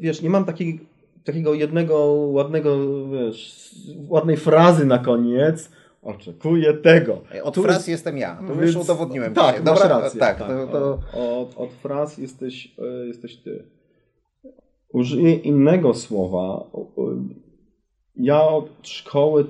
wiesz, 0.00 0.22
nie 0.22 0.30
mam 0.30 0.44
takiej, 0.44 0.80
takiego 1.24 1.54
jednego 1.54 1.96
ładnego, 2.12 2.78
wiesz, 3.08 3.70
ładnej 4.08 4.36
frazy 4.36 4.86
na 4.86 4.98
koniec. 4.98 5.70
Oczekuję 6.02 6.74
tego. 6.74 7.22
od 7.42 7.54
Tu 7.54 7.62
fraz 7.62 7.76
jest- 7.76 7.88
jestem 7.88 8.18
ja. 8.18 8.42
To 8.46 8.62
już 8.62 8.74
Więc- 8.74 8.84
udowodniłem 8.84 9.34
Tak, 9.34 9.62
Dobra, 9.62 9.88
rację. 9.88 10.20
Tak, 10.20 10.38
to, 10.38 10.66
to, 10.66 10.98
Od, 11.40 11.54
od 11.56 11.70
fraz 11.72 12.18
jesteś, 12.18 12.74
e, 12.78 13.06
jesteś 13.06 13.36
ty. 13.36 13.64
Użyję 14.92 15.34
innego 15.34 15.94
słowa. 15.94 16.38
O- 16.72 16.86
Ja 18.16 18.42
od 18.42 18.68
szkoły, 18.82 19.44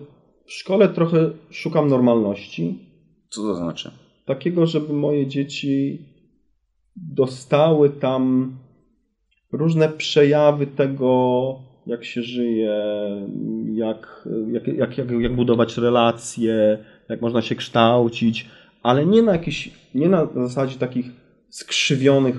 w 0.46 0.52
szkole 0.52 0.88
trochę 0.88 1.30
szukam 1.50 1.88
normalności. 1.88 2.78
co 3.30 3.40
to 3.42 3.54
znaczy? 3.54 3.90
Takiego, 4.26 4.66
żeby 4.66 4.92
moje 4.92 5.26
dzieci 5.26 6.02
dostały 6.96 7.90
tam 7.90 8.52
różne 9.52 9.88
przejawy 9.88 10.66
tego, 10.66 11.54
jak 11.86 12.04
się 12.04 12.22
żyje, 12.22 12.74
jak, 13.74 14.28
jak, 14.52 14.66
jak, 14.68 14.98
jak, 14.98 15.10
jak 15.10 15.36
budować 15.36 15.76
relacje, 15.76 16.78
jak 17.08 17.20
można 17.20 17.42
się 17.42 17.54
kształcić, 17.54 18.48
ale 18.82 19.06
nie 19.06 19.22
na 19.22 19.32
jakiś, 19.32 19.70
nie 19.94 20.08
na 20.08 20.26
zasadzie 20.34 20.78
takich 20.78 21.06
skrzywionych 21.48 22.36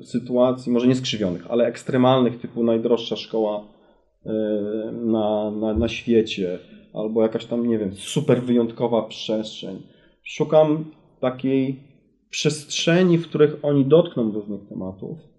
y, 0.00 0.04
sytuacji, 0.04 0.72
może 0.72 0.86
nie 0.86 0.94
skrzywionych, 0.94 1.50
ale 1.50 1.66
ekstremalnych, 1.66 2.40
typu 2.40 2.64
najdroższa 2.64 3.16
szkoła 3.16 3.60
y, 3.60 4.30
na, 4.92 5.50
na, 5.50 5.74
na 5.74 5.88
świecie, 5.88 6.58
albo 6.94 7.22
jakaś 7.22 7.44
tam, 7.44 7.66
nie 7.68 7.78
wiem, 7.78 7.94
super 7.94 8.42
wyjątkowa 8.42 9.02
przestrzeń. 9.02 9.82
Szukam 10.24 10.84
takiej 11.20 11.80
przestrzeni, 12.30 13.18
w 13.18 13.28
których 13.28 13.56
oni 13.62 13.84
dotkną 13.84 14.32
różnych 14.32 14.68
tematów, 14.68 15.31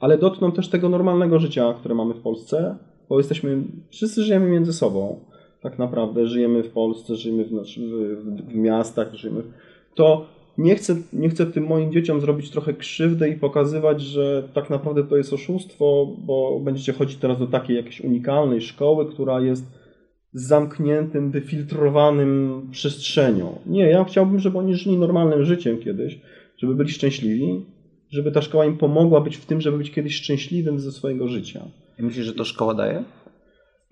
ale 0.00 0.18
dotkną 0.18 0.52
też 0.52 0.68
tego 0.68 0.88
normalnego 0.88 1.38
życia, 1.38 1.74
które 1.78 1.94
mamy 1.94 2.14
w 2.14 2.20
Polsce, 2.20 2.76
bo 3.08 3.18
jesteśmy, 3.18 3.62
wszyscy 3.90 4.22
żyjemy 4.22 4.48
między 4.48 4.72
sobą. 4.72 5.18
Tak 5.60 5.78
naprawdę 5.78 6.26
żyjemy 6.26 6.62
w 6.62 6.70
Polsce, 6.70 7.16
żyjemy 7.16 7.44
w, 7.44 7.50
w, 7.50 8.50
w, 8.50 8.54
miastach, 8.54 9.14
żyjemy. 9.14 9.42
To 9.94 10.26
nie 10.58 10.74
chcę, 10.74 10.96
nie 11.12 11.28
chcę 11.28 11.46
tym 11.46 11.66
moim 11.66 11.92
dzieciom 11.92 12.20
zrobić 12.20 12.50
trochę 12.50 12.74
krzywdę 12.74 13.28
i 13.28 13.36
pokazywać, 13.36 14.00
że 14.00 14.48
tak 14.54 14.70
naprawdę 14.70 15.04
to 15.04 15.16
jest 15.16 15.32
oszustwo, 15.32 16.16
bo 16.18 16.60
będziecie 16.60 16.92
chodzić 16.92 17.16
teraz 17.16 17.38
do 17.38 17.46
takiej 17.46 17.76
jakiejś 17.76 18.00
unikalnej 18.00 18.60
szkoły, 18.60 19.06
która 19.06 19.40
jest 19.40 19.64
zamkniętym, 20.32 21.30
wyfiltrowanym 21.30 22.62
przestrzenią. 22.70 23.58
Nie, 23.66 23.84
ja 23.84 24.04
chciałbym, 24.04 24.38
żeby 24.38 24.58
oni 24.58 24.74
żyli 24.74 24.98
normalnym 24.98 25.44
życiem 25.44 25.78
kiedyś, 25.78 26.20
żeby 26.56 26.74
byli 26.74 26.90
szczęśliwi, 26.90 27.66
żeby 28.10 28.32
ta 28.32 28.42
szkoła 28.42 28.64
im 28.64 28.78
pomogła 28.78 29.20
być 29.20 29.36
w 29.36 29.46
tym, 29.46 29.60
żeby 29.60 29.78
być 29.78 29.90
kiedyś 29.90 30.14
szczęśliwym 30.14 30.80
ze 30.80 30.92
swojego 30.92 31.28
życia. 31.28 31.64
Myślisz, 31.98 32.26
że 32.26 32.34
to 32.34 32.44
szkoła 32.44 32.74
daje? 32.74 33.04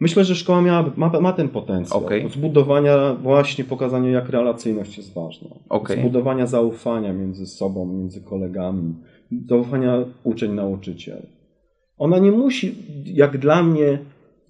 Myślę, 0.00 0.24
że 0.24 0.34
szkoła 0.34 0.62
miała, 0.62 0.92
ma, 0.96 1.20
ma 1.20 1.32
ten 1.32 1.48
potencjał 1.48 2.04
Okej. 2.04 2.30
zbudowania, 2.30 3.14
właśnie 3.14 3.64
pokazania, 3.64 4.10
jak 4.10 4.28
relacyjność 4.28 4.96
jest 4.96 5.14
ważna. 5.14 5.48
Okej. 5.68 6.00
Zbudowania 6.00 6.46
zaufania 6.46 7.12
między 7.12 7.46
sobą, 7.46 7.86
między 7.86 8.20
kolegami, 8.22 8.94
zaufania 9.48 10.04
uczeń-nauczyciel. 10.24 11.22
Ona 11.98 12.18
nie 12.18 12.32
musi, 12.32 12.74
jak 13.04 13.38
dla 13.38 13.62
mnie, 13.62 13.98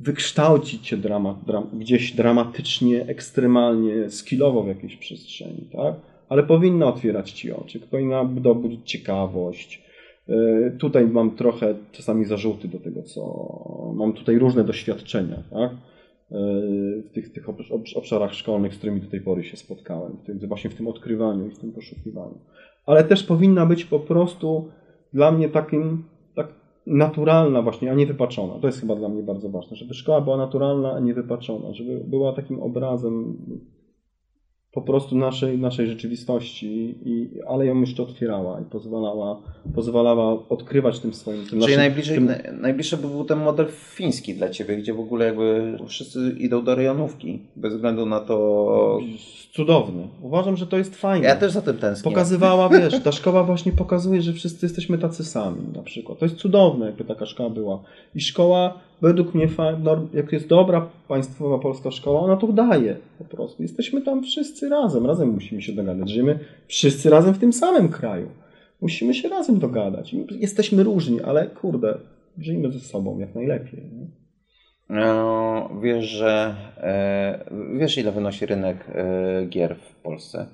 wykształcić 0.00 0.86
się 0.86 0.96
dram, 0.96 1.36
gdzieś 1.72 2.12
dramatycznie, 2.12 3.06
ekstremalnie, 3.06 4.10
skillowo 4.10 4.62
w 4.62 4.68
jakiejś 4.68 4.96
przestrzeni, 4.96 5.68
tak? 5.72 5.94
Ale 6.28 6.42
powinna 6.42 6.86
otwierać 6.86 7.32
ci 7.32 7.52
oczy, 7.52 7.80
powinna 7.80 8.24
dobudzić 8.24 8.90
ciekawość. 8.90 9.82
Yy, 10.28 10.76
Tutaj 10.78 11.06
mam 11.06 11.30
trochę 11.36 11.74
czasami 11.92 12.24
zarzuty 12.24 12.68
do 12.68 12.78
tego, 12.78 13.02
co 13.02 13.22
mam 13.94 14.12
tutaj 14.12 14.38
różne 14.38 14.64
doświadczenia, 14.64 15.42
tak? 15.50 15.70
Yy, 16.30 17.02
w 17.02 17.10
tych, 17.12 17.32
tych 17.32 17.48
obsz- 17.48 17.70
obsz- 17.72 17.96
obszarach 17.98 18.34
szkolnych, 18.34 18.74
z 18.74 18.78
którymi 18.78 19.00
do 19.00 19.10
tej 19.10 19.20
pory 19.20 19.44
się 19.44 19.56
spotkałem, 19.56 20.12
w 20.12 20.26
tym, 20.26 20.38
właśnie 20.48 20.70
w 20.70 20.74
tym 20.74 20.88
odkrywaniu 20.88 21.46
i 21.46 21.50
w 21.50 21.58
tym 21.58 21.72
poszukiwaniu. 21.72 22.38
Ale 22.86 23.04
też 23.04 23.24
powinna 23.24 23.66
być 23.66 23.84
po 23.84 24.00
prostu 24.00 24.68
dla 25.12 25.32
mnie 25.32 25.48
takim, 25.48 26.04
tak 26.34 26.48
naturalna 26.86 27.62
właśnie, 27.62 27.90
a 27.90 27.94
nie 27.94 28.06
wypaczona. 28.06 28.54
To 28.54 28.66
jest 28.66 28.80
chyba 28.80 28.96
dla 28.96 29.08
mnie 29.08 29.22
bardzo 29.22 29.48
ważne, 29.48 29.76
żeby 29.76 29.94
szkoła 29.94 30.20
była 30.20 30.36
naturalna, 30.36 30.92
a 30.92 31.00
nie 31.00 31.14
wypaczona, 31.14 31.72
żeby 31.74 32.00
była 32.04 32.32
takim 32.32 32.62
obrazem 32.62 33.36
po 34.80 34.86
prostu 34.86 35.16
naszej, 35.16 35.58
naszej 35.58 35.86
rzeczywistości, 35.86 36.94
i, 37.04 37.28
ale 37.48 37.66
ją 37.66 37.80
jeszcze 37.80 38.02
otwierała 38.02 38.60
i 38.60 38.64
pozwalała, 38.64 39.40
pozwalała 39.74 40.48
odkrywać 40.48 40.98
tym 41.00 41.14
swoim... 41.14 41.38
Tym 41.38 41.48
Czyli 41.48 41.60
naszym- 41.60 41.76
najbliżej, 41.76 42.16
tym, 42.16 42.28
naj- 42.28 42.60
najbliższy 42.60 42.96
by 42.96 43.08
był 43.08 43.24
ten 43.24 43.38
model 43.38 43.66
fiński 43.70 44.34
dla 44.34 44.48
Ciebie, 44.48 44.76
gdzie 44.76 44.94
w 44.94 45.00
ogóle 45.00 45.24
jakby 45.26 45.78
wszyscy 45.86 46.36
idą 46.38 46.64
do 46.64 46.74
rejonówki, 46.74 47.38
bez 47.56 47.74
względu 47.74 48.06
na 48.06 48.20
to... 48.20 48.98
Cudowny. 49.52 50.08
Uważam, 50.22 50.56
że 50.56 50.66
to 50.66 50.78
jest 50.78 50.96
fajne. 50.96 51.26
Ja 51.26 51.36
też 51.36 51.52
za 51.52 51.62
tym 51.62 51.76
tęsknię. 51.76 52.10
Pokazywała, 52.10 52.68
wiesz, 52.78 53.02
ta 53.02 53.12
szkoła 53.12 53.44
właśnie 53.44 53.72
pokazuje, 53.72 54.22
że 54.22 54.32
wszyscy 54.32 54.66
jesteśmy 54.66 54.98
tacy 54.98 55.24
sami 55.24 55.62
na 55.74 55.82
przykład. 55.82 56.18
To 56.18 56.24
jest 56.24 56.36
cudowne, 56.36 56.86
jakby 56.86 57.04
taka 57.04 57.26
szkoła 57.26 57.50
była. 57.50 57.82
I 58.14 58.20
szkoła, 58.20 58.78
według 59.02 59.34
mnie, 59.34 59.48
jak 60.14 60.32
jest 60.32 60.48
dobra 60.48 60.88
państwowa 61.08 61.58
polska 61.58 61.90
szkoła, 61.90 62.20
ona 62.20 62.36
to 62.36 62.46
daje 62.46 62.96
po 63.18 63.24
prostu. 63.24 63.62
Jesteśmy 63.62 64.02
tam 64.02 64.22
wszyscy 64.22 64.68
razem, 64.68 65.06
razem 65.06 65.28
musimy 65.28 65.62
się 65.62 65.72
dogadać. 65.72 66.10
Żyjemy 66.10 66.38
wszyscy 66.66 67.10
razem 67.10 67.34
w 67.34 67.38
tym 67.38 67.52
samym 67.52 67.88
kraju. 67.88 68.28
Musimy 68.80 69.14
się 69.14 69.28
razem 69.28 69.58
dogadać. 69.58 70.14
Jesteśmy 70.30 70.82
różni, 70.82 71.22
ale 71.22 71.46
kurde, 71.46 71.98
żyjmy 72.38 72.72
ze 72.72 72.80
sobą 72.80 73.18
jak 73.18 73.34
najlepiej. 73.34 73.90
Nie? 73.92 74.06
No, 74.88 75.70
wiesz, 75.82 76.04
że 76.04 76.56
e, 76.76 77.78
wiesz 77.78 77.98
ile 77.98 78.12
wynosi 78.12 78.46
rynek 78.46 78.76
e, 78.88 79.46
gier 79.46 79.76
w 79.76 79.94
Polsce? 79.94 80.46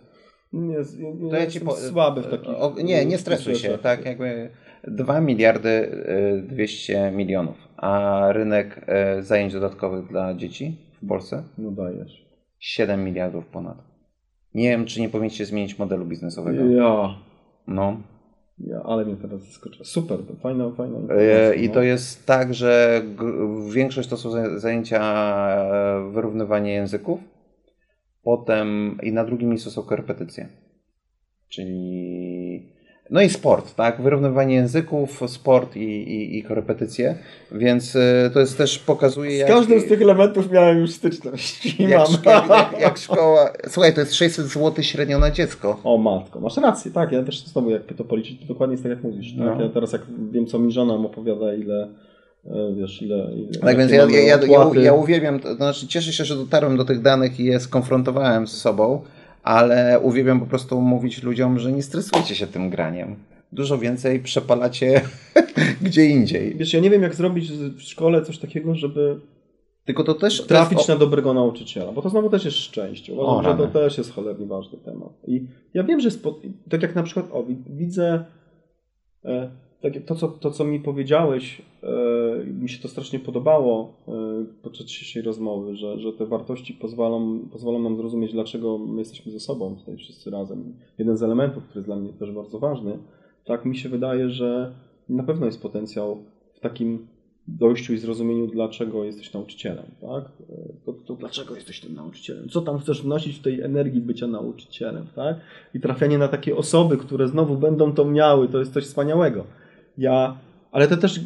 Nie, 0.52 0.76
nie, 0.98 1.30
To 1.30 1.36
ja 1.36 1.46
ci 1.46 1.60
po, 1.60 1.72
słaby 1.72 2.22
w 2.22 2.26
takich 2.26 2.48
o, 2.48 2.74
Nie, 2.84 3.06
nie 3.06 3.18
stresuj 3.18 3.54
się, 3.54 3.78
tak 3.78 4.04
jakby 4.04 4.50
2 4.88 5.20
miliardy 5.20 5.68
e, 5.68 6.42
200 6.42 7.10
milionów, 7.10 7.56
a 7.84 8.26
rynek 8.32 8.80
e, 8.86 9.22
zajęć 9.22 9.52
dodatkowych 9.52 10.08
dla 10.08 10.34
dzieci 10.34 10.76
w 11.02 11.08
Polsce 11.08 11.42
No 11.58 11.70
dajesz. 11.70 12.24
7 12.58 13.04
miliardów 13.04 13.46
ponad. 13.46 13.76
Nie 14.54 14.68
wiem, 14.70 14.84
czy 14.84 15.00
nie 15.00 15.08
powinniście 15.08 15.46
zmienić 15.46 15.78
modelu 15.78 16.04
biznesowego. 16.04 16.64
Ja, 16.64 17.14
No. 17.66 17.96
ja, 18.58 18.82
ale 18.84 19.04
mnie 19.04 19.16
teraz 19.16 19.42
zaskoczyło. 19.46 19.84
Super, 19.84 20.18
to 20.28 20.34
fajna, 20.36 20.70
fajna 20.70 20.96
E, 20.98 21.00
informacja. 21.02 21.54
I 21.54 21.68
no. 21.68 21.74
to 21.74 21.82
jest 21.82 22.26
tak, 22.26 22.54
że 22.54 23.02
większość 23.72 24.08
to 24.08 24.16
są 24.16 24.30
za- 24.30 24.58
zajęcia 24.58 25.00
e, 25.56 26.10
wyrównywanie 26.12 26.72
języków, 26.72 27.20
potem 28.22 28.98
i 29.02 29.12
na 29.12 29.24
drugim 29.24 29.48
miejscu 29.48 29.70
są 29.70 29.82
korepetycje. 29.82 30.48
Czyli 31.48 32.23
no 33.10 33.22
i 33.22 33.28
sport, 33.28 33.74
tak? 33.74 34.02
Wyrównywanie 34.02 34.54
języków, 34.54 35.22
sport 35.26 35.76
i, 35.76 35.80
i, 35.80 36.38
i 36.38 36.42
korepetycje, 36.42 37.14
więc 37.52 37.96
e, 37.96 38.30
to 38.34 38.40
jest 38.40 38.58
też 38.58 38.78
pokazuje 38.78 39.36
Z 39.36 39.38
jak, 39.38 39.48
każdym 39.48 39.80
z 39.80 39.84
tych 39.84 40.02
elementów 40.02 40.50
miałem 40.50 40.78
już 40.78 40.90
styczność. 40.90 41.66
I 41.80 41.82
jak, 41.82 41.98
mam. 41.98 42.06
szko- 42.06 42.50
jak, 42.50 42.80
jak 42.80 42.98
szkoła. 42.98 43.52
Słuchaj, 43.68 43.94
to 43.94 44.00
jest 44.00 44.14
600 44.14 44.46
zł 44.46 44.84
średnio 44.84 45.18
na 45.18 45.30
dziecko. 45.30 45.80
O 45.84 45.98
matko, 45.98 46.40
masz 46.40 46.56
rację, 46.56 46.90
tak, 46.90 47.12
ja 47.12 47.22
też 47.22 47.44
znowu 47.46 47.70
jakby 47.70 47.94
to 47.94 48.04
policzyć, 48.04 48.40
to 48.40 48.46
dokładnie 48.46 48.72
jest 48.74 48.82
tak 48.82 48.90
jak 48.90 49.02
mówisz, 49.02 49.32
tak? 49.38 49.58
No. 49.58 49.64
Ja 49.64 49.68
teraz 49.68 49.92
jak 49.92 50.02
wiem 50.32 50.46
co 50.46 50.58
mi 50.58 50.72
żona 50.72 50.94
opowiada, 50.94 51.54
ile, 51.54 51.88
e, 52.46 52.74
wiesz, 52.76 53.02
ile... 53.02 53.28
ile 53.34 53.60
Tak 53.60 53.78
więc 53.78 53.92
ja, 53.92 54.06
ja, 54.10 54.38
ja, 54.46 54.70
ja 54.82 54.92
uwielbiam, 54.92 55.40
to 55.40 55.54
znaczy 55.54 55.86
cieszę 55.86 56.12
się, 56.12 56.24
że 56.24 56.36
dotarłem 56.36 56.76
do 56.76 56.84
tych 56.84 57.02
danych 57.02 57.40
i 57.40 57.44
je 57.44 57.60
skonfrontowałem 57.60 58.46
z 58.46 58.52
sobą, 58.52 59.02
ale 59.44 60.00
uwielbiam 60.00 60.40
po 60.40 60.46
prostu 60.46 60.80
mówić 60.80 61.22
ludziom, 61.22 61.58
że 61.58 61.72
nie 61.72 61.82
stresujcie 61.82 62.34
się 62.34 62.46
tym 62.46 62.70
graniem. 62.70 63.16
Dużo 63.52 63.78
więcej 63.78 64.20
przepalacie 64.20 65.00
gdzie 65.86 66.06
indziej. 66.06 66.54
Wiesz, 66.56 66.72
ja 66.74 66.80
nie 66.80 66.90
wiem 66.90 67.02
jak 67.02 67.14
zrobić 67.14 67.52
w 67.52 67.82
szkole 67.82 68.22
coś 68.22 68.38
takiego, 68.38 68.74
żeby 68.74 69.20
Tylko 69.84 70.04
to 70.04 70.14
też 70.14 70.46
trafić 70.46 70.78
jest, 70.78 70.88
na 70.88 70.96
dobrego 70.96 71.34
nauczyciela, 71.34 71.92
bo 71.92 72.02
to 72.02 72.10
znowu 72.10 72.30
też 72.30 72.44
jest 72.44 72.56
szczęście. 72.56 73.12
Uważam, 73.12 73.36
O, 73.36 73.42
że 73.42 73.56
to 73.58 73.66
też 73.66 73.98
jest 73.98 74.12
cholernie 74.12 74.46
ważny 74.46 74.78
temat. 74.78 75.12
I 75.26 75.46
ja 75.74 75.82
wiem, 75.82 76.00
że 76.00 76.10
spo... 76.10 76.40
tak 76.70 76.82
jak 76.82 76.94
na 76.94 77.02
przykład, 77.02 77.26
o, 77.32 77.42
wi- 77.42 77.64
widzę 77.70 78.24
e, 79.24 79.50
to, 79.90 80.14
co, 80.14 80.28
to, 80.28 80.50
co 80.50 80.64
mi 80.64 80.80
powiedziałeś, 80.80 81.62
e, 81.82 82.44
mi 82.46 82.68
się 82.68 82.82
to 82.82 82.88
strasznie 82.88 83.18
podobało 83.18 83.94
e, 84.08 84.12
podczas 84.62 84.86
dzisiejszej 84.86 85.22
rozmowy, 85.22 85.76
że, 85.76 85.98
że 85.98 86.12
te 86.12 86.26
wartości 86.26 86.74
pozwolą, 86.74 87.38
pozwolą 87.52 87.82
nam 87.82 87.96
zrozumieć, 87.96 88.32
dlaczego 88.32 88.78
my 88.78 88.98
jesteśmy 88.98 89.32
ze 89.32 89.40
sobą 89.40 89.76
tutaj 89.76 89.96
wszyscy 89.96 90.30
razem. 90.30 90.74
Jeden 90.98 91.16
z 91.16 91.22
elementów, 91.22 91.64
który 91.64 91.78
jest 91.78 91.88
dla 91.88 91.96
mnie 91.96 92.12
też 92.12 92.32
bardzo 92.32 92.58
ważny, 92.58 92.98
tak 93.44 93.64
mi 93.64 93.76
się 93.76 93.88
wydaje, 93.88 94.30
że 94.30 94.72
na 95.08 95.22
pewno 95.22 95.46
jest 95.46 95.62
potencjał 95.62 96.18
w 96.54 96.60
takim 96.60 97.06
dojściu 97.48 97.94
i 97.94 97.98
zrozumieniu, 97.98 98.46
dlaczego 98.46 99.04
jesteś 99.04 99.32
nauczycielem, 99.32 99.84
tak? 100.00 100.24
To, 100.84 100.92
to 100.92 101.14
dlaczego 101.14 101.54
jesteś 101.54 101.80
tym 101.80 101.94
nauczycielem? 101.94 102.48
Co 102.48 102.60
tam 102.60 102.78
chcesz 102.78 103.02
wnosić 103.02 103.38
w 103.38 103.42
tej 103.42 103.60
energii 103.60 104.00
bycia 104.00 104.26
nauczycielem, 104.26 105.06
tak? 105.16 105.36
I 105.74 105.80
trafianie 105.80 106.18
na 106.18 106.28
takie 106.28 106.56
osoby, 106.56 106.96
które 106.96 107.28
znowu 107.28 107.56
będą 107.56 107.92
to 107.92 108.04
miały, 108.04 108.48
to 108.48 108.58
jest 108.58 108.72
coś 108.72 108.84
wspaniałego. 108.84 109.44
Ja, 109.98 110.36
ale 110.72 110.88
to 110.88 110.96
też 110.96 111.20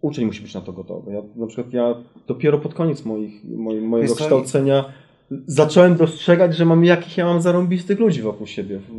uczeń 0.00 0.26
musi 0.26 0.42
być 0.42 0.54
na 0.54 0.60
to 0.60 0.72
gotowy. 0.72 1.12
Ja, 1.12 1.22
na 1.36 1.46
przykład 1.46 1.72
ja 1.72 1.94
dopiero 2.26 2.58
pod 2.58 2.74
koniec 2.74 3.04
moich, 3.04 3.44
moj, 3.44 3.80
mojego 3.80 4.14
Wiesz 4.14 4.22
kształcenia 4.22 4.84
zacząłem 5.46 5.96
dostrzegać, 5.96 6.56
że 6.56 6.64
mam 6.64 6.84
jakich 6.84 7.16
ja 7.16 7.24
mam 7.24 7.40
zarąbistych 7.42 7.98
ludzi 7.98 8.22
wokół 8.22 8.46
siebie 8.46 8.78
w, 8.78 8.92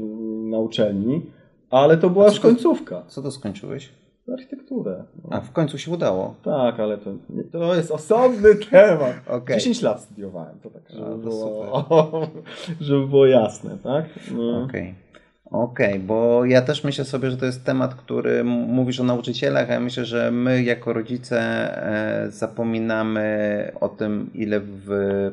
na 0.49 0.57
uczelni, 0.57 1.21
ale 1.69 1.97
to 1.97 2.09
była 2.09 2.25
A 2.25 2.29
już 2.29 2.39
końcówka. 2.39 3.03
Co 3.07 3.21
to 3.21 3.31
skończyłeś? 3.31 3.89
Architekturę. 4.33 5.03
No. 5.23 5.29
A 5.31 5.41
w 5.41 5.51
końcu 5.51 5.77
się 5.77 5.91
udało. 5.91 6.35
Tak, 6.43 6.79
ale 6.79 6.97
to, 6.97 7.11
to 7.51 7.75
jest 7.75 7.91
osobny 7.91 8.55
temat. 8.71 9.13
Okej. 9.27 9.55
10 9.55 9.81
lat 9.81 10.01
studiowałem, 10.01 10.59
to 10.63 10.69
tak, 10.69 10.81
żeby, 10.89 11.05
to 11.05 11.17
było, 11.17 11.87
żeby 12.81 13.07
było 13.07 13.25
jasne, 13.25 13.77
tak? 13.83 14.05
No. 14.31 14.63
Okej. 14.63 14.95
Okej, 15.51 15.99
bo 15.99 16.45
ja 16.45 16.61
też 16.61 16.83
myślę 16.83 17.05
sobie, 17.05 17.31
że 17.31 17.37
to 17.37 17.45
jest 17.45 17.63
temat, 17.63 17.95
który 17.95 18.43
mówisz 18.43 18.99
o 18.99 19.03
nauczycielach, 19.03 19.69
a 19.69 19.73
ja 19.73 19.79
myślę, 19.79 20.05
że 20.05 20.31
my 20.31 20.63
jako 20.63 20.93
rodzice 20.93 21.39
e, 21.41 22.31
zapominamy 22.31 23.71
o 23.81 23.89
tym, 23.89 24.29
ile 24.33 24.59
w 24.63 24.89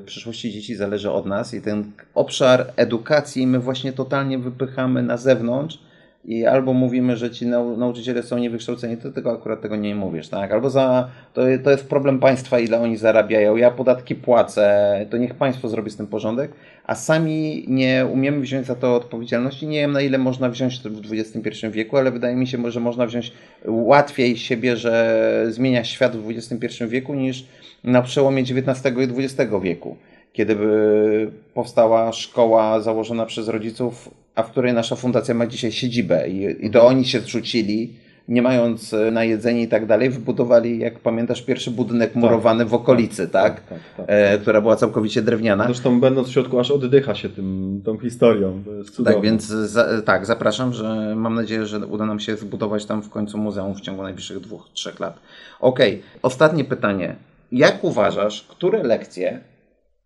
przyszłości 0.06 0.52
dzieci 0.52 0.74
zależy 0.74 1.10
od 1.10 1.26
nas 1.26 1.54
i 1.54 1.62
ten 1.62 1.92
obszar 2.14 2.66
edukacji 2.76 3.46
my 3.46 3.58
właśnie 3.58 3.92
totalnie 3.92 4.38
wypychamy 4.38 5.02
na 5.02 5.16
zewnątrz 5.16 5.89
i 6.24 6.46
albo 6.46 6.72
mówimy, 6.72 7.16
że 7.16 7.30
ci 7.30 7.46
nau 7.46 7.76
nauczyciele 7.76 8.22
są 8.22 8.38
niewykształceni, 8.38 8.96
to 8.96 9.10
tylko 9.10 9.32
akurat 9.32 9.60
tego 9.60 9.76
nie 9.76 9.94
mówisz, 9.94 10.28
tak? 10.28 10.52
Albo 10.52 10.70
za, 10.70 11.08
to, 11.34 11.42
to 11.64 11.70
jest 11.70 11.88
problem 11.88 12.18
państwa, 12.18 12.58
ile 12.58 12.80
oni 12.80 12.96
zarabiają, 12.96 13.56
ja 13.56 13.70
podatki 13.70 14.14
płacę, 14.14 15.06
to 15.10 15.16
niech 15.16 15.34
państwo 15.34 15.68
zrobi 15.68 15.90
z 15.90 15.96
tym 15.96 16.06
porządek, 16.06 16.50
a 16.84 16.94
sami 16.94 17.64
nie 17.68 18.06
umiemy 18.12 18.40
wziąć 18.40 18.66
za 18.66 18.74
to 18.74 18.96
odpowiedzialności. 18.96 19.66
Nie 19.66 19.80
wiem, 19.80 19.92
na 19.92 20.00
ile 20.00 20.18
można 20.18 20.48
wziąć 20.48 20.80
to 20.80 20.90
w 20.90 21.00
XXI 21.12 21.66
wieku, 21.70 21.96
ale 21.96 22.10
wydaje 22.10 22.36
mi 22.36 22.46
się, 22.46 22.70
że 22.70 22.80
można 22.80 23.06
wziąć 23.06 23.32
łatwiej 23.64 24.36
siebie, 24.36 24.76
że 24.76 25.46
zmienia 25.48 25.84
świat 25.84 26.16
w 26.16 26.30
XXI 26.30 26.84
wieku 26.88 27.14
niż 27.14 27.46
na 27.84 28.02
przełomie 28.02 28.42
XIX 28.42 28.96
i 28.98 29.22
XX 29.24 29.52
wieku, 29.62 29.96
kiedy 30.32 30.56
by 30.56 31.30
powstała 31.54 32.12
szkoła 32.12 32.80
założona 32.80 33.26
przez 33.26 33.48
rodziców, 33.48 34.10
a 34.34 34.42
w 34.42 34.50
której 34.50 34.72
nasza 34.72 34.96
fundacja 34.96 35.34
ma 35.34 35.46
dzisiaj 35.46 35.72
siedzibę 35.72 36.28
i, 36.28 36.66
i 36.66 36.70
to 36.70 36.86
oni 36.86 37.04
się 37.04 37.20
zrzucili, 37.20 37.94
nie 38.28 38.42
mając 38.42 38.94
e, 38.94 39.10
na 39.10 39.24
jedzenie 39.24 39.62
i 39.62 39.68
tak 39.68 39.86
dalej, 39.86 40.10
wybudowali, 40.10 40.78
jak 40.78 40.98
pamiętasz, 40.98 41.42
pierwszy 41.42 41.70
budynek 41.70 42.14
murowany 42.14 42.64
w 42.64 42.74
okolicy, 42.74 43.28
tak? 43.28 43.60
tak, 43.60 43.78
tak. 43.96 44.06
E, 44.08 44.38
która 44.38 44.60
była 44.60 44.76
całkowicie 44.76 45.22
drewniana. 45.22 45.64
Zresztą 45.64 46.00
będąc 46.00 46.28
w 46.28 46.32
środku 46.32 46.60
aż 46.60 46.70
oddycha 46.70 47.14
się 47.14 47.28
tym, 47.28 47.80
tą 47.84 47.98
historią. 47.98 48.62
To 48.64 48.74
jest 48.74 48.90
cudowne. 48.90 49.14
Tak, 49.14 49.24
więc 49.24 49.46
za, 49.46 50.02
tak, 50.02 50.26
zapraszam, 50.26 50.72
że 50.72 51.14
mam 51.16 51.34
nadzieję, 51.34 51.66
że 51.66 51.86
uda 51.86 52.06
nam 52.06 52.20
się 52.20 52.36
zbudować 52.36 52.84
tam 52.84 53.02
w 53.02 53.10
końcu 53.10 53.38
muzeum 53.38 53.74
w 53.74 53.80
ciągu 53.80 54.02
najbliższych 54.02 54.40
dwóch, 54.40 54.68
trzech 54.72 55.00
lat. 55.00 55.18
Okej, 55.60 56.02
ostatnie 56.22 56.64
pytanie. 56.64 57.16
Jak 57.52 57.84
uważasz, 57.84 58.46
które 58.48 58.82
lekcje, 58.82 59.40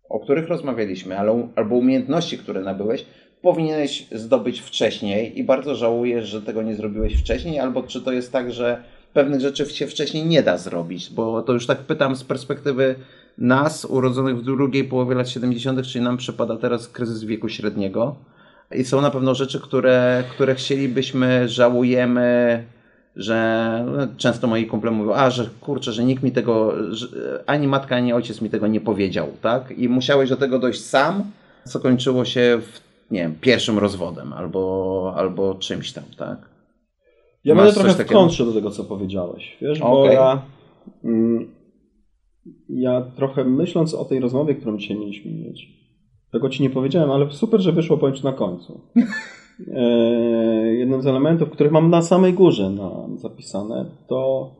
o 0.09 0.19
których 0.19 0.47
rozmawialiśmy, 0.47 1.19
albo 1.55 1.75
umiejętności, 1.75 2.37
które 2.37 2.61
nabyłeś, 2.61 3.05
powinieneś 3.41 4.07
zdobyć 4.11 4.61
wcześniej 4.61 5.39
i 5.39 5.43
bardzo 5.43 5.75
żałujesz, 5.75 6.27
że 6.27 6.41
tego 6.41 6.61
nie 6.61 6.75
zrobiłeś 6.75 7.15
wcześniej, 7.15 7.59
albo 7.59 7.83
czy 7.83 8.01
to 8.01 8.11
jest 8.11 8.31
tak, 8.31 8.51
że 8.51 8.83
pewnych 9.13 9.41
rzeczy 9.41 9.65
się 9.65 9.87
wcześniej 9.87 10.25
nie 10.25 10.43
da 10.43 10.57
zrobić, 10.57 11.09
bo 11.09 11.41
to 11.41 11.53
już 11.53 11.67
tak 11.67 11.77
pytam 11.77 12.15
z 12.15 12.23
perspektywy 12.23 12.95
nas, 13.37 13.85
urodzonych 13.85 14.37
w 14.37 14.43
drugiej 14.43 14.83
połowie 14.83 15.15
lat 15.15 15.29
70., 15.29 15.87
czyli 15.87 16.03
nam 16.03 16.17
przypada 16.17 16.57
teraz 16.57 16.87
kryzys 16.87 17.23
wieku 17.23 17.49
średniego. 17.49 18.15
I 18.71 18.83
są 18.83 19.01
na 19.01 19.11
pewno 19.11 19.35
rzeczy, 19.35 19.59
które, 19.59 20.23
które 20.31 20.55
chcielibyśmy, 20.55 21.49
żałujemy, 21.49 22.63
że 23.15 23.85
no, 23.97 24.07
często 24.17 24.47
moi 24.47 24.65
kumple 24.65 24.91
mówią, 24.91 25.13
a 25.13 25.29
że 25.29 25.49
kurczę, 25.61 25.91
że 25.91 26.03
nikt 26.03 26.23
mi 26.23 26.31
tego, 26.31 26.73
ani 27.45 27.67
matka, 27.67 27.95
ani 27.95 28.13
ojciec 28.13 28.41
mi 28.41 28.49
tego 28.49 28.67
nie 28.67 28.81
powiedział, 28.81 29.27
tak? 29.41 29.73
I 29.77 29.89
musiałeś 29.89 30.29
do 30.29 30.35
tego 30.35 30.59
dojść 30.59 30.85
sam, 30.85 31.23
co 31.63 31.79
kończyło 31.79 32.25
się 32.25 32.59
w, 32.61 32.81
nie 33.11 33.19
wiem, 33.19 33.35
pierwszym 33.41 33.79
rozwodem 33.79 34.33
albo, 34.33 35.13
albo 35.15 35.55
czymś 35.55 35.91
tam, 35.93 36.03
tak? 36.17 36.49
Ja 37.43 37.55
Masz 37.55 37.65
będę 37.65 37.81
trochę 37.81 38.03
w 38.03 38.07
kontrze 38.07 38.45
do 38.45 38.53
tego, 38.53 38.71
co 38.71 38.83
powiedziałeś, 38.83 39.57
wiesz, 39.61 39.79
bo 39.79 40.03
Okej. 40.03 40.15
ja, 40.15 40.41
mm, 41.03 41.55
ja 42.69 43.01
trochę 43.01 43.43
myśląc 43.43 43.93
o 43.93 44.05
tej 44.05 44.19
rozmowie, 44.19 44.55
którą 44.55 44.77
dzisiaj 44.77 44.97
mieliśmy 44.97 45.31
mieć, 45.31 45.67
tego 46.31 46.49
ci 46.49 46.63
nie 46.63 46.69
powiedziałem, 46.69 47.11
ale 47.11 47.31
super, 47.31 47.61
że 47.61 47.71
wyszło 47.71 48.11
ci 48.11 48.23
na 48.23 48.33
końcu. 48.33 48.81
E, 49.73 49.81
jednym 50.75 51.01
z 51.01 51.07
elementów, 51.07 51.49
których 51.49 51.71
mam 51.71 51.89
na 51.89 52.01
samej 52.01 52.33
górze 52.33 52.69
na, 52.69 52.91
zapisane, 53.17 53.85
to 54.07 54.51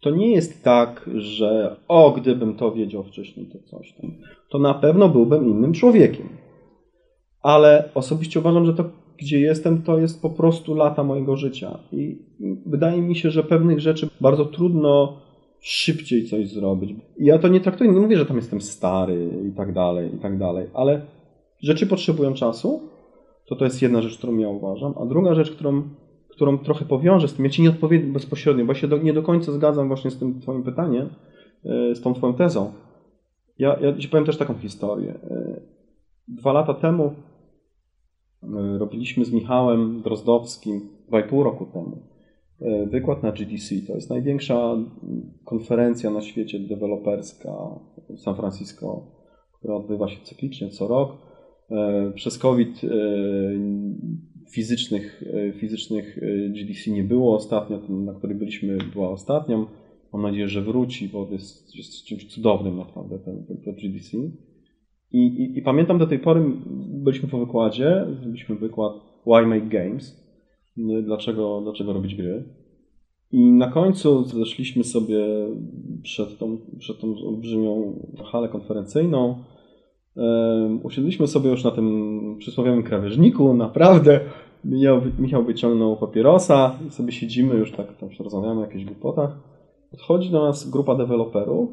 to 0.00 0.10
nie 0.10 0.32
jest 0.32 0.64
tak, 0.64 1.10
że 1.16 1.76
o, 1.88 2.10
gdybym 2.10 2.54
to 2.54 2.72
wiedział 2.72 3.02
wcześniej, 3.02 3.46
to 3.46 3.58
coś 3.58 3.92
tam. 3.92 4.10
To 4.50 4.58
na 4.58 4.74
pewno 4.74 5.08
byłbym 5.08 5.48
innym 5.48 5.72
człowiekiem. 5.72 6.28
Ale 7.42 7.88
osobiście 7.94 8.40
uważam, 8.40 8.66
że 8.66 8.74
to, 8.74 8.84
gdzie 9.18 9.40
jestem, 9.40 9.82
to 9.82 9.98
jest 9.98 10.22
po 10.22 10.30
prostu 10.30 10.74
lata 10.74 11.04
mojego 11.04 11.36
życia. 11.36 11.78
I 11.92 12.18
wydaje 12.66 13.02
mi 13.02 13.16
się, 13.16 13.30
że 13.30 13.42
pewnych 13.42 13.80
rzeczy 13.80 14.08
bardzo 14.20 14.44
trudno 14.44 15.16
szybciej 15.60 16.26
coś 16.26 16.48
zrobić. 16.48 16.94
Ja 17.18 17.38
to 17.38 17.48
nie 17.48 17.60
traktuję, 17.60 17.92
nie 17.92 18.00
mówię, 18.00 18.16
że 18.16 18.26
tam 18.26 18.36
jestem 18.36 18.60
stary 18.60 19.30
i 19.50 19.56
tak 19.56 19.72
dalej, 19.72 20.14
i 20.14 20.18
tak 20.18 20.38
dalej, 20.38 20.66
ale 20.74 21.00
rzeczy 21.62 21.86
potrzebują 21.86 22.34
czasu. 22.34 22.80
To 23.50 23.56
to 23.56 23.64
jest 23.64 23.82
jedna 23.82 24.02
rzecz, 24.02 24.18
którą 24.18 24.38
ja 24.38 24.48
uważam. 24.48 24.94
A 25.00 25.06
druga 25.06 25.34
rzecz, 25.34 25.50
którą, 25.50 25.82
którą 26.28 26.58
trochę 26.58 26.84
powiążę 26.84 27.28
z 27.28 27.34
tym, 27.34 27.44
ja 27.44 27.50
ci 27.50 27.62
nie 27.62 27.70
odpowiem 27.70 28.12
bezpośrednio, 28.12 28.64
bo 28.64 28.72
ja 28.72 28.78
się 28.78 28.88
do, 28.88 28.98
nie 28.98 29.12
do 29.12 29.22
końca 29.22 29.52
zgadzam 29.52 29.88
właśnie 29.88 30.10
z 30.10 30.18
tym 30.18 30.40
twoim 30.40 30.62
pytaniem, 30.62 31.08
e, 31.64 31.94
z 31.94 32.00
tą 32.00 32.14
twoją 32.14 32.34
tezą. 32.34 32.72
Ja, 33.58 33.78
ja 33.80 33.96
ci 33.96 34.08
powiem 34.08 34.26
też 34.26 34.36
taką 34.36 34.54
historię. 34.54 35.14
E, 35.30 35.60
Dwa 36.28 36.52
lata 36.52 36.74
temu 36.74 37.04
e, 38.42 38.78
robiliśmy 38.78 39.24
z 39.24 39.32
Michałem 39.32 40.02
Drozdowskim, 40.02 40.80
dwa 41.08 41.20
i 41.20 41.28
pół 41.28 41.42
roku 41.42 41.66
temu, 41.66 42.02
wykład 42.86 43.22
na 43.22 43.32
GDC. 43.32 43.74
To 43.86 43.94
jest 43.94 44.10
największa 44.10 44.76
konferencja 45.44 46.10
na 46.10 46.20
świecie 46.20 46.58
deweloperska 46.60 47.52
w 48.08 48.20
San 48.20 48.36
Francisco, 48.36 49.06
która 49.58 49.74
odbywa 49.74 50.08
się 50.08 50.20
cyklicznie 50.24 50.70
co 50.70 50.88
rok. 50.88 51.29
E, 51.70 52.12
Przez 52.14 52.38
COVID 52.38 52.84
e, 52.84 52.88
fizycznych, 54.50 55.22
e, 55.34 55.52
fizycznych 55.52 56.18
GDC 56.48 56.90
nie 56.90 57.04
było 57.04 57.36
ostatnio, 57.36 57.78
ten, 57.78 58.04
na 58.04 58.14
której 58.14 58.36
byliśmy, 58.36 58.78
była 58.92 59.10
ostatnią. 59.10 59.66
Mam 60.12 60.22
nadzieję, 60.22 60.48
że 60.48 60.62
wróci, 60.62 61.08
bo 61.08 61.28
jest, 61.30 61.76
jest 61.76 62.04
czymś 62.04 62.26
cudownym 62.26 62.76
naprawdę 62.76 63.18
ten, 63.18 63.44
ten, 63.44 63.56
to 63.56 63.72
GDC. 63.72 64.18
I, 65.12 65.18
i, 65.26 65.58
I 65.58 65.62
pamiętam 65.62 65.98
do 65.98 66.06
tej 66.06 66.18
pory, 66.18 66.42
byliśmy 66.88 67.28
po 67.28 67.38
wykładzie, 67.38 68.06
zrobiliśmy 68.20 68.56
wykład 68.56 68.92
Why 69.26 69.46
Make 69.46 69.68
Games? 69.68 70.20
Dlaczego, 71.02 71.60
dlaczego 71.60 71.92
robić 71.92 72.14
gry? 72.14 72.44
I 73.32 73.52
na 73.52 73.70
końcu 73.70 74.24
zeszliśmy 74.24 74.84
sobie 74.84 75.18
przed 76.02 76.38
tą, 76.38 76.58
przed 76.78 77.00
tą 77.00 77.14
olbrzymią 77.26 77.98
halę 78.24 78.48
konferencyjną. 78.48 79.44
Usiedliśmy 80.82 81.26
sobie 81.26 81.50
już 81.50 81.64
na 81.64 81.70
tym 81.70 82.36
przysłowiowym 82.38 82.82
krawężniku, 82.82 83.54
naprawdę. 83.54 84.20
Michał, 84.64 85.00
Michał 85.18 85.44
wyciągnął 85.44 85.96
papierosa 85.96 86.78
i 86.88 86.90
sobie 86.90 87.12
siedzimy, 87.12 87.54
już 87.54 87.72
tak 87.72 87.96
tam 87.96 88.12
się 88.12 88.24
rozmawiamy 88.24 88.60
o 88.60 88.64
jakichś 88.64 88.84
głupotach. 88.84 89.30
Podchodzi 89.90 90.30
do 90.30 90.46
nas 90.46 90.70
grupa 90.70 90.94
deweloperów 90.94 91.70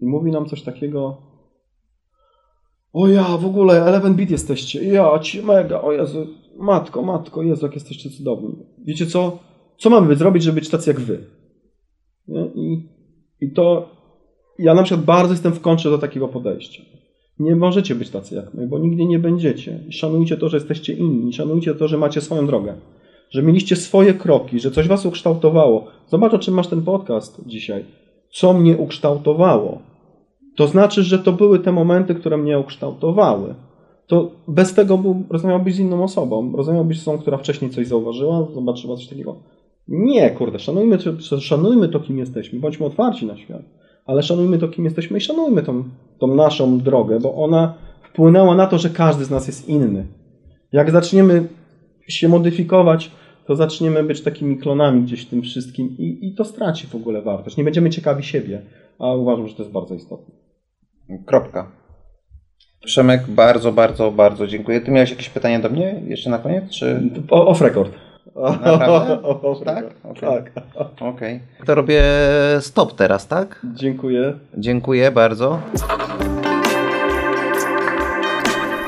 i 0.00 0.06
mówi 0.06 0.30
nam 0.30 0.46
coś 0.46 0.62
takiego, 0.62 1.16
o 2.92 3.08
ja, 3.08 3.36
w 3.36 3.46
ogóle 3.46 3.86
Eleven 3.86 4.14
Bit 4.14 4.30
jesteście. 4.30 4.84
Ja, 4.84 5.18
ci 5.18 5.42
mega, 5.42 5.80
o 5.80 5.92
Jezu, 5.92 6.26
matko, 6.56 7.02
matko, 7.02 7.42
Jezu, 7.42 7.66
jak 7.66 7.74
jesteście 7.74 8.10
cudowni. 8.10 8.56
Wiecie 8.84 9.06
co? 9.06 9.38
Co 9.78 9.90
mamy 9.90 10.16
zrobić, 10.16 10.42
żeby 10.42 10.60
być 10.60 10.68
tacy 10.68 10.90
jak 10.90 11.00
wy? 11.00 11.24
Nie? 12.28 12.46
I, 12.54 12.88
I 13.40 13.52
to, 13.52 13.88
ja 14.58 14.74
na 14.74 14.82
przykład 14.82 15.06
bardzo 15.06 15.32
jestem 15.32 15.52
w 15.52 15.60
kontrze 15.60 15.90
do 15.90 15.98
takiego 15.98 16.28
podejścia. 16.28 16.82
Nie 17.38 17.56
możecie 17.56 17.94
być 17.94 18.10
tacy 18.10 18.34
jak 18.34 18.54
my, 18.54 18.66
bo 18.66 18.78
nigdy 18.78 19.06
nie 19.06 19.18
będziecie. 19.18 19.78
Szanujcie 19.90 20.36
to, 20.36 20.48
że 20.48 20.56
jesteście 20.56 20.92
inni. 20.92 21.32
Szanujcie 21.32 21.74
to, 21.74 21.88
że 21.88 21.98
macie 21.98 22.20
swoją 22.20 22.46
drogę. 22.46 22.74
Że 23.30 23.42
mieliście 23.42 23.76
swoje 23.76 24.14
kroki, 24.14 24.60
że 24.60 24.70
coś 24.70 24.88
was 24.88 25.06
ukształtowało. 25.06 25.86
Zobacz, 26.06 26.34
o 26.34 26.38
czym 26.38 26.54
masz 26.54 26.66
ten 26.66 26.82
podcast 26.82 27.40
dzisiaj. 27.46 27.84
Co 28.30 28.52
mnie 28.52 28.76
ukształtowało? 28.76 29.78
To 30.56 30.66
znaczy, 30.66 31.02
że 31.02 31.18
to 31.18 31.32
były 31.32 31.58
te 31.58 31.72
momenty, 31.72 32.14
które 32.14 32.36
mnie 32.36 32.58
ukształtowały. 32.58 33.54
To 34.06 34.30
bez 34.48 34.74
tego 34.74 34.98
był, 34.98 35.22
rozmawiałbyś 35.30 35.74
z 35.74 35.78
inną 35.78 36.04
osobą. 36.04 36.52
Rozmawiałbyś 36.56 36.98
z 36.98 37.00
osobą, 37.00 37.18
która 37.18 37.38
wcześniej 37.38 37.70
coś 37.70 37.86
zauważyła, 37.86 38.46
zobaczyła 38.54 38.96
coś 38.96 39.06
takiego. 39.06 39.36
Nie, 39.88 40.30
kurde, 40.30 40.58
szanujmy, 40.58 40.98
szanujmy 41.40 41.88
to, 41.88 42.00
kim 42.00 42.18
jesteśmy. 42.18 42.60
Bądźmy 42.60 42.86
otwarci 42.86 43.26
na 43.26 43.36
świat. 43.36 43.62
Ale 44.06 44.22
szanujmy 44.22 44.58
to, 44.58 44.68
kim 44.68 44.84
jesteśmy 44.84 45.18
i 45.18 45.20
szanujmy 45.20 45.62
tą, 45.62 45.84
tą 46.18 46.26
naszą 46.26 46.78
drogę, 46.78 47.20
bo 47.20 47.34
ona 47.34 47.74
wpłynęła 48.02 48.54
na 48.54 48.66
to, 48.66 48.78
że 48.78 48.90
każdy 48.90 49.24
z 49.24 49.30
nas 49.30 49.46
jest 49.46 49.68
inny. 49.68 50.06
Jak 50.72 50.90
zaczniemy 50.90 51.48
się 52.08 52.28
modyfikować, 52.28 53.10
to 53.46 53.56
zaczniemy 53.56 54.04
być 54.04 54.20
takimi 54.20 54.58
klonami 54.58 55.02
gdzieś 55.02 55.26
w 55.26 55.30
tym 55.30 55.42
wszystkim 55.42 55.96
i, 55.98 56.18
i 56.22 56.34
to 56.34 56.44
straci 56.44 56.86
w 56.86 56.94
ogóle 56.94 57.22
wartość. 57.22 57.56
Nie 57.56 57.64
będziemy 57.64 57.90
ciekawi 57.90 58.22
siebie, 58.22 58.62
a 58.98 59.14
uważam, 59.14 59.48
że 59.48 59.54
to 59.54 59.62
jest 59.62 59.72
bardzo 59.72 59.94
istotne. 59.94 60.34
Kropka. 61.26 61.72
Przemek, 62.84 63.26
bardzo, 63.28 63.72
bardzo, 63.72 64.12
bardzo 64.12 64.46
dziękuję. 64.46 64.80
Ty 64.80 64.90
miałeś 64.90 65.10
jakieś 65.10 65.28
pytanie 65.28 65.60
do 65.60 65.68
mnie 65.68 66.02
jeszcze 66.06 66.30
na 66.30 66.38
koniec? 66.38 66.70
Czy... 66.70 67.10
O, 67.30 67.46
off 67.46 67.60
record. 67.60 67.92
Naprawdę? 68.36 69.22
off 69.22 69.64
Tak? 69.64 69.76
record. 69.76 69.94
Okej. 70.04 70.28
tak. 70.28 70.50
Okej. 71.00 71.40
To 71.66 71.74
robię 71.74 72.02
stop 72.60 72.94
teraz, 72.94 73.26
tak? 73.26 73.60
Dziękuję. 73.74 74.34
Dziękuję 74.56 75.10
bardzo. 75.10 75.58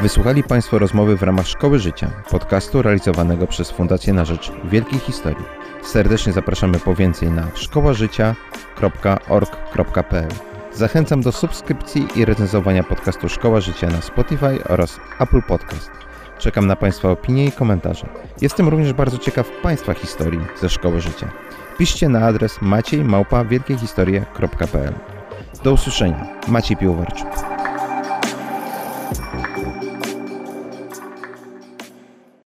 Wysłuchali 0.01 0.43
Państwo 0.43 0.79
rozmowy 0.79 1.17
w 1.17 1.23
ramach 1.23 1.47
Szkoły 1.47 1.79
Życia, 1.79 2.11
podcastu 2.31 2.83
realizowanego 2.83 3.47
przez 3.47 3.71
Fundację 3.71 4.12
na 4.12 4.25
Rzecz 4.25 4.53
Wielkiej 4.65 4.99
Historii. 4.99 5.45
Serdecznie 5.83 6.33
zapraszamy 6.33 6.79
po 6.79 6.95
więcej 6.95 7.31
na 7.31 7.47
szkołażycia.org.pl. 7.55 10.29
Zachęcam 10.73 11.21
do 11.21 11.33
subskrypcji 11.33 12.09
i 12.17 12.25
recenzowania 12.25 12.83
podcastu 12.83 13.29
Szkoła 13.29 13.61
Życia 13.61 13.87
na 13.87 14.01
Spotify 14.01 14.65
oraz 14.69 15.01
Apple 15.21 15.43
Podcast. 15.43 15.91
Czekam 16.41 16.67
na 16.67 16.77
Państwa 16.77 17.11
opinie 17.11 17.45
i 17.45 17.53
komentarze. 17.53 18.07
Jestem 18.41 18.69
również 18.69 18.93
bardzo 18.93 19.19
ciekaw 19.19 19.51
Państwa 19.62 19.95
historii 19.95 20.41
ze 20.61 20.69
Szkoły 20.69 21.01
Życia. 21.01 21.31
Piszcie 21.79 22.09
na 22.09 22.27
adres 22.27 22.62
maciej.wielkiehistorie.pl 22.62 24.93
Do 25.65 25.73
usłyszenia. 25.73 26.27
Maciej 26.49 26.77
Piłowarczuk. 26.77 27.60